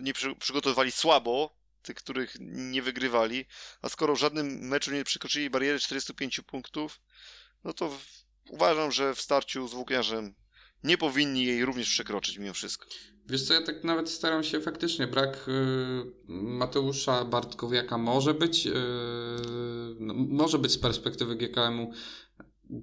nie 0.02 0.12
przygotowywali 0.38 0.92
słabo, 0.92 1.56
tych, 1.84 1.96
których 1.96 2.36
nie 2.40 2.82
wygrywali, 2.82 3.44
a 3.82 3.88
skoro 3.88 4.16
w 4.16 4.18
żadnym 4.18 4.68
meczu 4.68 4.92
nie 4.92 5.04
przekroczyli 5.04 5.50
bariery 5.50 5.78
45 5.78 6.40
punktów, 6.40 7.00
no 7.64 7.72
to 7.72 7.88
w... 7.88 8.06
uważam, 8.50 8.92
że 8.92 9.14
w 9.14 9.20
starciu 9.20 9.68
z 9.68 9.74
Włókniarzem 9.74 10.34
nie 10.84 10.98
powinni 10.98 11.44
jej 11.44 11.64
również 11.64 11.88
przekroczyć 11.88 12.38
mimo 12.38 12.54
wszystko. 12.54 12.86
Wiesz 13.26 13.42
co, 13.42 13.54
ja 13.54 13.62
tak 13.62 13.84
nawet 13.84 14.10
staram 14.10 14.44
się 14.44 14.60
faktycznie, 14.60 15.06
brak 15.06 15.48
y, 15.48 15.52
Mateusza 16.28 17.24
Bartkowiaka 17.24 17.98
może 17.98 18.34
być, 18.34 18.66
y, 18.66 18.72
no, 20.00 20.14
może 20.14 20.58
być 20.58 20.72
z 20.72 20.78
perspektywy 20.78 21.36
GKM-u 21.36 21.92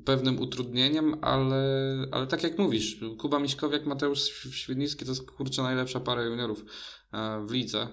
pewnym 0.06 0.40
utrudnieniem, 0.40 1.16
ale, 1.22 1.64
ale 2.12 2.28
tak 2.28 2.44
jak 2.44 2.58
mówisz, 2.58 3.00
Kuba 3.20 3.40
Miśkowiak, 3.40 3.86
Mateusz 3.86 4.20
Świdnicki 4.52 5.06
to 5.06 5.12
jest 5.12 5.32
kurczę 5.32 5.64
najlepsza 5.64 6.00
para 6.00 6.24
juniorów 6.24 6.66
w 7.46 7.52
lidze, 7.52 7.88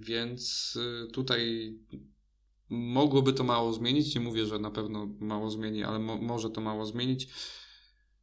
więc 0.00 0.76
y, 0.76 1.12
tutaj 1.12 1.72
mogłoby 2.68 3.32
to 3.32 3.44
mało 3.44 3.72
zmienić, 3.72 4.14
nie 4.14 4.20
mówię, 4.20 4.46
że 4.46 4.58
na 4.58 4.70
pewno 4.70 5.06
mało 5.20 5.50
zmieni, 5.50 5.84
ale 5.84 5.98
mo 5.98 6.16
może 6.16 6.50
to 6.50 6.60
mało 6.60 6.86
zmienić. 6.86 7.28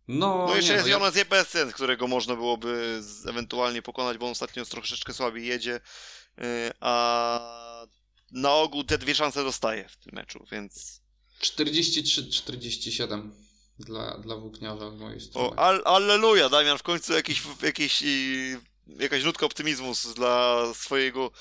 No, 0.07 0.45
no 0.47 0.55
jeszcze 0.55 0.71
nie, 0.71 0.75
jest 0.75 0.87
no, 0.87 0.93
Jonas. 0.93 1.15
Jebesen, 1.15 1.71
którego 1.71 2.07
można 2.07 2.35
byłoby 2.35 3.01
ewentualnie 3.27 3.81
pokonać, 3.81 4.17
bo 4.17 4.25
on 4.25 4.31
ostatnio 4.31 4.65
troszeczkę 4.65 5.13
słabiej 5.13 5.45
jedzie, 5.45 5.75
y, 5.75 5.81
a 6.79 7.77
na 8.31 8.53
ogół 8.53 8.83
te 8.83 8.97
dwie 8.97 9.15
szanse 9.15 9.43
dostaje 9.43 9.89
w 9.89 9.97
tym 9.97 10.13
meczu, 10.13 10.45
więc 10.51 11.01
43-47 11.41 13.29
dla, 13.79 14.17
dla 14.17 14.35
włókniarza 14.35 14.91
z 14.91 14.95
mojej 14.95 15.21
strony. 15.21 15.47
O, 15.47 15.59
al, 15.59 15.81
alleluja, 15.85 16.49
Damian, 16.49 16.77
w 16.77 16.83
końcu 16.83 17.13
jakiś, 17.13 17.43
jakiś, 17.63 18.03
jakaś 18.87 19.23
nutka 19.23 19.45
optymizmu 19.45 19.93
dla 20.15 20.65
swojego 20.73 21.31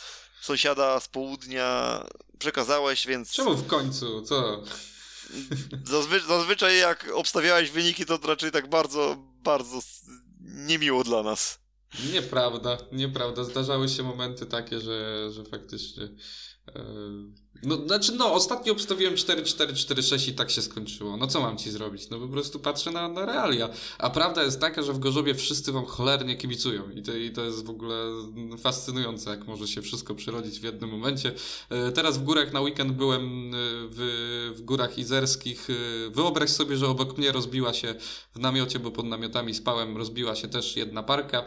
sąsiada 0.41 1.01
z 1.01 1.09
południa 1.09 2.01
przekazałeś, 2.39 3.07
więc... 3.07 3.33
Czemu 3.33 3.57
w 3.57 3.67
końcu? 3.67 4.23
Co? 4.23 4.63
Zazwy 5.85 6.21
zazwyczaj 6.21 6.79
jak 6.79 7.11
obstawiałeś 7.15 7.71
wyniki, 7.71 8.07
to 8.07 8.19
raczej 8.25 8.51
tak 8.51 8.69
bardzo, 8.69 9.17
bardzo 9.43 9.79
niemiło 10.41 11.05
dla 11.05 11.23
nas. 11.23 11.59
Nieprawda, 12.13 12.79
nieprawda. 12.93 13.45
Zdarzały 13.45 13.89
się 13.89 14.03
momenty 14.03 14.47
takie, 14.47 14.81
że, 14.81 15.29
że 15.33 15.45
faktycznie... 15.45 16.09
No, 17.63 17.77
znaczy, 17.87 18.13
no, 18.13 18.33
ostatnio 18.33 18.73
obstawiłem 18.73 19.15
4-4-4-6 19.15 20.29
i 20.29 20.35
tak 20.35 20.51
się 20.51 20.63
skończyło. 20.63 21.17
No 21.17 21.27
co 21.27 21.41
mam 21.41 21.59
ci 21.59 21.71
zrobić? 21.71 22.11
No 22.11 22.19
po 22.19 22.29
prostu 22.29 22.59
patrzę 22.59 22.91
na, 22.91 23.09
na 23.09 23.27
realia. 23.27 23.69
A 23.99 24.11
prawda 24.11 24.43
jest 24.43 24.61
taka, 24.61 24.83
że 24.83 24.93
w 24.93 24.99
Gorzobie 24.99 25.35
wszyscy 25.35 25.73
wam 25.73 25.85
cholernie 25.85 26.37
kibicują. 26.37 26.91
I 26.91 27.03
to, 27.03 27.17
I 27.17 27.31
to 27.31 27.45
jest 27.45 27.65
w 27.65 27.71
ogóle 27.71 27.97
fascynujące, 28.59 29.31
jak 29.31 29.47
może 29.47 29.69
się 29.69 29.83
wszystko 29.83 30.15
przerodzić 30.15 30.61
w 30.61 30.63
jednym 30.63 30.91
momencie. 30.91 31.33
E, 31.71 31.93
teraz 31.93 32.19
w 32.19 32.23
górach 32.23 32.53
na 32.53 32.61
weekend 32.61 32.93
byłem 32.93 33.23
e, 33.23 33.57
w, 33.91 34.53
w 34.57 34.63
górach 34.63 34.99
izerskich. 34.99 35.69
E, 35.71 36.11
wyobraź 36.11 36.51
sobie, 36.51 36.77
że 36.77 36.89
obok 36.89 37.19
mnie 37.19 37.33
rozbiła 37.33 37.73
się 37.73 37.95
w 38.35 38.39
namiocie, 38.39 38.79
bo 38.79 38.91
pod 38.91 39.07
namiotami 39.07 39.55
spałem, 39.55 39.97
rozbiła 39.97 40.35
się 40.35 40.49
też 40.49 40.77
jedna 40.77 41.03
parka. 41.03 41.45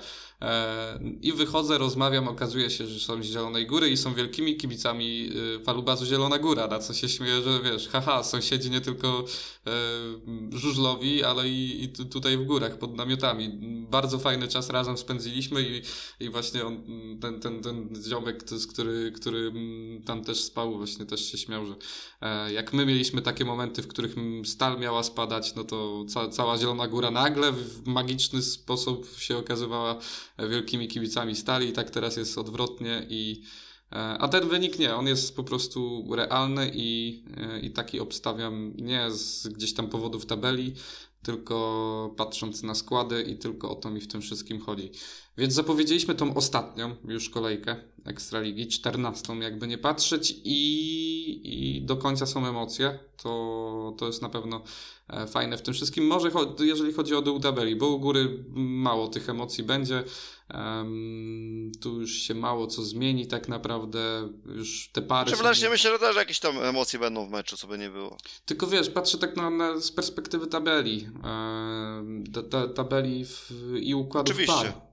I 1.21 1.33
wychodzę, 1.33 1.77
rozmawiam, 1.77 2.27
okazuje 2.27 2.69
się, 2.69 2.87
że 2.87 2.99
są 2.99 3.23
z 3.23 3.25
Zielonej 3.25 3.67
Góry 3.67 3.89
i 3.89 3.97
są 3.97 4.13
wielkimi 4.13 4.57
kibicami 4.57 5.29
Falubazu 5.97 6.05
Zielona 6.05 6.39
Góra, 6.39 6.67
na 6.67 6.79
co 6.79 6.93
się 6.93 7.09
śmieję, 7.09 7.41
że 7.41 7.59
wiesz, 7.63 7.87
haha, 7.87 8.23
sąsiedzi 8.23 8.69
nie 8.69 8.81
tylko 8.81 9.25
e, 9.67 9.71
żużlowi, 10.51 11.23
ale 11.23 11.49
i, 11.49 11.83
i 11.83 11.89
tutaj 11.89 12.37
w 12.37 12.45
górach 12.45 12.77
pod 12.77 12.95
namiotami. 12.95 13.49
Bardzo 13.89 14.19
fajny 14.19 14.47
czas 14.47 14.69
razem 14.69 14.97
spędziliśmy 14.97 15.61
i, 15.61 15.81
i 16.25 16.29
właśnie 16.29 16.65
on, 16.65 16.83
ten, 17.21 17.39
ten, 17.39 17.61
ten 17.61 17.89
ziomek, 18.09 18.43
który, 18.71 19.11
który 19.11 19.53
tam 20.05 20.23
też 20.23 20.43
spał, 20.43 20.77
właśnie 20.77 21.05
też 21.05 21.31
się 21.31 21.37
śmiał, 21.37 21.65
że 21.65 21.75
e, 22.21 22.53
jak 22.53 22.73
my 22.73 22.85
mieliśmy 22.85 23.21
takie 23.21 23.45
momenty, 23.45 23.81
w 23.81 23.87
których 23.87 24.15
stal 24.45 24.79
miała 24.79 25.03
spadać, 25.03 25.55
no 25.55 25.63
to 25.63 26.05
ca, 26.09 26.29
cała 26.29 26.57
Zielona 26.57 26.87
Góra 26.87 27.11
nagle 27.11 27.51
w 27.51 27.87
magiczny 27.87 28.41
sposób 28.41 29.07
się 29.17 29.37
okazywała 29.37 29.99
wielkimi 30.49 30.87
kibicami 30.87 31.35
stali 31.35 31.67
i 31.67 31.73
tak 31.73 31.89
teraz 31.89 32.17
jest 32.17 32.37
odwrotnie 32.37 33.05
i 33.09 33.43
a 33.89 34.27
ten 34.27 34.49
wynik 34.49 34.79
nie, 34.79 34.95
on 34.95 35.07
jest 35.07 35.35
po 35.35 35.43
prostu 35.43 36.07
realny 36.15 36.71
i, 36.73 37.23
e, 37.37 37.59
i 37.59 37.71
taki 37.71 37.99
obstawiam 37.99 38.73
nie 38.77 39.11
z 39.11 39.47
gdzieś 39.47 39.73
tam 39.73 39.89
powodów 39.89 40.25
tabeli, 40.25 40.73
tylko 41.23 42.13
patrząc 42.17 42.63
na 42.63 42.75
składy 42.75 43.21
i 43.21 43.37
tylko 43.37 43.71
o 43.71 43.75
to 43.75 43.89
mi 43.89 44.01
w 44.01 44.07
tym 44.07 44.21
wszystkim 44.21 44.61
chodzi. 44.61 44.91
Więc 45.37 45.53
zapowiedzieliśmy 45.53 46.15
tą 46.15 46.35
ostatnią 46.35 46.95
już 47.07 47.29
kolejkę 47.29 47.75
Ekstraligi, 48.05 48.67
14 48.67 49.33
jakby 49.33 49.67
nie 49.67 49.77
patrzeć 49.77 50.35
i, 50.43 51.41
i 51.43 51.81
do 51.81 51.97
końca 51.97 52.25
są 52.25 52.47
emocje. 52.47 52.99
To, 53.23 53.95
to 53.97 54.07
jest 54.07 54.21
na 54.21 54.29
pewno 54.29 54.61
e, 55.07 55.27
fajne 55.27 55.57
w 55.57 55.61
tym 55.61 55.73
wszystkim. 55.73 56.07
Może 56.07 56.31
jeżeli 56.59 56.93
chodzi 56.93 57.15
o 57.15 57.21
dół 57.21 57.39
tabeli, 57.39 57.75
bo 57.75 57.89
u 57.89 57.99
góry 57.99 58.43
mało 58.55 59.07
tych 59.07 59.29
emocji 59.29 59.63
będzie. 59.63 60.03
Um, 60.53 61.71
tu 61.81 62.01
już 62.01 62.11
się 62.11 62.33
mało 62.33 62.67
co 62.67 62.83
zmieni 62.83 63.27
tak 63.27 63.47
naprawdę, 63.47 64.29
już 64.45 64.89
te 64.93 65.01
pary... 65.01 65.31
Przepraszam, 65.31 65.65
są... 65.65 65.71
myślę, 65.71 65.91
że 65.91 65.99
też 65.99 66.15
jakieś 66.15 66.39
tam 66.39 66.57
emocje 66.57 66.99
będą 66.99 67.27
w 67.27 67.31
meczu, 67.31 67.57
co 67.57 67.67
by 67.67 67.77
nie 67.77 67.89
było. 67.89 68.17
Tylko 68.45 68.67
wiesz, 68.67 68.89
patrzę 68.89 69.17
tak 69.17 69.37
na, 69.37 69.49
na 69.49 69.79
z 69.79 69.91
perspektywy 69.91 70.47
tabeli, 70.47 71.09
ta, 72.33 72.43
ta, 72.43 72.67
tabeli 72.67 73.25
w, 73.25 73.51
i 73.79 73.95
układów 73.95 74.35
Oczywiście. 74.35 74.53
par. 74.53 74.86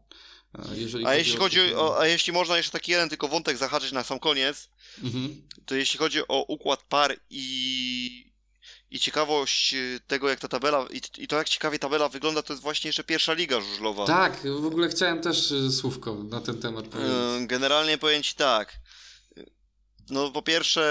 Jeżeli 0.75 1.07
a 1.07 1.15
jeśli 1.15 1.37
chodzi 1.37 1.75
o, 1.75 2.01
a 2.01 2.07
jeśli 2.07 2.33
można 2.33 2.57
jeszcze 2.57 2.73
taki 2.73 2.93
jeden 2.93 3.09
tylko 3.09 3.29
wątek 3.29 3.57
zahaczyć 3.57 3.93
na 3.93 4.05
sam 4.05 4.19
koniec, 4.19 4.69
mhm. 5.03 5.43
to 5.67 5.75
jeśli 5.75 5.99
chodzi 5.99 6.29
o 6.29 6.43
układ 6.43 6.83
par 6.83 7.17
i, 7.31 8.33
i 8.91 8.99
ciekawość 8.99 9.75
y, 9.75 10.01
tego, 10.07 10.29
jak 10.29 10.41
ta 10.41 10.49
tabela, 10.49 10.87
i, 10.91 11.23
i 11.23 11.29
to 11.29 11.37
jak 11.37 11.49
ciekawie 11.49 11.79
tabela 11.79 12.09
wygląda, 12.09 12.43
to 12.43 12.53
jest 12.53 12.63
właśnie 12.63 12.89
jeszcze 12.89 13.05
pierwsza 13.05 13.33
liga 13.33 13.61
żużlowa. 13.61 14.07
Tak, 14.07 14.47
w 14.61 14.67
ogóle 14.67 14.89
chciałem 14.89 15.23
też 15.23 15.51
y, 15.51 15.73
słówko 15.73 16.15
na 16.15 16.41
ten 16.41 16.61
temat 16.61 16.87
powiedzieć. 16.87 17.15
Generalnie 17.47 17.99
powiem 17.99 18.23
Ci 18.23 18.35
tak. 18.35 18.81
No 20.11 20.31
po 20.31 20.43
pierwsze, 20.43 20.83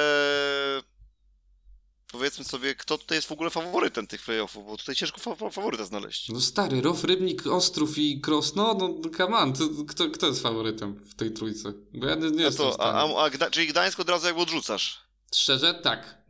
powiedzmy 2.13 2.43
sobie, 2.45 2.75
kto 2.75 2.97
tutaj 2.97 3.17
jest 3.17 3.27
w 3.27 3.31
ogóle 3.31 3.49
faworytem 3.49 4.07
tych 4.07 4.21
playoffów, 4.21 4.65
bo 4.65 4.77
tutaj 4.77 4.95
ciężko 4.95 5.19
fa 5.19 5.35
faworyta 5.35 5.85
znaleźć. 5.85 6.29
No 6.29 6.41
stary, 6.41 6.81
Rof, 6.81 7.03
Rybnik, 7.03 7.47
Ostrów 7.47 7.97
i 7.97 8.21
Krosno, 8.21 8.73
no 8.79 9.09
come 9.17 9.37
on, 9.37 9.53
to, 9.53 9.63
kto, 9.87 10.09
kto 10.09 10.27
jest 10.27 10.41
faworytem 10.41 10.95
w 10.95 11.15
tej 11.15 11.31
trójce? 11.31 11.73
Bo 11.93 12.07
ja 12.07 12.15
nie, 12.15 12.31
nie 12.31 12.43
A 12.43 12.45
jestem 12.45 12.65
to, 12.65 12.81
a, 12.81 12.93
a, 12.93 13.23
a 13.23 13.29
Gda 13.29 13.49
czyli 13.49 13.67
Gdańsk 13.67 13.99
od 13.99 14.09
razu 14.09 14.25
jakby 14.25 14.41
odrzucasz. 14.41 15.03
Szczerze, 15.35 15.73
tak. 15.73 16.23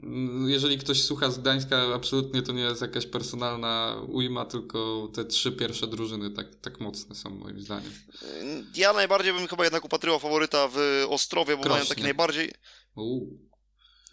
Jeżeli 0.48 0.78
ktoś 0.78 1.04
słucha 1.04 1.32
z 1.32 1.40
Gdańska, 1.40 1.78
absolutnie 1.96 2.42
to 2.42 2.52
nie 2.52 2.62
jest 2.62 2.82
jakaś 2.82 3.06
personalna 3.06 4.02
ujma, 4.08 4.46
tylko 4.46 5.10
te 5.14 5.26
trzy 5.26 5.52
pierwsze 5.52 5.88
drużyny 5.88 6.32
tak, 6.32 6.56
tak 6.56 6.80
mocne 6.80 7.16
są 7.16 7.30
moim 7.30 7.62
zdaniem. 7.62 7.92
Ja 8.76 8.94
najbardziej 8.94 9.34
bym 9.34 9.48
chyba 9.48 9.64
jednak 9.64 9.86
upatrywał 9.86 10.20
faworyta 10.20 10.68
w 10.72 11.06
Ostrowie, 11.10 11.58
bo 11.58 11.64
mają 11.64 11.76
Krośnie. 11.76 11.90
taki 11.90 12.04
najbardziej... 12.04 12.52
Uuu. 12.96 13.53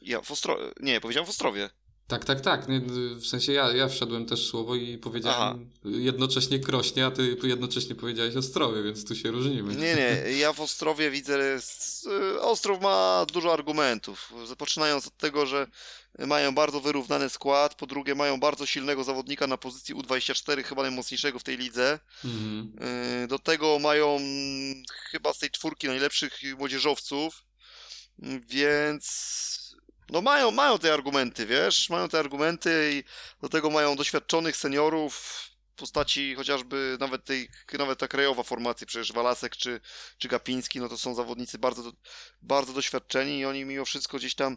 Ja 0.03 0.21
w 0.21 0.31
Ostrowie... 0.31 0.65
Nie, 0.81 1.01
powiedziałem 1.01 1.27
w 1.27 1.31
Ostrowie. 1.31 1.71
Tak, 2.07 2.25
tak, 2.25 2.41
tak. 2.41 2.67
W 3.17 3.27
sensie 3.27 3.53
ja, 3.53 3.73
ja 3.73 3.89
wszedłem 3.89 4.27
też 4.27 4.47
słowo 4.47 4.75
i 4.77 4.99
powiedziałem 4.99 5.71
jednocześnie 5.85 6.59
Krośnie, 6.59 7.07
a 7.07 7.11
ty 7.11 7.37
jednocześnie 7.43 7.95
powiedziałeś 7.95 8.37
Ostrowie, 8.37 8.83
więc 8.83 9.05
tu 9.05 9.15
się 9.17 9.31
różnimy. 9.31 9.75
Nie, 9.77 9.95
nie, 9.95 10.23
ja 10.43 10.53
w 10.53 10.61
Ostrowie 10.61 11.11
widzę... 11.11 11.55
s- 11.55 12.09
Ostrów 12.41 12.81
ma 12.83 13.27
dużo 13.33 13.53
argumentów. 13.53 14.33
Poczynając 14.59 15.07
od 15.07 15.17
tego, 15.17 15.47
że 15.47 15.67
mają 16.19 16.55
bardzo 16.55 16.81
wyrównany 16.81 17.29
skład, 17.29 17.75
po 17.75 17.87
drugie 17.87 18.15
mają 18.15 18.41
bardzo 18.41 18.67
silnego 18.67 19.05
zawodnika 19.05 19.47
na 19.47 19.57
pozycji 19.57 19.95
U24, 19.95 20.63
chyba 20.65 20.83
najmocniejszego 20.83 21.39
w 21.39 21.43
tej 21.45 21.57
lidze. 21.59 21.99
Mhm. 22.25 22.73
Yy, 23.21 23.27
Do 23.29 23.39
tego 23.39 23.79
mają 23.79 24.17
mm, 24.17 24.83
chyba 25.11 25.33
z 25.33 25.39
tej 25.39 25.51
czwórki 25.51 25.87
najlepszych 25.87 26.39
młodzieżowców, 26.59 27.45
Mm, 28.23 28.41
więc 28.49 29.60
no 30.11 30.23
mają, 30.23 30.51
mają 30.51 30.79
te 30.79 30.95
argumenty, 30.95 31.47
wiesz, 31.47 31.91
mają 31.91 32.09
te 32.09 32.19
argumenty 32.19 32.91
i 32.93 33.05
do 33.43 33.49
tego 33.49 33.71
mają 33.71 33.97
doświadczonych 33.97 34.57
seniorów 34.57 35.15
w 35.17 35.75
postaci 35.77 36.35
chociażby 36.35 36.97
nawet 37.01 37.25
tej, 37.25 37.49
nawet 37.79 37.99
ta 37.99 38.09
krajowa 38.09 38.43
formacja, 38.43 38.87
przecież 38.87 39.13
Walasek 39.13 39.57
czy, 39.57 39.81
czy 40.19 40.29
Gapiński, 40.29 40.81
no 40.81 40.89
to 40.89 40.99
są 40.99 41.15
zawodnicy 41.15 41.59
bardzo, 41.59 41.93
bardzo 42.43 42.73
doświadczeni 42.73 43.39
i 43.39 43.45
oni 43.45 43.65
mimo 43.65 43.85
wszystko 43.85 44.19
gdzieś 44.19 44.35
tam 44.35 44.57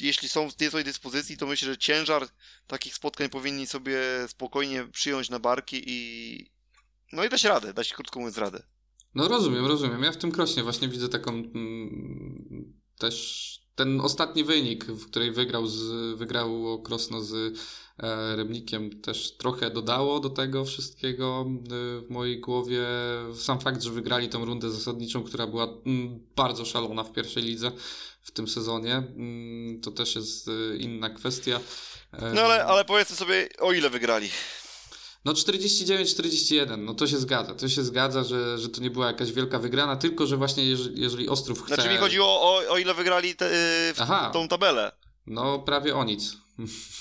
jeśli 0.00 0.28
są 0.28 0.50
w 0.50 0.54
tej 0.54 0.84
dyspozycji, 0.84 1.36
to 1.36 1.46
myślę, 1.46 1.66
że 1.66 1.78
ciężar 1.78 2.28
takich 2.66 2.94
spotkań 2.94 3.28
powinni 3.28 3.66
sobie 3.66 3.98
spokojnie 4.28 4.84
przyjąć 4.84 5.30
na 5.30 5.38
barki 5.38 5.82
i, 5.86 6.50
no 7.12 7.24
i 7.24 7.28
dać 7.28 7.44
radę, 7.44 7.74
dać 7.74 7.92
krótko 7.92 8.18
mówiąc 8.20 8.38
radę. 8.38 8.62
No 9.14 9.28
rozumiem, 9.28 9.66
rozumiem. 9.66 10.02
Ja 10.02 10.12
w 10.12 10.16
tym 10.16 10.32
Krośnie 10.32 10.62
właśnie 10.62 10.88
widzę 10.88 11.08
taką 11.08 11.30
mm, 11.30 12.80
też 12.98 13.53
ten 13.74 14.00
ostatni 14.00 14.44
wynik, 14.44 14.84
w 14.84 15.06
której 15.06 15.32
wygrał, 15.32 15.66
z, 15.66 15.82
wygrało 16.18 16.78
Krosno 16.78 17.20
z 17.22 17.58
e, 17.98 18.36
Rybnikiem 18.36 19.00
też 19.00 19.36
trochę 19.36 19.70
dodało 19.70 20.20
do 20.20 20.30
tego 20.30 20.64
wszystkiego 20.64 21.46
e, 21.48 21.68
w 22.00 22.10
mojej 22.10 22.40
głowie. 22.40 22.86
Sam 23.34 23.60
fakt, 23.60 23.82
że 23.82 23.90
wygrali 23.90 24.28
tą 24.28 24.44
rundę 24.44 24.70
zasadniczą, 24.70 25.22
która 25.22 25.46
była 25.46 25.64
mm, 25.86 26.20
bardzo 26.36 26.64
szalona 26.64 27.04
w 27.04 27.12
pierwszej 27.12 27.42
lidze 27.42 27.72
w 28.22 28.30
tym 28.30 28.48
sezonie, 28.48 28.94
mm, 28.96 29.80
to 29.80 29.90
też 29.90 30.16
jest 30.16 30.48
e, 30.48 30.76
inna 30.76 31.10
kwestia. 31.10 31.60
E, 32.12 32.32
No 32.34 32.40
ale, 32.40 32.64
ale 32.64 32.84
powiedzmy 32.84 33.16
sobie, 33.16 33.48
o 33.58 33.72
ile 33.72 33.90
wygrali. 33.90 34.30
No 35.24 35.32
49-41, 35.32 36.78
no 36.78 36.94
to 36.94 37.06
się 37.06 37.18
zgadza. 37.18 37.54
To 37.54 37.68
się 37.68 37.84
zgadza, 37.84 38.24
że, 38.24 38.58
że 38.58 38.68
to 38.68 38.80
nie 38.80 38.90
była 38.90 39.06
jakaś 39.06 39.32
wielka 39.32 39.58
wygrana, 39.58 39.96
tylko 39.96 40.26
że 40.26 40.36
właśnie 40.36 40.64
jeżeli, 40.64 41.00
jeżeli 41.00 41.28
Ostrów 41.28 41.62
chce... 41.64 41.74
Znaczy 41.74 41.90
mi 41.90 41.96
chodziło 41.96 42.26
o, 42.26 42.62
o 42.68 42.78
ile 42.78 42.94
wygrali 42.94 43.34
te, 43.36 43.48
w 43.94 43.96
Aha. 43.98 44.30
tą 44.32 44.48
tabelę. 44.48 44.92
No 45.26 45.58
prawie 45.58 45.96
o 45.96 46.04
nic. 46.04 46.36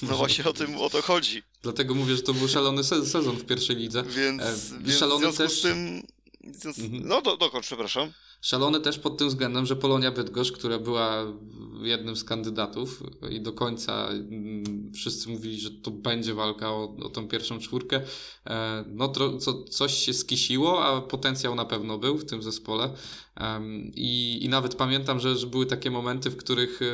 No 0.01 0.15
właśnie 0.17 0.45
o 0.45 0.53
tym 0.53 0.77
o 0.77 0.89
to 0.89 1.01
chodzi. 1.01 1.43
Dlatego 1.61 1.93
mówię, 1.95 2.15
że 2.15 2.21
to 2.21 2.33
był 2.33 2.47
szalony 2.47 2.83
se- 2.83 3.05
sezon 3.05 3.35
w 3.37 3.45
pierwszej 3.45 3.75
lidze. 3.75 4.03
Więc, 4.03 4.41
E, 4.41 4.45
więc 4.79 4.95
w 4.95 4.97
szalony 4.99 5.21
związku 5.21 5.43
też- 5.43 5.59
z 5.59 5.61
tym. 5.61 6.03
Mhm. 6.65 7.07
No 7.07 7.21
do, 7.21 7.37
dokończ, 7.37 7.65
przepraszam. 7.65 8.11
Szalony 8.43 8.79
też 8.79 8.99
pod 8.99 9.17
tym 9.17 9.27
względem, 9.27 9.65
że 9.65 9.75
Polonia 9.75 10.11
Bydgoszcz, 10.11 10.51
która 10.51 10.79
była 10.79 11.25
jednym 11.81 12.15
z 12.15 12.23
kandydatów 12.23 13.03
i 13.31 13.41
do 13.41 13.53
końca 13.53 14.07
mm, 14.09 14.91
wszyscy 14.93 15.29
mówili, 15.29 15.59
że 15.59 15.71
to 15.71 15.91
będzie 15.91 16.33
walka 16.33 16.71
o, 16.71 16.95
o 17.03 17.09
tą 17.09 17.27
pierwszą 17.27 17.59
czwórkę, 17.59 18.01
e, 18.47 18.83
no 18.87 19.07
tro, 19.07 19.37
co, 19.37 19.63
coś 19.63 19.93
się 19.93 20.13
skisiło, 20.13 20.85
a 20.85 21.01
potencjał 21.01 21.55
na 21.55 21.65
pewno 21.65 21.97
był 21.97 22.17
w 22.17 22.25
tym 22.25 22.43
zespole. 22.43 22.93
I, 23.95 24.39
I 24.41 24.49
nawet 24.49 24.75
pamiętam, 24.75 25.19
że, 25.19 25.37
że 25.37 25.47
były 25.47 25.65
takie 25.65 25.91
momenty, 25.91 26.29
w 26.29 26.37
których 26.37 26.81
e, 26.81 26.85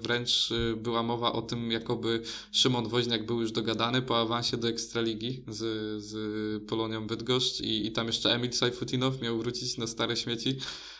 wręcz 0.00 0.52
e, 0.52 0.76
była 0.76 1.02
mowa 1.02 1.32
o 1.32 1.42
tym, 1.42 1.70
jakoby 1.70 2.22
Szymon 2.52 2.88
Woźniak 2.88 3.26
był 3.26 3.40
już 3.40 3.52
dogadany 3.52 4.02
po 4.02 4.20
awansie 4.20 4.56
do 4.56 4.68
Ekstraligi 4.68 5.44
z, 5.48 5.58
z 6.02 6.68
Polonią 6.68 7.06
Bydgoszcz 7.06 7.60
i, 7.60 7.86
i 7.86 7.92
tam 7.92 8.06
jeszcze 8.06 8.34
Emil 8.34 8.52
Sajfutinow 8.52 9.20
miał 9.20 9.38
wrócić 9.38 9.78
na 9.78 9.86
stare 9.86 10.16
śmieci. 10.16 10.56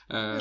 Em, 0.08 0.40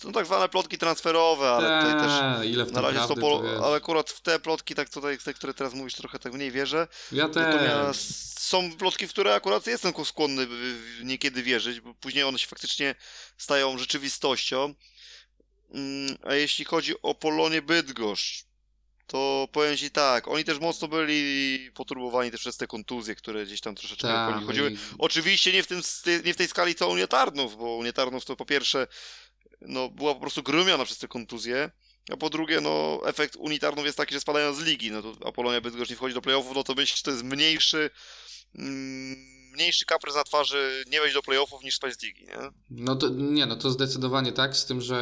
Są 0.00 0.12
tak 0.12 0.26
zwane 0.26 0.48
plotki 0.48 0.78
transferowe, 0.78 1.50
ale 1.50 1.82
tutaj 1.82 2.08
też. 2.08 2.46
ile 2.46 2.64
w 2.64 2.72
Na 2.72 2.80
to 2.80 2.86
razie 2.86 2.98
są 2.98 3.06
prawdy, 3.06 3.20
polo, 3.20 3.38
to 3.38 3.42
wiesz. 3.44 3.60
ale 3.62 3.76
akurat 3.76 4.10
w 4.10 4.20
te 4.20 4.38
plotki, 4.38 4.74
tak 4.74 4.88
tutaj, 4.90 5.18
te, 5.18 5.34
które 5.34 5.54
teraz 5.54 5.74
mówisz, 5.74 5.94
trochę 5.94 6.18
tak 6.18 6.32
mniej 6.32 6.50
wierzę. 6.50 6.88
Ja 7.12 7.28
też. 7.28 7.36
Natomiast 7.54 8.40
są 8.40 8.72
plotki, 8.76 9.06
w 9.06 9.10
które 9.10 9.34
akurat 9.34 9.66
jestem 9.66 9.92
skłonny 10.04 10.46
niekiedy 11.02 11.42
wierzyć, 11.42 11.80
bo 11.80 11.94
później 11.94 12.24
one 12.24 12.38
się 12.38 12.46
faktycznie 12.46 12.94
stają 13.38 13.78
rzeczywistością. 13.78 14.74
Mm, 15.74 16.16
A 16.24 16.34
jeśli 16.34 16.64
chodzi 16.64 16.94
o 17.02 17.14
Polonię 17.14 17.62
Bydgoszcz, 17.62 18.44
to 19.06 19.48
powiem 19.52 19.76
Ci 19.76 19.90
tak, 19.90 20.28
oni 20.28 20.44
też 20.44 20.58
mocno 20.58 20.88
byli 20.88 21.70
poturbowani 21.74 22.30
też 22.30 22.40
przez 22.40 22.56
te 22.56 22.66
kontuzje, 22.66 23.14
które 23.14 23.46
gdzieś 23.46 23.60
tam 23.60 23.74
troszeczkę 23.74 24.08
Ta, 24.08 24.30
po 24.32 24.36
nich 24.38 24.46
chodziły. 24.46 24.70
i- 24.72 24.76
Oczywiście 24.98 25.52
nie 25.52 25.62
w, 25.62 25.66
tym, 25.66 25.80
nie 26.24 26.34
w 26.34 26.36
tej 26.36 26.48
skali 26.48 26.74
co 26.74 26.88
Unia 26.88 27.06
Tarnów, 27.06 27.56
bo 27.56 27.76
Unia 27.76 27.92
Tarnów 27.92 28.24
to 28.24 28.36
po 28.36 28.44
pierwsze 28.46 28.86
no, 29.60 29.88
była 29.88 30.14
po 30.14 30.20
prostu 30.20 30.42
grumiona 30.42 30.84
przez 30.84 30.98
te 30.98 31.08
kontuzje, 31.08 31.70
a 32.12 32.16
po 32.16 32.30
drugie 32.30 32.60
no, 32.60 33.00
efekt 33.06 33.36
Unii 33.36 33.58
Tarnów 33.58 33.84
jest 33.84 33.96
taki, 33.96 34.14
że 34.14 34.20
spadają 34.20 34.54
z 34.54 34.60
ligi, 34.62 34.90
no 34.90 35.02
to 35.02 35.28
Apolonia 35.28 35.60
Bydgoszcz 35.60 35.90
nie 35.90 35.96
wchodzi 35.96 36.14
do 36.14 36.22
playoffów, 36.22 36.56
no 36.56 36.64
to 36.64 36.74
myślę, 36.74 36.96
że 36.96 37.02
to 37.02 37.10
jest 37.10 37.24
mniejszy 37.24 37.90
mm, 38.58 39.16
mniejszy 39.54 39.84
kaprys 39.86 40.14
na 40.14 40.24
twarzy 40.24 40.84
nie 40.90 41.00
wejść 41.00 41.14
do 41.14 41.22
playoffów 41.22 41.62
niż 41.64 41.74
spać 41.76 41.94
z 41.94 42.02
ligi, 42.02 42.24
nie? 42.24 42.36
No 42.70 42.96
to 42.96 43.08
nie, 43.08 43.46
no 43.46 43.56
to 43.56 43.70
zdecydowanie 43.70 44.32
tak, 44.32 44.56
z 44.56 44.66
tym, 44.66 44.80
że 44.80 44.96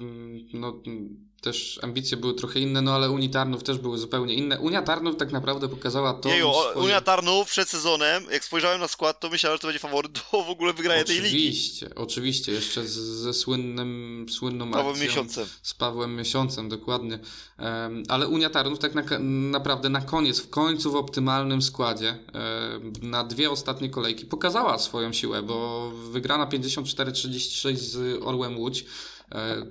mm, 0.00 0.48
no, 0.52 0.82
mm, 0.86 1.30
też 1.44 1.78
ambicje 1.82 2.16
były 2.16 2.34
trochę 2.34 2.60
inne, 2.60 2.82
no 2.82 2.94
ale 2.94 3.10
Unii 3.10 3.30
Tarnów 3.30 3.62
też 3.62 3.78
były 3.78 3.98
zupełnie 3.98 4.34
inne. 4.34 4.60
Unia 4.60 4.82
Tarnów 4.82 5.16
tak 5.16 5.32
naprawdę 5.32 5.68
pokazała 5.68 6.14
to. 6.14 6.28
Jeju, 6.28 6.50
swoje- 6.52 6.84
Unia 6.86 7.00
Tarnów 7.00 7.48
przed 7.50 7.68
sezonem, 7.68 8.24
jak 8.32 8.44
spojrzałem 8.44 8.80
na 8.80 8.88
skład, 8.88 9.20
to 9.20 9.28
myślałem, 9.30 9.56
że 9.56 9.60
to 9.60 9.66
będzie 9.66 9.78
faworyt 9.78 10.12
do 10.12 10.42
w 10.44 10.50
ogóle 10.50 10.72
wygrania 10.72 11.04
tej 11.04 11.16
ligi. 11.20 11.28
Oczywiście, 11.28 11.90
oczywiście, 11.94 12.52
jeszcze 12.52 12.84
z, 12.86 12.92
ze 12.96 13.34
słynnym, 13.34 14.26
słynną 14.30 14.66
Nowym 14.66 14.86
akcją. 14.86 15.04
miesiącem. 15.06 15.46
Z 15.62 15.74
Pawłem 15.74 16.16
Miesiącem, 16.16 16.68
dokładnie. 16.68 17.18
Em, 17.58 18.02
ale 18.08 18.28
Unia 18.28 18.50
Tarnów 18.50 18.78
tak 18.78 18.94
na, 18.94 19.02
naprawdę 19.50 19.88
na 19.88 20.00
koniec, 20.00 20.40
w 20.40 20.50
końcu 20.50 20.92
w 20.92 20.96
optymalnym 20.96 21.62
składzie, 21.62 22.08
em, 22.08 22.92
na 23.02 23.24
dwie 23.24 23.50
ostatnie 23.50 23.88
kolejki 23.90 24.26
pokazała 24.26 24.78
swoją 24.78 25.12
siłę, 25.12 25.42
bo 25.42 25.90
wygrana 25.90 26.46
54-36 26.46 27.76
z 27.76 28.22
Orłem 28.22 28.58
Łódź, 28.58 28.84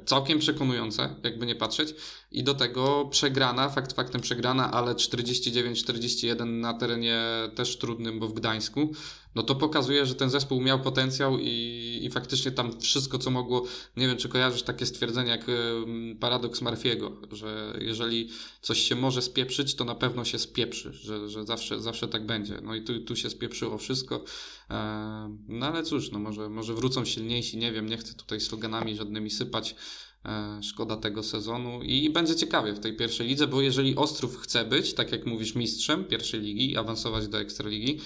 całkiem 0.05 0.39
przekonujące, 0.39 1.15
jakby 1.23 1.45
nie 1.45 1.55
patrzeć. 1.55 1.95
I 2.33 2.43
do 2.43 2.53
tego 2.53 3.07
przegrana, 3.11 3.69
fakt 3.69 3.93
faktem 3.93 4.21
przegrana, 4.21 4.71
ale 4.71 4.93
49-41 4.93 6.47
na 6.47 6.73
terenie 6.73 7.21
też 7.55 7.77
trudnym, 7.77 8.19
bo 8.19 8.27
w 8.27 8.33
Gdańsku. 8.33 8.89
No 9.35 9.43
to 9.43 9.55
pokazuje, 9.55 10.05
że 10.05 10.15
ten 10.15 10.29
zespół 10.29 10.61
miał 10.61 10.79
potencjał 10.79 11.39
i, 11.39 11.99
i 12.01 12.09
faktycznie 12.09 12.51
tam 12.51 12.79
wszystko, 12.79 13.17
co 13.17 13.31
mogło 13.31 13.65
nie 13.97 14.07
wiem, 14.07 14.17
czy 14.17 14.29
kojarzysz 14.29 14.63
takie 14.63 14.85
stwierdzenie 14.85 15.29
jak 15.29 15.45
paradoks 16.19 16.61
Marfiego, 16.61 17.11
że 17.31 17.77
jeżeli 17.81 18.29
coś 18.61 18.79
się 18.79 18.95
może 18.95 19.21
spieprzyć, 19.21 19.75
to 19.75 19.85
na 19.85 19.95
pewno 19.95 20.25
się 20.25 20.39
spieprzy, 20.39 20.93
że, 20.93 21.29
że 21.29 21.45
zawsze, 21.45 21.81
zawsze 21.81 22.07
tak 22.07 22.25
będzie. 22.25 22.59
No 22.63 22.75
i 22.75 22.81
tu, 22.81 22.99
tu 22.99 23.15
się 23.15 23.29
spieprzyło 23.29 23.77
wszystko. 23.77 24.23
No 25.47 25.65
ale 25.65 25.83
cóż, 25.83 26.11
no 26.11 26.19
może, 26.19 26.49
może 26.49 26.73
wrócą 26.73 27.05
silniejsi, 27.05 27.57
nie 27.57 27.71
wiem, 27.71 27.89
nie 27.89 27.97
chcę 27.97 28.13
tutaj 28.13 28.39
sloganami 28.39 28.95
żadnymi 28.95 29.29
sypać. 29.29 29.75
E, 30.25 30.63
Szkoda 30.63 30.97
tego 30.97 31.23
sezonu 31.23 31.81
i 31.83 32.09
będzie 32.09 32.35
ciekawie 32.35 32.73
w 32.73 32.79
tej 32.79 32.95
pierwszej 32.95 33.27
lidze, 33.27 33.47
bo 33.47 33.61
jeżeli 33.61 33.95
Ostrów 33.95 34.37
chce 34.37 34.65
być, 34.65 34.93
tak 34.93 35.11
jak 35.11 35.25
mówisz, 35.25 35.55
mistrzem 35.55 36.05
pierwszej 36.05 36.41
ligi 36.41 36.77
awansować 36.77 37.27
do 37.27 37.39
Ekstraligi, 37.39 37.99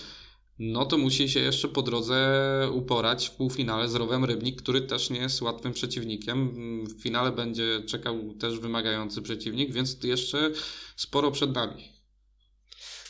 no 0.60 0.85
to 0.85 0.98
musi 0.98 1.30
się 1.30 1.39
jeszcze 1.39 1.68
po 1.68 1.81
drodze 1.81 2.69
uporać 2.73 3.27
w 3.27 3.31
półfinale 3.31 3.89
z 3.89 3.95
Rowem 3.95 4.26
Rybnik, 4.26 4.61
który 4.61 4.81
też 4.81 5.10
nie 5.10 5.19
jest 5.19 5.41
łatwym 5.41 5.73
przeciwnikiem. 5.73 6.52
W 6.85 7.02
finale 7.02 7.31
będzie 7.31 7.81
czekał 7.88 8.34
też 8.34 8.60
wymagający 8.60 9.22
przeciwnik, 9.22 9.73
więc 9.73 10.03
jeszcze 10.03 10.52
sporo 10.95 11.31
przed 11.31 11.56
nami. 11.56 11.91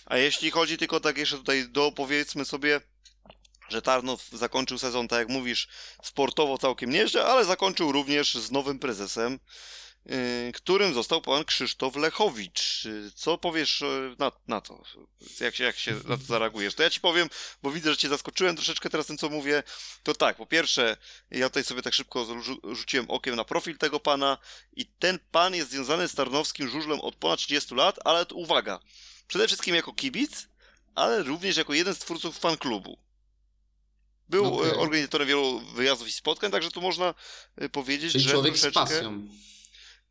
A 0.05 0.17
jeśli 0.17 0.51
chodzi 0.51 0.77
tylko 0.77 0.99
tak 0.99 1.17
jeszcze 1.17 1.37
tutaj 1.37 1.69
do 1.69 1.91
powiedzmy 1.91 2.45
sobie, 2.45 2.81
że 3.69 3.81
Tarnów 3.81 4.29
zakończył 4.31 4.77
sezon, 4.77 5.07
tak 5.07 5.19
jak 5.19 5.29
mówisz, 5.29 5.67
sportowo 6.03 6.57
całkiem 6.57 6.89
nieźle, 6.89 7.25
ale 7.25 7.45
zakończył 7.45 7.91
również 7.91 8.35
z 8.35 8.51
nowym 8.51 8.79
prezesem. 8.79 9.39
y, 10.11 10.51
którym 10.51 10.93
został 10.93 11.21
pan 11.21 11.45
Krzysztof 11.45 11.95
Lechowicz. 11.95 12.83
Co 13.15 13.37
powiesz 13.37 13.83
na, 14.19 14.31
na 14.47 14.61
to? 14.61 14.83
Jak 15.39 15.55
się, 15.55 15.63
jak 15.63 15.77
się 15.77 15.93
na 15.93 16.17
to 16.17 16.23
zareagujesz? 16.23 16.75
To 16.75 16.83
ja 16.83 16.89
ci 16.89 16.99
powiem, 16.99 17.29
bo 17.63 17.71
widzę, 17.71 17.91
że 17.91 17.97
cię 17.97 18.09
zaskoczyłem 18.09 18.55
troszeczkę 18.55 18.89
teraz 18.89 19.05
tym, 19.05 19.17
co 19.17 19.29
mówię. 19.29 19.63
To 20.03 20.13
tak, 20.13 20.37
po 20.37 20.45
pierwsze, 20.45 20.97
ja 21.31 21.49
tutaj 21.49 21.63
sobie 21.63 21.81
tak 21.81 21.93
szybko 21.93 22.27
rzuciłem 22.73 23.09
okiem 23.09 23.35
na 23.35 23.43
profil 23.43 23.77
tego 23.77 23.99
pana 23.99 24.37
i 24.73 24.85
ten 24.85 25.19
pan 25.31 25.55
jest 25.55 25.71
związany 25.71 26.07
z 26.07 26.15
Tarnowskim 26.15 26.69
Żużlem 26.69 26.99
od 26.99 27.15
ponad 27.15 27.39
30 27.39 27.75
lat, 27.75 27.99
ale 28.05 28.25
uwaga, 28.33 28.79
przede 29.27 29.47
wszystkim 29.47 29.75
jako 29.75 29.93
kibic, 29.93 30.47
ale 30.95 31.23
również 31.23 31.57
jako 31.57 31.73
jeden 31.73 31.95
z 31.95 31.99
twórców 31.99 32.39
fanklubu. 32.39 33.06
Był 34.29 34.45
e, 34.45 34.47
okay. 34.47 34.77
organizatorem 34.77 35.27
wielu 35.27 35.59
wyjazdów 35.59 36.07
i 36.07 36.11
spotkań, 36.11 36.51
także 36.51 36.71
tu 36.71 36.81
można 36.81 37.13
e, 37.55 37.69
powiedzieć, 37.69 38.11
Czyli 38.11 38.23
że 38.23 38.31
człowiek 38.31 38.53
troszeczkę... 38.53 38.87
z 38.87 38.89
pasją. 38.89 39.27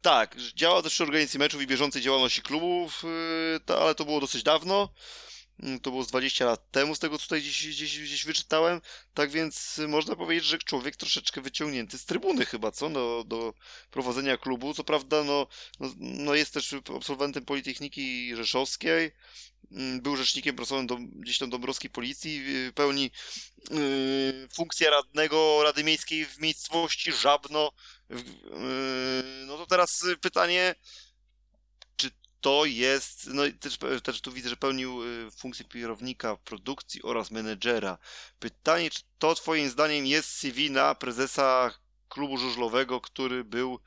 Tak, 0.02 0.36
działał 0.54 0.82
też 0.82 0.92
przy 0.92 1.02
organizacji 1.02 1.38
meczów 1.38 1.62
i 1.62 1.66
bieżącej 1.66 2.02
działalności 2.02 2.42
klubów, 2.42 3.02
e, 3.68 3.76
ale 3.78 3.94
to 3.94 4.04
było 4.04 4.20
dosyć 4.20 4.42
dawno. 4.42 4.88
Mm, 5.62 5.80
to 5.80 5.90
było 5.90 6.02
z 6.02 6.08
20 6.08 6.44
lat 6.44 6.70
temu, 6.70 6.94
z 6.94 6.98
tego 6.98 7.18
co 7.18 7.24
tutaj 7.24 7.40
gdzieś, 7.40 7.68
gdzieś, 7.68 8.00
gdzieś 8.00 8.24
wyczytałem. 8.24 8.80
Tak 9.14 9.30
więc 9.30 9.80
można 9.88 10.16
powiedzieć, 10.16 10.44
że 10.44 10.58
człowiek 10.58 10.96
troszeczkę 10.96 11.40
wyciągnięty 11.40 11.98
z 11.98 12.04
trybuny 12.04 12.46
chyba, 12.46 12.72
co? 12.72 12.90
Do, 12.90 13.24
do 13.26 13.54
prowadzenia 13.90 14.36
klubu. 14.36 14.74
Co 14.74 14.84
prawda, 14.84 15.24
no, 15.24 15.46
no, 15.80 15.90
no 15.98 16.34
jest 16.34 16.54
też 16.54 16.74
absolwentem 16.96 17.44
Politechniki 17.44 18.36
Rzeszowskiej. 18.36 19.12
Mm, 19.72 20.00
był 20.00 20.16
rzecznikiem 20.16 20.56
prasowym 20.56 20.86
do, 20.86 20.96
gdzieś 20.96 21.38
tam 21.38 21.50
Dąbrowskiej 21.50 21.90
Policji, 21.90 22.42
pełni 22.74 23.10
yy, 23.70 24.48
funkcję 24.54 24.90
radnego 24.90 25.62
Rady 25.62 25.84
Miejskiej 25.84 26.26
w 26.26 26.38
miejscowości 26.38 27.12
Żabno. 27.12 27.72
Yy, 28.10 28.18
no 29.46 29.56
to 29.56 29.66
teraz 29.66 30.04
pytanie, 30.20 30.74
czy 31.96 32.10
to 32.40 32.64
jest, 32.64 33.26
no 33.26 33.42
też, 33.60 33.78
też 34.02 34.20
tu 34.20 34.32
widzę, 34.32 34.48
że 34.48 34.56
pełnił 34.56 35.02
y, 35.02 35.30
funkcję 35.30 35.64
kierownika 35.64 36.36
produkcji 36.36 37.02
oraz 37.02 37.30
menedżera. 37.30 37.98
Pytanie, 38.38 38.90
czy 38.90 39.02
to 39.18 39.34
twoim 39.34 39.70
zdaniem 39.70 40.06
jest 40.06 40.28
CV 40.28 40.70
na 40.70 40.94
prezesa 40.94 41.78
klubu 42.08 42.38
żużlowego, 42.38 43.00
który 43.00 43.44
był 43.44 43.80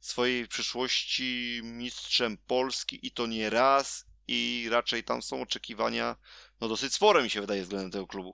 w 0.00 0.06
swojej 0.06 0.48
przyszłości 0.48 1.60
mistrzem 1.64 2.38
Polski 2.46 3.06
i 3.06 3.10
to 3.10 3.26
nie 3.26 3.50
raz 3.50 4.05
i 4.28 4.68
raczej 4.70 5.04
tam 5.04 5.22
są 5.22 5.42
oczekiwania 5.42 6.16
no 6.60 6.68
dosyć 6.68 6.94
spore 6.94 7.22
mi 7.22 7.30
się 7.30 7.40
wydaje 7.40 7.62
względem 7.62 7.90
tego 7.90 8.06
klubu. 8.06 8.32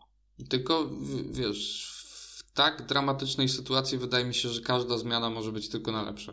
Tylko 0.48 0.90
wiesz, 1.30 1.92
w 2.38 2.52
tak 2.52 2.86
dramatycznej 2.86 3.48
sytuacji 3.48 3.98
wydaje 3.98 4.24
mi 4.24 4.34
się, 4.34 4.48
że 4.48 4.60
każda 4.60 4.98
zmiana 4.98 5.30
może 5.30 5.52
być 5.52 5.68
tylko 5.68 5.92
na 5.92 6.02
lepsze. 6.02 6.32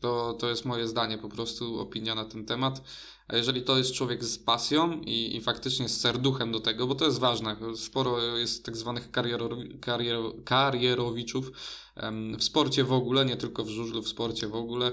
To, 0.00 0.36
to 0.40 0.48
jest 0.48 0.64
moje 0.64 0.88
zdanie, 0.88 1.18
po 1.18 1.28
prostu 1.28 1.80
opinia 1.80 2.14
na 2.14 2.24
ten 2.24 2.44
temat. 2.46 2.82
A 3.28 3.36
jeżeli 3.36 3.62
to 3.62 3.78
jest 3.78 3.92
człowiek 3.92 4.24
z 4.24 4.38
pasją 4.38 5.00
i, 5.00 5.36
i 5.36 5.40
faktycznie 5.40 5.88
z 5.88 6.00
serduchem 6.00 6.52
do 6.52 6.60
tego, 6.60 6.86
bo 6.86 6.94
to 6.94 7.04
jest 7.04 7.18
ważne, 7.18 7.56
sporo 7.76 8.36
jest 8.36 8.64
tak 8.64 8.76
zwanych 8.76 9.10
kariero, 9.10 9.48
kariero, 9.80 10.32
karierowiczów 10.44 11.50
w 12.38 12.44
sporcie 12.44 12.84
w 12.84 12.92
ogóle, 12.92 13.24
nie 13.24 13.36
tylko 13.36 13.64
w 13.64 13.68
żużlu, 13.68 14.02
w 14.02 14.08
sporcie 14.08 14.48
w 14.48 14.54
ogóle. 14.54 14.92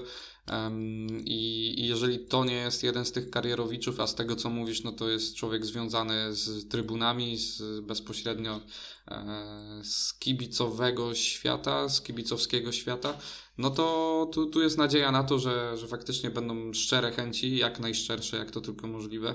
I, 1.24 1.74
jeżeli 1.86 2.18
to 2.18 2.44
nie 2.44 2.54
jest 2.54 2.82
jeden 2.82 3.04
z 3.04 3.12
tych 3.12 3.30
karierowiczów, 3.30 4.00
a 4.00 4.06
z 4.06 4.14
tego 4.14 4.36
co 4.36 4.50
mówisz, 4.50 4.82
no 4.82 4.92
to 4.92 5.08
jest 5.08 5.34
człowiek 5.34 5.66
związany 5.66 6.34
z 6.34 6.68
trybunami, 6.68 7.38
z, 7.38 7.80
bezpośrednio 7.80 8.60
e, 9.08 9.80
z 9.84 10.14
kibicowego 10.14 11.14
świata, 11.14 11.88
z 11.88 12.02
kibicowskiego 12.02 12.72
świata, 12.72 13.18
no 13.58 13.70
to 13.70 14.28
tu, 14.32 14.46
tu 14.46 14.62
jest 14.62 14.78
nadzieja 14.78 15.12
na 15.12 15.24
to, 15.24 15.38
że, 15.38 15.76
że 15.76 15.86
faktycznie 15.88 16.30
będą 16.30 16.72
szczere 16.72 17.12
chęci, 17.12 17.56
jak 17.56 17.80
najszczersze, 17.80 18.36
jak 18.36 18.50
to 18.50 18.60
tylko 18.60 18.86
możliwe. 18.86 19.34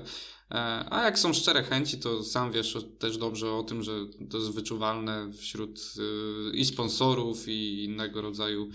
E, 0.50 0.54
a 0.90 1.02
jak 1.02 1.18
są 1.18 1.34
szczere 1.34 1.62
chęci, 1.62 1.98
to 1.98 2.24
sam 2.24 2.52
wiesz 2.52 2.76
też 2.98 3.18
dobrze 3.18 3.52
o 3.52 3.62
tym, 3.62 3.82
że 3.82 3.92
to 4.30 4.38
jest 4.38 4.50
wyczuwalne 4.50 5.32
wśród 5.32 5.94
y, 6.52 6.56
i 6.56 6.64
sponsorów, 6.64 7.48
i 7.48 7.84
innego 7.84 8.22
rodzaju 8.22 8.68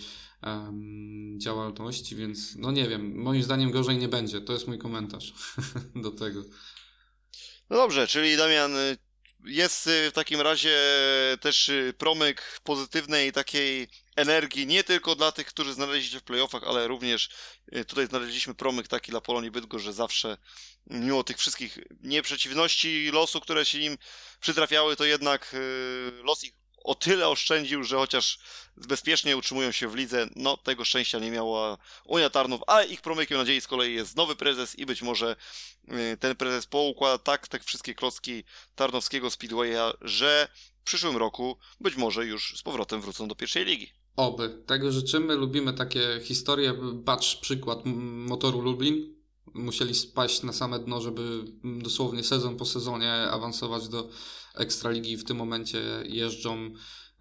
um, 0.43 1.39
działalności, 1.39 2.15
więc 2.15 2.55
no 2.55 2.71
nie 2.71 2.89
wiem, 2.89 3.15
moim 3.15 3.43
zdaniem 3.43 3.71
gorzej 3.71 3.97
nie 3.97 4.07
będzie. 4.07 4.41
To 4.41 4.53
jest 4.53 4.67
mój 4.67 4.77
komentarz 4.77 5.33
do 5.95 6.11
tego. 6.11 6.43
No 7.69 7.77
dobrze, 7.77 8.07
czyli 8.07 8.37
Damian, 8.37 8.75
y, 8.75 8.97
jest 9.45 9.87
y, 9.87 10.11
w 10.11 10.13
takim 10.13 10.41
razie 10.41 10.77
też 11.41 11.69
y, 11.69 11.93
promyk 11.97 12.59
pozytywnej 12.63 13.31
takiej 13.31 13.87
energii, 14.15 14.67
nie 14.67 14.83
tylko 14.83 15.15
dla 15.15 15.31
tych, 15.31 15.47
którzy 15.47 15.73
znaleźli 15.73 16.09
się 16.09 16.19
w 16.19 16.23
playoffach, 16.23 16.63
ale 16.63 16.87
również 16.87 17.29
tutaj 17.87 18.07
znaleźliśmy 18.07 18.53
promyk 18.53 18.87
taki 18.87 19.11
dla 19.11 19.21
Polonii 19.21 19.51
Bydgoszcz, 19.51 19.85
że 19.85 19.93
zawsze 19.93 20.37
mimo 20.89 21.23
tych 21.23 21.37
wszystkich 21.37 21.79
nieprzeciwności 22.03 23.09
losu, 23.13 23.41
które 23.41 23.65
się 23.65 23.79
im 23.79 23.97
przytrafiały, 24.39 24.95
to 24.95 25.05
jednak 25.05 25.55
los 26.23 26.43
ich 26.43 26.53
o 26.87 26.95
tyle 26.95 27.27
oszczędził, 27.27 27.83
że 27.83 27.95
chociaż 27.95 28.39
bezpiecznie 28.77 29.37
utrzymują 29.37 29.71
się 29.71 29.87
w 29.87 29.95
lidze, 29.95 30.27
no 30.35 30.57
tego 30.57 30.85
szczęścia 30.85 31.19
nie 31.19 31.31
miała 31.31 31.77
Unia 32.05 32.29
Tarnów, 32.29 32.61
a 32.67 32.83
ich 32.83 33.01
promykiem 33.01 33.37
nadziei 33.37 33.61
z 33.61 33.67
kolei 33.67 33.93
jest 33.93 34.15
nowy 34.15 34.35
prezes 34.35 34.79
i 34.79 34.85
być 34.85 35.01
może 35.01 35.35
y, 35.91 36.17
ten 36.19 36.35
prezes 36.35 36.65
poukłada 36.65 37.17
tak 37.17 37.47
te 37.47 37.59
wszystkie 37.59 37.95
klocki 37.95 38.43
tarnowskiego 38.75 39.29
Speedwaya, 39.29 39.93
że 40.01 40.47
w 40.81 40.83
przyszłym 40.83 41.17
roku 41.17 41.57
być 41.79 41.95
może 41.95 42.25
już 42.25 42.57
z 42.57 42.63
powrotem 42.63 43.01
wrócą 43.01 43.27
do 43.27 43.35
pierwszej 43.35 43.65
ligi. 43.65 43.91
Oby. 44.15 44.63
Tego 44.65 44.91
życzymy. 44.91 45.35
Lubimy 45.35 45.73
takie 45.73 46.19
historie. 46.23 46.73
Patrz 47.05 47.35
przykład 47.35 47.79
motoru 47.85 48.61
Lublin. 48.61 49.17
Musieli 49.53 49.95
spaść 49.95 50.43
na 50.43 50.53
same 50.53 50.79
dno, 50.79 51.01
żeby 51.01 51.43
dosłownie 51.63 52.23
sezon 52.23 52.57
po 52.57 52.65
sezonie 52.65 53.13
awansować 53.13 53.87
do 53.87 54.09
Ekstraligi 54.57 55.17
w 55.17 55.23
tym 55.23 55.37
momencie 55.37 55.79
jeżdżą 56.05 56.71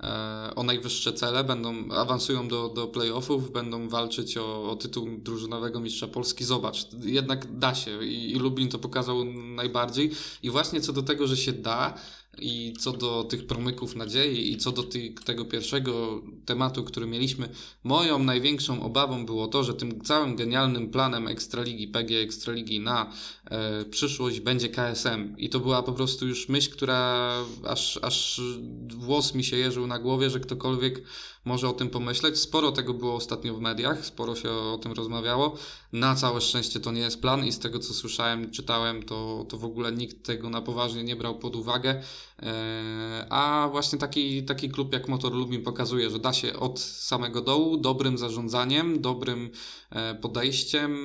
e, 0.01 0.53
o 0.57 0.63
najwyższe 0.63 1.13
cele, 1.13 1.45
będą, 1.45 1.93
awansują 1.93 2.49
do, 2.49 2.69
do 2.69 2.87
playoffów, 2.87 3.53
będą 3.53 3.89
walczyć 3.89 4.37
o, 4.37 4.71
o 4.71 4.77
tytuł 4.77 5.09
drużynowego 5.19 5.81
mistrza 5.81 6.09
Polski. 6.09 6.45
Zobacz, 6.45 6.87
jednak 7.05 7.59
da 7.59 7.75
się 7.75 8.05
i, 8.05 8.33
i 8.33 8.35
Lublin 8.35 8.69
to 8.69 8.79
pokazał 8.79 9.25
najbardziej. 9.35 10.11
I 10.43 10.51
właśnie 10.51 10.81
co 10.81 10.93
do 10.93 11.03
tego, 11.03 11.27
że 11.27 11.37
się 11.37 11.53
da, 11.53 11.95
i 12.41 12.75
co 12.79 12.93
do 12.93 13.25
tych 13.25 13.47
promyków 13.47 13.97
nadziei 13.97 14.53
i 14.53 14.57
co 14.57 14.73
do 14.73 14.83
ty, 14.83 15.15
tego 15.25 15.45
pierwszego 15.45 16.23
tematu, 16.45 16.85
który 16.85 17.07
mieliśmy, 17.07 17.49
moją 17.85 18.19
największą 18.19 18.83
obawą 18.83 19.27
było 19.27 19.49
to, 19.49 19.65
że 19.65 19.75
tym 19.75 20.01
całym 20.01 20.37
genialnym 20.37 20.91
planem 20.91 21.29
Ekstraligi, 21.29 21.89
PG 21.89 22.21
Ekstraligi 22.21 22.81
na 22.81 23.13
e, 23.51 23.85
przyszłość 23.85 24.41
będzie 24.41 24.69
KSM. 24.69 25.35
I 25.39 25.49
to 25.49 25.61
była 25.61 25.83
po 25.83 25.93
prostu 25.93 26.27
już 26.27 26.49
myśl, 26.49 26.71
która 26.73 27.33
aż, 27.65 27.99
aż 28.03 28.41
włos 28.89 29.35
mi 29.35 29.45
się 29.45 29.57
jeżył 29.57 29.87
na 29.87 29.99
głowie, 29.99 30.31
że 30.31 30.41
ktokolwiek 30.41 31.03
może 31.47 31.68
o 31.68 31.73
tym 31.73 31.90
pomyśleć. 31.90 32.39
Sporo 32.39 32.73
tego 32.73 32.94
było 32.94 33.14
ostatnio 33.14 33.55
w 33.55 33.60
mediach, 33.60 34.06
sporo 34.06 34.36
się 34.36 34.51
o 34.51 34.78
tym 34.82 34.93
rozmawiało. 34.93 35.56
Na 35.93 36.14
całe 36.14 36.40
szczęście 36.40 36.81
to 36.81 36.93
nie 36.93 37.01
jest 37.01 37.20
plan 37.20 37.44
i 37.47 37.52
z 37.52 37.59
tego 37.59 37.78
co 37.78 37.94
słyszałem, 37.94 38.51
czytałem, 38.51 39.02
to, 39.02 39.47
to 39.48 39.59
w 39.59 39.64
ogóle 39.64 39.93
nikt 39.93 40.27
tego 40.27 40.51
na 40.51 40.62
poważnie 40.62 41.05
nie 41.05 41.16
brał 41.16 41.39
pod 41.39 41.56
uwagę. 41.56 42.02
E, 42.43 43.27
a 43.31 43.68
właśnie 43.70 43.98
taki, 43.98 44.44
taki 44.44 44.70
klub 44.70 44.93
jak 44.93 45.09
Motor 45.09 45.32
Lubin 45.32 45.62
pokazuje, 45.62 46.10
że 46.10 46.18
da 46.18 46.32
się 46.32 46.56
od 46.56 46.81
samego 46.81 47.40
dołu, 47.40 47.77
dobrym 47.77 48.18
zarządzaniem, 48.18 49.01
dobrym 49.01 49.51
e, 49.90 50.14
podejściem, 50.14 50.97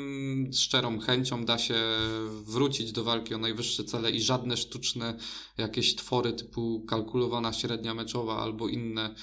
szczerą 0.53 0.99
chęcią 0.99 1.45
da 1.45 1.57
się 1.57 1.76
wrócić 2.45 2.91
do 2.91 3.03
walki 3.03 3.35
o 3.35 3.38
najwyższe 3.38 3.84
cele 3.84 4.11
i 4.11 4.22
żadne 4.22 4.57
sztuczne 4.57 5.18
jakieś 5.57 5.95
twory 5.95 6.34
typu 6.34 6.85
kalkulowana 6.88 7.53
średnia 7.53 7.93
meczowa 7.93 8.38
albo 8.38 8.68
inne 8.68 9.15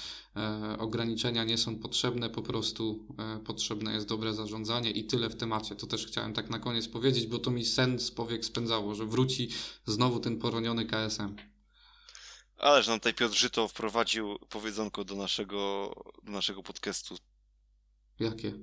ograniczenia 0.79 1.43
nie 1.43 1.57
są 1.57 1.79
potrzebne, 1.79 2.29
po 2.29 2.41
prostu 2.41 3.07
potrzebne 3.45 3.93
jest 3.93 4.07
dobre 4.07 4.33
zarządzanie 4.33 4.91
i 4.91 5.03
tyle 5.03 5.29
w 5.29 5.35
temacie. 5.35 5.75
To 5.75 5.87
też 5.87 6.07
chciałem 6.07 6.33
tak 6.33 6.49
na 6.49 6.59
koniec 6.59 6.87
powiedzieć, 6.87 7.27
bo 7.27 7.39
to 7.39 7.51
mi 7.51 7.65
sen 7.65 7.99
z 7.99 8.11
powiek 8.11 8.45
spędzało, 8.45 8.95
że 8.95 9.05
wróci 9.05 9.49
znowu 9.85 10.19
ten 10.19 10.39
poroniony 10.39 10.85
KSM. 10.85 11.35
Ależ 12.57 12.87
nam 12.87 12.99
tutaj 12.99 13.13
Piotr 13.13 13.35
Żyto 13.35 13.67
wprowadził 13.67 14.39
powiedzonko 14.49 15.03
do 15.03 15.15
naszego, 15.15 15.93
do 16.23 16.31
naszego 16.31 16.63
podcastu. 16.63 17.15
Jakie? 18.19 18.53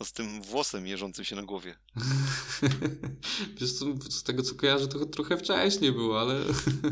No 0.00 0.06
z 0.06 0.12
tym 0.12 0.42
włosem 0.42 0.86
jeżącym 0.86 1.24
się 1.24 1.36
na 1.36 1.42
głowie. 1.42 1.74
Wiesz 3.60 3.72
co, 3.72 3.84
z 4.10 4.22
tego 4.22 4.42
co 4.42 4.54
kojarzę, 4.54 4.88
to 4.88 5.06
trochę 5.06 5.36
wcześniej 5.36 5.92
było, 5.92 6.20
ale... 6.20 6.40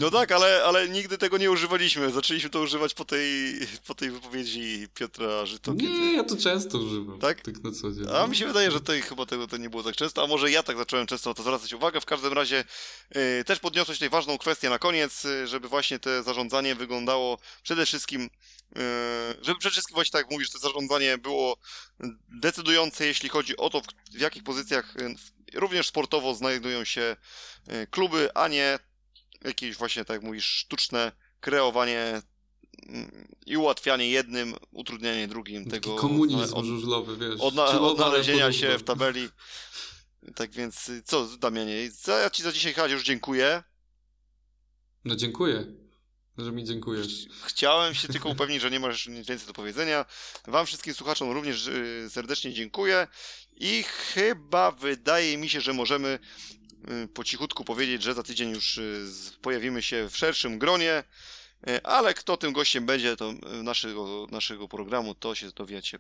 no 0.01 0.11
tak, 0.21 0.33
ale, 0.33 0.65
ale 0.65 0.89
nigdy 0.89 1.19
tego 1.19 1.39
nie 1.39 1.51
używaliśmy. 1.51 2.11
Zaczęliśmy 2.11 2.51
to 2.51 2.61
używać 2.61 2.95
po 2.95 3.05
tej, 3.05 3.55
po 3.87 3.95
tej 3.95 4.11
wypowiedzi 4.11 4.89
Piotra 4.95 5.47
Żyto. 5.47 5.73
Nie, 5.73 5.81
kiedy... 5.81 6.13
ja 6.13 6.25
to 6.25 6.37
często 6.37 6.79
używam. 6.79 7.19
Tak? 7.19 7.41
Tak 7.41 7.65
na 7.65 7.73
co 7.73 7.93
dzień. 7.93 8.05
A 8.15 8.27
mi 8.27 8.37
się 8.37 8.47
wydaje, 8.47 8.71
że 8.71 8.81
tutaj 8.81 9.03
chyba 9.03 9.27
tego 9.27 9.47
to 9.47 9.57
nie 9.57 9.71
było 9.71 9.83
tak 9.83 9.97
często, 9.97 10.25
a 10.25 10.27
może 10.27 10.51
ja 10.51 10.63
tak 10.63 10.77
zacząłem 10.77 11.07
często 11.07 11.31
na 11.31 11.35
to 11.35 11.43
zwracać 11.43 11.73
uwagę. 11.73 12.01
W 12.01 12.07
każdym 12.07 12.33
razie 12.33 12.65
yy, 13.15 13.45
też 13.45 13.59
podniosłeś 13.59 13.99
tutaj 13.99 14.11
ważną 14.11 14.39
kwestię 14.39 14.71
na 14.71 14.79
koniec, 14.79 15.25
yy, 15.25 15.47
żeby 15.47 15.69
właśnie 15.69 15.99
te 15.99 16.23
zarządzanie 16.23 16.75
wyglądało 16.75 17.39
przede 17.63 17.87
wszystkim 17.87 18.31
żeby 19.43 19.59
przede 19.59 19.73
wszystkim 19.73 19.95
właśnie 19.95 20.13
tak 20.13 20.23
jak 20.23 20.31
mówisz, 20.31 20.51
to 20.51 20.59
zarządzanie 20.59 21.19
było 21.19 21.57
decydujące, 22.29 23.07
jeśli 23.07 23.29
chodzi 23.29 23.57
o 23.57 23.71
to, 23.71 23.83
w 24.13 24.21
jakich 24.21 24.43
pozycjach 24.43 24.95
również 25.55 25.89
sportowo 25.89 26.35
znajdują 26.35 26.85
się 26.85 27.17
kluby, 27.91 28.35
a 28.35 28.49
nie 28.49 28.79
jakieś 29.45 29.77
właśnie, 29.77 30.05
tak 30.05 30.15
jak 30.15 30.23
mówisz, 30.23 30.45
sztuczne 30.45 31.13
kreowanie 31.41 32.23
mm, 32.89 33.29
i 33.47 33.57
ułatwianie 33.57 34.11
jednym, 34.11 34.55
utrudnianie 34.71 35.29
drugim 35.29 35.65
Taki 35.65 35.81
tego. 35.81 35.97
komunizm 35.97 36.55
od, 36.55 36.65
żużlowy, 36.65 37.17
wiesz. 37.17 37.41
Odna 37.41 37.65
odnalezienia 37.81 38.53
się 38.53 38.79
w 38.79 38.83
tabeli. 38.83 39.29
Tak 40.35 40.51
więc 40.51 40.91
co, 41.05 41.37
Damianie, 41.39 41.91
ja 42.09 42.31
Ci 42.31 42.43
za 42.43 42.53
dzisiaj 42.53 42.75
chyba 42.75 42.89
już 42.89 43.03
dziękuję. 43.03 43.63
No 45.05 45.17
dziękuję, 45.17 45.67
że 46.45 46.53
mi 46.53 46.65
dziękujesz. 46.65 47.27
Chciałem 47.45 47.95
się 47.95 48.09
tylko 48.09 48.29
upewnić, 48.29 48.63
że 48.63 48.71
nie 48.71 48.81
masz 48.81 49.07
nic 49.09 49.27
więcej 49.27 49.47
do 49.47 49.53
powiedzenia. 49.53 50.05
Wam 50.47 50.67
wszystkim 50.67 50.95
słuchaczom 50.95 51.31
również 51.31 51.67
y, 51.67 52.07
serdecznie 52.11 52.53
dziękuję 52.53 53.09
i 53.57 53.83
chyba 53.83 54.71
wydaje 54.71 55.39
mi 55.39 55.49
się, 55.49 55.61
że 55.61 55.73
możemy 55.73 56.19
y, 57.05 57.09
po 57.09 57.25
cichutku 57.25 57.65
powiedzieć, 57.65 58.03
że 58.03 58.15
za 58.15 58.23
tydzień 58.23 58.51
już 58.51 58.79
y, 58.79 59.07
pojawimy 59.43 59.83
się 59.83 60.09
w 60.11 60.17
szerszym 60.17 60.59
gronie, 60.59 61.05
ale 61.85 62.15
kto 62.15 62.37
tym 62.37 62.53
gościem 62.53 62.87
będzie 62.87 63.17
to 63.17 63.33
naszego, 63.63 64.27
naszego 64.31 64.69
programu, 64.69 65.15
to 65.15 65.35
się 65.35 65.51
dowiecie 65.51 65.99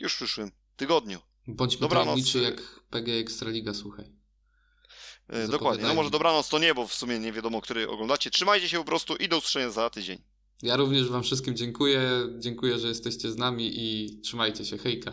już 0.00 0.12
w 0.12 0.16
przyszłym 0.16 0.50
tygodniu. 0.76 1.20
Bądźmy 1.46 1.80
Dobranoc. 1.80 2.06
tajemniczy 2.06 2.38
jak 2.38 2.62
PG 2.90 3.12
Ekstraliga, 3.12 3.74
słuchaj. 3.74 4.21
E, 5.32 5.48
dokładnie. 5.48 5.84
No 5.84 5.94
może 5.94 6.10
dobranoc 6.10 6.48
to 6.48 6.58
nie, 6.58 6.74
bo 6.74 6.86
w 6.86 6.94
sumie 6.94 7.18
nie 7.18 7.32
wiadomo, 7.32 7.60
który 7.60 7.88
oglądacie. 7.88 8.30
Trzymajcie 8.30 8.68
się 8.68 8.78
po 8.78 8.84
prostu 8.84 9.16
i 9.16 9.28
do 9.28 9.38
usłyszenia 9.38 9.70
za 9.70 9.90
tydzień. 9.90 10.18
Ja 10.62 10.76
również 10.76 11.08
Wam 11.08 11.22
wszystkim 11.22 11.56
dziękuję. 11.56 12.10
Dziękuję, 12.38 12.78
że 12.78 12.88
jesteście 12.88 13.30
z 13.32 13.36
nami 13.36 13.70
i 13.74 14.20
trzymajcie 14.20 14.64
się. 14.64 14.78
Hejka. 14.78 15.12